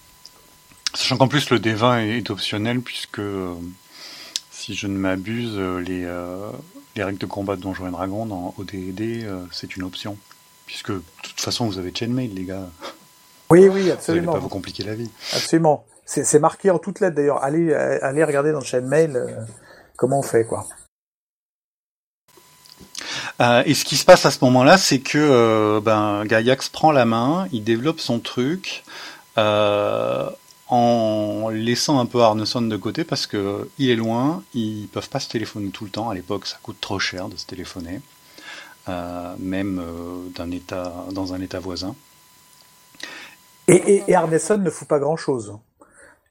Sachant 0.95 1.17
qu'en 1.17 1.27
plus 1.27 1.51
le 1.51 1.59
dé 1.59 1.75
20 1.75 2.03
est 2.03 2.31
optionnel, 2.31 2.81
puisque 2.81 3.21
si 4.53 4.75
je 4.75 4.87
ne 4.87 4.97
m'abuse, 4.97 5.59
les, 5.59 6.09
les 6.95 7.03
règles 7.03 7.19
de 7.19 7.27
combat 7.27 7.57
de 7.57 7.63
Donjons 7.63 7.89
et 7.89 7.91
Dragons 7.91 8.27
dans 8.27 8.55
ODD, 8.57 9.27
c'est 9.51 9.75
une 9.77 9.83
option. 9.83 10.17
Puisque 10.71 10.93
de 10.93 11.03
toute 11.25 11.41
façon, 11.41 11.67
vous 11.67 11.79
avez 11.79 11.93
Chainmail, 11.93 12.29
les 12.29 12.45
gars. 12.45 12.69
Oui, 13.51 13.69
oui, 13.69 13.91
absolument. 13.91 14.31
Vous 14.31 14.39
pas 14.39 14.43
vous 14.43 14.49
compliquer 14.49 14.85
la 14.85 14.95
vie. 14.95 15.11
Absolument. 15.35 15.85
C'est 16.07 16.39
marqué 16.39 16.71
en 16.71 16.79
toutes 16.79 17.01
lettres 17.01 17.17
d'ailleurs. 17.17 17.43
Allez, 17.43 17.75
allez 17.75 18.23
regarder 18.23 18.53
dans 18.53 18.61
Chainmail 18.61 19.17
euh, 19.17 19.35
comment 19.97 20.21
on 20.21 20.23
fait, 20.23 20.45
quoi. 20.45 20.69
Euh, 23.41 23.65
et 23.67 23.75
ce 23.75 23.85
qui 23.85 23.97
se 23.97 24.05
passe 24.05 24.25
à 24.27 24.31
ce 24.31 24.45
moment-là, 24.45 24.79
c'est 24.79 25.01
que 25.01 25.19
euh, 25.19 25.81
ben, 25.81 26.25
Gaiax 26.25 26.69
prend 26.69 26.93
la 26.93 27.05
main, 27.05 27.49
il 27.51 27.65
développe 27.65 27.99
son 27.99 28.21
truc 28.21 28.85
en 29.37 31.49
laissant 31.51 31.99
un 31.99 32.07
peu 32.07 32.21
Arneson 32.21 32.63
de 32.63 32.77
côté 32.77 33.03
parce 33.03 33.27
que 33.27 33.69
il 33.79 33.91
est 33.91 33.97
loin, 33.97 34.45
ils 34.55 34.87
peuvent 34.87 35.09
pas 35.09 35.19
se 35.19 35.29
téléphoner 35.29 35.71
tout 35.71 35.85
le 35.85 35.91
temps. 35.91 36.11
À 36.11 36.15
l'époque, 36.15 36.47
ça 36.47 36.59
coûte 36.63 36.81
trop 36.81 37.01
cher 37.01 37.29
de 37.29 37.37
se 37.37 37.45
téléphoner. 37.45 38.01
Euh, 38.89 39.35
même 39.39 39.79
euh, 39.79 40.29
d'un 40.35 40.51
état, 40.51 41.05
dans 41.13 41.35
un 41.35 41.41
état 41.41 41.61
voisin. 41.61 41.95
Et, 43.69 44.03
et, 44.09 44.15
Arneson 44.15 44.57
ne 44.57 44.71
fout 44.71 44.89
pas 44.89 44.99
grand-chose. 44.99 45.55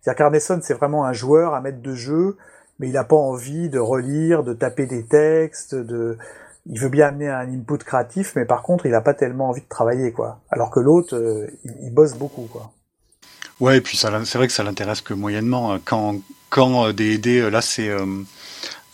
C'est-à-dire 0.01 0.17
qu'Arneson, 0.17 0.59
c'est 0.63 0.73
vraiment 0.73 1.05
un 1.05 1.13
joueur, 1.13 1.53
un 1.53 1.61
maître 1.61 1.81
de 1.81 1.93
jeu, 1.93 2.37
mais 2.79 2.87
il 2.87 2.93
n'a 2.93 3.03
pas 3.03 3.15
envie 3.15 3.69
de 3.69 3.79
relire, 3.79 4.43
de 4.43 4.53
taper 4.53 4.87
des 4.87 5.05
textes, 5.05 5.75
de... 5.75 6.17
Il 6.65 6.79
veut 6.79 6.89
bien 6.89 7.07
amener 7.07 7.29
un 7.29 7.47
input 7.49 7.77
créatif, 7.77 8.33
mais 8.35 8.45
par 8.45 8.63
contre, 8.63 8.85
il 8.85 8.91
n'a 8.91 9.01
pas 9.01 9.13
tellement 9.13 9.49
envie 9.49 9.61
de 9.61 9.69
travailler, 9.69 10.11
quoi. 10.11 10.39
Alors 10.49 10.71
que 10.71 10.79
l'autre, 10.79 11.15
euh, 11.15 11.47
il, 11.63 11.93
bosse 11.93 12.13
beaucoup, 12.15 12.47
quoi. 12.51 12.71
Ouais, 13.59 13.77
et 13.77 13.81
puis 13.81 13.95
c'est 13.95 14.09
vrai 14.09 14.47
que 14.47 14.53
ça 14.53 14.63
l'intéresse 14.63 15.01
que 15.01 15.13
moyennement. 15.13 15.77
Quand, 15.85 16.15
quand 16.49 16.91
des 16.93 17.13
idées, 17.13 17.49
là, 17.49 17.61
c'est 17.61 17.89
euh, 17.89 18.05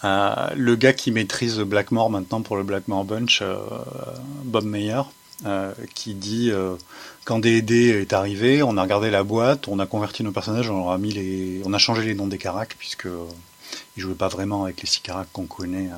le 0.03 0.75
gars 0.75 0.93
qui 0.93 1.11
maîtrise 1.11 1.59
Blackmore 1.59 2.09
maintenant 2.09 2.41
pour 2.41 2.57
le 2.57 2.63
Blackmore 2.63 3.05
Bunch, 3.05 3.39
euh, 3.41 3.57
Bob 4.43 4.65
Meyer, 4.65 5.01
euh, 5.45 5.73
qui 5.93 6.13
dit 6.13 6.51
quand 7.23 7.39
D&D 7.39 7.89
est 7.89 8.13
arrivé, 8.13 8.63
on 8.63 8.77
a 8.77 8.83
regardé 8.83 9.09
la 9.09 9.23
boîte, 9.23 9.67
on 9.67 9.79
a 9.79 9.85
converti 9.85 10.23
nos 10.23 10.31
personnages, 10.31 10.69
on 10.69 10.89
a 10.89 10.97
mis 10.97 11.11
les, 11.11 11.61
on 11.65 11.73
a 11.73 11.77
changé 11.77 12.03
les 12.03 12.13
noms 12.13 12.27
des 12.27 12.37
caracs 12.37 12.75
puisque 12.77 13.07
ils 13.97 14.01
jouaient 14.01 14.13
pas 14.13 14.27
vraiment 14.27 14.63
avec 14.65 14.81
les 14.81 14.87
six 14.87 15.01
caracs 15.01 15.27
qu'on 15.33 15.47
connaît 15.47 15.89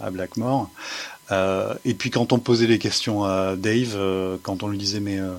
à, 0.00 0.10
Blackmore. 0.10 0.70
et 1.30 1.94
puis 1.94 2.10
quand 2.10 2.32
on 2.32 2.38
posait 2.38 2.66
des 2.66 2.78
questions 2.78 3.24
à 3.24 3.56
Dave, 3.56 3.98
quand 4.42 4.62
on 4.62 4.68
lui 4.68 4.78
disait 4.78 5.00
mais 5.00 5.18
euh, 5.18 5.34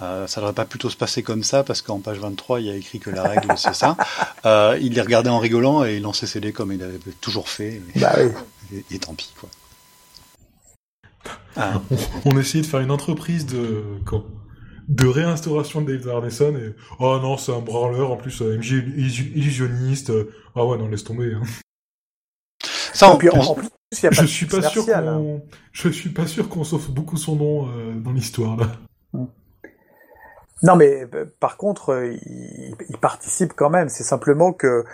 ça 0.00 0.40
devrait 0.40 0.54
pas 0.54 0.64
plutôt 0.64 0.88
se 0.88 0.96
passer 0.96 1.22
comme 1.22 1.42
ça 1.42 1.62
parce 1.62 1.82
qu'en 1.82 2.00
page 2.00 2.18
23 2.18 2.60
il 2.60 2.66
y 2.66 2.70
a 2.70 2.74
écrit 2.74 3.00
que 3.00 3.10
la 3.10 3.22
règle 3.22 3.52
c'est 3.56 3.74
ça. 3.74 3.96
Euh, 4.46 4.78
il 4.80 4.94
les 4.94 5.02
regardait 5.02 5.28
en 5.28 5.38
rigolant 5.38 5.84
et 5.84 5.96
il 5.96 6.02
lançait 6.02 6.26
ses 6.26 6.40
dés 6.40 6.52
comme 6.52 6.72
il 6.72 6.82
avait 6.82 6.98
toujours 7.20 7.48
fait. 7.48 7.82
Et, 7.94 8.00
bah 8.00 8.14
oui. 8.72 8.82
et, 8.90 8.98
tant 8.98 9.14
pis 9.14 9.30
quoi. 9.38 9.50
Ah. 11.56 11.82
On, 12.24 12.38
essayait 12.38 12.62
de 12.62 12.66
faire 12.66 12.80
une 12.80 12.90
entreprise 12.90 13.44
de 13.44 13.84
quoi 14.06 14.24
de 14.88 15.06
réinstauration 15.06 15.82
de 15.82 15.94
Dave 15.94 16.08
Arneson 16.08 16.56
et 16.56 16.74
oh 16.98 17.18
non 17.20 17.36
c'est 17.36 17.52
un 17.52 17.60
branleur 17.60 18.10
en 18.10 18.16
plus 18.16 18.40
euh, 18.40 18.56
MJ 18.56 18.72
illusionniste 19.34 20.12
ah 20.54 20.64
ouais 20.64 20.78
non 20.78 20.88
laisse 20.88 21.04
tomber. 21.04 21.34
Hein. 21.34 21.42
Ça, 22.94 23.10
en, 23.10 23.16
plus, 23.16 23.28
y 23.28 24.06
a 24.06 24.10
je 24.10 24.24
suis 24.24 24.46
pas 24.46 24.62
sûr 24.62 24.86
qu'on 24.86 25.36
hein. 25.36 25.40
je 25.72 25.88
suis 25.90 26.10
pas 26.10 26.26
sûr 26.26 26.48
qu'on 26.48 26.64
sauve 26.64 26.90
beaucoup 26.90 27.16
son 27.18 27.36
nom 27.36 27.68
dans 27.96 28.12
l'histoire 28.12 28.56
là. 28.56 28.66
Non, 30.62 30.76
mais 30.76 31.06
euh, 31.14 31.24
par 31.40 31.56
contre, 31.56 31.90
euh, 31.90 32.12
il, 32.12 32.98
participe 33.00 33.54
quand 33.54 33.70
même. 33.70 33.88
C'est 33.88 34.04
simplement 34.04 34.52
que 34.52 34.84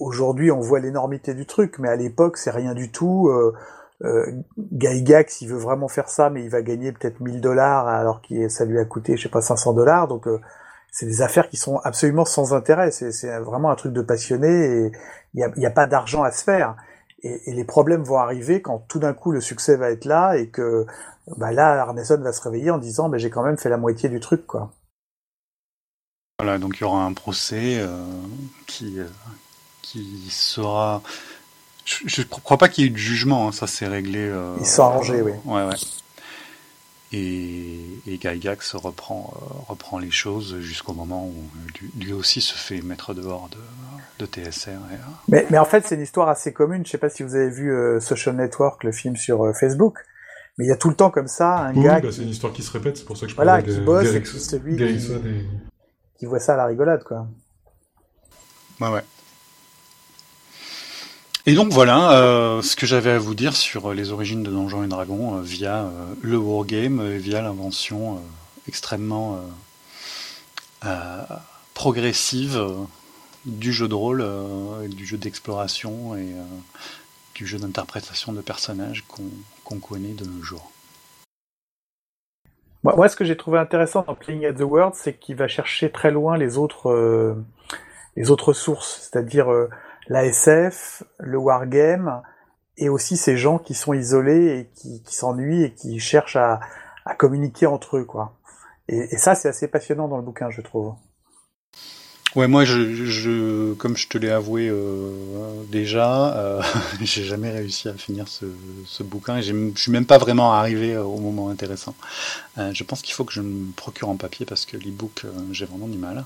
aujourd'hui, 0.00 0.50
on 0.50 0.60
voit 0.60 0.80
l'énormité 0.80 1.34
du 1.34 1.46
truc, 1.46 1.78
mais 1.78 1.88
à 1.88 1.96
l'époque, 1.96 2.36
c'est 2.36 2.50
rien 2.50 2.74
du 2.74 2.90
tout. 2.90 3.28
Euh, 3.28 3.54
euh, 4.02 4.42
il 4.58 5.48
veut 5.48 5.58
vraiment 5.58 5.88
faire 5.88 6.08
ça, 6.08 6.30
mais 6.30 6.42
il 6.42 6.50
va 6.50 6.62
gagner 6.62 6.92
peut-être 6.92 7.20
1000 7.20 7.40
dollars 7.40 7.86
alors 7.86 8.22
que 8.22 8.48
ça 8.48 8.64
lui 8.64 8.78
a 8.78 8.84
coûté, 8.84 9.16
je 9.16 9.22
sais 9.24 9.28
pas, 9.28 9.40
500 9.40 9.72
dollars. 9.74 10.08
Donc, 10.08 10.26
c'est 10.90 11.06
des 11.06 11.22
affaires 11.22 11.48
qui 11.48 11.56
sont 11.56 11.78
absolument 11.84 12.24
sans 12.24 12.54
intérêt. 12.54 12.90
C'est 12.90 13.38
vraiment 13.40 13.70
un 13.70 13.76
truc 13.76 13.92
de 13.92 14.02
passionné 14.02 14.48
et 14.48 14.92
il 15.34 15.52
n'y 15.56 15.66
a, 15.66 15.70
pas 15.70 15.86
d'argent 15.86 16.22
à 16.24 16.32
se 16.32 16.42
faire. 16.44 16.76
Et, 17.22 17.50
et, 17.50 17.54
les 17.54 17.64
problèmes 17.64 18.02
vont 18.02 18.18
arriver 18.18 18.60
quand 18.62 18.80
tout 18.88 18.98
d'un 18.98 19.14
coup 19.14 19.30
le 19.32 19.40
succès 19.40 19.76
va 19.76 19.90
être 19.90 20.04
là 20.04 20.36
et 20.36 20.48
que 20.50 20.86
bah 21.38 21.52
là, 21.52 21.80
Arneson 21.80 22.18
va 22.20 22.32
se 22.32 22.42
réveiller 22.42 22.70
en 22.70 22.78
disant, 22.78 23.08
bah, 23.08 23.18
j'ai 23.18 23.30
quand 23.30 23.42
même 23.42 23.56
fait 23.56 23.70
la 23.70 23.76
moitié 23.76 24.08
du 24.08 24.20
truc, 24.20 24.46
quoi. 24.46 24.72
Voilà, 26.40 26.58
donc 26.58 26.78
il 26.78 26.80
y 26.80 26.84
aura 26.84 27.04
un 27.04 27.12
procès 27.12 27.78
euh, 27.78 27.96
qui, 28.66 28.98
euh, 28.98 29.04
qui 29.82 30.26
sera. 30.30 31.00
Je 31.84 32.22
ne 32.22 32.26
crois 32.26 32.58
pas 32.58 32.68
qu'il 32.68 32.82
y 32.82 32.86
ait 32.86 32.90
eu 32.90 32.92
de 32.92 32.96
jugement, 32.98 33.46
hein, 33.48 33.52
ça 33.52 33.68
s'est 33.68 33.86
réglé. 33.86 34.18
Euh, 34.18 34.56
Ils 34.58 34.66
sont 34.66 34.82
arrangés, 34.82 35.22
oui. 35.22 35.30
Ouais, 35.44 35.64
ouais. 35.64 35.74
Et, 37.12 37.78
et 38.08 38.18
Gygax 38.20 38.74
reprend, 38.74 39.32
reprend 39.68 39.98
les 40.00 40.10
choses 40.10 40.58
jusqu'au 40.58 40.92
moment 40.92 41.24
où 41.24 41.34
lui, 42.00 42.12
aussi 42.12 42.40
se 42.40 42.54
fait 42.54 42.82
mettre 42.82 43.14
dehors 43.14 43.48
de, 44.18 44.24
de 44.24 44.28
TSR. 44.28 44.70
mais, 45.28 45.46
mais 45.50 45.58
en 45.58 45.64
fait, 45.64 45.86
c'est 45.86 45.94
une 45.94 46.00
histoire 46.00 46.28
assez 46.28 46.52
commune. 46.52 46.78
Je 46.78 46.88
ne 46.88 46.90
sais 46.90 46.98
pas 46.98 47.10
si 47.10 47.22
vous 47.22 47.36
avez 47.36 47.50
vu 47.50 47.72
Social 48.00 48.34
Network, 48.34 48.82
le 48.82 48.90
film 48.90 49.14
sur 49.14 49.52
Facebook. 49.54 49.98
Mais 50.58 50.64
il 50.64 50.68
y 50.68 50.72
a 50.72 50.76
tout 50.76 50.88
le 50.88 50.96
temps 50.96 51.10
comme 51.10 51.28
ça 51.28 51.58
un 51.58 51.74
oui, 51.74 51.84
gars. 51.84 52.00
Bah, 52.00 52.08
c'est 52.10 52.22
une 52.22 52.28
histoire 52.30 52.52
qui 52.52 52.62
se 52.64 52.72
répète, 52.72 52.96
c'est 52.96 53.04
pour 53.04 53.16
ça 53.16 53.26
que 53.26 53.30
je 53.30 53.36
voilà, 53.36 53.58
parlais 53.58 53.72
qui 53.72 53.80
bosse 53.80 54.12
et 54.12 54.22
qui 54.22 54.40
celui 54.40 54.76
qui 54.76 55.08
qui 56.24 56.28
voit 56.30 56.40
ça 56.40 56.54
à 56.54 56.56
la 56.56 56.66
rigolade, 56.66 57.04
quoi. 57.04 57.26
Ouais, 58.80 58.88
ouais. 58.88 59.04
Et 61.46 61.54
donc 61.54 61.70
voilà 61.70 62.12
euh, 62.12 62.62
ce 62.62 62.74
que 62.74 62.86
j'avais 62.86 63.10
à 63.10 63.18
vous 63.18 63.34
dire 63.34 63.54
sur 63.54 63.92
les 63.92 64.10
origines 64.10 64.42
de 64.42 64.50
Donjons 64.50 64.82
et 64.82 64.86
Dragons 64.86 65.36
euh, 65.36 65.42
via 65.42 65.84
euh, 65.84 66.14
le 66.22 66.38
wargame, 66.38 67.16
via 67.18 67.42
l'invention 67.42 68.22
extrêmement 68.66 69.38
progressive 71.74 72.58
du 73.44 73.74
jeu 73.74 73.88
de 73.88 73.94
rôle, 73.94 74.24
du 74.88 75.04
jeu 75.04 75.18
d'exploration 75.18 76.16
et 76.16 76.32
du 77.34 77.46
jeu 77.46 77.58
d'interprétation 77.58 78.32
de 78.32 78.40
personnages 78.40 79.04
qu'on 79.64 79.78
connaît 79.78 80.14
de 80.14 80.24
nos 80.24 80.42
jours. 80.42 80.70
Moi, 82.84 83.08
ce 83.08 83.16
que 83.16 83.24
j'ai 83.24 83.36
trouvé 83.36 83.58
intéressant 83.58 84.04
dans 84.06 84.14
Playing 84.14 84.44
at 84.44 84.52
the 84.52 84.60
World, 84.60 84.92
c'est 84.94 85.14
qu'il 85.14 85.36
va 85.36 85.48
chercher 85.48 85.90
très 85.90 86.10
loin 86.10 86.36
les 86.36 86.58
autres, 86.58 86.90
euh, 86.90 87.34
les 88.14 88.30
autres 88.30 88.52
sources, 88.52 89.08
c'est-à-dire 89.10 89.50
euh, 89.50 89.70
l'ASF, 90.08 91.02
le 91.18 91.38
wargame, 91.38 92.20
et 92.76 92.90
aussi 92.90 93.16
ces 93.16 93.38
gens 93.38 93.58
qui 93.58 93.72
sont 93.72 93.94
isolés 93.94 94.58
et 94.58 94.70
qui, 94.74 95.02
qui 95.02 95.14
s'ennuient 95.14 95.64
et 95.64 95.72
qui 95.72 95.98
cherchent 95.98 96.36
à, 96.36 96.60
à, 97.06 97.14
communiquer 97.14 97.64
entre 97.64 97.96
eux, 97.96 98.04
quoi. 98.04 98.34
Et, 98.88 99.14
et 99.14 99.16
ça, 99.16 99.34
c'est 99.34 99.48
assez 99.48 99.66
passionnant 99.66 100.06
dans 100.06 100.18
le 100.18 100.22
bouquin, 100.22 100.50
je 100.50 100.60
trouve. 100.60 100.94
Ouais, 102.34 102.48
moi, 102.48 102.64
je, 102.64 102.94
je, 103.06 103.74
comme 103.74 103.96
je 103.96 104.08
te 104.08 104.18
l'ai 104.18 104.30
avoué 104.30 104.68
euh, 104.68 105.12
déjà, 105.70 106.36
euh, 106.36 106.62
j'ai 107.00 107.22
jamais 107.22 107.50
réussi 107.50 107.88
à 107.88 107.94
finir 107.94 108.26
ce, 108.26 108.46
ce 108.86 109.04
bouquin 109.04 109.36
et 109.36 109.42
je 109.42 109.70
suis 109.76 109.92
même 109.92 110.06
pas 110.06 110.18
vraiment 110.18 110.52
arrivé 110.52 110.94
euh, 110.94 111.04
au 111.04 111.18
moment 111.18 111.48
intéressant. 111.48 111.94
Euh, 112.58 112.70
je 112.74 112.82
pense 112.82 113.02
qu'il 113.02 113.14
faut 113.14 113.24
que 113.24 113.32
je 113.32 113.40
me 113.40 113.70
procure 113.72 114.08
en 114.08 114.16
papier 114.16 114.46
parce 114.46 114.66
que 114.66 114.76
l'e-book, 114.76 115.22
euh, 115.24 115.30
j'ai 115.52 115.64
vraiment 115.64 115.86
du 115.86 115.98
mal. 115.98 116.24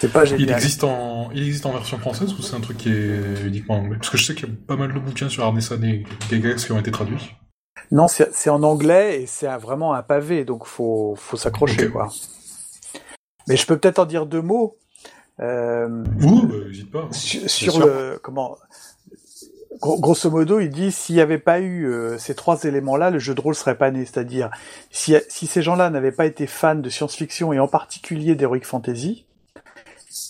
C'est 0.00 0.12
pas 0.12 0.24
génial. 0.24 0.48
Il 0.48 0.50
existe 0.50 0.82
en, 0.82 1.30
il 1.32 1.44
existe 1.44 1.66
en 1.66 1.72
version 1.72 1.98
française 1.98 2.32
ou 2.32 2.42
c'est 2.42 2.56
un 2.56 2.60
truc 2.60 2.78
qui 2.78 2.88
est 2.88 3.44
uniquement 3.44 3.76
en 3.76 3.84
anglais? 3.84 3.96
Parce 3.98 4.10
que 4.10 4.18
je 4.18 4.24
sais 4.24 4.34
qu'il 4.34 4.48
y 4.48 4.50
a 4.50 4.54
pas 4.66 4.76
mal 4.76 4.92
de 4.92 4.98
bouquins 4.98 5.28
sur 5.28 5.44
Arneson 5.44 5.80
et 5.84 6.04
Gagax 6.30 6.64
qui 6.64 6.72
ont 6.72 6.80
été 6.80 6.90
traduits. 6.90 7.30
Non, 7.92 8.08
c'est 8.08 8.50
en 8.50 8.62
anglais 8.62 9.22
et 9.22 9.26
c'est 9.26 9.46
vraiment 9.58 9.94
un 9.94 10.02
pavé, 10.02 10.44
donc 10.44 10.66
faut, 10.66 11.14
faut 11.16 11.36
s'accrocher, 11.36 11.90
quoi. 11.90 12.08
Mais 13.46 13.56
je 13.56 13.66
peux 13.66 13.78
peut-être 13.78 13.98
en 13.98 14.06
dire 14.06 14.26
deux 14.26 14.42
mots. 14.42 14.78
Euh, 15.40 16.04
Ouh, 16.22 16.46
bah, 16.46 17.00
pas. 17.06 17.08
Sur, 17.12 17.80
le 17.80 18.18
comment 18.22 18.56
grosso 19.80 20.30
modo, 20.30 20.60
il 20.60 20.70
dit 20.70 20.92
s'il 20.92 21.16
n'y 21.16 21.20
avait 21.20 21.38
pas 21.38 21.60
eu 21.60 21.86
euh, 21.86 22.16
ces 22.18 22.34
trois 22.34 22.62
éléments-là, 22.64 23.10
le 23.10 23.18
jeu 23.18 23.34
de 23.34 23.40
rôle 23.40 23.54
serait 23.54 23.76
pas 23.76 23.90
né. 23.90 24.04
C'est-à-dire 24.04 24.50
si, 24.90 25.14
si 25.28 25.46
ces 25.46 25.62
gens-là 25.62 25.90
n'avaient 25.90 26.12
pas 26.12 26.26
été 26.26 26.46
fans 26.46 26.74
de 26.76 26.88
science-fiction 26.88 27.52
et 27.52 27.58
en 27.58 27.68
particulier 27.68 28.34
d'heroic 28.36 28.62
fantasy, 28.64 29.26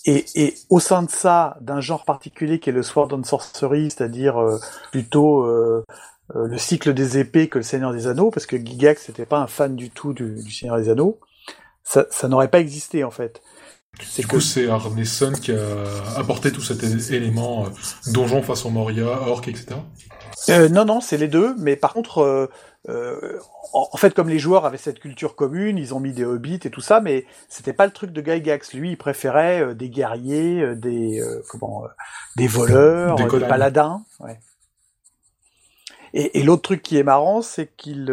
Et, 0.06 0.24
et, 0.34 0.54
au 0.70 0.80
sein 0.80 1.02
de 1.02 1.10
ça, 1.10 1.56
d'un 1.60 1.80
genre 1.80 2.04
particulier 2.04 2.58
qui 2.58 2.70
est 2.70 2.72
le 2.72 2.82
Sword 2.82 3.12
and 3.12 3.24
Sorcery, 3.24 3.90
c'est-à-dire 3.90 4.38
euh, 4.38 4.58
plutôt 4.90 5.44
euh, 5.44 5.84
euh, 6.34 6.46
le 6.48 6.58
cycle 6.58 6.94
des 6.94 7.18
épées 7.18 7.48
que 7.48 7.58
le 7.58 7.64
Seigneur 7.64 7.92
des 7.92 8.06
Anneaux, 8.06 8.30
parce 8.30 8.46
que 8.46 8.56
Gigax 8.56 9.08
n'était 9.08 9.26
pas 9.26 9.38
un 9.38 9.46
fan 9.46 9.76
du 9.76 9.90
tout 9.90 10.14
du, 10.14 10.42
du 10.42 10.50
Seigneur 10.50 10.78
des 10.78 10.88
Anneaux, 10.88 11.20
ça, 11.82 12.06
ça 12.10 12.28
n'aurait 12.28 12.48
pas 12.50 12.60
existé 12.60 13.04
en 13.04 13.10
fait. 13.10 13.42
Du 14.18 14.26
coup, 14.26 14.40
c'est 14.40 14.68
Arneson 14.68 15.32
qui 15.32 15.52
a 15.52 16.18
apporté 16.18 16.52
tout 16.52 16.60
cet 16.60 16.82
élément 17.12 17.66
donjon 18.12 18.42
façon 18.42 18.70
Moria, 18.70 19.06
orc, 19.06 19.46
etc. 19.46 19.76
Euh, 20.50 20.68
non, 20.68 20.84
non, 20.84 21.00
c'est 21.00 21.16
les 21.16 21.28
deux, 21.28 21.54
mais 21.58 21.76
par 21.76 21.92
contre, 21.94 22.18
euh, 22.18 22.50
euh, 22.88 23.38
en 23.72 23.96
fait, 23.96 24.14
comme 24.14 24.28
les 24.28 24.38
joueurs 24.38 24.66
avaient 24.66 24.76
cette 24.76 25.00
culture 25.00 25.36
commune, 25.36 25.78
ils 25.78 25.94
ont 25.94 26.00
mis 26.00 26.12
des 26.12 26.24
hobbits 26.24 26.60
et 26.64 26.70
tout 26.70 26.80
ça, 26.80 27.00
mais 27.00 27.24
c'était 27.48 27.72
pas 27.72 27.86
le 27.86 27.92
truc 27.92 28.12
de 28.12 28.22
Gygax. 28.22 28.74
Lui, 28.74 28.90
il 28.90 28.96
préférait 28.96 29.74
des 29.74 29.88
guerriers, 29.88 30.74
des 30.76 31.22
comment, 31.48 31.84
des 32.36 32.46
voleurs, 32.46 33.16
des, 33.16 33.26
paladins. 33.26 34.04
Ouais. 34.20 34.38
Et, 36.12 36.40
et 36.40 36.42
l'autre 36.42 36.62
truc 36.62 36.82
qui 36.82 36.98
est 36.98 37.02
marrant, 37.02 37.42
c'est 37.42 37.74
qu'il 37.76 38.10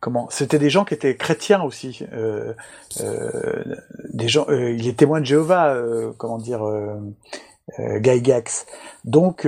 comment? 0.00 0.28
C'était 0.30 0.58
des 0.58 0.70
gens 0.70 0.84
qui 0.84 0.94
étaient 0.94 1.16
chrétiens 1.16 1.62
aussi. 1.62 2.04
Euh, 2.12 2.54
euh, 3.00 3.64
des 4.12 4.28
gens, 4.28 4.46
euh, 4.48 4.72
il 4.72 4.88
est 4.88 4.98
témoin 4.98 5.20
de 5.20 5.26
Jéhovah, 5.26 5.76
comment 6.18 6.38
dire, 6.38 6.62
Gygax. 7.78 8.66
Donc, 9.04 9.46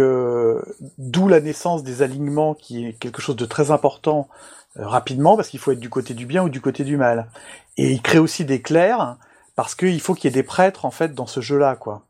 d'où 0.99 1.29
la 1.29 1.41
naissance 1.41 1.83
des 1.83 2.03
alignements, 2.03 2.55
qui 2.55 2.87
est 2.87 2.93
quelque 2.93 3.21
chose 3.21 3.37
de 3.37 3.47
très 3.47 3.71
important 3.71 4.29
rapidement, 4.77 5.37
parce 5.37 5.49
qu'il 5.49 5.61
faut 5.61 5.73
être 5.73 5.81
du 5.81 5.91
côté 5.91 6.15
du 6.15 6.27
bien 6.27 6.45
ou 6.45 6.49
du 6.49 6.61
côté 6.61 6.85
du 6.85 6.97
mal. 6.97 7.29
Et 7.77 7.91
il 7.91 8.01
crée 8.01 8.19
aussi 8.19 8.45
des 8.45 8.63
clercs, 8.63 9.17
parce 9.57 9.75
qu'il 9.75 10.01
faut 10.01 10.15
qu'il 10.15 10.31
y 10.31 10.33
ait 10.33 10.41
des 10.41 10.43
prêtres 10.43 10.85
en 10.85 10.91
fait 10.91 11.15
dans 11.15 11.27
ce 11.27 11.41
jeu-là, 11.41 11.77
quoi. 11.77 12.03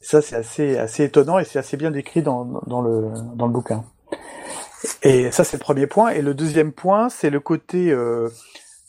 Ça, 0.00 0.22
c'est 0.22 0.36
assez, 0.36 0.78
assez 0.78 1.04
étonnant 1.04 1.38
et 1.38 1.44
c'est 1.44 1.58
assez 1.58 1.76
bien 1.76 1.90
décrit 1.90 2.22
dans, 2.22 2.44
dans, 2.66 2.80
le, 2.80 3.10
dans 3.34 3.46
le 3.46 3.52
bouquin. 3.52 3.84
Et 5.02 5.30
ça, 5.30 5.44
c'est 5.44 5.56
le 5.56 5.62
premier 5.62 5.86
point. 5.86 6.10
Et 6.10 6.22
le 6.22 6.34
deuxième 6.34 6.72
point, 6.72 7.08
c'est 7.08 7.30
le 7.30 7.40
côté 7.40 7.90
euh, 7.90 8.28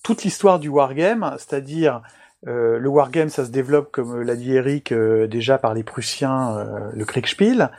toute 0.04 0.24
l'histoire 0.24 0.60
du 0.60 0.70
wargame, 0.70 1.36
c'est-à-dire 1.38 2.02
euh, 2.48 2.78
le 2.78 2.90
wargame, 2.90 3.30
ça 3.30 3.46
se 3.46 3.50
développe, 3.50 3.92
comme 3.92 4.22
l'a 4.22 4.36
dit 4.36 4.54
Eric, 4.54 4.92
euh, 4.92 5.26
déjà 5.26 5.58
par 5.58 5.74
les 5.74 5.84
Prussiens, 5.84 6.58
euh, 6.58 6.92
le 6.94 7.06
Kriegspiel, 7.06 7.72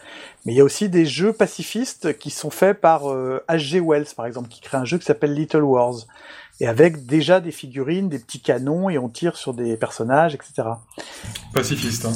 mais 0.45 0.53
il 0.53 0.57
y 0.57 0.61
a 0.61 0.65
aussi 0.65 0.89
des 0.89 1.07
jeux 1.07 1.33
pacifistes 1.33 2.19
qui 2.19 2.31
sont 2.31 2.51
faits 2.51 2.81
par 2.81 3.05
H.G. 3.05 3.81
Wells, 3.81 4.09
par 4.17 4.27
exemple, 4.27 4.49
qui 4.49 4.61
crée 4.61 4.77
un 4.77 4.85
jeu 4.85 4.99
qui 4.99 5.05
s'appelle 5.05 5.35
Little 5.35 5.63
Wars, 5.63 6.07
et 6.59 6.67
avec 6.67 7.07
déjà 7.07 7.41
des 7.41 7.53
figurines, 7.53 8.09
des 8.09 8.19
petits 8.19 8.41
canons, 8.41 8.89
et 8.91 8.99
on 8.99 9.09
tire 9.09 9.37
sur 9.37 9.55
des 9.55 9.77
personnages, 9.77 10.35
etc. 10.35 10.69
Pacifiste, 11.55 12.07
hein 12.07 12.13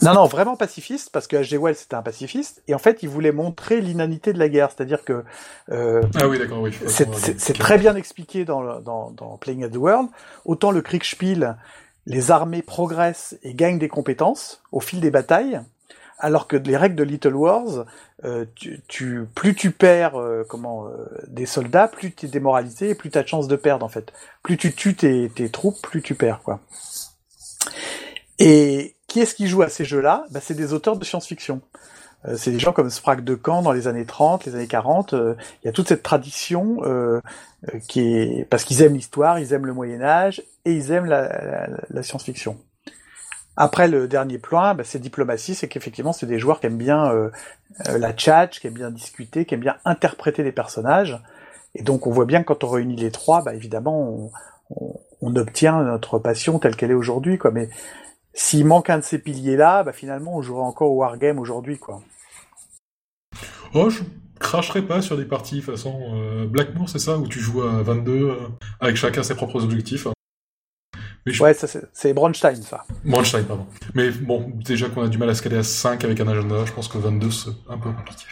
non, 0.00 0.14
non, 0.14 0.26
vraiment 0.26 0.56
pacifiste, 0.56 1.10
parce 1.10 1.26
que 1.26 1.36
H.G. 1.36 1.58
Wells 1.58 1.76
c'était 1.76 1.94
un 1.94 2.02
pacifiste, 2.02 2.62
et 2.68 2.74
en 2.74 2.78
fait 2.78 3.02
il 3.02 3.08
voulait 3.08 3.32
montrer 3.32 3.80
l'inanité 3.80 4.32
de 4.32 4.38
la 4.38 4.48
guerre, 4.48 4.70
c'est-à-dire 4.70 5.04
que 5.04 5.24
euh, 5.70 6.02
ah 6.20 6.28
oui, 6.28 6.38
d'accord, 6.38 6.62
oui, 6.62 6.72
c'est 6.86 7.58
très 7.58 7.78
bien 7.78 7.94
expliqué 7.94 8.44
dans, 8.44 8.80
dans, 8.80 9.10
dans, 9.10 9.36
Playing 9.36 9.64
at 9.64 9.68
the 9.68 9.76
World. 9.76 10.08
Autant 10.44 10.70
le 10.70 10.80
Kriegspiel, 10.80 11.56
les 12.06 12.30
armées 12.30 12.62
progressent 12.62 13.36
et 13.42 13.54
gagnent 13.54 13.78
des 13.78 13.88
compétences 13.88 14.62
au 14.72 14.80
fil 14.80 15.00
des 15.00 15.10
batailles, 15.10 15.60
alors 16.18 16.46
que 16.46 16.56
les 16.56 16.76
règles 16.76 16.94
de 16.94 17.02
Little 17.02 17.34
Wars, 17.34 17.84
euh, 18.24 18.44
tu, 18.88 19.26
plus 19.34 19.54
tu 19.54 19.72
perds 19.72 20.16
euh, 20.16 20.44
comment 20.48 20.86
euh, 20.86 21.06
des 21.26 21.46
soldats, 21.46 21.88
plus 21.88 22.12
tu 22.12 22.26
es 22.26 22.28
démoralisé 22.28 22.90
et 22.90 22.94
plus 22.94 23.10
tu 23.10 23.18
as 23.18 23.24
de 23.24 23.28
chances 23.28 23.48
de 23.48 23.56
perdre 23.56 23.84
en 23.84 23.88
fait. 23.88 24.12
Plus 24.44 24.56
tu 24.56 24.72
tues 24.72 24.94
tes, 24.94 25.30
tes 25.34 25.50
troupes, 25.50 25.80
plus 25.82 26.00
tu 26.00 26.14
perds 26.14 26.40
quoi. 26.42 26.60
Et 28.38 28.94
qui 29.12 29.20
est-ce 29.20 29.34
qui 29.34 29.46
joue 29.46 29.60
à 29.60 29.68
ces 29.68 29.84
jeux-là 29.84 30.24
bah, 30.30 30.40
C'est 30.42 30.54
des 30.54 30.72
auteurs 30.72 30.96
de 30.96 31.04
science-fiction. 31.04 31.60
Euh, 32.24 32.36
c'est 32.38 32.50
des 32.50 32.58
gens 32.58 32.72
comme 32.72 32.88
Sprague 32.88 33.22
de 33.22 33.38
Caen 33.44 33.60
dans 33.60 33.72
les 33.72 33.86
années 33.86 34.06
30, 34.06 34.46
les 34.46 34.54
années 34.54 34.66
40. 34.66 35.12
Euh, 35.12 35.34
il 35.62 35.66
y 35.66 35.68
a 35.68 35.72
toute 35.72 35.86
cette 35.86 36.02
tradition 36.02 36.78
euh, 36.84 37.20
qui 37.88 38.00
est 38.00 38.48
parce 38.48 38.64
qu'ils 38.64 38.80
aiment 38.80 38.94
l'histoire, 38.94 39.38
ils 39.38 39.52
aiment 39.52 39.66
le 39.66 39.74
Moyen 39.74 40.00
Âge 40.00 40.42
et 40.64 40.72
ils 40.72 40.92
aiment 40.92 41.04
la, 41.04 42.02
science-fiction. 42.02 42.56
Après 43.58 43.86
le 43.86 44.08
dernier 44.08 44.38
point, 44.38 44.72
bah, 44.72 44.82
c'est 44.82 44.98
diplomatie, 44.98 45.54
c'est 45.54 45.68
qu'effectivement 45.68 46.14
c'est 46.14 46.24
des 46.24 46.38
joueurs 46.38 46.58
qui 46.58 46.68
aiment 46.68 46.78
bien 46.78 47.12
la 47.84 48.16
chat, 48.16 48.46
qui 48.46 48.66
aiment 48.66 48.72
bien 48.72 48.90
discuter, 48.90 49.44
qui 49.44 49.52
aiment 49.52 49.60
bien 49.60 49.76
interpréter 49.84 50.42
les 50.42 50.52
personnages. 50.52 51.20
Et 51.74 51.82
donc 51.82 52.06
on 52.06 52.10
voit 52.10 52.24
bien 52.24 52.40
que 52.40 52.46
quand 52.46 52.64
on 52.64 52.70
réunit 52.70 52.96
les 52.96 53.10
trois, 53.10 53.42
bah, 53.42 53.54
évidemment 53.54 54.30
on, 54.70 54.94
on 55.20 55.36
obtient 55.36 55.82
notre 55.82 56.18
passion 56.18 56.58
telle 56.58 56.76
qu'elle 56.76 56.92
est 56.92 56.94
aujourd'hui. 56.94 57.36
Quoi. 57.36 57.50
Mais 57.50 57.68
s'il 58.34 58.66
manque 58.66 58.90
un 58.90 58.98
de 58.98 59.04
ces 59.04 59.18
piliers-là, 59.18 59.82
bah 59.82 59.92
finalement, 59.92 60.36
on 60.36 60.42
jouera 60.42 60.64
encore 60.64 60.90
au 60.90 60.96
Wargame 60.96 61.38
aujourd'hui, 61.38 61.78
quoi. 61.78 62.00
Oh, 63.74 63.90
je 63.90 64.02
cracherai 64.38 64.82
pas 64.82 65.00
sur 65.00 65.16
des 65.16 65.24
parties 65.24 65.62
façon 65.62 65.98
euh, 66.14 66.46
Blackmoor, 66.46 66.88
c'est 66.88 66.98
ça, 66.98 67.16
où 67.16 67.26
tu 67.26 67.40
joues 67.40 67.62
à 67.62 67.82
22 67.82 68.12
euh, 68.12 68.36
avec 68.80 68.96
chacun 68.96 69.22
ses 69.22 69.34
propres 69.34 69.62
objectifs. 69.62 70.06
Ouais, 71.38 71.54
ça 71.54 71.68
c'est 71.92 72.12
Bronstein, 72.12 72.60
ça. 72.62 72.84
Bronstein, 73.04 73.44
pardon. 73.44 73.66
Mais 73.94 74.10
bon, 74.10 74.50
déjà 74.56 74.88
qu'on 74.88 75.04
a 75.04 75.08
du 75.08 75.18
mal 75.18 75.30
à 75.30 75.34
scaler 75.34 75.58
à 75.58 75.62
5 75.62 76.02
avec 76.04 76.18
un 76.20 76.26
agenda, 76.26 76.64
je 76.64 76.72
pense 76.72 76.88
que 76.88 76.98
22 76.98 77.30
c'est 77.30 77.50
un 77.68 77.78
peu 77.78 77.90
compliqué. 77.92 78.24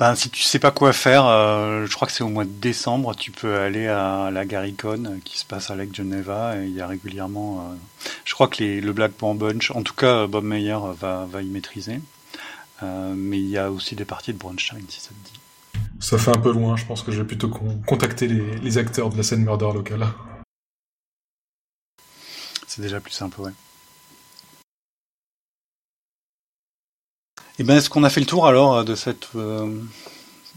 Ben, 0.00 0.16
si 0.16 0.28
tu 0.28 0.42
sais 0.42 0.58
pas 0.58 0.72
quoi 0.72 0.92
faire, 0.92 1.24
euh, 1.26 1.86
je 1.86 1.94
crois 1.94 2.08
que 2.08 2.12
c'est 2.12 2.24
au 2.24 2.28
mois 2.28 2.44
de 2.44 2.50
décembre, 2.50 3.14
tu 3.14 3.30
peux 3.30 3.58
aller 3.58 3.86
à 3.86 4.30
la 4.32 4.44
Garicon 4.44 5.04
euh, 5.04 5.18
qui 5.24 5.38
se 5.38 5.44
passe 5.44 5.70
à 5.70 5.76
Lake 5.76 5.94
Geneva 5.94 6.56
et 6.58 6.66
il 6.66 6.74
y 6.74 6.80
a 6.80 6.88
régulièrement. 6.88 7.60
Euh, 7.60 7.74
je 8.24 8.34
crois 8.34 8.48
que 8.48 8.62
les, 8.64 8.80
le 8.80 8.92
Blackpool 8.92 9.36
Bunch, 9.36 9.70
en 9.70 9.82
tout 9.82 9.94
cas 9.94 10.26
Bob 10.26 10.42
Meyer 10.42 10.78
va, 10.98 11.26
va 11.30 11.42
y 11.42 11.46
maîtriser, 11.46 12.00
mais 12.82 13.38
il 13.38 13.48
y 13.48 13.56
a 13.56 13.70
aussi 13.70 13.94
des 13.94 14.04
parties 14.04 14.32
de 14.32 14.38
Bronstein 14.38 14.82
si 14.88 15.00
ça 15.00 15.10
te 15.10 15.28
dit. 15.28 15.40
Ça 16.00 16.18
fait 16.18 16.36
un 16.36 16.40
peu 16.40 16.52
loin, 16.52 16.76
je 16.76 16.84
pense 16.84 17.02
que 17.02 17.12
je 17.12 17.22
vais 17.22 17.26
plutôt 17.26 17.48
contacter 17.86 18.26
les, 18.26 18.56
les 18.56 18.78
acteurs 18.78 19.10
de 19.10 19.16
la 19.16 19.22
scène 19.22 19.44
murder 19.44 19.70
locale. 19.72 20.06
C'est 22.66 22.82
déjà 22.82 23.00
plus 23.00 23.12
simple, 23.12 23.40
ouais. 23.40 23.52
Et 27.56 27.62
eh 27.62 27.64
ben, 27.64 27.76
est-ce 27.76 27.88
qu'on 27.88 28.02
a 28.02 28.10
fait 28.10 28.18
le 28.18 28.26
tour 28.26 28.48
alors 28.48 28.84
de 28.84 28.96
cette 28.96 29.28
euh, 29.36 29.70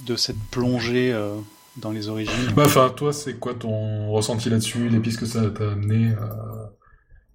de 0.08 0.16
cette 0.16 0.40
plongée 0.50 1.14
euh, 1.14 1.36
dans 1.76 1.92
les 1.92 2.10
origines? 2.10 2.34
Bah, 2.56 2.64
enfin, 2.66 2.90
toi, 2.90 3.14
c'est 3.14 3.38
quoi 3.38 3.54
ton 3.54 4.10
ressenti 4.10 4.50
là-dessus, 4.50 4.90
les 4.90 5.00
pistes 5.00 5.20
que 5.20 5.28
ça 5.28 5.48
t'a 5.52 5.74
amené 5.74 6.08
euh, 6.08 6.66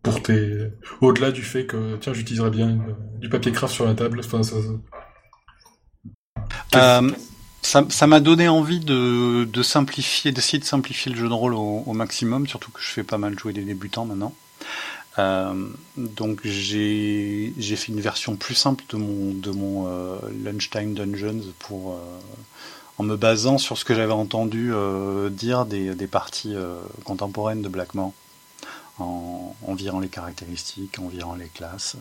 pour 0.02 0.20
tes 0.20 0.72
au-delà 1.00 1.30
du 1.30 1.44
fait 1.44 1.66
que 1.66 1.96
tiens, 2.00 2.12
j'utiliserais 2.12 2.50
bien 2.50 2.76
du 3.20 3.28
papier 3.28 3.52
craft 3.52 3.72
sur 3.72 3.86
la 3.86 3.94
table. 3.94 4.20
Enfin, 4.24 4.42
ça. 4.42 4.58
Ça 7.62 8.06
m'a 8.08 8.18
donné 8.18 8.48
envie 8.48 8.80
de, 8.80 9.44
de 9.44 9.62
simplifier, 9.62 10.32
d'essayer 10.32 10.58
de 10.58 10.64
simplifier 10.64 11.12
le 11.12 11.18
jeu 11.18 11.28
de 11.28 11.32
rôle 11.32 11.54
au, 11.54 11.84
au, 11.86 11.92
maximum, 11.92 12.48
surtout 12.48 12.72
que 12.72 12.80
je 12.80 12.88
fais 12.88 13.04
pas 13.04 13.18
mal 13.18 13.38
jouer 13.38 13.52
des 13.52 13.62
débutants 13.62 14.06
maintenant. 14.06 14.34
Euh, 15.18 15.68
donc 15.96 16.40
j'ai 16.44 17.52
fait 17.76 17.92
une 17.92 18.00
version 18.00 18.36
plus 18.36 18.54
simple 18.54 18.84
de 18.88 18.96
mon, 18.96 19.34
de 19.34 19.50
mon 19.50 19.86
euh, 19.86 20.18
Lunchtime 20.42 20.94
Dungeons 20.94 21.42
pour, 21.58 21.92
euh, 21.92 22.18
en 22.98 23.02
me 23.02 23.16
basant 23.16 23.58
sur 23.58 23.76
ce 23.76 23.84
que 23.84 23.94
j'avais 23.94 24.12
entendu 24.12 24.72
dire 25.30 25.66
des, 25.66 25.94
des 25.94 26.06
parties 26.06 26.54
contemporaines 27.04 27.62
de 27.62 27.68
Blackmore, 27.68 28.12
en, 28.98 29.54
en, 29.66 29.74
virant 29.74 30.00
les 30.00 30.08
caractéristiques, 30.08 30.98
en 30.98 31.08
virant 31.08 31.34
les 31.34 31.48
classes, 31.48 31.96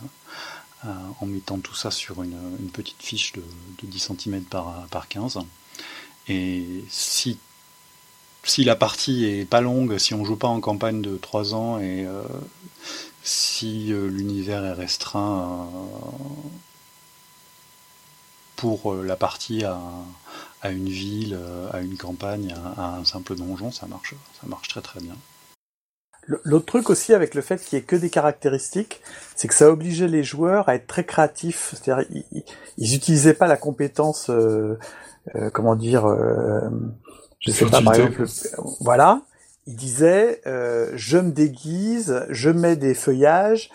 en 0.84 1.26
mettant 1.26 1.60
tout 1.60 1.76
ça 1.76 1.92
sur 1.92 2.24
une, 2.24 2.70
petite 2.74 3.02
fiche 3.02 3.34
de, 3.34 3.44
de 3.82 3.88
10 3.88 4.12
cm 4.18 4.42
par, 4.44 4.86
par 4.92 5.08
15. 5.08 5.40
Et 6.28 6.84
si 6.90 7.40
si 8.44 8.64
la 8.64 8.76
partie 8.76 9.26
est 9.26 9.46
pas 9.46 9.62
longue, 9.62 9.98
si 9.98 10.14
on 10.14 10.26
joue 10.26 10.36
pas 10.36 10.48
en 10.48 10.60
campagne 10.60 11.02
de 11.02 11.18
3 11.18 11.54
ans 11.54 11.80
et 11.80 12.06
euh, 12.06 12.24
si 13.24 13.94
euh, 13.94 14.08
l'univers 14.08 14.66
est 14.66 14.74
restreint 14.74 15.70
euh, 15.74 15.98
pour 18.56 18.94
la 18.96 19.16
partie 19.16 19.64
à, 19.64 19.80
à, 20.62 20.72
une 20.72 20.90
ville, 20.90 21.38
à 21.74 21.82
une 21.82 21.98
campagne, 21.98 22.56
à, 22.78 22.96
un 22.98 23.06
simple 23.06 23.36
donjon, 23.36 23.72
ça 23.72 23.88
marche, 23.88 24.14
ça 24.40 24.48
marche 24.48 24.68
très 24.68 24.82
très 24.82 25.00
bien. 25.00 25.16
L'autre 26.28 26.68
truc 26.68 26.92
aussi 26.92 27.16
avec 27.16 27.34
le 27.34 27.42
fait 27.42 27.58
qu'il 27.58 27.78
n'y 27.78 27.84
ait 27.84 27.86
que 27.86 27.96
des 27.96 28.12
caractéristiques, 28.12 29.02
c'est 29.36 29.48
que 29.48 29.56
ça 29.56 29.72
obligeait 29.72 30.08
les 30.08 30.24
joueurs 30.24 30.70
à 30.70 30.76
être 30.76 30.86
très 30.86 31.04
créatifs. 31.04 31.74
C'est-à-dire, 31.74 32.08
ils, 32.12 32.44
ils 32.78 32.96
utilisaient 32.96 33.34
pas 33.34 33.48
la 33.48 33.58
compétence, 33.58 34.30
euh, 34.30 34.78
comment 35.52 35.76
dire, 35.76 36.06
je 37.42 37.52
sais 37.52 37.66
pas, 37.66 37.82
par 37.82 37.96
exemple, 37.96 38.26
voilà, 38.80 39.22
il 39.68 39.76
disait, 39.76 40.42
euh, 40.46 40.92
je 40.96 41.18
me 41.18 41.32
déguise, 41.32 42.26
je 42.30 42.50
mets 42.50 42.76
des 42.76 42.94
feuillages 42.94 43.70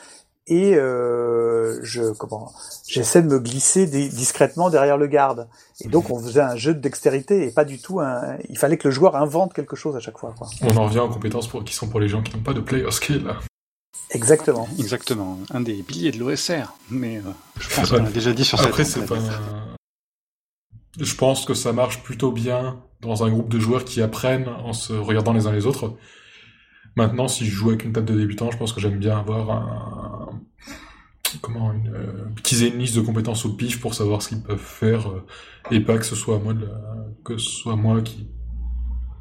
et 0.47 0.76
euh, 0.76 1.80
je 1.82 2.12
comment, 2.12 2.52
j'essaie 2.86 3.22
de 3.22 3.26
me 3.26 3.40
glisser 3.40 3.86
discrètement 3.86 4.70
derrière 4.70 4.97
le 4.97 5.09
garde. 5.09 5.48
Et 5.80 5.88
donc 5.88 6.10
on 6.10 6.20
faisait 6.20 6.40
un 6.40 6.55
jeu 6.55 6.74
de 6.74 6.78
dextérité 6.78 7.44
et 7.44 7.51
pas 7.51 7.64
du 7.64 7.80
tout 7.80 7.98
un. 7.98 8.36
Il 8.48 8.56
fallait 8.56 8.76
que 8.76 8.86
le 8.86 8.94
joueur 8.94 9.16
invente 9.16 9.52
quelque 9.52 9.74
chose 9.74 9.97
à 9.97 10.01
chaque 10.01 10.18
fois. 10.18 10.32
Quoi. 10.38 10.48
On 10.62 10.76
en 10.76 10.84
revient 10.84 11.01
aux 11.01 11.09
compétences 11.09 11.48
pour, 11.48 11.64
qui 11.64 11.74
sont 11.74 11.88
pour 11.88 11.98
les 11.98 12.09
gens 12.09 12.22
qui 12.22 12.36
n'ont 12.36 12.43
pas 12.43 12.55
de 12.55 12.60
player 12.60 12.90
skill. 12.93 13.26
Exactement. 14.10 14.68
Exactement. 14.78 15.38
Un 15.51 15.60
des 15.60 15.82
piliers 15.82 16.12
de 16.12 16.18
l'OSR. 16.18 16.74
Mais 16.90 17.20
je 17.59 17.74
pense 17.74 17.90
qu'on 17.90 18.05
a 18.05 18.10
déjà 18.10 18.32
dit 18.32 18.44
sur 18.44 18.60
Après, 18.60 18.84
cette 18.84 19.02
c'est 19.02 19.09
pas... 19.09 19.18
Je 20.98 21.14
pense 21.16 21.44
que 21.44 21.55
ça 21.55 21.72
marche 21.72 22.02
plutôt 22.05 22.30
bien 22.30 22.78
dans 23.01 23.24
un 23.24 23.31
groupe 23.31 23.48
de 23.48 23.59
joueurs 23.59 23.85
qui 23.85 24.02
apprennent 24.02 24.48
en 24.48 24.73
se 24.73 24.93
regardant 24.93 25.32
les 25.32 25.47
uns 25.47 25.52
les 25.52 25.66
autres. 25.66 25.97
Maintenant, 26.97 27.28
si 27.28 27.44
je 27.44 27.51
joue 27.51 27.68
avec 27.68 27.85
une 27.85 27.93
table 27.93 28.06
de 28.06 28.18
débutants, 28.18 28.51
je 28.51 28.56
pense 28.56 28.73
que 28.73 28.81
j'aime 28.81 28.98
bien 28.98 29.18
avoir 29.18 29.51
un, 29.51 30.40
comment 31.43 31.73
une 31.73 31.93
euh, 31.94 32.68
une 32.68 32.78
liste 32.78 32.97
de 32.97 33.01
compétences 33.01 33.44
au 33.44 33.52
pif 33.52 33.81
pour 33.81 33.94
savoir 33.94 34.23
ce 34.23 34.28
qu'ils 34.28 34.43
peuvent 34.43 34.59
faire 34.59 35.10
euh, 35.10 35.27
et 35.70 35.81
pas 35.81 35.98
que 35.98 36.05
ce 36.05 36.14
soit 36.14 36.39
moi 36.39 36.55
que 37.24 37.36
soit 37.36 37.77
moi 37.77 38.01
qui 38.01 38.28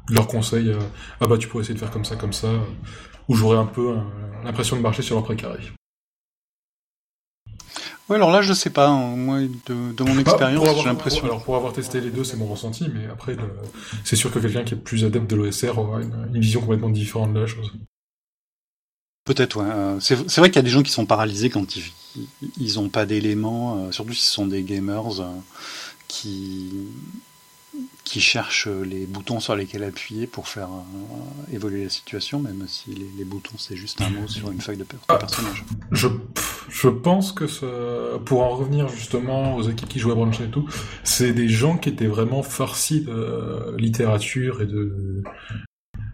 leur 0.08 0.26
conseille 0.26 0.70
euh, 0.70 0.78
ah 1.20 1.26
bah 1.26 1.36
tu 1.36 1.48
pourrais 1.48 1.62
essayer 1.62 1.74
de 1.74 1.80
faire 1.80 1.90
comme 1.90 2.04
ça 2.04 2.16
comme 2.16 2.32
ça 2.32 2.48
où 3.28 3.34
j'aurais 3.34 3.58
un 3.58 3.66
peu 3.66 3.96
l'impression 4.44 4.76
de 4.76 4.82
marcher 4.82 5.02
sur 5.02 5.16
leur 5.16 5.24
précaré. 5.24 5.58
Ouais, 8.08 8.16
alors 8.16 8.30
là, 8.30 8.40
je 8.40 8.52
sais 8.52 8.70
pas. 8.70 8.88
Hein. 8.88 9.16
Moi, 9.16 9.40
de, 9.40 9.74
mon 9.74 10.14
bah, 10.14 10.20
expérience, 10.20 10.68
j'ai 10.78 10.84
l'impression. 10.84 11.24
Alors, 11.24 11.42
pour 11.42 11.56
avoir 11.56 11.72
testé 11.72 12.00
les 12.00 12.10
deux, 12.10 12.24
c'est 12.24 12.36
mon 12.36 12.46
ressenti, 12.46 12.88
mais 12.92 13.06
après, 13.10 13.36
c'est 14.04 14.16
sûr 14.16 14.32
que 14.32 14.38
quelqu'un 14.38 14.64
qui 14.64 14.74
est 14.74 14.78
plus 14.78 15.04
adepte 15.04 15.28
de 15.28 15.36
l'OSR 15.36 15.78
aura 15.78 16.00
une, 16.00 16.14
une, 16.32 16.40
vision 16.40 16.60
complètement 16.60 16.90
différente 16.90 17.32
de 17.32 17.40
la 17.40 17.46
chose. 17.46 17.72
Peut-être, 19.26 19.56
ouais. 19.56 19.68
Euh, 19.68 19.98
c'est 19.98 20.38
vrai 20.38 20.50
qu'il 20.50 20.56
y 20.56 20.60
a 20.60 20.62
des 20.62 20.70
gens 20.70 20.84
qui 20.84 20.92
sont 20.92 21.04
paralysés 21.04 21.50
quand 21.50 21.76
ils 21.76 21.82
ils 22.58 22.78
ont 22.78 22.88
pas 22.88 23.04
d'éléments, 23.06 23.76
euh, 23.76 23.92
surtout 23.92 24.14
si 24.14 24.24
ce 24.24 24.32
sont 24.32 24.46
des 24.46 24.62
gamers 24.62 25.20
euh, 25.20 25.28
qui 26.08 26.70
qui 28.06 28.20
cherchent 28.20 28.68
les 28.68 29.04
boutons 29.04 29.40
sur 29.40 29.56
lesquels 29.56 29.82
appuyer 29.82 30.28
pour 30.28 30.46
faire 30.46 30.68
évoluer 31.52 31.84
la 31.84 31.90
situation, 31.90 32.38
même 32.40 32.64
si 32.68 32.94
les, 32.94 33.24
boutons 33.24 33.58
c'est 33.58 33.76
juste 33.76 34.00
un 34.00 34.08
mot 34.10 34.28
sur 34.28 34.50
une 34.50 34.60
feuille 34.60 34.76
de, 34.76 34.86
ah, 35.08 35.16
personnage. 35.16 35.64
Je, 35.90 36.06
je 36.70 36.88
pense 36.88 37.32
que 37.32 38.16
pour 38.18 38.42
en 38.42 38.50
revenir 38.50 38.88
justement 38.88 39.56
aux 39.56 39.62
équipes 39.62 39.88
qui 39.88 39.98
jouaient 39.98 40.12
à 40.12 40.14
Branch 40.14 40.40
et 40.40 40.48
tout, 40.48 40.68
c'est 41.02 41.32
des 41.32 41.48
gens 41.48 41.76
qui 41.76 41.88
étaient 41.88 42.06
vraiment 42.06 42.44
farcis 42.44 43.00
de 43.00 43.76
littérature 43.76 44.62
et 44.62 44.66
de, 44.66 45.24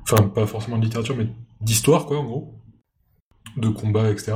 enfin 0.02 0.22
pas 0.22 0.46
forcément 0.46 0.78
de 0.78 0.84
littérature, 0.84 1.14
mais 1.14 1.28
d'histoire 1.60 2.06
quoi 2.06 2.18
en 2.18 2.24
gros 2.24 2.58
de 3.56 3.68
combat, 3.68 4.10
etc. 4.10 4.32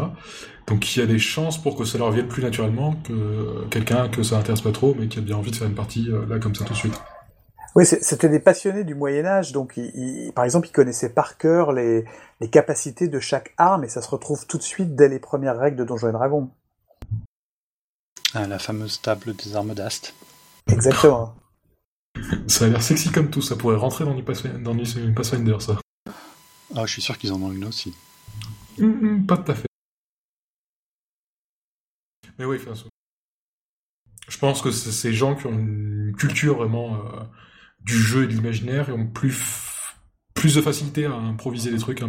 Donc 0.66 0.94
il 0.94 1.00
y 1.00 1.02
a 1.02 1.06
des 1.06 1.18
chances 1.18 1.60
pour 1.62 1.76
que 1.76 1.84
ça 1.84 1.96
leur 1.96 2.10
vienne 2.10 2.28
plus 2.28 2.42
naturellement 2.42 2.96
que 3.04 3.64
quelqu'un 3.70 4.08
que 4.08 4.22
ça 4.22 4.38
intéresse 4.38 4.60
pas 4.60 4.72
trop, 4.72 4.94
mais 4.98 5.08
qui 5.08 5.18
a 5.18 5.22
bien 5.22 5.36
envie 5.36 5.50
de 5.50 5.56
faire 5.56 5.68
une 5.68 5.74
partie 5.74 6.10
euh, 6.10 6.26
là 6.26 6.38
comme 6.38 6.54
ça 6.54 6.64
tout 6.64 6.74
de 6.74 6.78
suite. 6.78 7.00
Oui, 7.76 7.84
c'était 7.84 8.30
des 8.30 8.40
passionnés 8.40 8.84
du 8.84 8.94
Moyen 8.94 9.26
Âge, 9.26 9.52
donc 9.52 9.78
par 10.34 10.46
exemple, 10.46 10.66
ils 10.66 10.72
connaissaient 10.72 11.12
par 11.12 11.36
cœur 11.36 11.72
les, 11.72 12.06
capacités 12.50 13.06
de 13.06 13.20
chaque 13.20 13.52
arme, 13.58 13.84
et 13.84 13.88
ça 13.88 14.00
se 14.00 14.08
retrouve 14.08 14.46
tout 14.46 14.56
de 14.56 14.62
suite 14.62 14.96
dès 14.96 15.10
les 15.10 15.18
premières 15.18 15.58
règles 15.58 15.76
de 15.76 15.84
Donjons 15.84 16.08
et 16.08 16.12
Dragons. 16.12 16.50
Ah, 18.32 18.46
la 18.46 18.58
fameuse 18.58 19.02
table 19.02 19.36
des 19.36 19.56
armes 19.56 19.74
d'Ast. 19.74 20.14
Exactement. 20.68 21.36
ça 22.46 22.64
a 22.64 22.68
l'air 22.68 22.82
sexy 22.82 23.12
comme 23.12 23.28
tout, 23.28 23.42
ça 23.42 23.56
pourrait 23.56 23.76
rentrer 23.76 24.06
dans 24.06 24.14
du, 24.14 24.22
Pathfinder, 24.22 25.58
ça. 25.60 25.78
Ah, 26.74 26.86
je 26.86 26.92
suis 26.92 27.02
sûr 27.02 27.18
qu'ils 27.18 27.34
en 27.34 27.42
ont 27.42 27.52
une 27.52 27.66
aussi. 27.66 27.94
Mm-hmm. 28.78 29.26
pas 29.26 29.36
tout 29.36 29.52
à 29.52 29.54
fait. 29.54 29.68
Mais 32.38 32.46
oui, 32.46 32.58
je 34.28 34.38
pense 34.38 34.62
que 34.62 34.70
c'est 34.70 34.92
ces 34.92 35.12
gens 35.12 35.34
qui 35.34 35.46
ont 35.46 35.52
une 35.52 36.14
culture 36.16 36.56
vraiment 36.56 36.94
euh, 36.94 37.20
du 37.86 37.96
jeu 37.96 38.24
et 38.24 38.26
de 38.26 38.32
l'imaginaire 38.32 38.90
et 38.90 38.92
ont 38.92 39.06
plus 39.06 39.34
plus 40.34 40.54
de 40.54 40.60
facilité 40.60 41.06
à 41.06 41.14
improviser 41.14 41.70
des 41.70 41.78
trucs, 41.78 42.02
à 42.02 42.06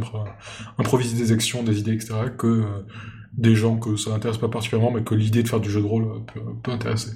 improviser 0.78 1.16
des 1.16 1.32
actions, 1.32 1.64
des 1.64 1.80
idées, 1.80 1.94
etc., 1.94 2.14
que 2.38 2.48
euh, 2.48 2.86
des 3.32 3.56
gens 3.56 3.78
que 3.78 3.96
ça 3.96 4.10
n'intéresse 4.10 4.38
pas 4.38 4.50
particulièrement, 4.50 4.92
mais 4.92 5.02
que 5.02 5.16
l'idée 5.16 5.44
de 5.44 5.48
faire 5.48 5.62
du 5.62 5.72
jeu 5.72 5.82
de 5.82 5.88
rôle 5.88 6.04
euh, 6.36 6.42
peut 6.62 6.72
intéresser. 6.72 7.12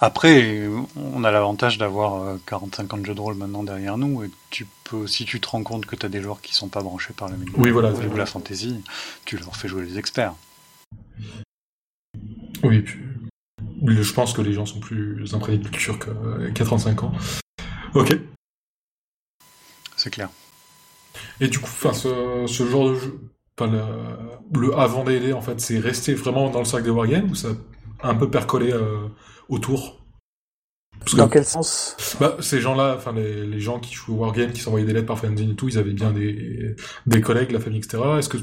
Après, 0.00 0.68
on 0.96 1.22
a 1.22 1.30
l'avantage 1.30 1.78
d'avoir 1.78 2.36
40-50 2.38 3.00
euh, 3.00 3.04
jeux 3.04 3.14
de 3.14 3.20
rôle 3.20 3.36
maintenant 3.36 3.62
derrière 3.62 3.96
nous, 3.96 4.24
et 4.24 4.30
tu 4.50 4.66
peux, 4.82 5.06
si 5.06 5.24
tu 5.24 5.40
te 5.40 5.48
rends 5.48 5.62
compte 5.62 5.86
que 5.86 5.94
tu 5.94 6.04
as 6.04 6.08
des 6.08 6.20
joueurs 6.20 6.40
qui 6.40 6.54
sont 6.54 6.68
pas 6.68 6.82
branchés 6.82 7.14
par 7.16 7.28
le 7.28 7.36
milieu 7.36 7.52
oui, 7.56 7.70
voilà, 7.70 7.92
ou 7.92 8.16
la 8.16 8.26
fantasy, 8.26 8.82
tu 9.24 9.36
leur 9.36 9.54
fais 9.56 9.68
jouer 9.68 9.84
les 9.84 9.96
experts. 9.96 10.34
Oui, 12.64 12.80
puis, 12.80 13.03
je 13.86 14.12
pense 14.12 14.32
que 14.32 14.42
les 14.42 14.52
gens 14.52 14.66
sont 14.66 14.80
plus 14.80 15.34
imprégnés 15.34 15.58
de 15.58 15.68
culture 15.68 15.98
qu'à 15.98 16.64
35 16.64 17.02
ans. 17.02 17.12
Ok. 17.94 18.16
C'est 19.96 20.10
clair. 20.10 20.30
Et 21.40 21.48
du 21.48 21.58
coup, 21.58 21.70
ce, 21.70 22.44
ce 22.46 22.66
genre 22.66 22.90
de 22.90 22.94
jeu, 22.96 23.20
le, 23.60 24.78
avant 24.78 25.04
D&D, 25.04 25.32
en 25.32 25.40
fait, 25.40 25.60
c'est 25.60 25.78
resté 25.78 26.14
vraiment 26.14 26.50
dans 26.50 26.58
le 26.60 26.64
cercle 26.64 26.84
des 26.84 26.90
wargames 26.90 27.30
ou 27.30 27.34
ça 27.34 27.48
a 28.00 28.08
un 28.10 28.14
peu 28.14 28.30
percolé 28.30 28.72
euh, 28.72 29.08
autour? 29.48 30.00
Dans 31.16 31.28
quel 31.28 31.44
sens? 31.44 31.96
Bah, 32.18 32.36
Ces 32.40 32.60
gens-là, 32.60 32.94
enfin 32.96 33.12
les, 33.12 33.46
les, 33.46 33.60
gens 33.60 33.78
qui 33.78 33.94
jouent 33.94 34.14
au 34.14 34.18
Wargame, 34.18 34.52
qui 34.52 34.60
s'envoyaient 34.60 34.86
des 34.86 34.92
lettres 34.92 35.06
par 35.06 35.18
fanzine 35.18 35.50
et 35.50 35.54
tout, 35.54 35.68
ils 35.68 35.76
avaient 35.76 35.92
bien 35.92 36.12
des, 36.12 36.76
des 37.06 37.20
collègues, 37.20 37.50
la 37.50 37.60
famille, 37.60 37.78
etc. 37.78 38.02
Est-ce 38.18 38.28
que 38.28 38.38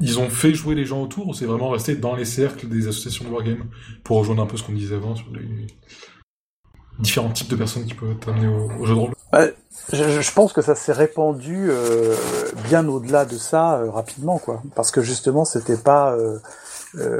ils 0.00 0.18
ont 0.18 0.28
fait 0.28 0.54
jouer 0.54 0.74
les 0.74 0.84
gens 0.84 1.02
autour 1.02 1.28
ou 1.28 1.34
c'est 1.34 1.46
vraiment 1.46 1.70
resté 1.70 1.96
dans 1.96 2.16
les 2.16 2.24
cercles 2.24 2.68
des 2.68 2.88
associations 2.88 3.24
de 3.24 3.30
Wargame 3.30 3.64
pour 4.02 4.18
rejoindre 4.18 4.42
un 4.42 4.46
peu 4.46 4.56
ce 4.56 4.62
qu'on 4.62 4.72
disait 4.72 4.96
avant 4.96 5.14
sur 5.14 5.26
les 5.32 5.66
différents 6.98 7.30
types 7.30 7.48
de 7.48 7.56
personnes 7.56 7.84
qui 7.84 7.94
peuvent 7.94 8.12
être 8.12 8.28
amenées 8.28 8.48
au, 8.48 8.84
jeu 8.84 8.94
de 8.94 8.98
rôle 8.98 9.12
je, 9.92 10.32
pense 10.32 10.52
que 10.52 10.62
ça 10.62 10.74
s'est 10.74 10.92
répandu 10.92 11.66
euh, 11.68 12.14
bien 12.68 12.86
au-delà 12.88 13.24
de 13.24 13.36
ça 13.36 13.74
euh, 13.74 13.90
rapidement, 13.90 14.38
quoi. 14.38 14.62
Parce 14.74 14.90
que 14.90 15.02
justement, 15.02 15.44
c'était 15.44 15.76
pas 15.76 16.16
euh, 16.16 16.38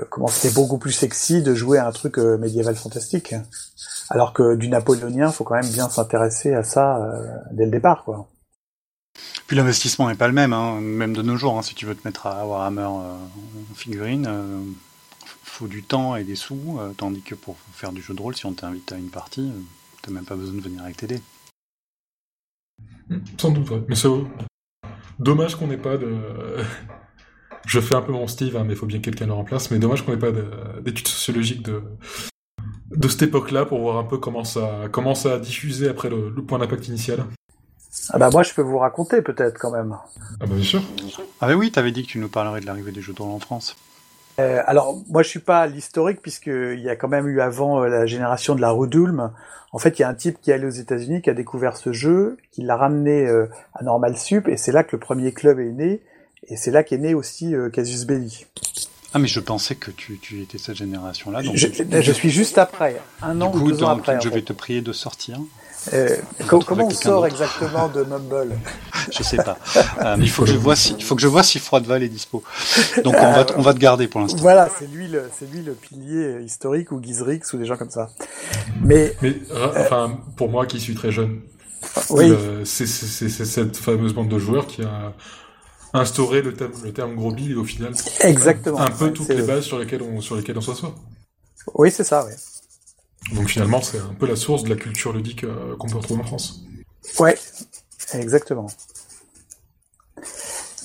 comment 0.08 0.28
c'était 0.28 0.54
beaucoup 0.54 0.78
plus 0.78 0.92
sexy 0.92 1.42
de 1.42 1.54
jouer 1.54 1.78
à 1.78 1.86
un 1.86 1.92
truc 1.92 2.16
médiéval 2.16 2.76
fantastique. 2.76 3.34
Alors 4.08 4.32
que 4.32 4.54
du 4.54 4.68
napoléonien, 4.68 5.30
faut 5.30 5.44
quand 5.44 5.56
même 5.56 5.68
bien 5.68 5.88
s'intéresser 5.88 6.54
à 6.54 6.62
ça 6.62 7.00
dès 7.52 7.64
le 7.64 7.70
départ, 7.70 8.04
quoi. 8.04 8.28
Puis 9.46 9.56
l'investissement 9.56 10.08
n'est 10.08 10.14
pas 10.14 10.26
le 10.26 10.32
même, 10.32 10.52
hein, 10.52 10.80
même 10.80 11.14
de 11.14 11.22
nos 11.22 11.36
jours. 11.36 11.58
Hein, 11.58 11.62
si 11.62 11.74
tu 11.74 11.86
veux 11.86 11.94
te 11.94 12.06
mettre 12.06 12.26
à 12.26 12.46
Warhammer 12.46 12.82
en 12.82 13.18
figurine, 13.74 14.28
faut 15.42 15.68
du 15.68 15.82
temps 15.82 16.16
et 16.16 16.24
des 16.24 16.34
sous, 16.34 16.78
tandis 16.96 17.22
que 17.22 17.34
pour 17.34 17.56
faire 17.72 17.92
du 17.92 18.02
jeu 18.02 18.14
de 18.14 18.20
rôle, 18.20 18.34
si 18.34 18.46
on 18.46 18.52
t'invite 18.52 18.90
à 18.92 18.96
une 18.96 19.10
partie, 19.10 19.52
t'as 20.02 20.10
même 20.10 20.24
pas 20.24 20.34
besoin 20.34 20.56
de 20.56 20.62
venir 20.62 20.82
avec 20.82 20.96
tes. 20.96 21.20
Sans 23.38 23.50
doute, 23.50 23.70
ouais. 23.70 23.82
Mais 23.88 23.94
c'est 23.94 24.08
dommage 25.18 25.56
qu'on 25.56 25.66
n'ait 25.66 25.76
pas 25.76 25.98
de 25.98 26.16
je 27.66 27.80
fais 27.80 27.94
un 27.94 28.02
peu 28.02 28.12
mon 28.12 28.26
Steve, 28.26 28.56
hein, 28.56 28.64
mais 28.64 28.74
il 28.74 28.76
faut 28.76 28.86
bien 28.86 28.98
que 28.98 29.04
quelqu'un 29.04 29.26
le 29.26 29.32
remplace. 29.32 29.70
Mais 29.70 29.78
dommage 29.78 30.04
qu'on 30.04 30.12
n'ait 30.12 30.18
pas 30.18 30.32
d'études 30.82 31.08
sociologiques 31.08 31.62
de, 31.62 31.82
de 32.90 33.08
cette 33.08 33.22
époque-là 33.22 33.64
pour 33.64 33.80
voir 33.80 33.98
un 33.98 34.04
peu 34.04 34.18
comment 34.18 34.44
ça, 34.44 34.84
comment 34.90 35.14
ça 35.14 35.34
a 35.34 35.38
diffusé 35.38 35.88
après 35.88 36.10
le, 36.10 36.32
point 36.46 36.58
d'impact 36.58 36.88
initial. 36.88 37.24
Ah 38.10 38.18
bah 38.18 38.30
moi 38.30 38.42
je 38.42 38.52
peux 38.52 38.62
vous 38.62 38.78
raconter 38.78 39.22
peut-être 39.22 39.58
quand 39.58 39.70
même. 39.70 39.96
Ah 40.40 40.46
bah 40.46 40.54
bien 40.54 40.64
sûr. 40.64 40.82
Ah 41.40 41.46
bah 41.46 41.54
oui, 41.54 41.70
t'avais 41.70 41.92
dit 41.92 42.04
que 42.04 42.08
tu 42.08 42.18
nous 42.18 42.28
parlerais 42.28 42.60
de 42.60 42.66
l'arrivée 42.66 42.92
des 42.92 43.00
jeux 43.00 43.12
de 43.12 43.22
rôle 43.22 43.32
en 43.32 43.38
France. 43.38 43.76
Euh, 44.40 44.62
alors 44.66 45.00
moi 45.08 45.22
je 45.22 45.28
suis 45.28 45.40
pas 45.40 45.66
l'historique 45.66 46.20
puisqu'il 46.20 46.80
y 46.80 46.88
a 46.88 46.96
quand 46.96 47.08
même 47.08 47.28
eu 47.28 47.40
avant 47.40 47.82
euh, 47.82 47.88
la 47.88 48.06
génération 48.06 48.54
de 48.54 48.60
la 48.60 48.70
Rudulm. 48.70 49.30
En 49.72 49.78
fait 49.78 49.98
il 49.98 50.02
y 50.02 50.04
a 50.04 50.08
un 50.08 50.14
type 50.14 50.38
qui 50.42 50.50
est 50.50 50.54
allé 50.54 50.66
aux 50.66 50.70
États-Unis 50.70 51.22
qui 51.22 51.30
a 51.30 51.34
découvert 51.34 51.76
ce 51.76 51.92
jeu, 51.92 52.36
qui 52.50 52.62
l'a 52.62 52.76
ramené 52.76 53.26
euh, 53.26 53.46
à 53.74 53.84
Normal 53.84 54.16
Sup 54.16 54.48
et 54.48 54.56
c'est 54.56 54.72
là 54.72 54.82
que 54.82 54.96
le 54.96 55.00
premier 55.00 55.32
club 55.32 55.60
est 55.60 55.72
né 55.72 56.00
et 56.48 56.56
c'est 56.56 56.70
là 56.70 56.82
qu'est 56.82 56.98
né 56.98 57.14
aussi 57.14 57.54
euh, 57.54 57.70
Casus 57.70 58.06
Belli. 58.06 58.46
Ah 59.12 59.20
mais 59.20 59.28
je 59.28 59.38
pensais 59.38 59.76
que 59.76 59.92
tu, 59.92 60.18
tu 60.18 60.42
étais 60.42 60.58
cette 60.58 60.74
génération-là. 60.74 61.40
Je, 61.42 62.12
suis 62.12 62.30
juste 62.30 62.58
après, 62.58 63.00
un 63.22 63.40
an 63.40 63.54
ou 63.54 63.70
deux 63.70 63.84
ans 63.84 63.90
après. 63.90 64.20
Je 64.20 64.28
vais 64.28 64.42
te 64.42 64.52
prier 64.52 64.80
de 64.80 64.92
sortir. 64.92 65.38
Euh, 65.92 66.16
comment 66.48 66.86
on 66.86 66.90
sort 66.90 67.26
exactement 67.26 67.88
de 67.88 68.02
Mumble 68.04 68.56
Je 69.12 69.22
sais 69.22 69.36
pas. 69.36 69.58
Euh, 70.00 70.16
il 70.18 70.30
faut 70.30 70.44
que 70.44 70.50
je 70.50 70.56
vois 70.56 70.76
si, 70.76 70.94
il 70.98 71.04
faut 71.04 71.14
que 71.14 71.20
je 71.20 71.28
vois 71.28 71.42
si 71.42 71.58
Froideval 71.58 72.02
est 72.02 72.08
dispo. 72.08 72.42
Donc 73.04 73.14
on 73.16 73.32
va, 73.32 73.46
on 73.56 73.62
va 73.62 73.74
te 73.74 73.78
garder 73.78 74.08
pour 74.08 74.20
l'instant. 74.20 74.38
Voilà, 74.38 74.68
c'est 74.76 74.86
lui 74.86 75.08
le, 75.08 75.30
c'est 75.38 75.50
lui 75.50 75.62
le 75.62 75.72
pilier 75.72 76.40
historique 76.42 76.90
ou 76.90 77.02
Gizrix 77.02 77.40
ou 77.52 77.58
des 77.58 77.64
gens 77.64 77.76
comme 77.76 77.90
ça. 77.90 78.10
Mais, 78.80 79.14
mais 79.22 79.36
enfin, 79.76 80.18
pour 80.36 80.48
moi 80.48 80.66
qui 80.66 80.80
suis 80.80 80.94
très 80.94 81.12
jeune, 81.12 81.40
oui. 82.10 82.32
c'est 82.64 82.86
cette 82.86 83.76
fameuse 83.76 84.14
bande 84.14 84.28
de 84.28 84.38
joueurs 84.38 84.66
qui 84.66 84.82
a 84.82 85.12
instaurer 85.92 86.42
le 86.42 86.54
terme, 86.54 86.72
le 86.82 86.92
terme 86.92 87.14
gros 87.14 87.32
bill 87.32 87.52
et 87.52 87.54
au 87.54 87.64
final 87.64 87.92
exactement 88.20 88.80
un 88.80 88.90
peu 88.90 89.12
toutes 89.12 89.28
les 89.28 89.42
bases 89.42 89.64
sur 89.64 89.78
lesquelles 89.78 90.02
on 90.02 90.20
sur 90.20 90.34
lesquelles 90.34 90.58
on 90.58 90.62
s'assoit. 90.62 90.94
Oui, 91.74 91.90
c'est 91.90 92.04
ça, 92.04 92.26
oui. 92.26 92.32
Donc 93.32 93.48
finalement, 93.48 93.80
c'est 93.80 93.98
un 93.98 94.14
peu 94.18 94.26
la 94.26 94.36
source 94.36 94.64
de 94.64 94.70
la 94.70 94.76
culture 94.76 95.12
ludique 95.12 95.44
euh, 95.44 95.76
qu'on 95.76 95.88
peut 95.88 95.96
retrouver 95.96 96.20
en 96.20 96.24
France. 96.24 96.64
Ouais, 97.18 97.36
exactement. 98.12 98.66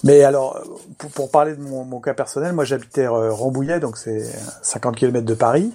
Mais 0.05 0.23
alors, 0.23 0.61
pour, 1.13 1.29
parler 1.29 1.55
de 1.55 1.61
mon, 1.61 1.99
cas 1.99 2.13
personnel, 2.13 2.53
moi 2.53 2.63
j'habitais 2.63 3.05
euh, 3.05 3.33
Rambouillet, 3.33 3.81
donc 3.81 3.97
c'est 3.97 4.23
50 4.61 4.95
km 4.95 5.25
de 5.25 5.33
Paris. 5.33 5.73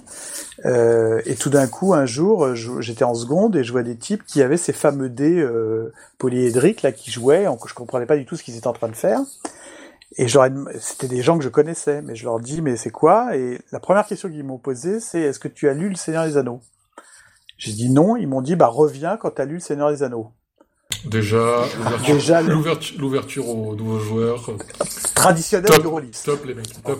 Euh, 0.65 1.21
et 1.25 1.35
tout 1.35 1.51
d'un 1.51 1.67
coup, 1.67 1.93
un 1.93 2.07
jour, 2.07 2.55
j'étais 2.55 3.03
en 3.03 3.13
seconde 3.13 3.55
et 3.55 3.63
je 3.63 3.71
vois 3.71 3.83
des 3.83 3.95
types 3.95 4.25
qui 4.25 4.41
avaient 4.41 4.57
ces 4.57 4.73
fameux 4.73 5.09
dés 5.09 5.47
polyédriques 6.17 6.81
là 6.81 6.91
qui 6.91 7.11
jouaient. 7.11 7.45
Je 7.67 7.73
comprenais 7.75 8.07
pas 8.07 8.17
du 8.17 8.25
tout 8.25 8.35
ce 8.35 8.43
qu'ils 8.43 8.57
étaient 8.57 8.67
en 8.67 8.73
train 8.73 8.89
de 8.89 8.95
faire. 8.95 9.19
Et 10.17 10.27
c'était 10.79 11.09
des 11.09 11.21
gens 11.21 11.37
que 11.37 11.43
je 11.43 11.49
connaissais, 11.49 12.01
mais 12.01 12.15
je 12.15 12.23
leur 12.23 12.39
dis, 12.39 12.61
mais 12.61 12.77
c'est 12.77 12.89
quoi? 12.89 13.35
Et 13.35 13.59
la 13.71 13.79
première 13.81 14.05
question 14.05 14.29
qu'ils 14.29 14.45
m'ont 14.45 14.57
posée, 14.57 15.01
c'est 15.01 15.19
est-ce 15.19 15.39
que 15.39 15.49
tu 15.49 15.67
as 15.67 15.73
lu 15.73 15.89
Le 15.89 15.95
Seigneur 15.95 16.25
des 16.25 16.37
Anneaux? 16.37 16.61
J'ai 17.57 17.73
dit 17.73 17.89
non. 17.89 18.15
Ils 18.15 18.27
m'ont 18.27 18.41
dit, 18.41 18.55
bah 18.55 18.67
reviens 18.67 19.17
quand 19.17 19.31
tu 19.31 19.41
as 19.41 19.45
lu 19.45 19.55
Le 19.55 19.59
Seigneur 19.59 19.91
des 19.91 20.03
Anneaux. 20.03 20.31
Déjà, 21.05 21.63
l'ouverture 22.97 23.49
aux 23.49 23.75
nouveaux 23.75 23.99
joueurs. 23.99 24.49
Traditionnel 25.13 25.69
top, 25.69 25.81
du 25.81 25.87
rôliste. 25.87 26.25
Top 26.25 26.45
les 26.45 26.53
mecs, 26.53 26.81
top. 26.83 26.99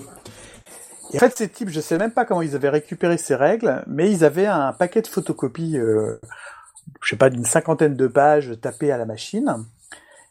Et 1.14 1.18
en 1.18 1.20
fait, 1.20 1.38
ces 1.38 1.48
types, 1.48 1.70
je 1.70 1.80
sais 1.80 1.98
même 1.98 2.12
pas 2.12 2.26
comment 2.26 2.42
ils 2.42 2.56
avaient 2.56 2.70
récupéré 2.70 3.18
ces 3.18 3.36
règles, 3.36 3.84
mais 3.88 4.12
ils 4.12 4.26
avaient 4.26 4.48
un 4.48 4.74
paquet 4.74 5.02
de 5.02 5.08
photocopies, 5.08 5.78
euh, 5.78 6.20
je 7.02 7.12
sais 7.12 7.16
pas, 7.16 7.30
d'une 7.30 7.46
cinquantaine 7.46 7.96
de 7.96 8.08
pages 8.08 8.54
tapées 8.62 8.92
à 8.92 8.98
la 8.98 9.06
machine. 9.06 9.66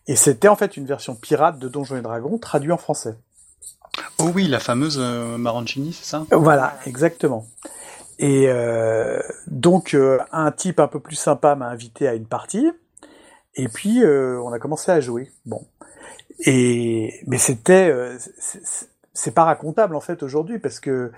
Et 0.07 0.17
c'était 0.17 0.49
en 0.49 0.57
fait 0.57 0.77
une 0.77 0.87
version 0.87 1.15
pirate 1.15 1.59
de 1.59 1.69
Donjons 1.69 1.97
et 1.97 2.03
Dragons 2.03 2.39
traduit 2.39 2.73
en 2.73 2.77
français. 2.77 3.17
Oh 4.19 4.31
oui, 4.35 4.49
la 4.49 4.61
fameuse 4.61 4.99
euh, 5.01 5.39
Marancini, 5.39 5.93
c'est 5.93 6.05
ça? 6.05 6.25
Voilà, 6.31 6.77
exactement. 6.87 7.47
Et 8.19 8.45
euh, 8.49 9.21
donc 9.47 9.95
euh, 9.95 10.19
un 10.31 10.53
type 10.53 10.79
un 10.79 10.87
peu 10.87 11.01
plus 11.01 11.17
sympa 11.17 11.57
m'a 11.57 11.67
invité 11.67 12.07
à 12.07 12.15
une 12.15 12.27
partie, 12.27 12.71
et 13.57 13.69
puis 13.69 14.05
euh, 14.05 14.41
on 14.41 14.53
a 14.53 14.59
commencé 14.59 14.93
à 14.93 15.01
jouer. 15.01 15.33
Bon, 15.47 15.67
et 16.41 17.21
mais 17.27 17.39
c'était 17.39 17.93
c'est 19.15 19.35
pas 19.35 19.45
racontable 19.45 19.97
en 19.97 20.01
fait 20.01 20.23
aujourd'hui 20.23 20.59
parce 20.59 20.81
que 20.81 21.11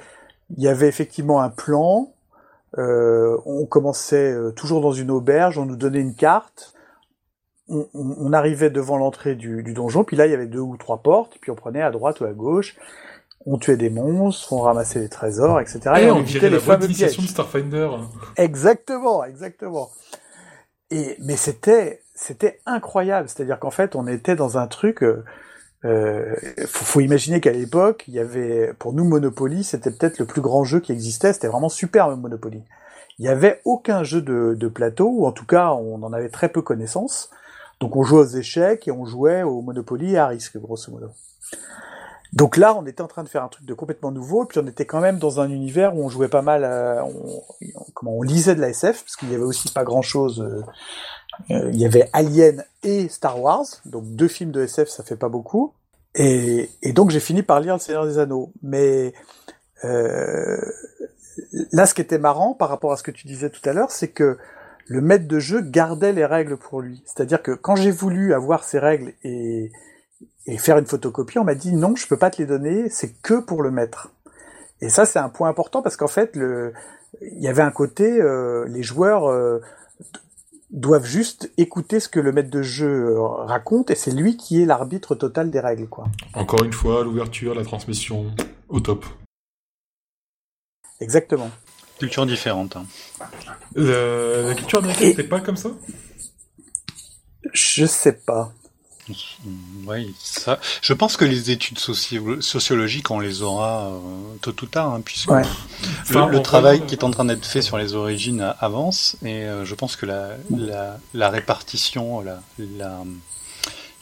il 0.56 0.62
y 0.62 0.68
avait 0.68 0.88
effectivement 0.88 1.42
un 1.42 1.50
plan. 1.50 2.12
On 2.78 3.66
commençait 3.66 4.34
toujours 4.54 4.82
dans 4.82 4.92
une 4.92 5.10
auberge, 5.10 5.56
on 5.56 5.64
nous 5.64 5.76
donnait 5.76 6.00
une 6.00 6.14
carte, 6.14 6.74
on, 7.68 7.88
on 7.94 8.32
arrivait 8.32 8.70
devant 8.70 8.96
l'entrée 8.96 9.34
du, 9.34 9.62
du, 9.62 9.72
donjon, 9.72 10.04
puis 10.04 10.16
là 10.16 10.26
il 10.26 10.30
y 10.30 10.34
avait 10.34 10.46
deux 10.46 10.60
ou 10.60 10.76
trois 10.76 10.98
portes, 10.98 11.36
puis 11.40 11.50
on 11.50 11.54
prenait 11.54 11.82
à 11.82 11.90
droite 11.90 12.20
ou 12.20 12.24
à 12.24 12.32
gauche, 12.32 12.76
on 13.44 13.58
tuait 13.58 13.76
des 13.76 13.90
monstres, 13.90 14.52
on 14.52 14.60
ramassait 14.60 15.00
des 15.00 15.08
trésors, 15.08 15.60
etc. 15.60 15.80
Et, 15.96 16.02
et 16.04 16.10
on, 16.10 16.16
on 16.16 16.20
évitait 16.20 16.50
les 16.50 16.58
fameux 16.58 16.88
pièges. 16.88 17.16
de 17.16 17.22
Starfinder. 17.22 17.90
Exactement, 18.36 19.24
exactement. 19.24 19.90
Et 20.90 21.16
mais 21.20 21.36
c'était 21.36 22.02
c'était 22.14 22.60
incroyable, 22.66 23.28
c'est-à-dire 23.28 23.58
qu'en 23.58 23.70
fait 23.70 23.96
on 23.96 24.06
était 24.06 24.36
dans 24.36 24.58
un 24.58 24.66
truc. 24.66 25.02
Euh, 25.02 25.24
euh, 25.84 26.34
faut, 26.66 26.84
faut, 26.84 27.00
imaginer 27.00 27.40
qu'à 27.40 27.52
l'époque, 27.52 28.04
il 28.08 28.14
y 28.14 28.18
avait, 28.18 28.72
pour 28.78 28.92
nous, 28.92 29.04
Monopoly, 29.04 29.62
c'était 29.62 29.90
peut-être 29.90 30.18
le 30.18 30.24
plus 30.24 30.40
grand 30.40 30.64
jeu 30.64 30.80
qui 30.80 30.90
existait. 30.90 31.32
C'était 31.32 31.46
vraiment 31.46 31.68
super 31.68 32.08
Monopoly. 32.16 32.64
Il 33.18 33.22
n'y 33.22 33.28
avait 33.28 33.60
aucun 33.64 34.02
jeu 34.02 34.20
de, 34.20 34.56
de, 34.58 34.68
plateau, 34.68 35.08
ou 35.08 35.26
en 35.26 35.32
tout 35.32 35.46
cas, 35.46 35.70
on 35.72 36.02
en 36.02 36.12
avait 36.12 36.28
très 36.28 36.48
peu 36.48 36.60
connaissance. 36.60 37.30
Donc 37.80 37.96
on 37.96 38.02
jouait 38.02 38.20
aux 38.20 38.26
échecs 38.26 38.88
et 38.88 38.92
on 38.92 39.04
jouait 39.04 39.42
au 39.42 39.60
Monopoly 39.60 40.16
à 40.16 40.28
risque, 40.28 40.58
grosso 40.58 40.90
modo. 40.90 41.08
Donc 42.32 42.56
là, 42.56 42.76
on 42.76 42.84
était 42.86 43.02
en 43.02 43.06
train 43.06 43.22
de 43.22 43.28
faire 43.28 43.42
un 43.42 43.48
truc 43.48 43.64
de 43.64 43.72
complètement 43.72 44.10
nouveau, 44.10 44.44
et 44.44 44.46
puis 44.46 44.60
on 44.62 44.66
était 44.66 44.84
quand 44.84 45.00
même 45.00 45.18
dans 45.18 45.40
un 45.40 45.48
univers 45.48 45.96
où 45.96 46.04
on 46.04 46.08
jouait 46.08 46.28
pas 46.28 46.42
mal, 46.42 46.64
euh, 46.64 47.02
on, 47.02 47.42
comment 47.94 48.16
on 48.16 48.22
lisait 48.22 48.54
de 48.54 48.60
la 48.60 48.68
SF, 48.68 49.04
parce 49.04 49.16
qu'il 49.16 49.30
y 49.30 49.34
avait 49.34 49.44
aussi 49.44 49.70
pas 49.72 49.84
grand-chose. 49.84 50.40
Euh, 50.40 50.62
euh, 51.50 51.70
il 51.72 51.78
y 51.78 51.86
avait 51.86 52.10
Alien 52.12 52.64
et 52.82 53.08
Star 53.08 53.40
Wars, 53.40 53.66
donc 53.84 54.04
deux 54.04 54.28
films 54.28 54.50
de 54.50 54.62
SF, 54.62 54.88
ça 54.88 55.02
fait 55.02 55.16
pas 55.16 55.28
beaucoup. 55.28 55.72
Et, 56.14 56.70
et 56.82 56.92
donc 56.92 57.10
j'ai 57.10 57.20
fini 57.20 57.42
par 57.42 57.60
lire 57.60 57.74
Le 57.74 57.80
Seigneur 57.80 58.06
des 58.06 58.18
Anneaux. 58.18 58.52
Mais 58.62 59.12
là, 59.82 61.86
ce 61.86 61.94
qui 61.94 62.00
était 62.00 62.18
marrant 62.18 62.54
par 62.54 62.68
rapport 62.68 62.92
à 62.92 62.96
ce 62.96 63.02
que 63.02 63.10
tu 63.10 63.26
disais 63.26 63.50
tout 63.50 63.66
à 63.68 63.72
l'heure, 63.72 63.90
c'est 63.90 64.08
que 64.08 64.38
le 64.88 65.00
maître 65.00 65.26
de 65.26 65.38
jeu 65.38 65.60
gardait 65.60 66.12
les 66.12 66.24
règles 66.24 66.56
pour 66.56 66.80
lui. 66.80 67.02
C'est-à-dire 67.06 67.42
que 67.42 67.52
quand 67.52 67.76
j'ai 67.76 67.90
voulu 67.90 68.34
avoir 68.34 68.64
ces 68.64 68.78
règles 68.78 69.14
et, 69.24 69.72
et 70.46 70.58
faire 70.58 70.78
une 70.78 70.86
photocopie, 70.86 71.38
on 71.38 71.44
m'a 71.44 71.54
dit 71.54 71.72
non, 71.72 71.96
je 71.96 72.06
peux 72.06 72.16
pas 72.16 72.30
te 72.30 72.38
les 72.38 72.46
donner, 72.46 72.88
c'est 72.88 73.12
que 73.20 73.40
pour 73.40 73.62
le 73.62 73.70
maître. 73.70 74.12
Et 74.80 74.88
ça, 74.88 75.06
c'est 75.06 75.18
un 75.18 75.28
point 75.28 75.48
important 75.48 75.82
parce 75.82 75.96
qu'en 75.96 76.08
fait, 76.08 76.36
le, 76.36 76.72
il 77.20 77.42
y 77.42 77.48
avait 77.48 77.62
un 77.62 77.70
côté, 77.70 78.20
euh, 78.20 78.66
les 78.68 78.82
joueurs 78.82 79.26
euh, 79.26 79.60
doivent 80.70 81.06
juste 81.06 81.50
écouter 81.56 82.00
ce 82.00 82.08
que 82.08 82.20
le 82.20 82.32
maître 82.32 82.50
de 82.50 82.62
jeu 82.62 83.18
raconte 83.18 83.90
et 83.90 83.94
c'est 83.94 84.10
lui 84.10 84.36
qui 84.36 84.62
est 84.62 84.66
l'arbitre 84.66 85.14
total 85.14 85.50
des 85.50 85.60
règles, 85.60 85.88
quoi. 85.88 86.06
Encore 86.34 86.62
une 86.64 86.72
fois, 86.72 87.02
l'ouverture, 87.04 87.54
la 87.54 87.64
transmission, 87.64 88.26
au 88.68 88.80
top. 88.80 89.04
Exactement. 91.00 91.50
Culture 91.98 92.26
différente. 92.26 92.76
Hein. 92.76 92.86
Euh, 93.78 94.48
la 94.48 94.54
culture 94.54 94.80
américaine, 94.80 95.10
c'était 95.10 95.22
pas 95.24 95.40
comme 95.40 95.56
ça? 95.56 95.70
Je 97.52 97.86
sais 97.86 98.12
pas. 98.12 98.52
Oui, 99.86 100.14
ça. 100.18 100.58
Je 100.82 100.92
pense 100.92 101.16
que 101.16 101.24
les 101.24 101.52
études 101.52 101.78
soci 101.78 102.18
sociologiques, 102.40 103.10
on 103.12 103.20
les 103.20 103.42
aura 103.42 103.92
euh, 103.92 104.00
tôt 104.40 104.54
ou 104.62 104.66
tard, 104.66 104.94
hein, 104.94 105.00
puisque 105.04 105.30
ouais. 105.30 105.42
le, 105.42 105.48
enfin, 106.02 106.26
le 106.26 106.42
travail 106.42 106.84
qui 106.86 106.96
est 106.96 107.04
en 107.04 107.12
train 107.12 107.24
d'être 107.24 107.46
fait 107.46 107.62
sur 107.62 107.78
les 107.78 107.94
origines 107.94 108.52
avance, 108.58 109.16
et 109.24 109.44
euh, 109.44 109.64
je 109.64 109.74
pense 109.76 109.94
que 109.94 110.06
la, 110.06 110.30
la, 110.50 110.98
la 111.14 111.30
répartition, 111.30 112.20
la, 112.20 112.42
la, 112.58 113.04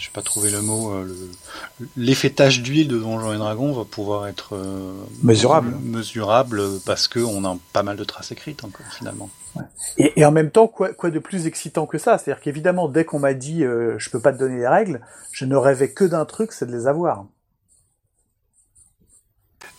je 0.05 0.11
vais 0.11 0.13
pas 0.13 0.23
trouver 0.23 0.51
le 0.51 0.61
mot, 0.61 0.93
euh, 0.93 1.31
l'effet 1.97 2.29
tache 2.29 2.61
d'huile 2.61 2.89
de 2.89 2.99
Donjons 2.99 3.33
et 3.33 3.39
Dragons 3.39 3.73
va 3.73 3.85
pouvoir 3.87 4.27
être 4.27 4.55
euh, 4.55 4.93
mesurable, 5.23 5.75
mesurable 5.83 6.61
parce 6.85 7.09
que 7.09 7.21
on 7.21 7.43
a 7.47 7.57
pas 7.73 7.83
mal 7.83 7.97
de 7.97 8.05
traces 8.05 8.31
écrites 8.31 8.65
encore 8.65 8.85
finalement. 8.93 9.31
Ouais. 9.57 9.63
Et, 9.97 10.21
et, 10.21 10.27
en 10.27 10.31
même 10.31 10.51
temps, 10.51 10.69
quoi, 10.69 10.93
quoi, 10.93 11.11
de 11.11 11.19
plus 11.19 11.47
excitant 11.47 11.87
que 11.87 11.97
ça? 11.97 12.19
C'est-à-dire 12.19 12.43
qu'évidemment, 12.43 12.87
dès 12.87 13.07
qu'on 13.07 13.19
m'a 13.19 13.33
dit 13.33 13.65
euh, 13.65 13.95
je 13.97 14.11
peux 14.11 14.21
pas 14.21 14.35
te 14.35 14.39
donner 14.39 14.59
les 14.59 14.69
règles, 14.69 15.01
je 15.33 15.47
ne 15.47 15.57
rêvais 15.57 15.91
que 15.91 16.05
d'un 16.05 16.27
truc, 16.27 16.53
c'est 16.53 16.67
de 16.67 16.77
les 16.77 16.87
avoir. 16.87 17.25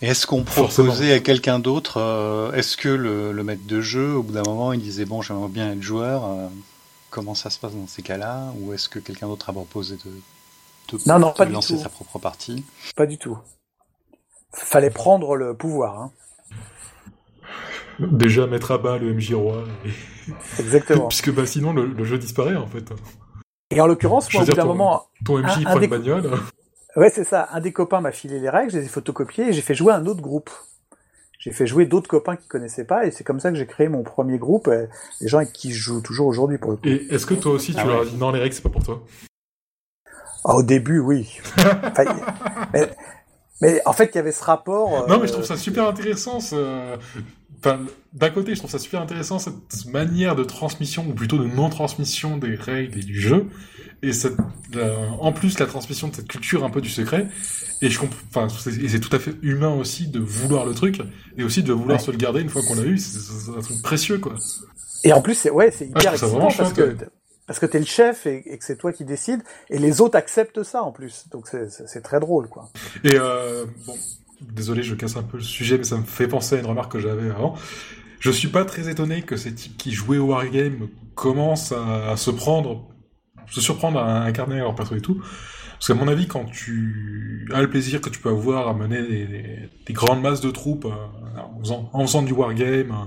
Et 0.02 0.08
est-ce 0.08 0.26
qu'on 0.26 0.42
proposait 0.42 1.14
à 1.14 1.20
quelqu'un 1.20 1.60
d'autre 1.60 1.98
euh, 1.98 2.52
Est-ce 2.54 2.78
que 2.78 2.90
le, 2.90 3.32
le, 3.32 3.44
maître 3.44 3.68
de 3.68 3.80
jeu, 3.80 4.16
au 4.16 4.24
bout 4.24 4.34
d'un 4.34 4.44
moment, 4.44 4.74
il 4.74 4.82
disait 4.82 5.06
bon, 5.06 5.22
j'aimerais 5.22 5.50
bien 5.50 5.72
être 5.72 5.84
joueur 5.84 6.26
euh, 6.26 6.48
Comment 7.16 7.34
ça 7.34 7.50
se 7.50 7.58
passe 7.60 7.74
dans 7.74 7.88
ces 7.88 8.02
cas-là 8.02 8.52
Ou 8.60 8.74
est-ce 8.74 8.90
que 8.90 9.00
quelqu'un 9.00 9.28
d'autre 9.28 9.50
a 9.50 9.54
proposé 9.54 9.96
de, 9.96 10.12
de, 10.92 11.02
non, 11.08 11.18
non, 11.18 11.30
de 11.30 11.34
pas 11.34 11.46
lancer 11.46 11.76
du 11.76 11.80
tout. 11.80 11.84
sa 11.86 11.88
propre 11.88 12.20
partie? 12.20 12.66
Pas 12.94 13.06
du 13.06 13.18
tout. 13.18 13.38
Fallait 14.52 14.90
prendre 14.90 15.38
le 15.38 15.56
pouvoir. 15.56 15.98
Hein. 15.98 16.12
Déjà 18.00 18.48
mettre 18.48 18.72
à 18.72 18.80
bas 18.80 18.98
le 18.98 19.14
MJ 19.14 19.34
roi. 19.34 19.64
Et... 19.86 19.92
Exactement. 20.60 21.08
Puisque 21.08 21.34
bah, 21.34 21.46
sinon 21.46 21.72
le, 21.72 21.86
le, 21.86 22.04
jeu 22.04 22.18
disparaît 22.18 22.58
en 22.58 22.68
fait. 22.68 22.92
Et 23.72 23.80
en 23.80 23.88
l'occurrence, 23.88 24.34
moi, 24.34 24.44
au 24.44 24.46
bout 24.46 24.54
d'un 24.54 24.66
moment. 24.66 25.06
Ton 25.24 25.38
MJ 25.38 25.46
un, 25.46 25.62
prend 25.62 25.76
un 25.78 25.80
des... 25.80 25.86
une 25.86 25.92
bagnole. 25.92 26.32
Ouais, 26.98 27.10
c'est 27.12 27.24
ça. 27.24 27.48
Un 27.54 27.62
des 27.62 27.72
copains 27.72 28.02
m'a 28.02 28.12
filé 28.12 28.42
les 28.42 28.50
règles, 28.50 28.72
je 28.72 28.80
les 28.80 28.86
ai 28.88 28.90
photocopiées 28.90 29.48
et 29.48 29.54
j'ai 29.54 29.62
fait 29.62 29.74
jouer 29.74 29.94
un 29.94 30.06
autre 30.06 30.22
groupe. 30.22 30.50
J'ai 31.46 31.52
fait 31.52 31.68
jouer 31.68 31.86
d'autres 31.86 32.08
copains 32.08 32.38
qui 32.38 32.48
connaissaient 32.48 32.86
pas 32.86 33.06
et 33.06 33.12
c'est 33.12 33.24
comme 33.24 33.40
ça 33.40 33.52
que 33.52 33.56
j'ai 33.56 33.68
créé 33.68 33.88
mon 33.88 34.02
premier 34.02 34.40
groupe, 34.40 34.68
les 35.22 35.28
gens 35.28 35.38
avec 35.38 35.54
qui 35.54 35.72
je 35.72 35.80
joue 35.80 36.02
toujours 36.02 36.26
aujourd'hui 36.26 36.58
pour 36.58 36.72
le 36.72 36.78
coup. 36.78 36.88
Et 36.88 37.06
est-ce 37.14 37.28
que 37.28 37.36
toi 37.36 37.52
aussi 37.52 37.72
tu 37.72 37.80
ah 37.80 37.86
leur 37.86 38.02
as 38.02 38.06
dit 38.06 38.16
non 38.16 38.32
les 38.32 38.40
règles 38.40 38.56
c'est 38.56 38.64
pas 38.64 38.70
pour 38.70 38.82
toi? 38.82 39.04
Ah, 40.44 40.56
Au 40.56 40.64
début 40.64 40.98
oui. 40.98 41.38
enfin, 41.58 42.04
mais, 42.74 42.90
mais, 43.62 43.82
en 43.86 43.94
fait 43.94 44.10
il 44.14 44.16
y 44.16 44.18
avait 44.18 44.32
ce 44.32 44.44
rapport. 44.44 45.08
Non 45.08 45.20
mais 45.20 45.28
je 45.28 45.34
trouve 45.34 45.46
ça 45.46 45.56
super 45.56 45.88
intéressant. 45.88 46.40
Ce... 46.40 46.98
Enfin, 47.66 47.84
d'un 48.14 48.30
côté, 48.30 48.54
je 48.54 48.60
trouve 48.60 48.70
ça 48.70 48.78
super 48.78 49.02
intéressant 49.02 49.40
cette 49.40 49.88
manière 49.92 50.36
de 50.36 50.44
transmission, 50.44 51.04
ou 51.08 51.14
plutôt 51.14 51.40
de 51.40 51.46
non-transmission 51.46 52.38
des 52.38 52.54
règles 52.54 53.00
et 53.00 53.04
du 53.04 53.20
jeu, 53.20 53.48
et 54.04 54.14
cette, 54.14 54.38
euh, 54.76 54.96
en 55.20 55.32
plus 55.32 55.58
la 55.58 55.66
transmission 55.66 56.10
de 56.10 56.16
cette 56.16 56.28
culture 56.28 56.64
un 56.64 56.70
peu 56.70 56.80
du 56.80 56.90
secret. 56.90 57.28
Et 57.82 57.90
je 57.90 58.00
comprends, 58.00 58.20
enfin, 58.30 58.48
c'est 58.50 59.00
tout 59.00 59.16
à 59.16 59.20
fait 59.20 59.34
humain 59.42 59.74
aussi 59.74 60.08
de 60.08 60.20
vouloir 60.20 60.68
le 60.68 60.76
truc, 60.76 61.02
et 61.40 61.44
aussi 61.44 61.64
de 61.64 61.74
vouloir 61.74 61.98
ouais. 61.98 62.06
se 62.06 62.12
le 62.12 62.18
garder 62.18 62.42
une 62.42 62.50
fois 62.50 62.62
qu'on 62.62 62.76
l'a 62.76 62.86
eu. 62.86 63.00
C'est 63.00 63.50
un 63.50 63.62
truc 63.62 63.82
précieux, 63.82 64.20
quoi. 64.20 64.36
Et 65.04 65.12
en 65.12 65.24
plus, 65.24 65.34
c'est 65.34 65.50
ouais, 65.50 65.72
c'est 65.72 65.88
hyper 65.88 66.12
ah, 66.12 66.14
excitant 66.14 66.52
parce 66.56 66.74
que 66.74 66.96
parce 67.48 67.60
que 67.60 67.66
t'es 67.68 67.80
le 67.80 67.86
chef 67.86 68.26
et, 68.26 68.44
et 68.46 68.58
que 68.58 68.66
c'est 68.66 68.78
toi 68.78 68.92
qui 68.92 69.06
décides, 69.06 69.42
et 69.72 69.80
les 69.80 70.02
autres 70.02 70.18
acceptent 70.18 70.64
ça 70.64 70.84
en 70.84 70.92
plus. 70.92 71.26
Donc 71.32 71.48
c'est 71.48 72.02
très 72.02 72.20
drôle, 72.20 72.48
quoi. 72.48 72.70
Et 73.04 73.16
euh, 73.16 73.66
bon, 73.88 73.96
désolé, 74.41 74.84
je 74.84 74.95
casse 74.95 75.18
un 75.18 75.24
peu 75.24 75.38
le 75.38 75.44
sujet, 75.44 75.78
mais 75.78 75.84
ça 75.84 75.98
me 75.98 76.03
fait 76.03 76.28
penser 76.28 76.56
à 76.56 76.60
une 76.60 76.66
remarque 76.66 76.91
que 76.91 76.99
j'avais 76.99 77.30
avant. 77.30 77.56
Je 78.20 78.32
suis 78.32 78.48
pas 78.48 78.66
très 78.66 78.90
étonné 78.90 79.22
que 79.22 79.38
ces 79.38 79.53
types 79.53 79.78
qui 79.78 79.91
jouaient 79.91 80.18
au 80.18 80.28
wargame 80.28 80.88
commencent 81.14 81.72
à, 81.72 82.18
se 82.18 82.32
prendre, 82.32 82.88
se 83.48 83.62
surprendre 83.62 83.99
à 83.99 84.24
incarner 84.24 84.57
leur 84.57 84.76
perso 84.76 84.95
et 84.95 85.02
tout. 85.02 85.22
Parce 85.74 85.88
qu'à 85.88 85.94
mon 85.94 86.07
avis, 86.07 86.28
quand 86.28 86.45
tu 86.45 87.48
as 87.53 87.62
le 87.62 87.70
plaisir 87.70 88.02
que 88.02 88.10
tu 88.10 88.20
peux 88.20 88.30
avoir 88.30 88.68
à 88.68 88.74
mener 88.74 89.02
des, 89.03 89.26
des, 89.26 89.70
des 89.86 89.94
grandes 89.94 90.22
masses 90.22 90.41
de 90.41 90.49
troupes 90.49 90.86
euh, 90.86 91.82
en, 91.94 92.06
faisant, 92.06 92.24
du 92.24 92.34
wargame, 92.34 92.91
euh, 92.91 93.06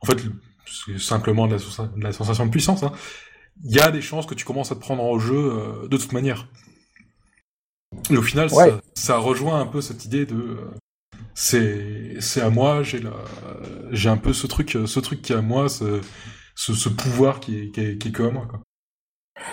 en 0.00 0.06
fait, 0.06 0.22
c'est 0.66 0.98
simplement 0.98 1.46
de 1.46 1.56
la, 1.96 2.12
sensation 2.12 2.46
de 2.46 2.50
puissance, 2.50 2.82
il 2.82 2.86
hein, 2.86 2.92
y 3.64 3.80
a 3.80 3.90
des 3.90 4.02
chances 4.02 4.26
que 4.26 4.34
tu 4.34 4.44
commences 4.44 4.70
à 4.70 4.74
te 4.74 4.80
prendre 4.80 5.02
en 5.02 5.18
jeu 5.18 5.34
euh, 5.36 5.88
de 5.88 5.96
toute 5.96 6.12
manière. 6.12 6.46
Et 8.10 8.16
au 8.16 8.22
final, 8.22 8.52
ouais. 8.52 8.70
ça, 8.70 8.80
ça, 8.94 9.16
rejoint 9.16 9.60
un 9.60 9.66
peu 9.66 9.80
cette 9.80 10.04
idée 10.04 10.26
de 10.26 10.34
euh, 10.34 10.70
c'est 11.34 12.20
c'est 12.20 12.40
à 12.40 12.50
moi, 12.50 12.82
j'ai 12.82 13.00
la 13.00 13.12
j'ai 13.90 14.08
un 14.08 14.16
peu 14.16 14.32
ce 14.32 14.46
truc 14.46 14.76
ce 14.86 15.00
truc 15.00 15.22
qui 15.22 15.32
est 15.32 15.36
à 15.36 15.42
moi, 15.42 15.68
ce 15.68 16.00
ce, 16.54 16.74
ce 16.74 16.88
pouvoir 16.88 17.40
qui 17.40 17.58
est, 17.58 17.70
qui 17.70 17.80
est, 17.80 17.98
qui 17.98 18.08
est 18.08 18.12
que 18.12 18.22
à 18.22 18.30
moi 18.30 18.46
quoi. 18.48 18.60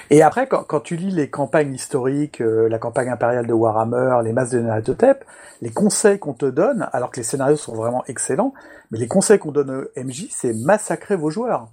Et 0.10 0.22
après, 0.22 0.48
quand, 0.48 0.64
quand, 0.64 0.80
tu 0.80 0.96
lis 0.96 1.12
les 1.12 1.30
campagnes 1.30 1.74
historiques, 1.74 2.42
euh, 2.42 2.70
la 2.70 2.78
campagne 2.78 3.10
impériale 3.10 3.48
de 3.48 3.54
Warhammer, 3.54 4.20
les 4.24 4.32
masses 4.32 4.52
de 4.52 4.60
Naruto-Tep, 4.60 5.26
les 5.62 5.72
conseils 5.72 6.20
qu'on 6.20 6.34
te 6.34 6.46
donne, 6.46 6.88
alors 6.94 7.12
que 7.12 7.18
les 7.18 7.24
scénarios 7.24 7.58
sont 7.58 7.76
vraiment 7.76 8.04
excellents, 8.06 8.54
mais 8.92 9.00
les 9.00 9.08
conseils 9.08 9.40
qu'on 9.40 9.52
donne 9.52 9.72
au 9.72 10.02
MJ, 10.02 10.28
c'est 10.30 10.54
massacrer 10.54 11.16
vos 11.16 11.30
joueurs. 11.30 11.72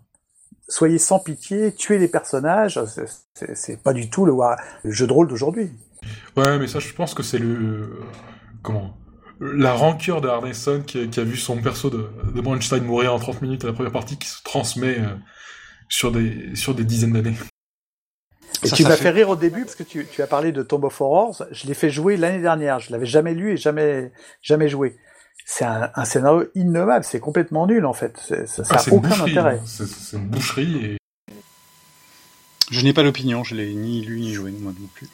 Soyez 0.68 0.98
sans 0.98 1.18
pitié, 1.18 1.72
tuez 1.72 1.98
les 1.98 2.08
personnages, 2.08 2.80
c'est 3.34 3.82
pas 3.82 3.92
du 3.92 4.10
tout 4.10 4.24
le, 4.26 4.34
le 4.82 4.90
jeu 4.90 5.06
de 5.06 5.12
rôle 5.12 5.28
d'aujourd'hui. 5.28 5.70
Ouais, 6.36 6.58
mais 6.58 6.66
ça, 6.66 6.78
je 6.78 6.92
pense 6.92 7.14
que 7.14 7.22
c'est 7.22 7.38
le... 7.38 8.00
Comment 8.62 8.96
la 9.40 9.72
rancœur 9.72 10.20
de 10.20 10.28
Arneson 10.28 10.82
qui, 10.86 11.08
qui, 11.08 11.20
a 11.20 11.24
vu 11.24 11.36
son 11.36 11.58
perso 11.58 11.90
de, 11.90 12.10
de 12.34 12.40
Bronstein 12.40 12.80
mourir 12.82 13.14
en 13.14 13.18
30 13.18 13.42
minutes 13.42 13.64
à 13.64 13.68
la 13.68 13.72
première 13.72 13.92
partie 13.92 14.18
qui 14.18 14.28
se 14.28 14.42
transmet 14.42 14.98
euh, 14.98 15.14
sur, 15.88 16.10
des, 16.12 16.54
sur 16.54 16.74
des 16.74 16.84
dizaines 16.84 17.12
d'années. 17.12 17.36
Et 18.64 18.70
tu 18.70 18.82
m'as 18.82 18.96
fait... 18.96 19.10
rire 19.10 19.28
au 19.28 19.36
début 19.36 19.62
parce 19.62 19.76
que 19.76 19.84
tu, 19.84 20.06
tu 20.10 20.22
as 20.22 20.26
parlé 20.26 20.50
de 20.50 20.62
Tomb 20.62 20.82
of 20.84 21.00
Horrors. 21.00 21.44
Je 21.52 21.66
l'ai 21.66 21.74
fait 21.74 21.90
jouer 21.90 22.16
l'année 22.16 22.40
dernière. 22.40 22.80
Je 22.80 22.90
l'avais 22.90 23.06
jamais 23.06 23.34
lu 23.34 23.52
et 23.52 23.56
jamais 23.56 24.12
jamais 24.42 24.68
joué. 24.68 24.96
C'est 25.46 25.64
un, 25.64 25.90
un, 25.94 26.04
scénario 26.04 26.48
innommable. 26.56 27.04
C'est 27.04 27.20
complètement 27.20 27.66
nul 27.68 27.86
en 27.86 27.92
fait. 27.92 28.18
Ça 28.18 28.62
n'a 28.62 28.68
ah, 28.70 28.84
aucun 28.90 29.20
intérêt. 29.20 29.60
C'est 29.64 30.16
une 30.16 30.26
boucherie. 30.26 30.84
Et... 30.84 30.98
Je 32.70 32.80
n'ai 32.80 32.92
pas 32.92 33.04
l'opinion. 33.04 33.44
Je 33.44 33.54
l'ai 33.54 33.72
ni 33.74 34.04
lu 34.04 34.20
ni 34.20 34.34
joué 34.34 34.50
moi 34.50 34.72
non 34.78 34.88
plus. 34.92 35.08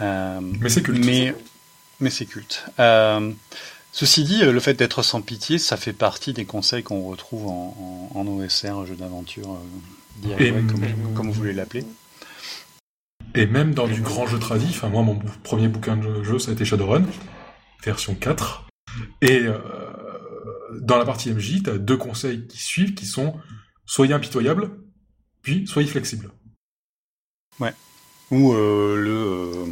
Euh, 0.00 0.40
mais 0.40 0.68
c'est 0.68 0.82
culte. 0.82 1.04
Mais, 1.04 1.34
mais 2.00 2.10
c'est 2.10 2.26
culte. 2.26 2.64
Euh, 2.78 3.32
ceci 3.92 4.24
dit, 4.24 4.42
le 4.42 4.60
fait 4.60 4.74
d'être 4.74 5.02
sans 5.02 5.22
pitié, 5.22 5.58
ça 5.58 5.76
fait 5.76 5.92
partie 5.92 6.32
des 6.32 6.44
conseils 6.44 6.82
qu'on 6.82 7.04
retrouve 7.04 7.46
en, 7.46 8.10
en, 8.14 8.20
en, 8.20 8.26
OSR, 8.26 8.86
jeu 8.86 8.96
d'aventure, 8.96 9.52
euh, 9.52 10.36
DIY, 10.36 10.52
comme, 10.66 11.14
comme, 11.14 11.26
vous 11.28 11.32
voulez 11.32 11.52
l'appeler. 11.52 11.84
Et 13.34 13.46
même 13.46 13.74
dans 13.74 13.88
du 13.88 14.00
grand 14.00 14.26
jeu 14.26 14.38
tradit, 14.38 14.68
enfin 14.68 14.88
moi 14.88 15.02
mon 15.02 15.18
premier 15.42 15.66
bouquin 15.66 15.96
de 15.96 16.22
jeu 16.22 16.38
ça 16.38 16.50
a 16.50 16.54
été 16.54 16.64
Shadowrun, 16.64 17.04
version 17.82 18.14
4. 18.14 18.68
Et 19.22 19.40
euh, 19.42 19.58
dans 20.80 20.98
la 20.98 21.04
partie 21.04 21.32
MJ, 21.32 21.62
tu 21.64 21.70
as 21.70 21.78
deux 21.78 21.96
conseils 21.96 22.46
qui 22.46 22.58
suivent 22.58 22.94
qui 22.94 23.06
sont 23.06 23.34
soyez 23.86 24.14
impitoyable, 24.14 24.70
puis 25.42 25.66
soyez 25.66 25.88
flexible. 25.88 26.30
Ouais. 27.58 27.72
Ou 28.30 28.52
euh, 28.52 28.96
le 28.96 29.10
euh, 29.10 29.66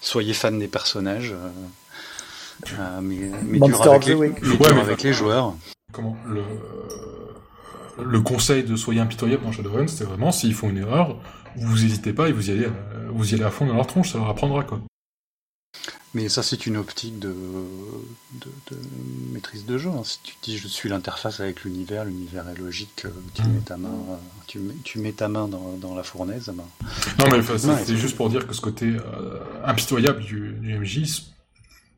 soyez 0.00 0.32
fan 0.32 0.58
des 0.58 0.68
personnages, 0.68 1.32
euh, 1.32 1.48
euh 2.78 3.00
mais, 3.02 3.30
mais 3.44 3.58
dur 3.60 3.82
avec, 3.82 4.06
les, 4.06 4.14
mais 4.14 4.30
dur 4.30 4.60
ouais, 4.60 4.80
avec 4.80 5.02
les 5.02 5.12
joueurs. 5.12 5.54
Comment 5.92 6.16
le, 6.26 6.42
le 8.04 8.20
conseil 8.20 8.62
de 8.62 8.76
soyez 8.76 9.00
impitoyable 9.00 9.44
dans 9.44 9.52
Shadowrun, 9.52 9.86
c'était 9.88 10.04
vraiment 10.04 10.32
s'ils 10.32 10.54
font 10.54 10.68
une 10.70 10.78
erreur, 10.78 11.16
vous 11.56 11.78
n'hésitez 11.78 12.12
pas 12.12 12.28
et 12.28 12.32
vous 12.32 12.50
y 12.50 12.52
allez, 12.52 12.68
vous 13.10 13.30
y 13.30 13.34
allez 13.34 13.44
à 13.44 13.50
fond 13.50 13.66
dans 13.66 13.74
leur 13.74 13.86
tronche, 13.86 14.12
ça 14.12 14.18
leur 14.18 14.28
apprendra 14.28 14.62
quoi. 14.62 14.80
Mais 16.14 16.28
ça, 16.28 16.42
c'est 16.42 16.66
une 16.66 16.78
optique 16.78 17.18
de, 17.18 17.28
de, 17.28 18.50
de, 18.70 18.76
maîtrise 19.32 19.66
de 19.66 19.76
jeu. 19.76 19.90
Hein. 19.90 20.02
Si 20.04 20.18
tu 20.22 20.34
dis 20.42 20.58
je 20.58 20.66
suis 20.66 20.88
l'interface 20.88 21.40
avec 21.40 21.64
l'univers, 21.64 22.04
l'univers 22.06 22.48
est 22.48 22.58
logique, 22.58 23.06
tu 23.34 23.42
mmh. 23.42 23.52
mets 23.52 23.60
ta 23.60 23.76
main, 23.76 23.94
tu 24.46 24.58
mets, 24.58 24.74
tu 24.84 24.98
mets 25.00 25.12
ta 25.12 25.28
main 25.28 25.48
dans, 25.48 25.76
dans 25.76 25.94
la 25.94 26.02
fournaise. 26.02 26.50
Ben, 26.54 26.64
non, 27.18 27.30
mais 27.30 27.42
c'est 27.84 27.96
juste 27.96 28.16
pour 28.16 28.30
dire 28.30 28.46
que 28.46 28.54
ce 28.54 28.62
côté 28.62 28.86
euh, 28.86 29.38
impitoyable 29.64 30.20
du, 30.24 30.52
du 30.52 30.78
MJ, 30.78 31.24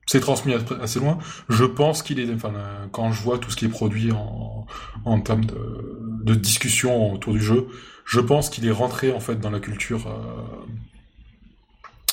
c'est 0.06 0.20
transmis 0.20 0.54
assez 0.82 0.98
loin. 0.98 1.18
Je 1.48 1.64
pense 1.64 2.02
qu'il 2.02 2.18
est, 2.18 2.34
enfin, 2.34 2.52
quand 2.90 3.12
je 3.12 3.22
vois 3.22 3.38
tout 3.38 3.52
ce 3.52 3.56
qui 3.56 3.66
est 3.66 3.68
produit 3.68 4.10
en, 4.10 4.66
en 5.04 5.20
termes 5.20 5.44
de, 5.44 6.00
de 6.24 6.34
discussion 6.34 7.12
autour 7.12 7.32
du 7.32 7.40
jeu, 7.40 7.68
je 8.04 8.18
pense 8.18 8.50
qu'il 8.50 8.66
est 8.66 8.72
rentré 8.72 9.12
en 9.12 9.20
fait 9.20 9.36
dans 9.36 9.50
la 9.50 9.60
culture. 9.60 10.08
Euh, 10.08 10.66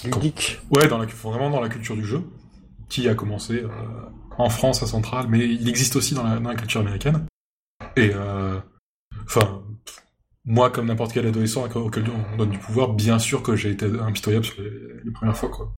Geek. 0.04 0.62
Ouais, 0.72 0.88
dans 0.88 0.98
la, 0.98 1.06
vraiment 1.06 1.50
dans 1.50 1.62
la 1.62 1.70
culture 1.70 1.96
du 1.96 2.06
jeu, 2.06 2.22
qui 2.90 3.08
a 3.10 3.16
commencé 3.16 3.64
euh, 3.64 3.70
en 4.38 4.50
France, 4.50 4.84
à 4.84 4.88
Centrale, 4.88 5.28
mais 5.30 5.40
il 5.40 5.68
existe 5.68 5.96
aussi 5.96 6.14
dans 6.14 6.24
la, 6.24 6.40
dans 6.40 6.50
la 6.50 6.56
culture 6.56 6.82
américaine. 6.82 7.26
Et, 7.96 8.12
euh, 8.14 8.60
enfin, 9.26 9.64
moi, 10.46 10.70
comme 10.70 10.88
n'importe 10.88 11.14
quel 11.14 11.26
adolescent 11.26 11.66
auquel 11.66 12.04
on 12.34 12.38
donne 12.38 12.52
du 12.52 12.60
pouvoir, 12.60 12.94
bien 12.94 13.20
sûr 13.20 13.42
que 13.42 13.56
j'ai 13.56 13.72
été 13.72 13.86
impitoyable 13.86 14.46
sur 14.46 14.62
les, 14.62 14.70
les, 15.04 15.12
premières 15.12 15.36
fois, 15.36 15.50
quoi. 15.50 15.74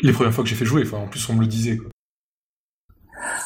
Les 0.00 0.12
premières 0.12 0.34
fois 0.34 0.42
que 0.42 0.50
j'ai 0.50 0.56
fait 0.56 0.64
jouer, 0.64 0.82
enfin, 0.84 0.98
en 0.98 1.08
plus, 1.08 1.28
on 1.28 1.34
me 1.34 1.40
le 1.40 1.46
disait, 1.46 1.76
quoi. 1.76 1.88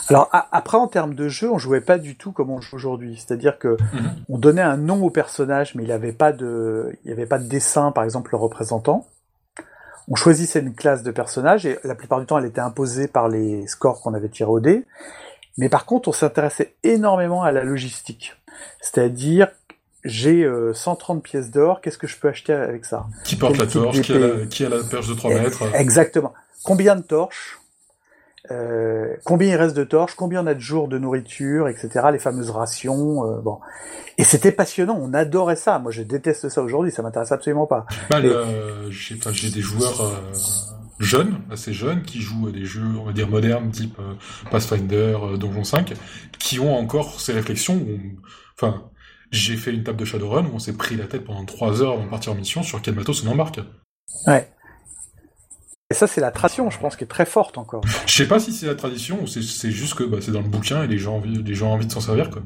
Alors 0.09 0.31
après 0.33 0.79
en 0.79 0.89
termes 0.89 1.15
de 1.15 1.29
jeu, 1.29 1.51
on 1.53 1.59
jouait 1.59 1.83
pas 1.83 1.99
du 1.99 2.17
tout 2.17 2.33
comme 2.33 2.51
on 2.51 2.61
joue 2.61 2.77
aujourd'hui. 2.77 3.17
C'est-à-dire 3.17 3.59
que 3.59 3.77
-hmm. 3.77 4.25
on 4.29 4.39
donnait 4.39 4.63
un 4.63 4.79
nom 4.79 5.05
au 5.05 5.11
personnage, 5.11 5.75
mais 5.75 5.85
il 5.85 5.93
avait 5.93 6.15
pas 6.15 6.33
de, 6.33 6.97
il 7.05 7.11
y 7.11 7.13
avait 7.13 7.27
pas 7.27 7.39
de 7.39 7.47
dessin, 7.47 7.93
par 7.93 8.05
exemple 8.05 8.31
le 8.33 8.39
représentant 8.39 9.07
on 10.11 10.15
choisissait 10.15 10.61
une 10.61 10.75
classe 10.75 11.03
de 11.03 11.11
personnage 11.11 11.67
et 11.67 11.79
la 11.85 11.95
plupart 11.95 12.21
du 12.21 12.27
temps 12.27 12.39
elle 12.39 12.47
était 12.47 12.61
imposée 12.61 13.09
par 13.09 13.29
les 13.29 13.67
scores 13.67 14.01
qu'on 14.01 14.15
avait 14.15 14.29
tirés 14.29 14.51
au 14.51 14.61
dé. 14.61 14.85
Mais 15.57 15.69
par 15.69 15.87
contre, 15.87 16.09
on 16.09 16.13
s'intéressait 16.13 16.75
énormément 16.85 17.43
à 17.43 17.51
la 17.51 17.65
logistique. 17.65 18.37
C'est-à-dire, 18.81 19.49
j'ai 20.05 20.45
euh, 20.45 20.73
130 20.73 21.23
pièces 21.23 21.51
d'or, 21.51 21.81
qu'est-ce 21.81 21.99
que 21.99 22.07
je 22.07 22.17
peux 22.17 22.29
acheter 22.29 22.53
avec 22.53 22.85
ça? 22.85 23.07
Qui 23.25 23.35
porte 23.35 23.59
la 23.59 23.67
torche? 23.67 24.01
Qui 24.01 24.13
a 24.13 24.19
la, 24.19 24.47
qui 24.47 24.65
a 24.65 24.69
la, 24.69 24.85
perche 24.85 25.09
de 25.09 25.15
3 25.15 25.35
mètres? 25.35 25.63
Exactement. 25.75 26.33
Combien 26.63 26.95
de 26.95 27.03
torches? 27.03 27.59
Euh, 28.51 29.15
combien 29.25 29.49
il 29.49 29.57
reste 29.57 29.77
de 29.77 29.85
torches, 29.85 30.15
combien 30.15 30.43
on 30.43 30.47
a 30.47 30.55
de 30.55 30.61
jours 30.61 30.89
de 30.89 30.99
nourriture, 30.99 31.69
etc. 31.69 32.07
Les 32.13 32.19
fameuses 32.19 32.51
rations, 32.51 33.25
euh, 33.25 33.41
bon. 33.41 33.59
Et 34.17 34.25
c'était 34.25 34.53
passionnant, 34.53 34.99
on 35.01 35.13
adorait 35.13 35.57
ça. 35.57 35.79
Moi, 35.79 35.93
je 35.93 36.03
déteste 36.03 36.49
ça 36.49 36.63
aujourd'hui, 36.63 36.91
ça 36.91 37.03
m'intéresse 37.03 37.33
absolument 37.33 37.67
pas. 37.67 37.87
Bah, 38.11 38.21
Et... 38.21 38.31
j'ai 38.91 39.51
des 39.51 39.61
joueurs 39.61 40.01
euh, 40.01 40.33
jeunes, 40.99 41.41
assez 41.51 41.73
jeunes, 41.73 42.03
qui 42.03 42.21
jouent 42.21 42.49
à 42.49 42.51
des 42.51 42.65
jeux, 42.65 42.87
on 43.01 43.05
va 43.05 43.13
dire 43.13 43.29
modernes, 43.29 43.71
type 43.71 43.99
euh, 43.99 44.15
Pathfinder, 44.51 45.19
Donjon 45.39 45.65
5, 45.65 45.95
qui 46.39 46.59
ont 46.59 46.75
encore 46.77 47.21
ces 47.21 47.33
réflexions. 47.33 47.75
Où, 47.75 47.99
enfin, 48.55 48.91
j'ai 49.31 49.57
fait 49.57 49.73
une 49.73 49.85
table 49.85 49.99
de 49.99 50.05
Shadowrun 50.05 50.47
où 50.47 50.55
on 50.55 50.59
s'est 50.59 50.77
pris 50.77 50.97
la 50.97 51.07
tête 51.07 51.25
pendant 51.25 51.45
trois 51.45 51.83
heures 51.83 51.93
avant 51.93 52.05
de 52.05 52.11
partir 52.11 52.33
en 52.33 52.37
mission 52.37 52.63
sur 52.63 52.81
quel 52.81 52.95
matos 52.95 53.25
on 53.25 53.31
embarque. 53.31 53.61
Ouais. 54.27 54.49
Et 55.91 55.95
ça, 55.95 56.07
c'est 56.07 56.21
la 56.21 56.31
tradition, 56.31 56.69
je 56.69 56.79
pense, 56.79 56.97
qui 56.97 57.05
est 57.05 57.09
très 57.09 57.25
forte 57.25 57.57
encore. 57.57 57.83
Je 58.07 58.13
sais 58.13 58.29
pas 58.29 58.39
si 58.39 58.53
c'est 58.53 58.67
la 58.67 58.75
tradition 58.75 59.23
ou 59.23 59.27
c'est 59.27 59.71
juste 59.71 59.95
que 59.95 60.05
bah, 60.05 60.19
c'est 60.21 60.33
dans 60.33 60.43
le 60.43 60.49
bouquin 60.49 60.83
et 60.83 60.87
les 60.87 60.99
gens, 60.99 61.23
les 61.25 61.55
gens 61.55 61.71
ont 61.71 61.73
envie 61.73 61.87
de 61.87 61.93
s'en 61.93 62.01
servir. 62.01 62.31
Quoi. 62.31 62.43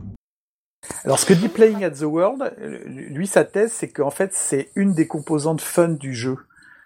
Alors, 1.04 1.18
ce 1.18 1.26
que 1.26 1.34
dit 1.34 1.48
Playing 1.48 1.82
at 1.82 1.90
the 1.90 2.02
World, 2.02 2.54
lui, 2.86 3.26
sa 3.26 3.44
thèse, 3.44 3.72
c'est 3.72 3.88
qu'en 3.88 4.10
fait, 4.10 4.30
c'est 4.32 4.70
une 4.76 4.94
des 4.94 5.08
composantes 5.08 5.60
fun 5.60 5.88
du 5.88 6.14
jeu. 6.14 6.36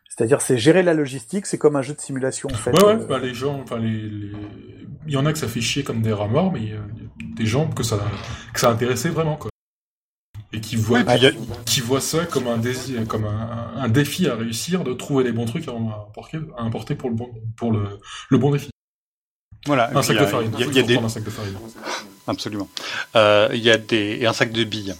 C'est-à-dire, 0.08 0.40
c'est 0.40 0.56
gérer 0.56 0.82
la 0.82 0.94
logistique, 0.94 1.44
c'est 1.44 1.58
comme 1.58 1.76
un 1.76 1.82
jeu 1.82 1.92
de 1.92 2.00
simulation, 2.00 2.48
en 2.50 2.56
fait. 2.56 2.70
Ouais, 2.70 2.94
ouais, 2.94 3.06
bah, 3.06 3.18
les 3.18 3.34
gens, 3.34 3.60
enfin, 3.60 3.78
les, 3.78 4.08
les, 4.08 4.32
il 5.06 5.12
y 5.12 5.18
en 5.18 5.26
a 5.26 5.34
que 5.34 5.38
ça 5.38 5.48
fait 5.48 5.60
chier 5.60 5.84
comme 5.84 6.00
des 6.00 6.12
rats 6.12 6.26
morts, 6.26 6.50
mais 6.50 6.60
il 6.62 6.68
y 6.70 6.72
a 6.72 6.80
des 7.36 7.44
gens 7.44 7.68
que 7.68 7.82
ça, 7.82 7.98
que 8.54 8.60
ça 8.60 8.70
intéressait 8.70 9.10
vraiment, 9.10 9.36
quoi 9.36 9.50
et 10.52 10.60
qui 10.60 10.76
voit, 10.76 11.00
a... 11.00 11.18
qui 11.64 11.80
voit 11.80 12.00
ça 12.00 12.24
comme 12.24 12.46
un 12.46 12.56
désir, 12.56 13.06
comme 13.06 13.24
un, 13.24 13.72
un, 13.76 13.88
défi 13.88 14.28
à 14.28 14.36
réussir 14.36 14.84
de 14.84 14.92
trouver 14.92 15.24
les 15.24 15.32
bons 15.32 15.44
trucs 15.44 15.68
à 15.68 15.72
importer, 15.72 16.38
à 16.56 16.62
importer 16.62 16.94
pour 16.94 17.10
le 17.10 17.16
bon, 17.16 17.30
pour 17.56 17.72
le, 17.72 18.00
le 18.30 18.38
bon 18.38 18.52
défi. 18.52 18.70
Voilà. 19.66 19.90
Un 19.96 20.02
sac 20.02 20.16
a, 20.16 20.20
de 20.20 20.26
farine. 20.26 20.52
Il 20.58 20.66
y 20.66 20.68
a, 20.68 20.72
y 20.72 20.78
a 20.78 20.82
des... 20.82 20.96
un 20.96 21.08
sac 21.08 21.24
de 21.24 21.30
farine. 21.30 21.56
Absolument. 22.28 22.68
Euh, 23.14 23.48
il 23.52 23.60
y 23.60 23.70
a 23.70 23.78
des 23.78 24.18
et 24.20 24.26
un 24.26 24.32
sac 24.32 24.52
de 24.52 24.64
billes. 24.64 24.94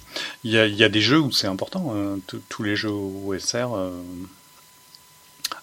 Il 0.45 0.51
y 0.51 0.59
a, 0.59 0.67
il 0.67 0.75
y 0.75 0.85
a 0.85 0.89
des 0.89 1.01
jeux 1.01 1.21
où 1.21 1.33
c'est 1.33 1.47
important. 1.49 1.93
Euh, 1.95 2.17
tous 2.49 2.63
les 2.63 2.77
jeux 2.77 2.91
OSR, 2.91 3.75
euh, 3.75 3.91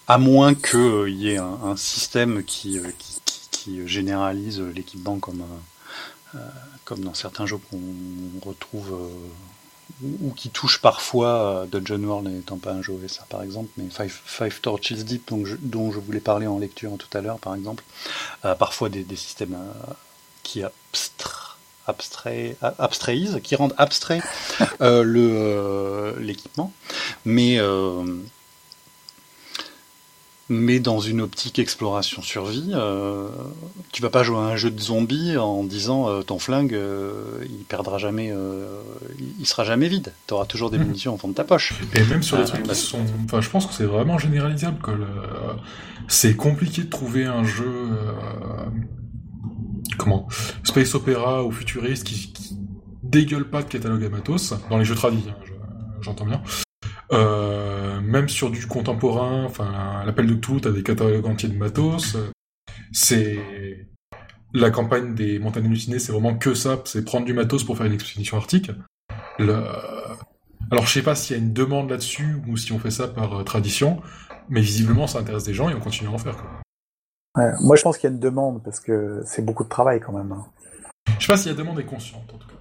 à 0.08 0.18
moins 0.18 0.56
qu'il 0.56 0.80
euh, 0.80 1.10
y 1.10 1.30
ait 1.30 1.38
un, 1.38 1.60
un 1.64 1.78
système 1.78 2.44
qui, 2.44 2.80
qui, 3.26 3.42
qui, 3.52 3.88
généralise 3.88 4.60
l'équipement 4.60 5.20
comme 5.20 5.44
comme 6.84 7.02
dans 7.02 7.14
certains 7.14 7.46
jeux 7.46 7.60
qu'on 7.70 8.50
retrouve 8.50 9.10
ou 10.02 10.32
qui 10.32 10.50
touche 10.50 10.80
parfois 10.82 11.66
Dungeon 11.72 12.04
World 12.04 12.28
n'étant 12.28 12.58
pas 12.58 12.72
un 12.72 12.82
jeu 12.82 12.94
OSR 12.94 13.26
par 13.30 13.44
exemple, 13.44 13.70
mais 13.78 13.90
Five, 13.90 14.22
Five 14.26 14.60
Torches 14.62 14.94
Deep 14.94 15.32
dont 15.62 15.92
je 15.92 16.00
voulais 16.00 16.20
parler 16.20 16.48
en 16.48 16.60
lecture 16.60 16.92
tout 16.98 17.18
à 17.18 17.22
l'heure 17.22 17.40
par 17.40 17.56
exemple, 17.56 17.84
euh, 18.46 18.56
parfois 18.56 18.90
des, 18.90 19.06
systèmes 19.16 19.56
euh, 19.56 19.94
qui 20.44 20.64
abstra, 20.64 21.58
abstrait, 21.88 22.56
abstraisent, 22.62 23.40
qui 23.44 23.56
rendent 23.56 23.76
abstrait 23.78 24.22
euh, 24.82 26.14
l'équipement, 26.20 26.72
mais 27.26 27.60
mais 30.50 30.80
dans 30.80 31.00
une 31.00 31.22
optique 31.22 31.60
exploration 31.60 32.22
survie, 32.22 32.72
euh, 32.74 33.30
tu 33.92 34.02
vas 34.02 34.10
pas 34.10 34.24
jouer 34.24 34.38
à 34.38 34.42
un 34.42 34.56
jeu 34.56 34.72
de 34.72 34.80
zombies 34.80 35.38
en 35.38 35.64
disant 35.64 36.10
euh, 36.10 36.22
ton 36.22 36.38
flingue 36.38 36.74
euh, 36.74 37.14
il 37.46 37.64
perdra 37.66 37.98
jamais, 37.98 38.30
euh, 38.32 38.66
il 39.40 39.46
sera 39.46 39.64
jamais 39.64 39.88
vide. 39.88 40.14
Tu 40.28 40.34
auras 40.34 40.46
toujours 40.46 40.70
des 40.70 40.78
mmh. 40.78 40.84
munitions 40.84 41.14
au 41.14 41.18
fond 41.18 41.30
de 41.30 41.34
ta 41.34 41.44
poche. 41.44 41.74
Et 41.96 42.04
même 42.04 42.24
sur 42.24 42.38
les 42.38 42.46
trucs 42.46 42.64
qui 42.64 42.76
sont, 42.76 43.00
enfin 43.26 43.42
je 43.42 43.50
pense 43.50 43.66
que 43.66 43.74
c'est 43.74 43.86
vraiment 43.86 44.18
généralisable 44.18 44.82
que 44.82 44.92
le... 44.92 45.08
c'est 46.08 46.36
compliqué 46.36 46.84
de 46.84 46.90
trouver 46.90 47.26
un 47.26 47.46
jeu 47.46 47.90
comment? 49.98 50.28
Space 50.64 50.94
opéra 50.96 51.44
ou 51.44 51.52
futuriste 51.52 52.04
qui, 52.04 52.34
qui 52.34 52.58
dégueule 53.04 53.50
pas 53.50 53.64
de 53.64 53.70
catalogue 53.70 54.04
à 54.04 54.10
matos 54.10 54.54
dans 54.70 54.78
les 54.78 54.86
jeux 54.86 54.96
tradis, 54.96 55.24
hein, 55.30 55.36
j'entends 56.02 56.26
bien 56.26 56.42
Euh, 57.12 58.02
même 58.02 58.30
sur 58.30 58.50
du 58.50 58.66
contemporain, 58.68 59.46
enfin 59.46 60.04
l'appel 60.06 60.28
de 60.28 60.36
tout, 60.36 60.60
t'as 60.60 60.72
des 60.72 60.84
catalogues 60.84 61.26
entiers 61.26 61.50
de 61.50 61.58
matos. 61.58 62.18
C'est 62.92 63.88
la 64.54 64.70
campagne 64.70 65.16
des 65.16 65.40
montagnes 65.40 65.66
hallucinées, 65.66 66.00
c'est 66.00 66.12
vraiment 66.12 66.36
que 66.36 66.54
ça, 66.54 66.80
c'est 66.86 67.04
prendre 67.04 67.26
du 67.26 67.34
matos 67.34 67.64
pour 67.64 67.78
faire 67.78 67.88
une 67.88 67.94
expédition 67.94 68.38
arctique. 68.38 68.72
Le... 69.40 69.64
Alors 70.72 70.86
je 70.86 70.94
sais 70.94 71.04
pas 71.04 71.16
s'il 71.16 71.36
y 71.36 71.40
a 71.40 71.44
une 71.44 71.54
demande 71.54 71.90
là-dessus 71.90 72.38
ou 72.48 72.58
si 72.58 72.72
on 72.72 72.80
fait 72.80 72.92
ça 72.92 73.08
par 73.08 73.40
euh, 73.40 73.44
tradition, 73.44 74.02
mais 74.50 74.62
visiblement 74.62 75.08
ça 75.08 75.20
intéresse 75.20 75.44
des 75.44 75.54
gens 75.54 75.70
et 75.70 75.74
on 75.74 75.80
continue 75.80 76.10
à 76.10 76.14
en 76.14 76.18
faire. 76.18 76.38
Quoi. 76.38 76.50
Ouais, 77.36 77.52
moi 77.62 77.76
je 77.76 77.82
pense 77.82 77.98
qu'il 77.98 78.10
y 78.10 78.14
a 78.14 78.16
une 78.16 78.22
demande 78.22 78.64
parce 78.64 78.80
que 78.80 79.22
c'est 79.26 79.44
beaucoup 79.44 79.64
de 79.64 79.70
travail 79.70 80.00
quand 80.00 80.14
même. 80.14 80.32
Hein. 80.32 80.46
Je 81.20 81.26
sais 81.26 81.34
pas 81.34 81.38
si 81.38 81.50
la 81.50 81.56
demande 81.56 81.80
est 81.80 81.86
consciente 81.86 82.32
en 82.34 82.38
tout 82.38 82.48
cas. 82.48 82.54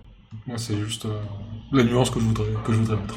Moi 0.46 0.58
c'est 0.58 0.76
juste 0.76 1.04
euh, 1.04 1.20
la 1.72 1.84
nuance 1.84 2.10
que 2.10 2.20
je 2.20 2.24
voudrais 2.24 2.52
que 2.64 2.72
je 2.72 2.78
voudrais 2.78 2.96
mettre. 2.96 3.16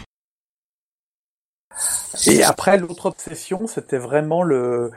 Et 2.27 2.43
après 2.43 2.77
l'autre 2.77 3.07
obsession, 3.07 3.67
c'était 3.67 3.97
vraiment 3.97 4.43
le 4.43 4.91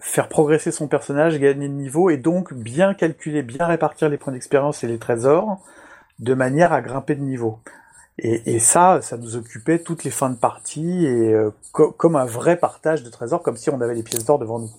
faire 0.00 0.28
progresser 0.28 0.70
son 0.70 0.86
personnage, 0.86 1.38
gagner 1.38 1.68
de 1.68 1.72
niveau 1.72 2.10
et 2.10 2.18
donc 2.18 2.52
bien 2.52 2.92
calculer, 2.92 3.42
bien 3.42 3.66
répartir 3.66 4.08
les 4.08 4.18
points 4.18 4.32
d'expérience 4.32 4.84
et 4.84 4.86
les 4.86 4.98
trésors 4.98 5.58
de 6.18 6.34
manière 6.34 6.72
à 6.72 6.82
grimper 6.82 7.14
de 7.14 7.22
niveau. 7.22 7.58
Et, 8.18 8.54
et, 8.54 8.58
ça, 8.60 9.00
ça 9.02 9.16
nous 9.16 9.34
occupait 9.34 9.80
toutes 9.80 10.04
les 10.04 10.10
fins 10.10 10.30
de 10.30 10.36
partie 10.36 11.04
et 11.04 11.32
euh, 11.32 11.50
comme 11.72 12.14
un 12.14 12.24
vrai 12.24 12.56
partage 12.56 13.02
de 13.02 13.10
trésors, 13.10 13.42
comme 13.42 13.56
si 13.56 13.70
on 13.70 13.80
avait 13.80 13.94
les 13.94 14.04
pièces 14.04 14.24
d'or 14.24 14.38
devant 14.38 14.60
nous. 14.60 14.70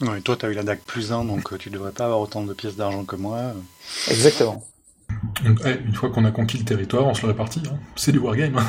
Non, 0.00 0.14
et 0.14 0.22
toi, 0.22 0.36
tu 0.36 0.46
as 0.46 0.48
eu 0.48 0.54
la 0.54 0.62
DAC 0.62 0.80
plus 0.80 1.12
1, 1.12 1.26
donc 1.26 1.52
euh, 1.52 1.58
tu 1.58 1.68
devrais 1.68 1.92
pas 1.92 2.06
avoir 2.06 2.20
autant 2.20 2.42
de 2.42 2.54
pièces 2.54 2.76
d'argent 2.76 3.04
que 3.04 3.16
moi. 3.16 3.52
Exactement. 4.08 4.64
une 5.44 5.94
fois 5.94 6.10
qu'on 6.10 6.24
a 6.24 6.30
conquis 6.30 6.56
le 6.56 6.64
territoire, 6.64 7.06
on 7.06 7.12
se 7.12 7.22
le 7.22 7.28
répartit. 7.28 7.62
Hein. 7.70 7.76
C'est 7.96 8.12
du 8.12 8.18
wargame. 8.18 8.56
Hein. 8.56 8.66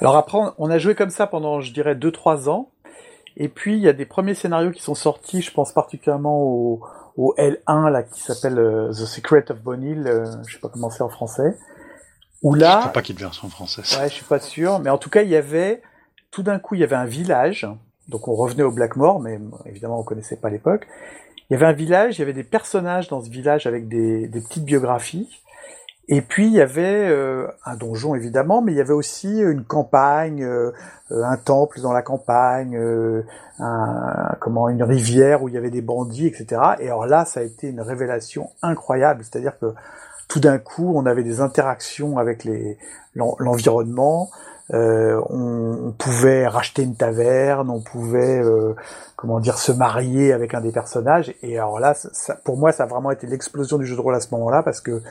Alors 0.00 0.16
après, 0.16 0.38
on 0.58 0.70
a 0.70 0.78
joué 0.78 0.94
comme 0.94 1.10
ça 1.10 1.26
pendant, 1.26 1.60
je 1.60 1.72
dirais, 1.72 1.94
2-3 1.94 2.48
ans. 2.48 2.70
Et 3.36 3.48
puis, 3.48 3.76
il 3.76 3.80
y 3.80 3.88
a 3.88 3.92
des 3.92 4.06
premiers 4.06 4.34
scénarios 4.34 4.70
qui 4.70 4.82
sont 4.82 4.94
sortis, 4.94 5.40
je 5.40 5.52
pense 5.52 5.72
particulièrement 5.72 6.42
au, 6.42 6.80
au 7.16 7.34
L1 7.36 7.90
là 7.90 8.02
qui 8.02 8.20
s'appelle 8.20 8.58
euh, 8.58 8.90
The 8.90 9.06
Secret 9.06 9.50
of 9.50 9.60
Bonnie, 9.60 9.94
euh, 10.06 10.24
je 10.46 10.54
sais 10.54 10.60
pas 10.60 10.68
comment 10.68 10.90
c'est 10.90 11.02
en 11.02 11.08
français. 11.08 11.56
Où 12.42 12.54
là, 12.54 12.76
je 12.76 12.78
crois 12.78 12.92
pas 12.92 13.02
qu'il 13.02 13.16
version 13.16 13.48
française. 13.48 13.98
Ouais, 14.00 14.08
je 14.08 14.14
suis 14.14 14.24
pas 14.24 14.40
sûr, 14.40 14.78
mais 14.78 14.90
en 14.90 14.98
tout 14.98 15.10
cas 15.10 15.22
il 15.22 15.28
y 15.28 15.36
avait 15.36 15.82
tout 16.30 16.42
d'un 16.42 16.58
coup 16.58 16.74
il 16.74 16.80
y 16.80 16.84
avait 16.84 16.96
un 16.96 17.04
village, 17.04 17.68
donc 18.08 18.28
on 18.28 18.34
revenait 18.34 18.62
au 18.62 18.72
Blackmore, 18.72 19.20
mais 19.20 19.38
évidemment 19.66 20.00
on 20.00 20.02
connaissait 20.02 20.36
pas 20.36 20.48
l'époque. 20.48 20.86
Il 21.48 21.54
y 21.54 21.56
avait 21.56 21.66
un 21.66 21.72
village, 21.72 22.16
il 22.16 22.20
y 22.20 22.22
avait 22.22 22.32
des 22.32 22.44
personnages 22.44 23.08
dans 23.08 23.20
ce 23.20 23.28
village 23.28 23.66
avec 23.66 23.88
des, 23.88 24.28
des 24.28 24.40
petites 24.40 24.64
biographies. 24.64 25.28
Et 26.12 26.22
puis 26.22 26.48
il 26.48 26.52
y 26.52 26.60
avait 26.60 27.08
euh, 27.08 27.46
un 27.64 27.76
donjon 27.76 28.16
évidemment, 28.16 28.62
mais 28.62 28.72
il 28.72 28.78
y 28.78 28.80
avait 28.80 28.92
aussi 28.92 29.38
une 29.38 29.62
campagne, 29.62 30.42
euh, 30.42 30.72
un 31.12 31.36
temple 31.36 31.80
dans 31.80 31.92
la 31.92 32.02
campagne, 32.02 32.76
euh, 32.76 33.22
un, 33.60 34.34
comment 34.40 34.68
une 34.68 34.82
rivière 34.82 35.40
où 35.40 35.48
il 35.48 35.54
y 35.54 35.56
avait 35.56 35.70
des 35.70 35.82
bandits, 35.82 36.26
etc. 36.26 36.60
Et 36.80 36.88
alors 36.88 37.06
là, 37.06 37.24
ça 37.24 37.38
a 37.38 37.42
été 37.44 37.68
une 37.68 37.80
révélation 37.80 38.50
incroyable, 38.60 39.22
c'est-à-dire 39.22 39.56
que 39.60 39.66
tout 40.26 40.40
d'un 40.40 40.58
coup, 40.58 40.92
on 40.96 41.06
avait 41.06 41.22
des 41.22 41.40
interactions 41.40 42.18
avec 42.18 42.46
l'environnement. 43.14 44.30
Euh, 44.72 45.20
on, 45.28 45.92
pouvait 45.98 46.46
racheter 46.46 46.82
une 46.82 46.94
taverne, 46.94 47.70
on 47.70 47.80
pouvait, 47.80 48.40
comment 49.16 49.40
dire, 49.40 49.58
se 49.58 49.72
marier 49.72 50.32
avec 50.32 50.54
un 50.54 50.60
des 50.60 50.70
personnages. 50.70 51.34
Et 51.42 51.58
alors 51.58 51.80
là, 51.80 51.94
ça, 51.94 52.36
pour 52.44 52.56
moi, 52.56 52.70
ça 52.70 52.84
a 52.84 52.86
vraiment 52.86 53.10
été 53.10 53.26
l'explosion 53.26 53.78
du 53.78 53.86
jeu 53.86 53.96
de 53.96 54.00
rôle 54.00 54.14
à 54.14 54.20
ce 54.20 54.32
moment-là 54.32 54.62
parce 54.62 54.80
que 54.80 55.02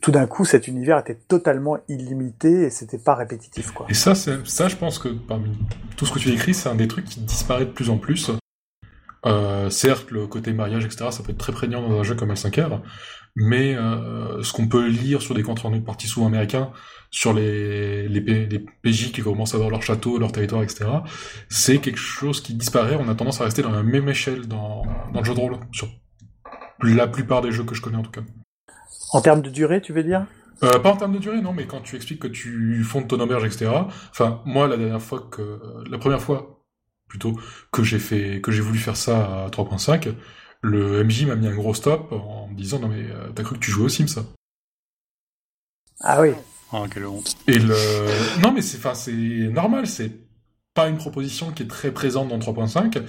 tout 0.00 0.12
d'un 0.12 0.26
coup, 0.26 0.44
cet 0.44 0.68
univers 0.68 0.98
était 0.98 1.18
totalement 1.28 1.78
illimité 1.88 2.62
et 2.62 2.70
c'était 2.70 2.98
pas 2.98 3.14
répétitif, 3.14 3.72
quoi. 3.72 3.86
Et 3.88 3.94
ça, 3.94 4.14
ça, 4.14 4.68
je 4.68 4.76
pense 4.76 4.98
que 4.98 5.08
parmi 5.08 5.56
tout 5.96 6.06
ce 6.06 6.12
que 6.12 6.18
tu 6.18 6.30
écris, 6.30 6.54
c'est 6.54 6.68
un 6.68 6.74
des 6.74 6.88
trucs 6.88 7.06
qui 7.06 7.20
disparaît 7.20 7.64
de 7.64 7.70
plus 7.70 7.90
en 7.90 7.98
plus. 7.98 8.30
Euh, 9.24 9.70
certes, 9.70 10.10
le 10.10 10.26
côté 10.26 10.52
mariage, 10.52 10.84
etc., 10.84 11.06
ça 11.10 11.22
peut 11.22 11.32
être 11.32 11.38
très 11.38 11.52
prégnant 11.52 11.86
dans 11.86 11.98
un 11.98 12.02
jeu 12.04 12.14
comme 12.14 12.32
L5R, 12.32 12.80
mais 13.34 13.74
euh, 13.74 14.42
ce 14.42 14.52
qu'on 14.52 14.68
peut 14.68 14.86
lire 14.86 15.20
sur 15.20 15.34
des 15.34 15.42
comptes 15.42 15.60
rendus 15.60 15.80
de 15.80 15.84
parties 15.84 16.06
souvent 16.06 16.26
américains, 16.26 16.70
sur 17.10 17.32
les, 17.32 18.08
PJ 18.82 19.10
qui 19.10 19.22
commencent 19.22 19.54
à 19.54 19.56
avoir 19.56 19.70
leur 19.70 19.82
château, 19.82 20.18
leur 20.18 20.30
territoire, 20.30 20.62
etc., 20.62 20.84
c'est 21.48 21.78
quelque 21.78 21.98
chose 21.98 22.40
qui 22.40 22.54
disparaît. 22.54 22.96
On 23.00 23.08
a 23.08 23.14
tendance 23.14 23.40
à 23.40 23.44
rester 23.44 23.62
dans 23.62 23.72
la 23.72 23.82
même 23.82 24.08
échelle 24.08 24.46
dans, 24.46 24.82
dans 25.12 25.20
le 25.20 25.24
jeu 25.24 25.34
de 25.34 25.40
rôle, 25.40 25.56
sur 25.72 25.88
la 26.82 27.08
plupart 27.08 27.40
des 27.40 27.50
jeux 27.50 27.64
que 27.64 27.74
je 27.74 27.82
connais 27.82 27.96
en 27.96 28.02
tout 28.02 28.10
cas. 28.10 28.22
En 29.12 29.20
termes 29.20 29.42
de 29.42 29.50
durée, 29.50 29.80
tu 29.80 29.92
veux 29.92 30.02
dire? 30.02 30.26
Euh, 30.62 30.78
pas 30.78 30.92
en 30.92 30.96
termes 30.96 31.12
de 31.12 31.18
durée, 31.18 31.40
non, 31.40 31.52
mais 31.52 31.66
quand 31.66 31.80
tu 31.80 31.96
expliques 31.96 32.20
que 32.20 32.28
tu 32.28 32.82
fondes 32.82 33.08
ton 33.08 33.20
auberge, 33.20 33.44
etc. 33.44 33.70
Enfin, 34.10 34.42
moi, 34.46 34.66
la 34.66 34.76
dernière 34.76 35.02
fois 35.02 35.28
que, 35.30 35.60
la 35.90 35.98
première 35.98 36.20
fois, 36.20 36.64
plutôt, 37.08 37.38
que 37.72 37.82
j'ai 37.82 37.98
fait, 37.98 38.40
que 38.40 38.50
j'ai 38.50 38.62
voulu 38.62 38.78
faire 38.78 38.96
ça 38.96 39.44
à 39.44 39.48
3.5, 39.50 40.14
le 40.62 41.04
MJ 41.04 41.26
m'a 41.26 41.36
mis 41.36 41.46
un 41.46 41.54
gros 41.54 41.74
stop 41.74 42.10
en 42.12 42.48
me 42.48 42.56
disant, 42.56 42.78
non 42.78 42.88
mais, 42.88 43.04
euh, 43.10 43.28
t'as 43.34 43.42
cru 43.42 43.56
que 43.56 43.60
tu 43.60 43.70
jouais 43.70 43.84
au 43.84 43.88
Sims, 43.88 44.08
ça? 44.08 44.24
Ah 46.00 46.20
oui. 46.22 46.30
Oh, 46.72 46.86
quelle 46.92 47.06
honte. 47.06 47.36
Et 47.46 47.58
le, 47.58 48.40
non, 48.42 48.52
mais 48.52 48.62
c'est, 48.62 48.78
enfin, 48.78 48.94
c'est 48.94 49.12
normal, 49.12 49.86
c'est 49.86 50.12
pas 50.74 50.88
une 50.88 50.98
proposition 50.98 51.52
qui 51.52 51.62
est 51.62 51.68
très 51.68 51.92
présente 51.92 52.28
dans 52.28 52.38
3.5, 52.38 53.02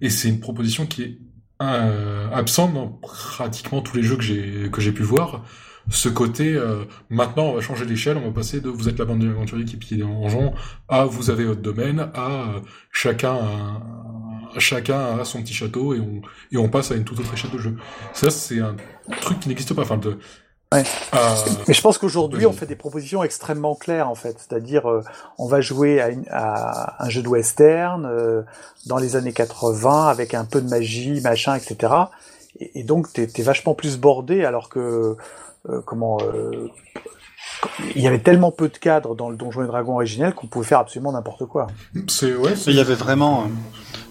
et 0.00 0.10
c'est 0.10 0.28
une 0.28 0.40
proposition 0.40 0.86
qui 0.86 1.02
est 1.02 1.18
euh, 1.60 2.30
absent 2.32 2.68
dans 2.68 2.88
pratiquement 2.88 3.80
tous 3.80 3.96
les 3.96 4.02
jeux 4.02 4.16
que 4.16 4.22
j'ai 4.22 4.70
que 4.70 4.80
j'ai 4.80 4.92
pu 4.92 5.02
voir. 5.02 5.44
Ce 5.90 6.08
côté, 6.08 6.54
euh, 6.54 6.84
maintenant 7.08 7.46
on 7.46 7.54
va 7.54 7.60
changer 7.62 7.86
d'échelle, 7.86 8.18
on 8.18 8.26
va 8.26 8.30
passer 8.30 8.60
de 8.60 8.68
vous 8.68 8.88
êtes 8.88 8.98
la 8.98 9.06
bande 9.06 9.20
d'aventuriers 9.20 9.64
qui 9.64 9.76
pillent 9.76 9.96
des 9.96 10.02
donjons 10.04 10.52
à 10.88 11.04
vous 11.06 11.30
avez 11.30 11.44
votre 11.44 11.62
domaine, 11.62 12.10
à 12.14 12.42
euh, 12.42 12.60
chacun 12.92 13.34
a, 13.34 14.58
chacun 14.58 15.18
a 15.18 15.24
son 15.24 15.42
petit 15.42 15.54
château 15.54 15.94
et 15.94 16.00
on 16.00 16.20
et 16.52 16.58
on 16.58 16.68
passe 16.68 16.90
à 16.92 16.94
une 16.94 17.04
toute 17.04 17.20
autre 17.20 17.32
échelle 17.32 17.50
de 17.52 17.58
jeu. 17.58 17.76
Ça 18.12 18.30
c'est 18.30 18.60
un 18.60 18.76
truc 19.22 19.40
qui 19.40 19.48
n'existe 19.48 19.74
pas. 19.74 19.82
Enfin, 19.82 19.96
de, 19.96 20.18
Ouais. 20.72 20.84
Euh, 21.14 21.34
Mais 21.66 21.72
je 21.72 21.80
pense 21.80 21.96
qu'aujourd'hui, 21.96 22.44
on 22.44 22.52
fait 22.52 22.66
des 22.66 22.76
propositions 22.76 23.22
extrêmement 23.22 23.74
claires, 23.74 24.10
en 24.10 24.14
fait. 24.14 24.36
C'est-à-dire, 24.38 24.88
euh, 24.88 25.02
on 25.38 25.46
va 25.46 25.62
jouer 25.62 26.00
à, 26.00 26.10
une, 26.10 26.24
à, 26.30 27.02
un 27.02 27.08
jeu 27.08 27.22
de 27.22 27.28
western 27.28 28.04
euh, 28.04 28.42
dans 28.86 28.98
les 28.98 29.16
années 29.16 29.32
80 29.32 30.08
avec 30.08 30.34
un 30.34 30.44
peu 30.44 30.60
de 30.60 30.68
magie, 30.68 31.20
machin, 31.22 31.54
etc. 31.54 31.94
Et, 32.60 32.80
et 32.80 32.82
donc, 32.82 33.10
t'es 33.12 33.28
es 33.34 33.42
vachement 33.42 33.74
plus 33.74 33.96
bordé, 33.98 34.44
alors 34.44 34.68
que 34.68 35.16
comment 35.84 36.18
il 37.94 38.00
y 38.00 38.06
avait 38.06 38.20
tellement 38.20 38.50
peu 38.50 38.68
de 38.68 38.76
cadres 38.78 39.14
dans 39.14 39.28
le 39.28 39.36
Donjon 39.36 39.64
et 39.64 39.66
Dragon 39.66 39.94
originel 39.94 40.34
qu'on 40.34 40.46
pouvait 40.46 40.66
faire 40.66 40.78
absolument 40.78 41.12
n'importe 41.12 41.44
quoi. 41.46 41.66
C'est 42.06 42.34
ouais. 42.34 42.54
Il 42.66 42.74
y 42.74 42.80
avait 42.80 42.94
vraiment 42.94 43.50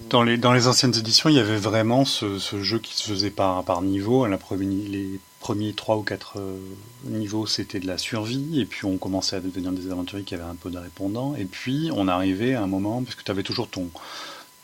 dans 0.10 0.22
les 0.22 0.38
dans 0.38 0.54
les 0.54 0.68
anciennes 0.68 0.94
éditions, 0.96 1.30
il 1.30 1.36
y 1.36 1.40
avait 1.40 1.58
vraiment 1.58 2.06
ce, 2.06 2.38
ce 2.38 2.62
jeu 2.62 2.78
qui 2.80 2.96
se 2.96 3.10
faisait 3.10 3.32
par 3.32 3.64
par 3.64 3.82
niveau. 3.82 4.26
La 4.28 4.38
première, 4.38 4.68
les 4.68 5.20
premiers 5.40 5.74
trois 5.74 5.98
ou 5.98 6.04
quatre 6.04 6.40
euh, 6.40 6.58
niveaux, 7.06 7.46
c'était 7.46 7.80
de 7.80 7.88
la 7.88 7.98
survie, 7.98 8.60
et 8.60 8.66
puis 8.66 8.86
on 8.86 8.98
commençait 8.98 9.36
à 9.36 9.40
devenir 9.40 9.72
des 9.72 9.92
aventuriers 9.92 10.24
qui 10.24 10.34
avaient 10.34 10.44
un 10.44 10.56
peu 10.56 10.70
de 10.70 10.78
répondants, 10.78 11.36
et 11.36 11.46
puis 11.46 11.90
on 11.94 12.08
arrivait 12.08 12.56
à 12.56 12.64
un 12.64 12.68
moment, 12.68 13.02
parce 13.04 13.16
que 13.16 13.24
tu 13.24 13.32
avais 13.32 13.44
toujours 13.44 13.68
ton, 13.68 13.90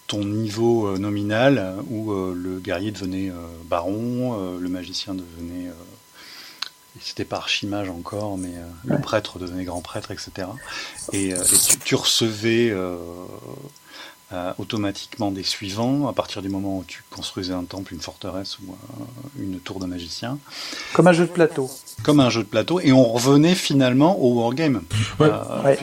ton 0.08 0.26
niveau 0.26 0.88
euh, 0.88 0.98
nominal, 0.98 1.76
où 1.90 2.12
euh, 2.12 2.34
le 2.36 2.60
guerrier 2.60 2.92
devenait 2.92 3.32
baron, 3.66 4.58
le 4.58 4.70
magicien 4.70 5.14
devenait... 5.14 5.72
c'était 7.00 7.26
pas 7.26 7.38
archimage 7.38 7.90
encore, 7.90 8.38
mais 8.38 8.54
le 8.86 9.00
prêtre 9.00 9.40
devenait 9.40 9.64
grand 9.64 9.82
prêtre, 9.82 10.12
etc. 10.12 10.48
Et, 11.12 11.30
et 11.30 11.34
tu, 11.36 11.78
tu, 11.80 11.96
recevais 11.96 12.74
euh, 14.34 14.52
automatiquement 14.58 15.32
des 15.32 15.44
suivants 15.44 16.08
à 16.08 16.14
partir 16.14 16.42
du 16.42 16.50
moment 16.50 16.80
où 16.80 16.84
tu 16.88 17.04
construisais 17.12 17.54
un 17.54 17.66
temple, 17.66 17.94
une 17.94 18.00
forteresse 18.00 18.58
ou 18.60 18.72
euh, 18.72 19.06
une 19.44 19.60
tour 19.60 19.80
de 19.80 19.86
magicien. 19.86 20.40
Comme 20.94 21.08
un 21.08 21.14
jeu 21.14 21.28
de 21.28 21.32
plateau. 21.32 21.70
Comme 22.02 22.20
un 22.20 22.30
jeu 22.30 22.42
de 22.42 22.48
plateau, 22.48 22.80
et 22.80 22.92
on 22.92 23.04
revenait 23.04 23.54
finalement 23.54 24.20
au 24.20 24.42
wargame. 24.42 24.82
Ouais. 25.20 25.30
Euh, 25.30 25.76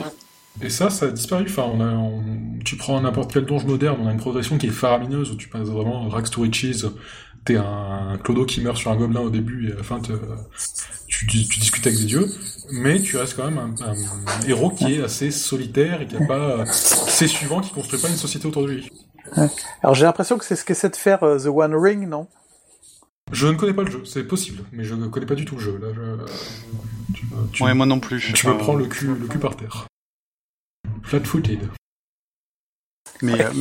et 0.61 0.69
ça, 0.69 0.89
ça 0.89 1.05
a 1.05 1.09
disparu. 1.09 1.45
Enfin, 1.47 1.63
on 1.73 1.79
a, 1.79 2.63
tu 2.65 2.75
prends 2.75 2.99
n'importe 2.99 3.31
quel 3.31 3.45
donge 3.45 3.65
moderne, 3.65 3.99
on 4.01 4.07
a 4.07 4.11
une 4.11 4.19
progression 4.19 4.57
qui 4.57 4.67
est 4.67 4.71
faramineuse 4.71 5.31
où 5.31 5.35
tu 5.35 5.47
passes 5.47 5.67
vraiment 5.67 6.09
rags 6.09 6.29
to 6.29 6.41
riches. 6.41 6.85
T'es 7.45 7.55
un 7.55 8.19
clodo 8.21 8.45
qui 8.45 8.61
meurt 8.61 8.77
sur 8.77 8.91
un 8.91 8.97
gobelin 8.97 9.21
au 9.21 9.29
début 9.29 9.69
et 9.69 9.71
à 9.71 9.77
la 9.77 9.83
fin 9.83 9.99
tu, 11.27 11.47
tu, 11.47 11.59
discutes 11.59 11.85
avec 11.87 11.99
des 11.99 12.05
dieux, 12.05 12.27
mais 12.71 12.99
tu 12.99 13.17
restes 13.17 13.35
quand 13.35 13.49
même 13.49 13.57
un, 13.59 14.47
héros 14.47 14.69
qui 14.71 14.93
est 14.93 15.03
assez 15.03 15.31
solitaire 15.31 16.01
et 16.01 16.07
qui 16.07 16.15
a 16.15 16.25
pas 16.25 16.65
ses 16.65 17.27
suivants, 17.27 17.61
qui 17.61 17.71
construit 17.71 17.99
pas 17.99 18.09
une 18.09 18.15
société 18.15 18.47
autour 18.47 18.63
de 18.63 18.71
lui. 18.71 18.89
Alors 19.81 19.95
j'ai 19.95 20.05
l'impression 20.05 20.37
que 20.37 20.45
c'est 20.45 20.55
ce 20.55 20.65
qu'essaie 20.65 20.89
de 20.89 20.95
faire 20.95 21.23
euh, 21.23 21.37
The 21.37 21.47
One 21.47 21.75
Ring, 21.75 22.07
non? 22.07 22.27
Je 23.31 23.47
ne 23.47 23.53
connais 23.53 23.73
pas 23.73 23.83
le 23.83 23.91
jeu, 23.91 24.03
c'est 24.03 24.25
possible, 24.25 24.63
mais 24.71 24.83
je 24.83 24.93
ne 24.93 25.07
connais 25.07 25.25
pas 25.25 25.35
du 25.35 25.45
tout 25.45 25.55
le 25.55 25.61
jeu. 25.61 25.77
Là, 25.77 25.87
je... 27.53 27.63
ouais, 27.63 27.73
moi 27.73 27.85
non 27.85 27.99
plus. 27.99 28.33
Tu 28.33 28.47
me 28.47 28.57
prends 28.57 28.75
le 28.75 28.87
cul, 28.87 29.07
le 29.07 29.27
cul 29.27 29.39
par 29.39 29.55
terre. 29.55 29.87
Flat-footed. 31.03 31.59
Mais, 33.21 33.41
euh, 33.41 33.51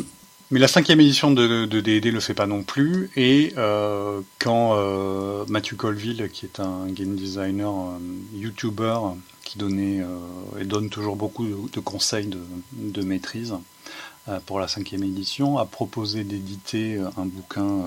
Mais 0.50 0.58
la 0.58 0.66
cinquième 0.66 1.00
édition 1.00 1.30
de, 1.30 1.64
de 1.64 1.80
D&D 1.80 2.10
le 2.10 2.18
fait 2.18 2.34
pas 2.34 2.46
non 2.46 2.64
plus. 2.64 3.10
Et 3.16 3.52
euh, 3.56 4.20
quand 4.40 4.74
euh, 4.74 5.44
Matthew 5.48 5.76
Colville, 5.76 6.28
qui 6.32 6.44
est 6.44 6.58
un 6.58 6.86
game 6.88 7.14
designer, 7.14 7.72
euh, 7.72 7.98
YouTuber, 8.34 8.98
qui 9.44 9.58
donnait 9.58 10.04
et 10.60 10.64
donne 10.64 10.90
toujours 10.90 11.16
beaucoup 11.16 11.44
de, 11.44 11.80
conseils 11.80 12.26
de, 12.26 12.38
de 12.72 13.02
maîtrise 13.02 13.54
pour 14.46 14.60
la 14.60 14.68
cinquième 14.68 15.02
édition, 15.02 15.58
a 15.58 15.66
proposé 15.66 16.22
d'éditer 16.22 17.00
un 17.16 17.24
bouquin. 17.24 17.80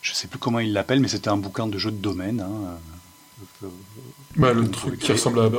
je 0.00 0.14
sais 0.14 0.26
plus 0.26 0.38
comment 0.38 0.60
il 0.60 0.72
l'appelle, 0.72 1.00
mais 1.00 1.08
c'était 1.08 1.28
un 1.28 1.36
bouquin 1.36 1.66
de 1.66 1.76
jeu 1.76 1.90
de 1.90 1.98
domaine. 1.98 2.40
Hein, 2.40 3.68
bah, 4.36 4.54
le 4.54 4.70
truc 4.70 4.98
qui 4.98 5.12
ressemble 5.12 5.40
à. 5.40 5.44
Hein. 5.44 5.50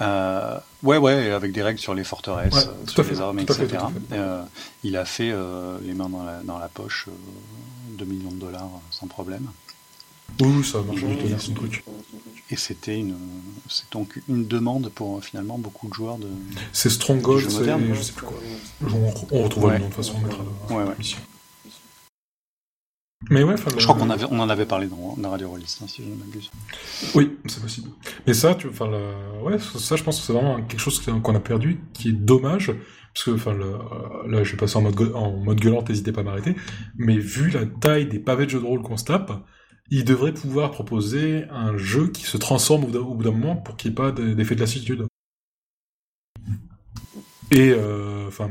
Euh, 0.00 0.58
ouais, 0.82 0.96
ouais, 0.96 1.30
avec 1.30 1.52
des 1.52 1.62
règles 1.62 1.78
sur 1.78 1.94
les 1.94 2.04
forteresses, 2.04 2.68
sur 2.86 3.04
les 3.04 3.20
armes, 3.20 3.38
etc. 3.38 3.66
Euh, 4.12 4.42
il 4.82 4.96
a 4.96 5.04
fait 5.04 5.30
euh, 5.30 5.78
les 5.82 5.94
mains 5.94 6.08
dans 6.08 6.24
la, 6.24 6.40
dans 6.42 6.58
la 6.58 6.68
poche 6.68 7.06
2 7.90 8.04
millions 8.04 8.32
de 8.32 8.40
dollars 8.40 8.68
sans 8.90 9.06
problème. 9.06 9.46
Oui, 10.40 10.64
ça 10.64 10.80
marche 10.82 11.04
bien 11.04 11.38
son 11.38 11.52
truc. 11.52 11.84
Et 12.50 12.56
c'était 12.56 12.98
une, 12.98 13.14
c'est 13.68 13.90
donc 13.92 14.20
une 14.28 14.46
demande 14.46 14.90
pour 14.90 15.22
finalement 15.22 15.58
beaucoup 15.58 15.88
de 15.88 15.94
joueurs 15.94 16.18
de. 16.18 16.28
C'est 16.72 16.90
Stronghold, 16.90 17.48
je 17.48 18.02
sais 18.02 18.12
plus 18.12 18.26
quoi. 18.26 18.38
On, 19.30 19.42
retrouve 19.44 19.70
le 19.70 19.78
nom 19.78 19.88
de 19.88 19.94
toute 19.94 19.94
façon, 19.94 20.16
ouais, 20.70 20.82
ouais. 20.82 20.94
Mais 23.30 23.42
ouais, 23.42 23.54
je 23.56 23.84
crois 23.84 23.96
qu'on 23.96 24.10
avait, 24.10 24.26
on 24.30 24.38
en 24.40 24.48
avait 24.48 24.66
parlé 24.66 24.86
dans, 24.86 25.16
dans 25.16 25.30
Radio 25.30 25.48
Rollist, 25.48 25.80
hein, 25.82 25.86
si 25.88 26.02
je 26.02 26.08
ne 26.08 26.14
m'abuse. 26.16 26.50
Oui, 27.14 27.36
c'est 27.46 27.60
possible. 27.60 27.88
Mais 28.26 28.34
ça, 28.34 28.54
tu, 28.54 28.68
enfin, 28.68 28.90
ouais, 29.42 29.58
ça, 29.58 29.96
je 29.96 30.02
pense 30.02 30.20
que 30.20 30.26
c'est 30.26 30.32
vraiment 30.32 30.62
quelque 30.62 30.80
chose 30.80 31.00
qu'on 31.00 31.34
a 31.34 31.40
perdu, 31.40 31.80
qui 31.94 32.10
est 32.10 32.12
dommage, 32.12 32.72
parce 33.14 33.24
que, 33.24 33.30
enfin, 33.30 33.54
là, 33.54 34.44
je 34.44 34.50
vais 34.52 34.56
passer 34.56 34.76
en 34.76 34.82
mode, 34.82 35.12
en 35.14 35.32
mode 35.32 35.60
gueulant, 35.60 35.82
n'hésitez 35.88 36.12
pas 36.12 36.20
à 36.20 36.24
m'arrêter. 36.24 36.54
Mais 36.96 37.16
vu 37.16 37.50
la 37.50 37.64
taille 37.64 38.06
des 38.06 38.18
pavés 38.18 38.44
de 38.44 38.50
jeux 38.50 38.60
de 38.60 38.66
rôle 38.66 38.82
qu'on 38.82 38.96
se 38.96 39.04
tape, 39.04 39.32
il 39.90 40.04
devrait 40.04 40.34
pouvoir 40.34 40.70
proposer 40.70 41.44
un 41.50 41.76
jeu 41.76 42.08
qui 42.08 42.24
se 42.24 42.36
transforme 42.36 42.84
au 42.84 43.14
bout 43.14 43.22
d'un 43.22 43.30
moment 43.30 43.56
pour 43.56 43.76
qu'il 43.76 43.90
n'y 43.90 43.94
ait 43.94 43.96
pas 43.96 44.12
d'effet 44.12 44.54
de 44.54 44.60
lassitude. 44.60 45.06
Et, 47.50 47.70
euh, 47.70 48.26
enfin 48.26 48.50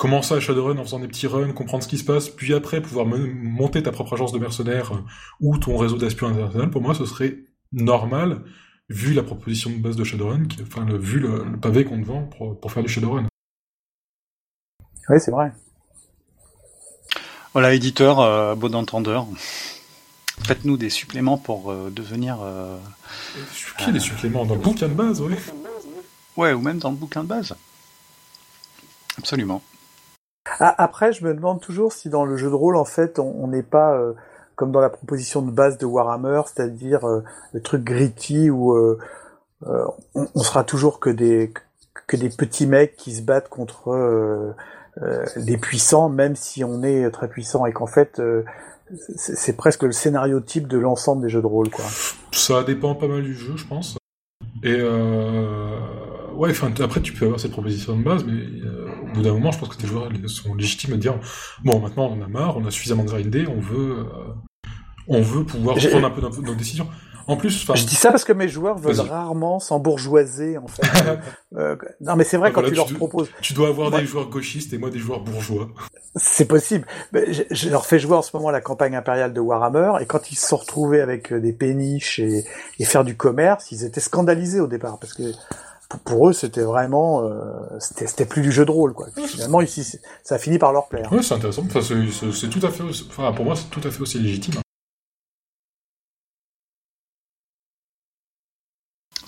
commencer 0.00 0.32
à 0.32 0.40
Shadowrun 0.40 0.78
en 0.78 0.82
faisant 0.82 0.98
des 0.98 1.08
petits 1.08 1.26
runs, 1.26 1.52
comprendre 1.52 1.84
ce 1.84 1.88
qui 1.88 1.98
se 1.98 2.04
passe, 2.04 2.30
puis 2.30 2.54
après 2.54 2.80
pouvoir 2.80 3.04
monter 3.04 3.82
ta 3.82 3.92
propre 3.92 4.14
agence 4.14 4.32
de 4.32 4.38
mercenaires 4.38 4.94
euh, 4.94 5.04
ou 5.40 5.58
ton 5.58 5.76
réseau 5.76 5.98
d'espions 5.98 6.28
international, 6.28 6.70
pour 6.70 6.80
moi 6.80 6.94
ce 6.94 7.04
serait 7.04 7.36
normal, 7.70 8.42
vu 8.88 9.12
la 9.12 9.22
proposition 9.22 9.68
de 9.68 9.76
base 9.76 9.96
de 9.96 10.04
Shadowrun, 10.04 10.44
enfin 10.62 10.86
le, 10.86 10.96
vu 10.96 11.20
le, 11.20 11.44
pavé 11.60 11.84
qu'on 11.84 12.00
te 12.00 12.06
vend 12.06 12.22
pour, 12.22 12.72
faire 12.72 12.82
du 12.82 12.88
Shadowrun. 12.88 13.26
Oui, 15.10 15.20
c'est 15.20 15.30
vrai. 15.30 15.52
Voilà, 17.52 17.74
éditeur, 17.74 18.20
euh, 18.20 18.54
bon 18.54 18.74
entendeur. 18.74 19.26
Faites-nous 20.44 20.78
des 20.78 20.88
suppléments 20.88 21.36
pour 21.36 21.70
euh, 21.70 21.90
devenir. 21.90 22.38
Euh, 22.40 22.78
Qui 23.76 23.92
des 23.92 24.00
suppléments 24.00 24.46
Dans 24.46 24.54
le 24.54 24.60
bouquin 24.62 24.88
de 24.88 24.94
base, 24.94 25.20
oui. 25.20 25.34
Ouais, 26.38 26.54
ou 26.54 26.62
même 26.62 26.78
dans 26.78 26.90
le 26.90 26.96
bouquin 26.96 27.22
de 27.22 27.28
base. 27.28 27.54
Absolument. 29.18 29.62
Ah, 30.46 30.74
après, 30.78 31.12
je 31.12 31.24
me 31.24 31.34
demande 31.34 31.60
toujours 31.60 31.92
si 31.92 32.08
dans 32.08 32.24
le 32.24 32.36
jeu 32.36 32.48
de 32.48 32.54
rôle, 32.54 32.76
en 32.76 32.84
fait, 32.84 33.18
on 33.18 33.48
n'est 33.48 33.62
pas 33.62 33.94
euh, 33.96 34.14
comme 34.56 34.72
dans 34.72 34.80
la 34.80 34.90
proposition 34.90 35.42
de 35.42 35.50
base 35.50 35.78
de 35.78 35.86
Warhammer, 35.86 36.42
c'est-à-dire 36.46 37.06
euh, 37.06 37.22
le 37.52 37.60
truc 37.60 37.84
gritty 37.84 38.50
où 38.50 38.72
euh, 38.72 38.98
on, 40.14 40.28
on, 40.34 40.42
sera 40.42 40.64
toujours 40.64 40.98
que 41.00 41.10
des 41.10 41.52
petits 42.06 42.66
mecs 42.66 42.96
qui 42.96 43.14
se 43.14 43.22
battent 43.22 43.48
contre 43.48 44.54
des 45.36 45.56
puissants, 45.58 46.08
même 46.08 46.34
si 46.34 46.64
on 46.64 46.82
est 46.82 47.10
très 47.10 47.28
puissant 47.28 47.66
et 47.66 47.72
qu'en 47.72 47.86
fait 47.86 48.20
c'est 49.16 49.56
presque 49.56 49.82
le 49.82 49.92
scénario 49.92 50.40
type 50.40 50.66
de 50.66 50.78
l'ensemble 50.78 51.22
des 51.22 51.28
jeux 51.28 51.42
de 51.42 51.46
rôle. 51.46 51.68
Ça 52.32 52.64
dépend 52.64 52.94
pas 52.94 53.06
mal 53.06 53.22
du 53.22 53.34
jeu, 53.34 53.56
je 53.56 53.66
pense. 53.66 53.98
Et 54.62 54.82
ouais, 56.34 56.52
après 56.80 57.00
tu 57.02 57.12
peux 57.12 57.26
avoir 57.26 57.38
cette 57.38 57.52
proposition 57.52 57.96
de 57.96 58.02
base, 58.02 58.24
mais 58.24 58.42
au 59.10 59.14
bout 59.14 59.22
d'un 59.22 59.32
moment, 59.32 59.50
je 59.52 59.58
pense 59.58 59.68
que 59.68 59.76
tes 59.76 59.86
joueurs 59.86 60.08
sont 60.26 60.54
légitimes 60.54 60.94
à 60.94 60.96
dire 60.96 61.18
bon, 61.64 61.80
maintenant 61.80 62.06
on 62.06 62.20
en 62.20 62.24
a 62.24 62.28
marre, 62.28 62.56
on 62.56 62.64
a 62.64 62.70
suffisamment 62.70 63.04
grindé, 63.04 63.46
on 63.46 63.60
veut, 63.60 63.98
euh, 63.98 64.04
on 65.08 65.20
veut 65.20 65.44
pouvoir 65.44 65.76
prendre 65.76 66.06
un 66.06 66.10
peu 66.10 66.42
nos 66.42 66.54
décisions. 66.54 66.86
En 67.26 67.36
plus, 67.36 67.64
je 67.74 67.86
dis 67.86 67.94
ça 67.94 68.10
parce 68.10 68.24
que 68.24 68.32
mes 68.32 68.48
joueurs 68.48 68.76
veulent 68.76 68.98
rarement 68.98 69.60
s'embourgeoiser 69.60 70.58
en 70.58 70.66
fait. 70.66 70.82
euh, 71.56 71.76
non, 72.00 72.16
mais 72.16 72.24
c'est 72.24 72.36
vrai 72.36 72.50
quand 72.50 72.62
tu, 72.62 72.74
leur 72.74 72.92
proposes. 72.92 73.30
Tu 73.40 73.52
dois 73.52 73.68
avoir 73.68 73.92
des 73.92 74.04
joueurs 74.04 74.28
gauchistes 74.28 74.72
et 74.72 74.78
moi 74.78 74.90
des 74.90 74.98
joueurs 74.98 75.20
bourgeois. 75.20 75.68
C'est 76.16 76.46
possible. 76.46 76.88
Je, 77.12 77.42
je, 77.48 77.68
leur 77.68 77.86
fais 77.86 78.00
jouer 78.00 78.16
en 78.16 78.22
ce 78.22 78.36
moment 78.36 78.50
la 78.50 78.60
campagne 78.60 78.96
impériale 78.96 79.32
de 79.32 79.38
Warhammer 79.38 79.92
et 80.00 80.06
quand 80.06 80.32
ils 80.32 80.34
se 80.34 80.48
sont 80.48 80.56
retrouvés 80.56 81.00
avec 81.00 81.32
euh, 81.32 81.38
des 81.38 81.52
péniches 81.52 82.18
et, 82.18 82.44
et 82.80 82.84
faire 82.84 83.04
du 83.04 83.16
commerce, 83.16 83.70
ils 83.70 83.84
étaient 83.84 84.00
scandalisés 84.00 84.58
au 84.58 84.66
départ 84.66 84.98
parce 84.98 85.14
que 85.14 85.22
pour, 86.04 86.28
eux, 86.28 86.32
c'était 86.32 86.62
vraiment, 86.62 87.24
euh, 87.24 87.78
c'était 87.78 88.26
plus 88.26 88.42
du 88.42 88.52
jeu 88.52 88.64
de 88.64 88.70
rôle, 88.70 88.92
quoi. 88.92 89.08
Finalement, 89.26 89.60
ici, 89.60 89.84
ça 90.22 90.36
a 90.36 90.38
fini 90.38 90.58
par 90.58 90.72
leur 90.72 90.88
plaire. 90.88 91.08
Oui, 91.12 91.22
c'est 91.22 91.34
intéressant. 91.34 91.62
Enfin, 91.66 91.80
c'est 91.82 92.48
tout 92.48 92.64
à 92.64 92.70
fait, 92.70 92.82
enfin, 92.82 93.32
pour 93.32 93.44
moi, 93.44 93.56
c'est 93.56 93.70
tout 93.70 93.86
à 93.86 93.90
fait 93.90 94.00
aussi 94.00 94.18
légitime. 94.18 94.54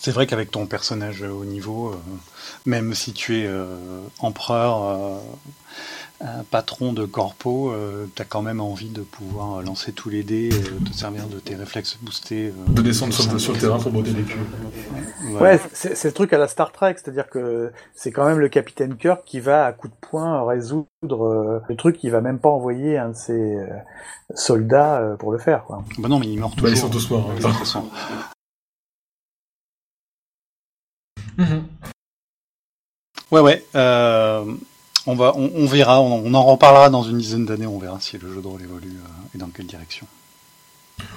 C'est 0.02 0.10
vrai 0.10 0.26
qu'avec 0.26 0.50
ton 0.50 0.66
personnage 0.66 1.22
au 1.22 1.44
niveau, 1.44 1.90
euh, 1.90 1.96
même 2.66 2.92
si 2.92 3.12
tu 3.12 3.38
es 3.38 3.46
euh, 3.46 4.00
empereur, 4.18 4.82
euh, 4.82 5.16
un 6.22 6.44
patron 6.44 6.92
de 6.92 7.04
corpo, 7.04 7.74
tu 8.14 8.22
as 8.22 8.24
quand 8.24 8.42
même 8.42 8.60
envie 8.60 8.90
de 8.90 9.02
pouvoir 9.02 9.62
lancer 9.62 9.92
tous 9.92 10.08
les 10.08 10.22
dés, 10.22 10.50
te 10.50 10.92
servir 10.92 11.26
de 11.26 11.38
tes 11.38 11.54
réflexes 11.54 11.98
boostés. 12.00 12.52
de 12.68 12.82
descendre 12.82 13.12
sur, 13.12 13.52
le 13.52 13.58
terrain 13.58 13.78
pour 13.78 13.92
botter 13.92 14.12
les 14.12 14.22
culs. 14.22 14.38
Ouais, 15.40 15.60
c'est 15.72 16.04
le 16.04 16.12
truc 16.12 16.32
à 16.32 16.38
la 16.38 16.48
Star 16.48 16.72
Trek, 16.72 16.94
c'est-à-dire 16.96 17.28
que 17.28 17.72
c'est 17.94 18.12
quand 18.12 18.26
même 18.26 18.38
le 18.38 18.48
capitaine 18.48 18.96
Kirk 18.96 19.22
qui 19.24 19.40
va 19.40 19.66
à 19.66 19.72
coup 19.72 19.88
de 19.88 19.94
poing 20.00 20.46
résoudre 20.46 21.62
le 21.68 21.76
truc, 21.76 21.98
il 22.02 22.10
va 22.10 22.20
même 22.20 22.38
pas 22.38 22.50
envoyer 22.50 22.98
un 22.98 23.10
de 23.10 23.16
ses 23.16 23.58
soldats 24.34 25.16
pour 25.18 25.32
le 25.32 25.38
faire. 25.38 25.64
Quoi. 25.64 25.82
Bah 25.98 26.08
non, 26.08 26.18
mais 26.18 26.26
il 26.26 26.38
meurt 26.38 26.54
toujours. 26.54 26.68
Bah, 26.68 26.74
ils 26.74 26.78
sont 26.78 26.90
tous 26.90 27.10
morts. 27.10 27.30
Hein. 31.38 31.62
Ouais, 33.30 33.40
ouais. 33.40 33.64
Euh, 33.74 34.44
on, 35.06 35.14
va, 35.14 35.32
on, 35.36 35.66
verra, 35.66 36.00
on, 36.00 36.32
en 36.32 36.42
reparlera 36.44 36.90
dans 36.90 37.02
une 37.02 37.18
dizaine 37.18 37.44
d'années, 37.44 37.66
on 37.66 37.78
verra 37.78 38.00
si 38.00 38.18
le 38.18 38.32
jeu 38.32 38.40
de 38.40 38.46
rôle 38.46 38.62
évolue 38.62 38.96
euh, 38.96 39.34
et 39.34 39.38
dans 39.38 39.48
quelle 39.48 39.66
direction. 39.66 40.06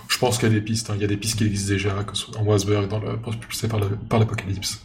Je 0.07 0.17
pense 0.17 0.37
qu'il 0.37 0.47
y 0.47 0.51
a 0.51 0.53
des 0.53 0.61
pistes, 0.61 0.89
hein. 0.89 0.93
il 0.95 1.01
y 1.01 1.05
a 1.05 1.07
des 1.07 1.17
pistes 1.17 1.37
qui 1.37 1.45
existent 1.45 1.73
déjà, 1.73 2.03
que 2.03 2.15
ce 2.15 2.25
soit 2.25 2.37
en 2.37 2.43
Wasberg, 2.43 2.87
dans 2.87 2.99
le, 2.99 3.19
propulsé 3.19 3.67
par 3.67 3.79
l'Apocalypse. 4.19 4.81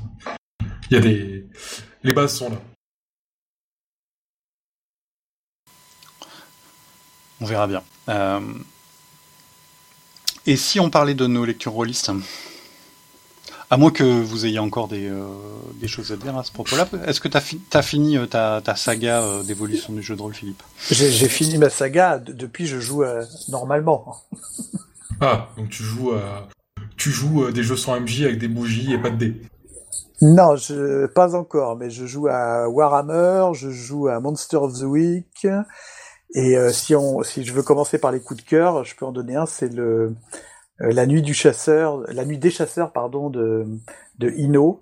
Il 0.90 0.94
y 0.94 0.96
a 0.96 1.00
des. 1.00 1.46
Les 2.02 2.12
bases 2.12 2.36
sont 2.36 2.50
là. 2.50 2.56
On 7.40 7.46
verra 7.46 7.66
bien. 7.66 7.82
Euh, 8.08 8.40
et 10.46 10.56
si 10.56 10.80
on 10.80 10.90
parlait 10.90 11.14
de 11.14 11.26
nos 11.26 11.44
lectures 11.44 11.72
rôlistes 11.72 12.10
à 13.70 13.76
moins 13.76 13.92
que 13.92 14.02
vous 14.02 14.46
ayez 14.46 14.58
encore 14.58 14.88
des, 14.88 15.08
euh, 15.08 15.24
des 15.80 15.86
choses 15.86 16.10
à 16.10 16.16
dire 16.16 16.36
à 16.36 16.42
ce 16.42 16.50
propos-là. 16.50 16.88
Est-ce 17.06 17.20
que 17.20 17.28
tu 17.28 17.36
as, 17.36 17.82
fini 17.82 18.18
euh, 18.18 18.26
ta, 18.26 18.60
ta, 18.62 18.74
saga 18.74 19.22
euh, 19.22 19.42
d'évolution 19.44 19.92
du 19.92 20.02
jeu 20.02 20.16
de 20.16 20.22
rôle, 20.22 20.34
Philippe? 20.34 20.62
J'ai 20.90 21.28
fini 21.28 21.56
ma 21.56 21.70
saga, 21.70 22.18
depuis 22.18 22.66
je 22.66 22.80
joue 22.80 23.04
normalement. 23.48 24.16
Ah, 25.20 25.48
donc 25.56 25.68
tu 25.68 25.82
joues, 25.82 26.12
tu 26.96 27.10
joues 27.10 27.50
des 27.52 27.62
jeux 27.62 27.76
sans 27.76 28.00
MJ 28.00 28.22
avec 28.22 28.38
des 28.38 28.48
bougies 28.48 28.92
et 28.92 28.98
pas 28.98 29.10
de 29.10 29.16
dés 29.16 29.42
non, 30.22 30.54
je, 30.54 31.06
pas 31.06 31.34
encore, 31.34 31.76
mais 31.76 31.88
je 31.88 32.04
joue 32.04 32.28
à 32.28 32.68
Warhammer, 32.68 33.54
je 33.54 33.70
joue 33.70 34.08
à 34.08 34.20
Monster 34.20 34.58
of 34.58 34.78
the 34.78 34.82
Week, 34.82 35.46
et 36.34 36.56
si 36.72 36.94
on, 36.94 37.22
si 37.22 37.42
je 37.42 37.52
veux 37.54 37.62
commencer 37.62 37.98
par 37.98 38.12
les 38.12 38.20
coups 38.20 38.42
de 38.42 38.46
cœur, 38.46 38.84
je 38.84 38.94
peux 38.94 39.06
en 39.06 39.12
donner 39.12 39.36
un, 39.36 39.46
c'est 39.46 39.72
le 39.72 39.82
euh, 39.82 40.14
la 40.80 41.06
nuit 41.06 41.22
du 41.22 41.34
chasseur, 41.34 42.02
la 42.08 42.24
nuit 42.24 42.38
des 42.38 42.50
chasseurs, 42.50 42.92
pardon, 42.92 43.30
de, 43.30 43.66
de 44.18 44.30
Ino. 44.30 44.80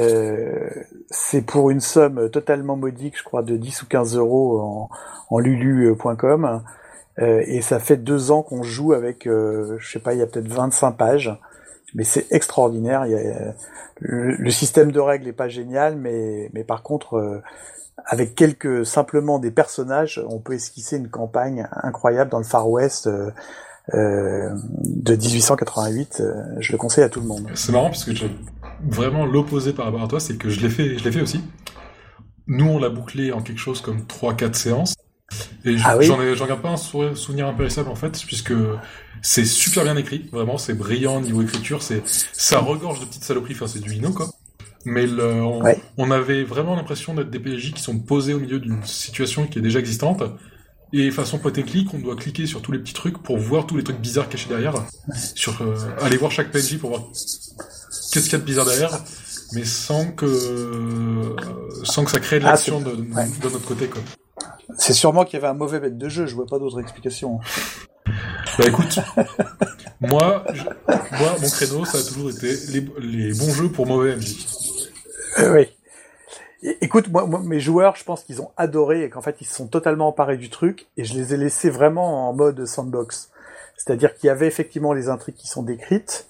Euh, 0.00 0.68
c'est 1.10 1.42
pour 1.42 1.70
une 1.70 1.80
somme 1.80 2.28
totalement 2.30 2.76
modique, 2.76 3.16
je 3.16 3.22
crois, 3.22 3.42
de 3.42 3.56
10 3.56 3.82
ou 3.82 3.86
15 3.86 4.16
euros 4.16 4.60
en, 4.60 4.90
en 5.30 5.38
lulu.com. 5.38 6.62
Euh, 7.18 7.42
et 7.46 7.62
ça 7.62 7.78
fait 7.78 7.96
deux 7.96 8.30
ans 8.30 8.42
qu'on 8.42 8.62
joue 8.62 8.92
avec, 8.92 9.26
euh, 9.26 9.76
je 9.78 9.90
sais 9.90 9.98
pas, 9.98 10.12
il 10.12 10.18
y 10.18 10.22
a 10.22 10.26
peut-être 10.26 10.48
25 10.48 10.92
pages, 10.92 11.34
mais 11.94 12.04
c'est 12.04 12.30
extraordinaire. 12.30 13.06
Il 13.06 13.12
y 13.12 13.16
a, 13.16 13.54
le, 14.00 14.50
système 14.50 14.92
de 14.92 15.00
règles 15.00 15.28
est 15.28 15.32
pas 15.32 15.48
génial, 15.48 15.96
mais, 15.96 16.50
mais 16.52 16.64
par 16.64 16.82
contre, 16.82 17.14
euh, 17.14 17.42
avec 18.04 18.34
quelques 18.34 18.84
simplement 18.84 19.38
des 19.38 19.50
personnages, 19.50 20.22
on 20.28 20.38
peut 20.38 20.52
esquisser 20.52 20.98
une 20.98 21.08
campagne 21.08 21.66
incroyable 21.72 22.30
dans 22.30 22.38
le 22.38 22.44
Far 22.44 22.68
West 22.68 23.08
euh, 23.94 24.50
de 24.84 25.14
1888. 25.16 26.18
Euh, 26.20 26.32
je 26.60 26.72
le 26.72 26.78
conseille 26.78 27.04
à 27.04 27.08
tout 27.08 27.20
le 27.20 27.26
monde. 27.26 27.46
C'est 27.54 27.72
marrant 27.72 27.86
parce 27.90 28.04
que 28.04 28.14
j'ai 28.14 28.30
vraiment 28.88 29.24
l'opposé 29.26 29.72
par 29.72 29.86
rapport 29.86 30.02
à 30.02 30.08
toi, 30.08 30.20
c'est 30.20 30.36
que 30.36 30.48
je 30.48 30.60
l'ai 30.60 30.70
fait, 30.70 30.98
je 30.98 31.04
l'ai 31.04 31.12
fait 31.12 31.22
aussi. 31.22 31.40
nous, 32.46 32.66
on 32.66 32.78
l'a 32.78 32.88
bouclé 32.90 33.32
en 33.32 33.42
quelque 33.42 33.58
chose 33.58 33.80
comme 33.80 34.02
3-4 34.02 34.54
séances. 34.54 34.94
Et 35.64 35.74
Ah 35.84 35.96
oui 35.98 36.06
j'en 36.06 36.20
ai, 36.22 36.36
j'en 36.36 36.46
garde 36.46 36.62
pas 36.62 36.70
un 36.70 36.76
sou- 36.76 37.16
souvenir 37.16 37.48
impérissable 37.48 37.88
en 37.88 37.96
fait, 37.96 38.22
puisque 38.26 38.52
c'est 39.22 39.44
super 39.44 39.82
bien 39.82 39.96
écrit, 39.96 40.28
vraiment, 40.32 40.56
c'est 40.56 40.74
brillant 40.74 41.20
niveau 41.20 41.42
écriture, 41.42 41.82
c'est 41.82 42.02
ça 42.06 42.60
regorge 42.60 43.00
de 43.00 43.06
petites 43.06 43.24
saloperies, 43.24 43.54
enfin 43.54 43.66
c'est 43.66 43.80
du 43.80 43.92
Hino 43.92 44.12
quoi. 44.12 44.28
Mais 44.84 45.04
le, 45.04 45.42
on, 45.42 45.62
Ouais. 45.64 45.80
on 45.96 46.12
avait 46.12 46.44
vraiment 46.44 46.76
l'impression 46.76 47.12
d'être 47.14 47.30
des 47.30 47.40
PNJ 47.40 47.72
qui 47.72 47.82
sont 47.82 47.98
posés 47.98 48.34
au 48.34 48.38
milieu 48.38 48.60
d'une 48.60 48.80
situation 48.84 49.48
qui 49.48 49.58
est 49.58 49.62
déjà 49.62 49.80
existante. 49.80 50.22
Et 50.92 51.10
façon 51.10 51.38
point 51.38 51.50
clic, 51.50 51.92
on 51.94 51.98
doit 51.98 52.16
cliquer 52.16 52.46
sur 52.46 52.62
tous 52.62 52.72
les 52.72 52.78
petits 52.78 52.92
trucs 52.94 53.18
pour 53.22 53.38
voir 53.38 53.66
tous 53.66 53.76
les 53.76 53.82
trucs 53.84 53.98
bizarres 53.98 54.28
cachés 54.28 54.48
derrière. 54.48 54.74
Sur, 55.34 55.60
euh, 55.62 55.74
aller 56.00 56.16
voir 56.16 56.30
chaque 56.30 56.50
PNJ 56.52 56.78
pour 56.78 56.90
voir 56.90 57.02
qu'est-ce 58.12 58.24
qu'il 58.24 58.32
y 58.32 58.36
a 58.36 58.38
de 58.38 58.44
bizarre 58.44 58.66
derrière, 58.66 58.98
mais 59.52 59.64
sans 59.64 60.06
que, 60.12 60.24
euh, 60.26 61.36
sans 61.84 62.04
que 62.04 62.10
ça 62.10 62.20
crée 62.20 62.38
de 62.38 62.44
Ah, 62.46 62.52
l'action 62.52 62.80
de, 62.80 62.92
de, 62.96 63.02
ouais. 63.14 63.26
de 63.42 63.48
notre 63.48 63.66
côté, 63.66 63.88
quoi. 63.88 64.00
C'est 64.78 64.92
sûrement 64.92 65.24
qu'il 65.24 65.34
y 65.34 65.36
avait 65.38 65.48
un 65.48 65.54
mauvais 65.54 65.80
maître 65.80 65.98
de 65.98 66.08
jeu, 66.08 66.26
je 66.26 66.34
vois 66.34 66.46
pas 66.46 66.58
d'autre 66.58 66.80
explication. 66.80 67.40
Bah 68.58 68.64
écoute, 68.66 68.98
moi, 70.00 70.44
je- 70.54 70.62
moi, 71.18 71.36
mon 71.40 71.48
créneau, 71.50 71.84
ça 71.84 71.98
a 71.98 72.02
toujours 72.02 72.30
été 72.30 72.54
les, 72.68 72.86
les 73.00 73.32
bons 73.34 73.52
jeux 73.52 73.68
pour 73.70 73.86
mauvais 73.86 74.16
MJ. 74.16 74.46
Euh, 75.38 75.54
oui. 75.54 75.66
Écoute, 76.80 77.08
moi, 77.08 77.26
mes 77.44 77.60
joueurs, 77.60 77.96
je 77.96 78.04
pense 78.04 78.24
qu'ils 78.24 78.42
ont 78.42 78.50
adoré 78.56 79.04
et 79.04 79.10
qu'en 79.10 79.22
fait, 79.22 79.36
ils 79.40 79.46
se 79.46 79.54
sont 79.54 79.68
totalement 79.68 80.08
emparés 80.08 80.36
du 80.36 80.50
truc 80.50 80.88
et 80.96 81.04
je 81.04 81.14
les 81.14 81.32
ai 81.32 81.36
laissés 81.36 81.70
vraiment 81.70 82.28
en 82.28 82.32
mode 82.32 82.64
sandbox. 82.66 83.30
C'est-à-dire 83.76 84.14
qu'il 84.14 84.26
y 84.26 84.30
avait 84.30 84.46
effectivement 84.46 84.92
les 84.92 85.08
intrigues 85.08 85.36
qui 85.36 85.46
sont 85.46 85.62
décrites 85.62 86.26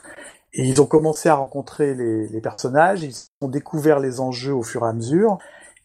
et 0.52 0.64
ils 0.64 0.80
ont 0.82 0.86
commencé 0.86 1.28
à 1.28 1.36
rencontrer 1.36 1.94
les, 1.94 2.28
les 2.28 2.40
personnages, 2.40 3.02
ils 3.02 3.14
ont 3.40 3.48
découvert 3.48 3.98
les 3.98 4.20
enjeux 4.20 4.54
au 4.54 4.62
fur 4.62 4.84
et 4.84 4.88
à 4.88 4.92
mesure 4.92 5.38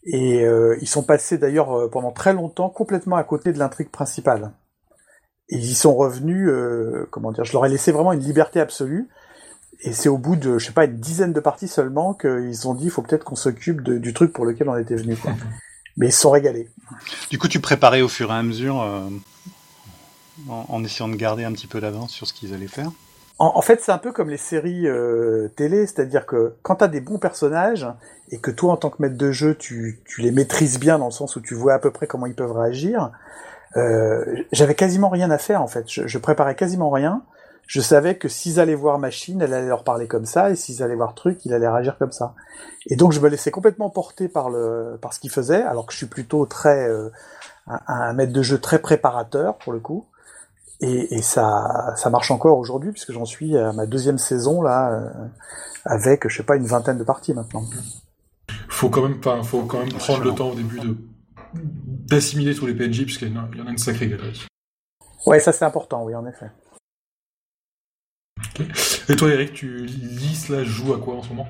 et 0.03 0.43
euh, 0.43 0.77
ils 0.81 0.87
sont 0.87 1.03
passés 1.03 1.37
d'ailleurs 1.37 1.71
euh, 1.77 1.89
pendant 1.89 2.11
très 2.11 2.33
longtemps 2.33 2.69
complètement 2.69 3.17
à 3.17 3.23
côté 3.23 3.53
de 3.53 3.59
l'intrigue 3.59 3.89
principale. 3.89 4.51
Et 5.49 5.57
ils 5.57 5.71
y 5.71 5.75
sont 5.75 5.95
revenus, 5.95 6.47
euh, 6.49 7.07
comment 7.11 7.31
dire, 7.31 7.43
je 7.43 7.53
leur 7.53 7.65
ai 7.65 7.69
laissé 7.69 7.91
vraiment 7.91 8.13
une 8.13 8.21
liberté 8.21 8.59
absolue. 8.59 9.09
Et 9.83 9.93
c'est 9.93 10.09
au 10.09 10.17
bout 10.17 10.35
de, 10.35 10.57
je 10.59 10.65
sais 10.65 10.73
pas, 10.73 10.85
une 10.85 10.97
dizaine 10.97 11.33
de 11.33 11.39
parties 11.39 11.67
seulement 11.67 12.13
qu'ils 12.13 12.55
se 12.55 12.61
sont 12.63 12.75
dit, 12.75 12.85
il 12.85 12.91
faut 12.91 13.01
peut-être 13.01 13.23
qu'on 13.23 13.35
s'occupe 13.35 13.81
du 13.81 14.13
truc 14.13 14.31
pour 14.31 14.45
lequel 14.45 14.69
on 14.69 14.77
était 14.77 14.95
venu. 14.95 15.15
Quoi. 15.15 15.31
Mais 15.97 16.07
ils 16.07 16.11
se 16.11 16.21
sont 16.21 16.31
régalés. 16.31 16.69
Du 17.29 17.37
coup, 17.37 17.47
tu 17.47 17.59
préparais 17.59 18.01
au 18.01 18.07
fur 18.07 18.31
et 18.31 18.35
à 18.35 18.43
mesure, 18.43 18.81
euh, 18.81 19.09
en, 20.47 20.65
en 20.69 20.83
essayant 20.83 21.09
de 21.09 21.15
garder 21.15 21.43
un 21.43 21.51
petit 21.51 21.67
peu 21.67 21.81
d'avance 21.81 22.11
sur 22.11 22.27
ce 22.27 22.33
qu'ils 22.33 22.53
allaient 22.53 22.67
faire? 22.67 22.91
En, 23.39 23.53
en 23.55 23.61
fait, 23.61 23.81
c'est 23.81 23.91
un 23.91 23.97
peu 23.97 24.11
comme 24.11 24.29
les 24.29 24.37
séries 24.37 24.87
euh, 24.87 25.47
télé, 25.55 25.87
c'est-à-dire 25.87 26.25
que 26.27 26.53
quand 26.61 26.77
tu 26.77 26.83
as 26.83 26.87
des 26.87 27.01
bons 27.01 27.17
personnages 27.17 27.87
et 28.29 28.37
que 28.37 28.51
toi, 28.51 28.73
en 28.73 28.77
tant 28.77 28.91
que 28.91 29.01
maître 29.01 29.17
de 29.17 29.31
jeu, 29.31 29.55
tu, 29.55 29.99
tu 30.05 30.21
les 30.21 30.31
maîtrises 30.31 30.79
bien 30.79 30.99
dans 30.99 31.05
le 31.05 31.11
sens 31.11 31.35
où 31.35 31.41
tu 31.41 31.55
vois 31.55 31.73
à 31.73 31.79
peu 31.79 31.91
près 31.91 32.05
comment 32.07 32.27
ils 32.27 32.35
peuvent 32.35 32.55
réagir, 32.55 33.11
euh, 33.77 34.43
j'avais 34.51 34.75
quasiment 34.75 35.09
rien 35.09 35.31
à 35.31 35.37
faire 35.37 35.61
en 35.61 35.67
fait. 35.67 35.85
Je, 35.89 36.05
je 36.05 36.17
préparais 36.19 36.55
quasiment 36.55 36.89
rien. 36.89 37.23
Je 37.67 37.79
savais 37.79 38.17
que 38.17 38.27
s'ils 38.27 38.59
allaient 38.59 38.75
voir 38.75 38.99
machine, 38.99 39.41
elle 39.41 39.53
allait 39.53 39.67
leur 39.67 39.83
parler 39.83 40.07
comme 40.07 40.25
ça, 40.25 40.49
et 40.49 40.55
s'ils 40.55 40.83
allaient 40.83 40.95
voir 40.95 41.15
truc, 41.15 41.45
il 41.45 41.53
allait 41.53 41.69
réagir 41.69 41.97
comme 41.97 42.11
ça. 42.11 42.35
Et 42.87 42.95
donc 42.95 43.11
je 43.13 43.19
me 43.19 43.29
laissais 43.29 43.51
complètement 43.51 43.89
porter 43.89 44.27
par 44.27 44.49
le 44.49 44.97
par 45.01 45.13
ce 45.13 45.19
qu'il 45.19 45.31
faisait, 45.31 45.61
alors 45.61 45.85
que 45.85 45.93
je 45.93 45.97
suis 45.97 46.07
plutôt 46.07 46.45
très 46.45 46.89
euh, 46.89 47.09
un, 47.67 47.79
un 47.87 48.13
maître 48.13 48.33
de 48.33 48.41
jeu 48.41 48.59
très 48.59 48.79
préparateur 48.79 49.57
pour 49.57 49.71
le 49.71 49.79
coup. 49.79 50.07
Et, 50.81 51.15
et 51.15 51.21
ça, 51.21 51.93
ça 51.95 52.09
marche 52.09 52.31
encore 52.31 52.57
aujourd'hui 52.57 52.91
puisque 52.91 53.11
j'en 53.11 53.25
suis 53.25 53.55
à 53.55 53.71
ma 53.71 53.85
deuxième 53.85 54.17
saison 54.17 54.61
là, 54.63 54.91
euh, 54.91 55.09
avec 55.85 56.27
je 56.27 56.37
sais 56.37 56.43
pas 56.43 56.55
une 56.55 56.65
vingtaine 56.65 56.97
de 56.97 57.03
parties 57.03 57.33
maintenant. 57.33 57.63
Faut 58.67 58.89
quand 58.89 59.03
même 59.03 59.21
pas, 59.21 59.41
faut 59.43 59.61
quand 59.63 59.79
même 59.79 59.93
prendre 59.93 60.23
le 60.23 60.33
temps 60.33 60.49
au 60.49 60.55
début 60.55 60.79
de 60.79 60.97
d'assimiler 61.53 62.55
tous 62.55 62.65
les 62.65 62.73
PNJ, 62.73 63.03
puisqu'il 63.03 63.33
y 63.33 63.37
en 63.37 63.41
a, 63.41 63.47
il 63.53 63.59
y 63.59 63.61
en 63.61 63.67
a 63.67 63.71
une 63.71 63.77
sacrée 63.77 64.07
galerie. 64.07 64.47
Ouais, 65.25 65.39
ça 65.39 65.51
c'est 65.51 65.65
important, 65.65 66.03
oui 66.03 66.15
en 66.15 66.25
effet. 66.25 66.49
Et 69.09 69.15
toi, 69.15 69.29
Eric, 69.29 69.53
tu 69.53 69.85
lis 69.85 70.35
slash 70.35 70.67
joues 70.67 70.93
à 70.93 70.99
quoi 70.99 71.15
en 71.15 71.23
ce 71.23 71.29
moment? 71.29 71.49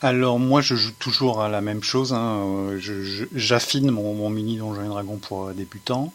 Alors 0.00 0.38
moi, 0.38 0.60
je 0.60 0.76
joue 0.76 0.92
toujours 0.92 1.42
à 1.42 1.48
la 1.48 1.60
même 1.60 1.82
chose. 1.82 2.12
hein, 2.12 2.38
euh, 2.44 3.26
J'affine 3.34 3.90
mon, 3.90 4.30
mini 4.30 4.56
Donjons 4.56 4.84
et 4.84 4.88
Dragons 4.88 5.16
pour 5.16 5.46
euh, 5.46 5.52
débutants. 5.52 6.12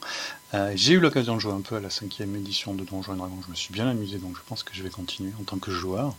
Euh, 0.53 0.71
J'ai 0.75 0.93
eu 0.93 0.99
l'occasion 0.99 1.35
de 1.35 1.41
jouer 1.41 1.51
un 1.51 1.61
peu 1.61 1.75
à 1.75 1.81
la 1.81 1.89
cinquième 1.89 2.33
édition 2.35 2.73
de 2.73 2.83
Donjons 2.85 3.13
et 3.13 3.17
Dragons. 3.17 3.41
Je 3.45 3.51
me 3.51 3.55
suis 3.55 3.73
bien 3.73 3.87
amusé, 3.87 4.19
donc 4.19 4.37
je 4.37 4.41
pense 4.47 4.63
que 4.63 4.73
je 4.73 4.83
vais 4.83 4.89
continuer 4.89 5.31
en 5.39 5.43
tant 5.43 5.57
que 5.57 5.71
joueur. 5.71 6.15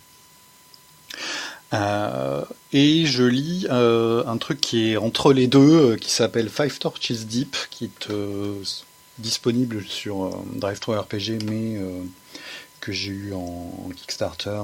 Et 2.72 3.04
je 3.06 3.24
lis 3.24 3.66
un 3.70 4.36
truc 4.36 4.60
qui 4.60 4.92
est 4.92 4.96
entre 4.96 5.32
les 5.32 5.48
deux, 5.48 5.96
qui 5.96 6.10
s'appelle 6.10 6.48
Five 6.48 6.78
Torches 6.78 7.10
Deep, 7.26 7.56
qui 7.70 7.90
euh, 8.10 8.62
disponible 9.18 9.82
sur 9.84 10.24
euh, 10.24 10.30
DriveThru 10.56 10.98
RPG, 10.98 11.42
mais 11.44 11.76
euh, 11.76 12.00
que 12.80 12.92
j'ai 12.92 13.12
eu 13.12 13.32
en, 13.34 13.70
Kickstarter 13.96 14.60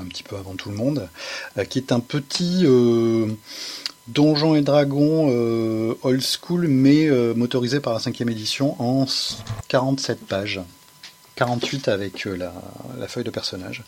un 0.00 0.04
petit 0.06 0.22
peu 0.22 0.36
avant 0.36 0.54
tout 0.54 0.70
le 0.70 0.76
monde, 0.76 1.08
euh, 1.56 1.64
qui 1.64 1.78
est 1.78 1.92
un 1.92 2.00
petit 2.00 2.64
donjon 4.06 4.54
et 4.54 4.62
dragon 4.62 5.28
old 6.02 6.22
school, 6.22 6.66
mais 6.68 7.08
motorisé 7.34 7.80
par 7.80 7.92
la 7.92 8.00
cinquième 8.00 8.30
édition 8.30 8.80
en 8.82 9.04
s- 9.04 9.38
47 9.68 10.26
pages. 10.26 10.60
48 11.36 11.86
avec 11.88 12.24
la, 12.24 12.52
feuille 13.06 13.22
de 13.22 13.30
personnage, 13.30 13.84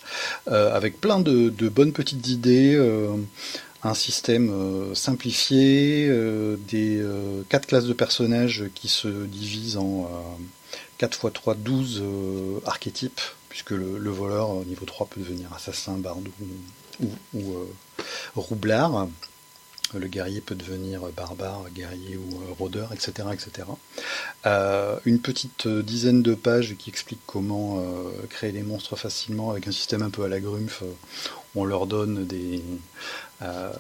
avec 0.46 1.00
plein 1.00 1.18
de, 1.18 1.48
bonnes 1.68 1.92
petites 1.92 2.28
idées, 2.28 2.78
un 3.82 3.94
système 3.94 4.50
euh, 4.50 4.94
simplifié, 4.94 6.06
euh, 6.08 6.56
des 6.68 7.00
euh, 7.00 7.42
quatre 7.48 7.66
classes 7.66 7.86
de 7.86 7.92
personnages 7.92 8.64
qui 8.74 8.88
se 8.88 9.08
divisent 9.08 9.78
en 9.78 10.04
euh, 10.04 10.76
4 10.98 11.24
x 11.24 11.32
3, 11.32 11.54
12 11.54 12.00
euh, 12.02 12.60
archétypes, 12.66 13.20
puisque 13.48 13.70
le, 13.70 13.98
le 13.98 14.10
voleur 14.10 14.50
au 14.50 14.64
niveau 14.64 14.84
3 14.84 15.06
peut 15.06 15.20
devenir 15.20 15.52
assassin, 15.54 15.96
barde 15.96 16.28
ou, 16.40 17.06
ou, 17.34 17.40
ou, 17.40 17.66
roublard. 18.40 19.08
Le 19.92 20.06
guerrier 20.06 20.40
peut 20.40 20.54
devenir 20.54 21.00
barbare, 21.16 21.64
guerrier 21.74 22.16
ou 22.16 22.54
rôdeur, 22.56 22.92
etc. 22.92 23.26
etc. 23.32 23.66
Une 25.04 25.18
petite 25.18 25.66
dizaine 25.66 26.22
de 26.22 26.36
pages 26.36 26.76
qui 26.78 26.90
expliquent 26.90 27.26
comment 27.26 27.82
créer 28.28 28.52
des 28.52 28.62
monstres 28.62 28.94
facilement 28.94 29.50
avec 29.50 29.66
un 29.66 29.72
système 29.72 30.02
un 30.02 30.10
peu 30.10 30.22
à 30.22 30.28
la 30.28 30.38
Grumpf. 30.38 30.84
On 31.56 31.64
leur 31.64 31.86
donne 31.86 32.26
des, 32.26 32.62
euh, 33.42 33.72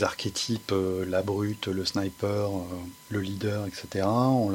archétypes, 0.00 0.72
euh, 0.72 1.04
la 1.06 1.22
brute, 1.22 1.68
le 1.68 1.84
sniper, 1.84 2.48
euh, 2.48 2.62
le 3.10 3.20
leader, 3.20 3.66
etc. 3.66 4.04
On 4.06 4.48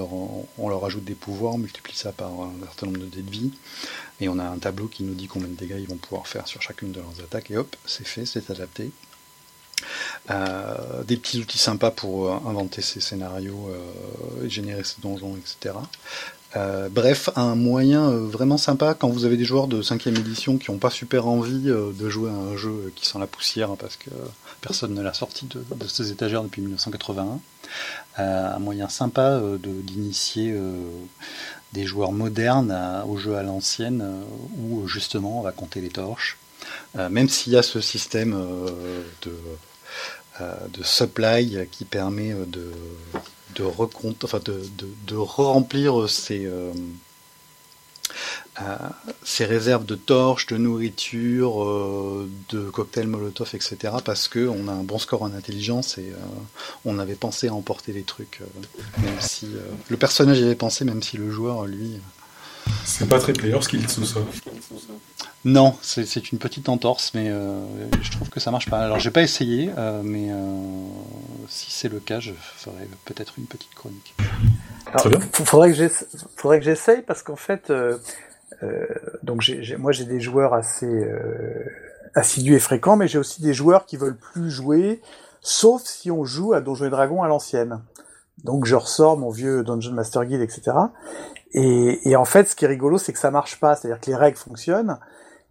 leur, 0.67 0.85
ajoute 0.85 1.05
des 1.05 1.15
pouvoirs, 1.15 1.55
on 1.55 1.59
multiplie 1.59 1.95
ça 1.95 2.11
par 2.11 2.31
un 2.31 2.53
certain 2.65 2.87
nombre 2.87 2.99
de 2.99 3.05
dés 3.05 3.21
de 3.21 3.31
vie. 3.31 3.51
Et 4.19 4.27
on 4.27 4.37
a 4.39 4.43
un 4.43 4.57
tableau 4.57 4.87
qui 4.87 5.03
nous 5.03 5.13
dit 5.13 5.27
combien 5.27 5.47
de 5.47 5.53
dégâts 5.53 5.77
ils 5.79 5.87
vont 5.87 5.95
pouvoir 5.95 6.27
faire 6.27 6.47
sur 6.47 6.61
chacune 6.61 6.91
de 6.91 6.99
leurs 6.99 7.23
attaques. 7.23 7.51
Et 7.51 7.57
hop, 7.57 7.75
c'est 7.85 8.07
fait, 8.07 8.25
c'est 8.25 8.49
adapté. 8.49 8.91
Des 10.27 11.17
petits 11.17 11.39
outils 11.39 11.59
sympas 11.59 11.91
pour 11.91 12.31
inventer 12.47 12.81
ces 12.81 12.99
scénarios, 12.99 13.71
générer 14.45 14.83
ces 14.83 14.99
donjons, 15.01 15.37
etc. 15.37 15.75
Euh, 16.55 16.87
bref, 16.89 17.29
un 17.35 17.55
moyen 17.55 18.09
euh, 18.09 18.25
vraiment 18.25 18.57
sympa 18.57 18.93
quand 18.93 19.09
vous 19.09 19.25
avez 19.25 19.35
des 19.35 19.43
joueurs 19.43 19.67
de 19.67 19.81
5 19.81 20.07
édition 20.07 20.57
qui 20.57 20.71
n'ont 20.71 20.77
pas 20.77 20.89
super 20.89 21.27
envie 21.27 21.69
euh, 21.69 21.91
de 21.91 22.09
jouer 22.09 22.29
à 22.29 22.33
un 22.33 22.55
jeu 22.55 22.93
qui 22.95 23.05
sent 23.05 23.19
la 23.19 23.27
poussière 23.27 23.75
parce 23.75 23.97
que 23.97 24.09
personne 24.61 24.93
ne 24.93 25.01
l'a 25.01 25.13
sorti 25.13 25.45
de, 25.45 25.61
de 25.75 25.87
ses 25.87 26.11
étagères 26.11 26.43
depuis 26.43 26.61
1981. 26.61 27.39
Euh, 28.19 28.55
un 28.55 28.59
moyen 28.59 28.87
sympa 28.87 29.41
d'initier 29.59 30.57
des 31.73 31.85
joueurs 31.85 32.13
modernes 32.13 33.03
au 33.07 33.17
jeu 33.17 33.35
à 33.35 33.43
l'ancienne 33.43 34.03
où 34.57 34.87
justement 34.87 35.39
on 35.39 35.41
va 35.41 35.51
compter 35.51 35.81
les 35.81 35.89
torches. 35.89 36.37
Même 36.95 37.27
s'il 37.27 37.53
y 37.53 37.57
a 37.57 37.61
ce 37.61 37.81
système 37.81 38.35
de, 39.21 40.83
supply 40.83 41.67
qui 41.69 41.83
permet 41.83 42.33
de, 42.33 42.71
de, 43.55 43.63
euh, 46.45 46.73
euh, 48.61 48.75
ces 49.23 49.45
réserves 49.45 49.85
de 49.85 49.95
torches, 49.95 50.47
de 50.47 50.57
nourriture, 50.57 51.63
euh, 51.63 52.29
de 52.49 52.69
cocktails 52.69 53.07
Molotov, 53.07 53.49
etc. 53.53 53.77
parce 54.03 54.27
que 54.27 54.47
on 54.47 54.67
a 54.67 54.71
un 54.71 54.83
bon 54.83 54.97
score 54.97 55.21
en 55.21 55.33
intelligence 55.33 55.97
et 55.97 56.11
euh, 56.11 56.15
on 56.85 56.97
avait 56.97 57.15
pensé 57.15 57.49
à 57.49 57.53
emporter 57.53 57.93
les 57.93 58.01
trucs, 58.01 58.41
euh, 58.41 59.01
même 59.03 59.19
si 59.19 59.47
le 59.89 59.97
personnage 59.97 60.39
y 60.39 60.43
avait 60.43 60.55
pensé, 60.55 60.85
même 60.85 61.03
si 61.03 61.17
le 61.17 61.29
joueur, 61.29 61.65
lui, 61.65 61.99
C'est 62.83 63.07
pas 63.07 63.19
très 63.19 63.33
player 63.33 63.61
skill 63.61 63.85
tout 63.85 64.05
ça. 64.05 64.19
Non, 65.49 65.77
c'est 65.81 66.31
une 66.33 66.39
petite 66.39 66.67
entorse, 66.67 67.13
mais 67.13 67.29
euh, 67.29 67.63
je 68.01 68.11
trouve 68.11 68.29
que 68.29 68.41
ça 68.41 68.51
marche 68.51 68.69
pas. 68.69 68.79
Alors 68.79 68.99
j'ai 68.99 69.11
pas 69.11 69.21
essayé, 69.21 69.71
euh, 69.77 70.01
mais 70.03 70.27
euh, 70.29 70.35
si 71.47 71.71
c'est 71.71 71.87
le 71.87 71.99
cas, 72.01 72.19
je 72.19 72.33
ferai 72.33 72.85
peut-être 73.05 73.35
une 73.37 73.45
petite 73.45 73.73
chronique. 73.73 74.13
Alors, 74.87 74.99
Très 74.99 75.09
bien. 75.09 75.19
f- 75.19 75.29
faudrait 76.35 76.59
que 76.59 76.65
j'essaye 76.65 77.01
parce 77.01 77.23
qu'en 77.23 77.37
fait, 77.37 77.69
euh, 77.69 77.97
euh, 78.61 78.85
donc 79.23 79.41
moi 79.77 79.93
j'ai 79.93 80.03
des 80.03 80.19
joueurs 80.19 80.53
assez 80.53 80.85
euh, 80.85 81.63
assidus 82.13 82.55
et 82.55 82.59
fréquents, 82.59 82.97
mais 82.97 83.07
j'ai 83.07 83.17
aussi 83.17 83.41
des 83.41 83.53
joueurs 83.53 83.85
qui 83.85 83.95
veulent 83.95 84.17
plus 84.17 84.51
jouer 84.51 85.01
sauf 85.39 85.81
si 85.85 86.11
on 86.11 86.25
joue 86.25 86.53
à 86.55 86.59
Donjons 86.59 86.87
et 86.87 86.89
Dragons 86.89 87.23
à 87.23 87.29
l'ancienne. 87.29 87.79
Donc 88.43 88.65
je 88.65 88.75
ressors 88.75 89.17
mon 89.17 89.29
vieux 89.29 89.63
Dungeon 89.63 89.93
Master 89.93 90.25
Guide, 90.25 90.41
etc. 90.41 90.73
Et, 91.53 92.01
et 92.09 92.17
en 92.17 92.25
fait, 92.25 92.49
ce 92.49 92.55
qui 92.55 92.65
est 92.65 92.67
rigolo, 92.67 92.97
c'est 92.97 93.13
que 93.13 93.19
ça 93.19 93.31
marche 93.31 93.61
pas. 93.61 93.77
C'est-à-dire 93.77 94.01
que 94.01 94.07
les 94.11 94.15
règles 94.15 94.37
fonctionnent, 94.37 94.97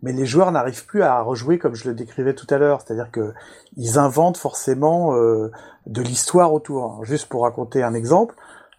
mais 0.03 0.13
les 0.13 0.27
joueurs 0.27 0.53
n'arrivent 0.53 0.87
plus 0.87 1.03
à 1.03 1.21
rejouer 1.23 1.59
comme 1.59 1.75
je 1.75 1.89
le 1.89 1.95
décrivais 1.95 2.35
tout 2.35 2.47
à 2.51 2.59
l'heure. 2.59 2.83
C'est-à-dire 2.83 3.11
que 3.11 3.33
ils 3.77 3.99
inventent 3.99 4.37
forcément 4.37 5.15
euh, 5.15 5.51
de 5.87 6.03
l'histoire 6.03 6.53
autour. 6.53 7.05
juste 7.05 7.29
pour 7.29 7.43
raconter 7.43 7.83
un 7.83 7.95
exemple, 7.95 8.35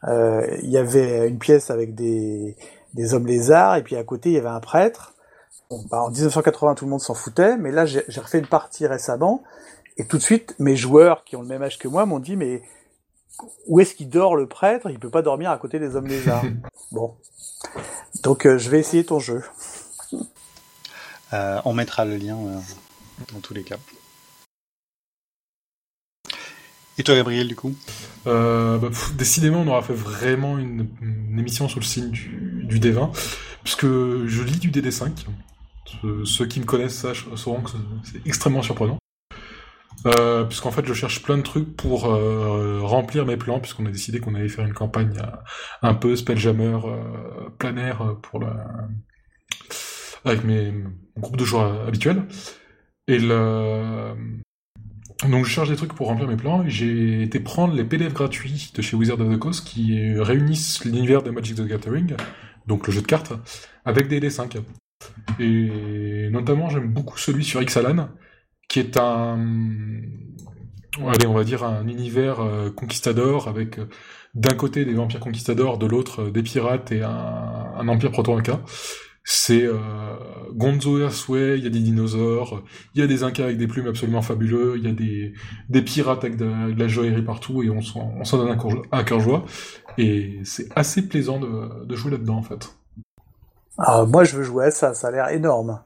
euh, 0.05 0.45
il 0.61 0.69
y 0.69 0.77
avait 0.77 1.27
une 1.27 1.39
pièce 1.39 1.71
avec 1.71 1.95
des, 1.95 2.55
des 2.93 3.13
hommes 3.13 3.27
lézards, 3.27 3.77
et 3.77 3.83
puis 3.83 3.95
à 3.95 4.03
côté, 4.03 4.29
il 4.29 4.35
y 4.35 4.37
avait 4.37 4.47
un 4.47 4.59
prêtre. 4.59 5.13
Bon, 5.69 5.83
bah, 5.89 6.01
en 6.03 6.09
1980, 6.09 6.75
tout 6.75 6.85
le 6.85 6.91
monde 6.91 7.01
s'en 7.01 7.13
foutait, 7.13 7.57
mais 7.57 7.71
là, 7.71 7.85
j'ai 7.85 8.03
refait 8.21 8.39
une 8.39 8.47
partie 8.47 8.87
récemment, 8.87 9.43
et 9.97 10.05
tout 10.05 10.17
de 10.17 10.21
suite, 10.21 10.55
mes 10.59 10.75
joueurs 10.75 11.23
qui 11.23 11.35
ont 11.35 11.41
le 11.41 11.47
même 11.47 11.63
âge 11.63 11.79
que 11.79 11.87
moi 11.87 12.05
m'ont 12.05 12.19
dit, 12.19 12.35
mais 12.35 12.61
où 13.67 13.79
est-ce 13.79 13.95
qu'il 13.95 14.09
dort 14.09 14.35
le 14.35 14.47
prêtre? 14.47 14.89
Il 14.89 14.99
peut 14.99 15.09
pas 15.09 15.21
dormir 15.21 15.51
à 15.51 15.57
côté 15.57 15.79
des 15.79 15.95
hommes 15.95 16.07
lézards. 16.07 16.45
bon. 16.91 17.15
Donc 18.23 18.45
euh, 18.45 18.57
je 18.57 18.69
vais 18.69 18.79
essayer 18.79 19.03
ton 19.03 19.19
jeu. 19.19 19.43
Euh, 21.33 21.59
on 21.65 21.73
mettra 21.73 22.05
le 22.05 22.17
lien 22.17 22.37
euh, 22.37 22.59
dans 23.33 23.39
tous 23.39 23.53
les 23.53 23.63
cas. 23.63 23.77
Et 26.97 27.03
toi, 27.03 27.15
Gabriel, 27.15 27.47
du 27.47 27.55
coup? 27.55 27.75
Bah, 28.25 28.79
Décidément, 29.15 29.61
on 29.61 29.67
aura 29.67 29.83
fait 29.83 29.93
vraiment 29.93 30.57
une, 30.57 30.87
émission 31.37 31.67
sur 31.69 31.79
le 31.79 31.85
signe 31.85 32.09
du, 32.09 32.63
du, 32.63 32.79
D20, 32.79 33.11
puisque 33.63 33.85
je 33.85 34.43
lis 34.43 34.59
du 34.59 34.71
DD5. 34.71 35.25
Ceux 36.25 36.45
qui 36.47 36.59
me 36.59 36.65
connaissent 36.65 37.05
sauront 37.35 37.61
que 37.61 37.71
c'est 38.03 38.25
extrêmement 38.25 38.63
surprenant. 38.63 38.97
Euh, 40.05 40.43
puisqu'en 40.43 40.71
fait 40.71 40.85
je 40.85 40.93
cherche 40.93 41.23
plein 41.23 41.37
de 41.37 41.41
trucs 41.41 41.75
pour 41.75 42.05
euh, 42.05 42.79
remplir 42.83 43.25
mes 43.25 43.35
plans 43.35 43.59
puisqu'on 43.59 43.85
a 43.87 43.89
décidé 43.89 44.19
qu'on 44.19 44.35
allait 44.35 44.47
faire 44.47 44.65
une 44.65 44.73
campagne 44.73 45.17
euh, 45.17 45.25
un 45.81 45.95
peu 45.95 46.15
spelljammer 46.15 46.79
euh, 46.85 47.49
planaire 47.57 48.15
pour 48.21 48.39
la 48.39 48.67
avec 50.29 50.43
mes 50.43 50.73
groupes 51.17 51.37
de 51.37 51.45
joueurs 51.45 51.87
habituels 51.87 52.23
et 53.07 53.19
donc 53.19 55.45
je 55.45 55.49
cherche 55.49 55.69
des 55.69 55.75
trucs 55.75 55.93
pour 55.93 56.07
remplir 56.07 56.27
mes 56.27 56.35
plans. 56.35 56.63
J'ai 56.67 57.23
été 57.23 57.39
prendre 57.39 57.73
les 57.73 57.83
PDF 57.83 58.13
gratuits 58.13 58.71
de 58.75 58.81
chez 58.81 58.95
Wizard 58.95 59.19
of 59.19 59.33
the 59.33 59.39
Coast 59.39 59.65
qui 59.65 60.13
réunissent 60.19 60.85
l'univers 60.85 61.23
de 61.23 61.31
Magic 61.31 61.55
the 61.55 61.65
Gathering 61.65 62.15
donc 62.67 62.87
le 62.87 62.93
jeu 62.93 63.01
de 63.01 63.07
cartes 63.07 63.33
avec 63.85 64.07
des 64.07 64.19
D5 64.19 64.61
et 65.39 66.29
notamment 66.31 66.69
j'aime 66.69 66.87
beaucoup 66.87 67.17
celui 67.17 67.43
sur 67.43 67.61
Ixalan 67.61 68.09
qui 68.67 68.79
est 68.79 68.97
un, 68.97 69.37
allez, 71.05 71.27
on 71.27 71.33
va 71.33 71.43
dire 71.43 71.63
un 71.63 71.87
univers 71.87 72.39
euh, 72.39 72.69
conquistador 72.69 73.47
avec 73.47 73.79
euh, 73.79 73.87
d'un 74.33 74.55
côté 74.55 74.85
des 74.85 74.93
vampires 74.93 75.19
conquistadors, 75.19 75.77
de 75.77 75.85
l'autre 75.85 76.23
euh, 76.23 76.31
des 76.31 76.43
pirates 76.43 76.91
et 76.91 77.03
un, 77.03 77.09
un 77.09 77.87
empire 77.87 78.11
proto-inca. 78.11 78.61
C'est 79.29 79.65
euh, 79.65 79.75
Gonzo 80.53 80.99
Earthway, 80.99 81.57
il 81.57 81.63
y 81.65 81.67
a 81.67 81.69
des 81.69 81.81
dinosaures, 81.81 82.63
il 82.95 83.01
y 83.01 83.03
a 83.03 83.07
des 83.07 83.23
incas 83.23 83.43
avec 83.43 83.57
des 83.57 83.67
plumes 83.67 83.87
absolument 83.87 84.21
fabuleux, 84.21 84.75
il 84.77 84.85
y 84.85 84.87
a 84.87 84.93
des, 84.93 85.33
des 85.67 85.81
pirates 85.81 86.23
avec 86.23 86.37
de, 86.37 86.73
la 86.73 86.87
joaillerie 86.87 87.23
partout 87.23 87.61
et 87.61 87.69
on 87.69 87.81
s'en 87.81 88.37
donne 88.37 88.57
un, 88.89 89.03
cœur 89.03 89.19
joie. 89.19 89.43
Et 89.97 90.39
c'est 90.45 90.69
assez 90.77 91.09
plaisant 91.09 91.41
de, 91.41 91.83
de 91.83 91.95
jouer 91.97 92.11
là-dedans 92.11 92.37
en 92.37 92.41
fait. 92.41 92.73
Ah, 93.77 94.05
moi 94.07 94.23
je 94.23 94.37
veux 94.37 94.43
jouer 94.43 94.67
à 94.67 94.71
ça, 94.71 94.93
ça 94.93 95.09
a 95.09 95.11
l'air 95.11 95.27
énorme. 95.27 95.81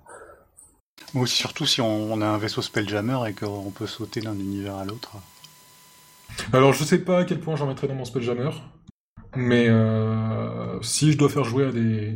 Ou 1.16 1.26
surtout 1.26 1.66
si 1.66 1.82
on, 1.82 2.22
a 2.22 2.28
un 2.28 2.38
vaisseau 2.38 2.62
Spelljammer 2.62 3.28
et 3.28 3.34
qu'on 3.34 3.72
peut 3.72 3.88
sauter 3.88 4.22
d'un 4.22 4.36
univers 4.36 4.76
à 4.76 4.86
l'autre. 4.86 5.14
Alors 6.54 6.74
je 6.74 6.84
sais 6.84 7.00
pas 7.00 7.22
à 7.22 7.24
quel 7.24 7.40
point 7.40 7.56
j'en 7.56 7.66
mettrai 7.66 7.88
dans 7.88 7.96
mon 7.96 8.06
Spelljammer, 8.06 8.52
mais 9.36 9.66
euh, 9.68 10.80
si 10.84 11.12
je 11.12 11.18
dois 11.18 11.30
faire 11.30 11.44
jouer 11.44 11.66
à 11.66 11.72
des 11.72 12.16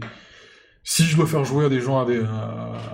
si 0.85 1.03
je 1.03 1.17
dois 1.17 1.27
faire 1.27 1.43
jouer 1.43 1.65
à 1.65 1.69
des 1.69 1.81
gens 1.81 1.99
à 1.99 2.05
des 2.05 2.23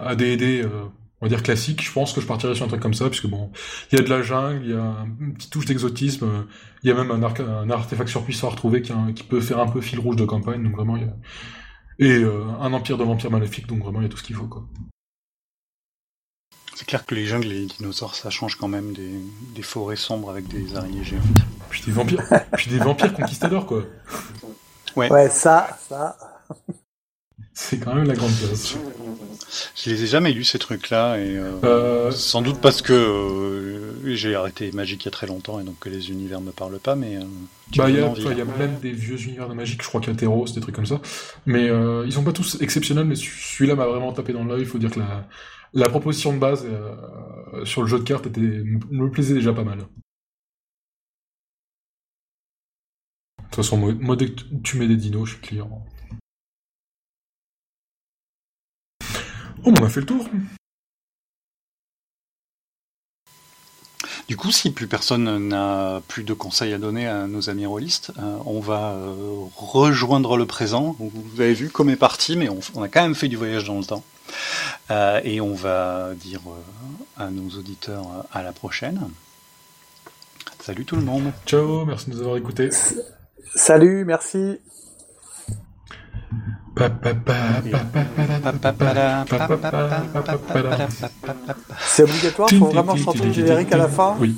à, 0.02 0.16
des 0.16 0.38
D&D, 0.38 0.62
euh, 0.64 0.86
on 1.20 1.26
va 1.26 1.30
dire 1.30 1.44
classiques, 1.44 1.84
je 1.84 1.92
pense 1.92 2.14
que 2.14 2.22
je 2.22 2.26
partirais 2.26 2.56
sur 2.56 2.66
un 2.66 2.68
truc 2.68 2.82
comme 2.82 2.96
ça, 2.96 3.08
puisque 3.10 3.28
bon, 3.28 3.52
il 3.92 4.00
y 4.00 4.02
a 4.02 4.04
de 4.04 4.10
la 4.10 4.24
jungle, 4.24 4.62
il 4.64 4.72
y 4.72 4.74
a 4.74 5.06
une 5.20 5.36
petite 5.36 5.52
touche 5.52 5.66
d'exotisme, 5.66 6.48
il 6.82 6.90
y 6.90 6.92
a 6.92 6.96
même 6.96 7.12
un, 7.12 7.22
un 7.22 7.70
artefact 7.70 8.10
surpuissant 8.10 8.48
à 8.48 8.52
retrouver 8.52 8.82
qui, 8.82 8.94
qui, 9.14 9.24
peut 9.24 9.42
faire 9.42 9.60
un 9.60 9.68
peu 9.68 9.82
fil 9.82 10.00
rouge 10.00 10.16
de 10.16 10.26
campagne, 10.26 10.64
donc 10.64 10.76
vraiment 10.76 10.96
il 10.98 11.04
y 11.04 11.06
a... 11.06 11.14
et 12.00 12.24
euh, 12.24 12.44
un 12.60 12.74
empire 12.74 12.98
de 12.98 13.04
vampires 13.04 13.30
maléfiques, 13.30 13.68
donc 13.68 13.84
vraiment 13.84 14.00
il 14.00 14.04
y 14.04 14.08
a 14.08 14.10
tout 14.10 14.18
ce 14.18 14.24
qu'il 14.24 14.36
faut 14.36 14.48
quoi. 14.48 14.64
C'est 16.74 16.88
clair 16.88 17.06
que 17.06 17.14
les 17.14 17.28
jungles 17.28 17.46
et 17.46 17.60
les 17.60 17.66
dinosaures, 17.68 18.16
ça 18.16 18.32
change 18.32 18.56
quand 18.56 18.68
même 18.68 18.94
des, 18.94 19.62
forêts 19.62 19.96
sombres 19.96 20.32
avec 20.32 20.48
des 20.48 20.76
araignées 20.76 21.04
géantes. 21.04 21.22
Puis 21.70 21.84
des 21.86 21.92
vampires, 21.92 22.24
puis 22.54 22.72
des 22.72 22.80
vampires 22.80 23.14
conquistadors, 23.14 23.68
quoi. 23.68 23.84
Ouais. 24.96 25.12
Ouais, 25.12 25.30
ça, 25.30 25.78
ça. 25.88 26.18
C'est 27.54 27.80
quand 27.80 27.94
même 27.94 28.08
la 28.08 28.14
grande 28.14 28.32
classe. 28.38 28.78
Je 29.76 29.90
les 29.90 30.04
ai 30.04 30.08
jamais 30.08 30.32
lus 30.32 30.46
ces 30.46 30.60
trucs-là 30.60 31.18
et 31.18 31.36
euh, 31.38 31.52
euh, 31.64 32.12
sans 32.12 32.42
doute 32.42 32.62
parce 32.62 32.82
que 32.82 32.94
euh, 32.94 34.16
j'ai 34.16 34.36
arrêté 34.36 34.72
Magic 34.72 35.04
il 35.04 35.06
y 35.06 35.08
a 35.10 35.12
très 35.12 35.28
longtemps 35.28 35.60
et 35.60 35.64
donc 35.64 35.78
que 35.80 35.90
les 35.90 36.12
univers 36.12 36.40
me 36.40 36.52
parlent 36.52 36.80
pas. 36.80 36.96
Mais 36.96 37.20
bah 37.76 37.90
il 37.90 37.98
y, 37.98 38.00
a 38.00 38.46
même 38.46 38.80
des 38.82 38.92
vieux 38.92 39.22
univers 39.22 39.50
de 39.50 39.54
Magic, 39.54 39.82
je 39.82 39.88
crois 39.88 40.00
qu'il 40.00 40.14
y 40.14 40.16
a 40.16 40.20
des 40.20 40.62
trucs 40.62 40.76
comme 40.76 40.86
ça. 40.86 41.02
Mais 41.46 41.70
ils 42.06 42.14
sont 42.14 42.24
pas 42.24 42.32
tous 42.32 42.58
exceptionnels, 42.62 43.06
mais 43.06 43.16
celui-là 43.16 43.76
m'a 43.76 43.86
vraiment 43.86 44.14
tapé 44.14 44.32
dans 44.32 44.46
l'œil. 44.46 44.62
Il 44.62 44.68
faut 44.68 44.78
dire 44.78 44.92
que 44.92 45.00
la 45.00 45.28
la 45.74 45.88
proposition 45.88 46.34
de 46.34 46.38
base 46.38 46.66
sur 47.64 47.82
le 47.82 47.88
jeu 47.88 48.00
de 48.00 48.04
cartes 48.04 48.28
était, 48.28 48.42
me 48.42 49.10
plaisait 49.10 49.34
déjà 49.34 49.54
pas 49.54 49.64
mal. 49.64 49.78
De 49.78 49.84
toute 53.46 53.66
façon, 53.66 53.78
moi, 53.78 54.16
dès 54.16 54.28
que 54.28 54.42
tu 54.64 54.78
mets 54.78 54.88
des 54.88 54.96
dinos, 54.96 55.28
je 55.28 55.34
suis 55.34 55.42
client. 55.42 55.86
On 59.66 59.74
a 59.74 59.90
fait 59.90 60.02
le 60.02 60.06
tour. 60.06 60.26
Du 64.28 64.38
coup, 64.38 64.52
si 64.52 64.72
plus 64.72 64.88
personne 64.88 65.50
n'a 65.50 66.02
plus 66.08 66.24
de 66.24 66.34
conseils 66.34 66.74
à 66.74 66.78
donner 66.78 67.06
à 67.06 67.28
nos 67.28 67.50
amis 67.50 67.66
rôlistes, 67.66 68.14
euh, 68.18 68.38
on 68.46 68.62
va 68.62 68.94
euh, 68.94 69.14
rejoindre 69.58 70.38
le 70.38 70.46
présent. 70.46 70.96
Vous 71.00 71.42
avez 71.42 71.54
vu 71.54 71.70
comme 71.70 71.90
est 71.90 71.98
parti, 71.98 72.38
mais 72.38 72.48
on, 72.48 72.82
a 72.82 72.88
quand 72.88 73.02
même 73.02 73.14
fait 73.14 73.28
du 73.28 73.36
voyage 73.36 73.66
dans 73.66 73.78
le 73.78 73.84
temps. 73.84 74.04
Euh, 74.90 75.20
et 75.26 75.42
on 75.42 75.54
va 75.54 76.12
dire 76.16 76.40
à 77.18 77.30
nos 77.30 77.50
auditeurs 77.58 78.06
à 78.32 78.42
la 78.42 78.54
prochaine. 78.54 79.02
Salut 80.62 80.86
tout 80.86 80.96
le 80.96 81.02
monde. 81.02 81.34
Ciao, 81.46 81.84
merci 81.84 82.10
de 82.10 82.16
nous 82.16 82.22
avoir 82.22 82.38
écoutés. 82.38 82.70
Salut, 83.56 84.06
merci. 84.06 84.60
C'est 91.80 92.04
obligatoire, 92.04 92.50
faut 92.50 92.66
vraiment 92.66 92.96
chanter 92.96 93.26
le 93.26 93.34
générique 93.34 93.72
à 93.74 93.78
la 93.78 93.88
fin 93.88 94.16
Oui. 94.20 94.38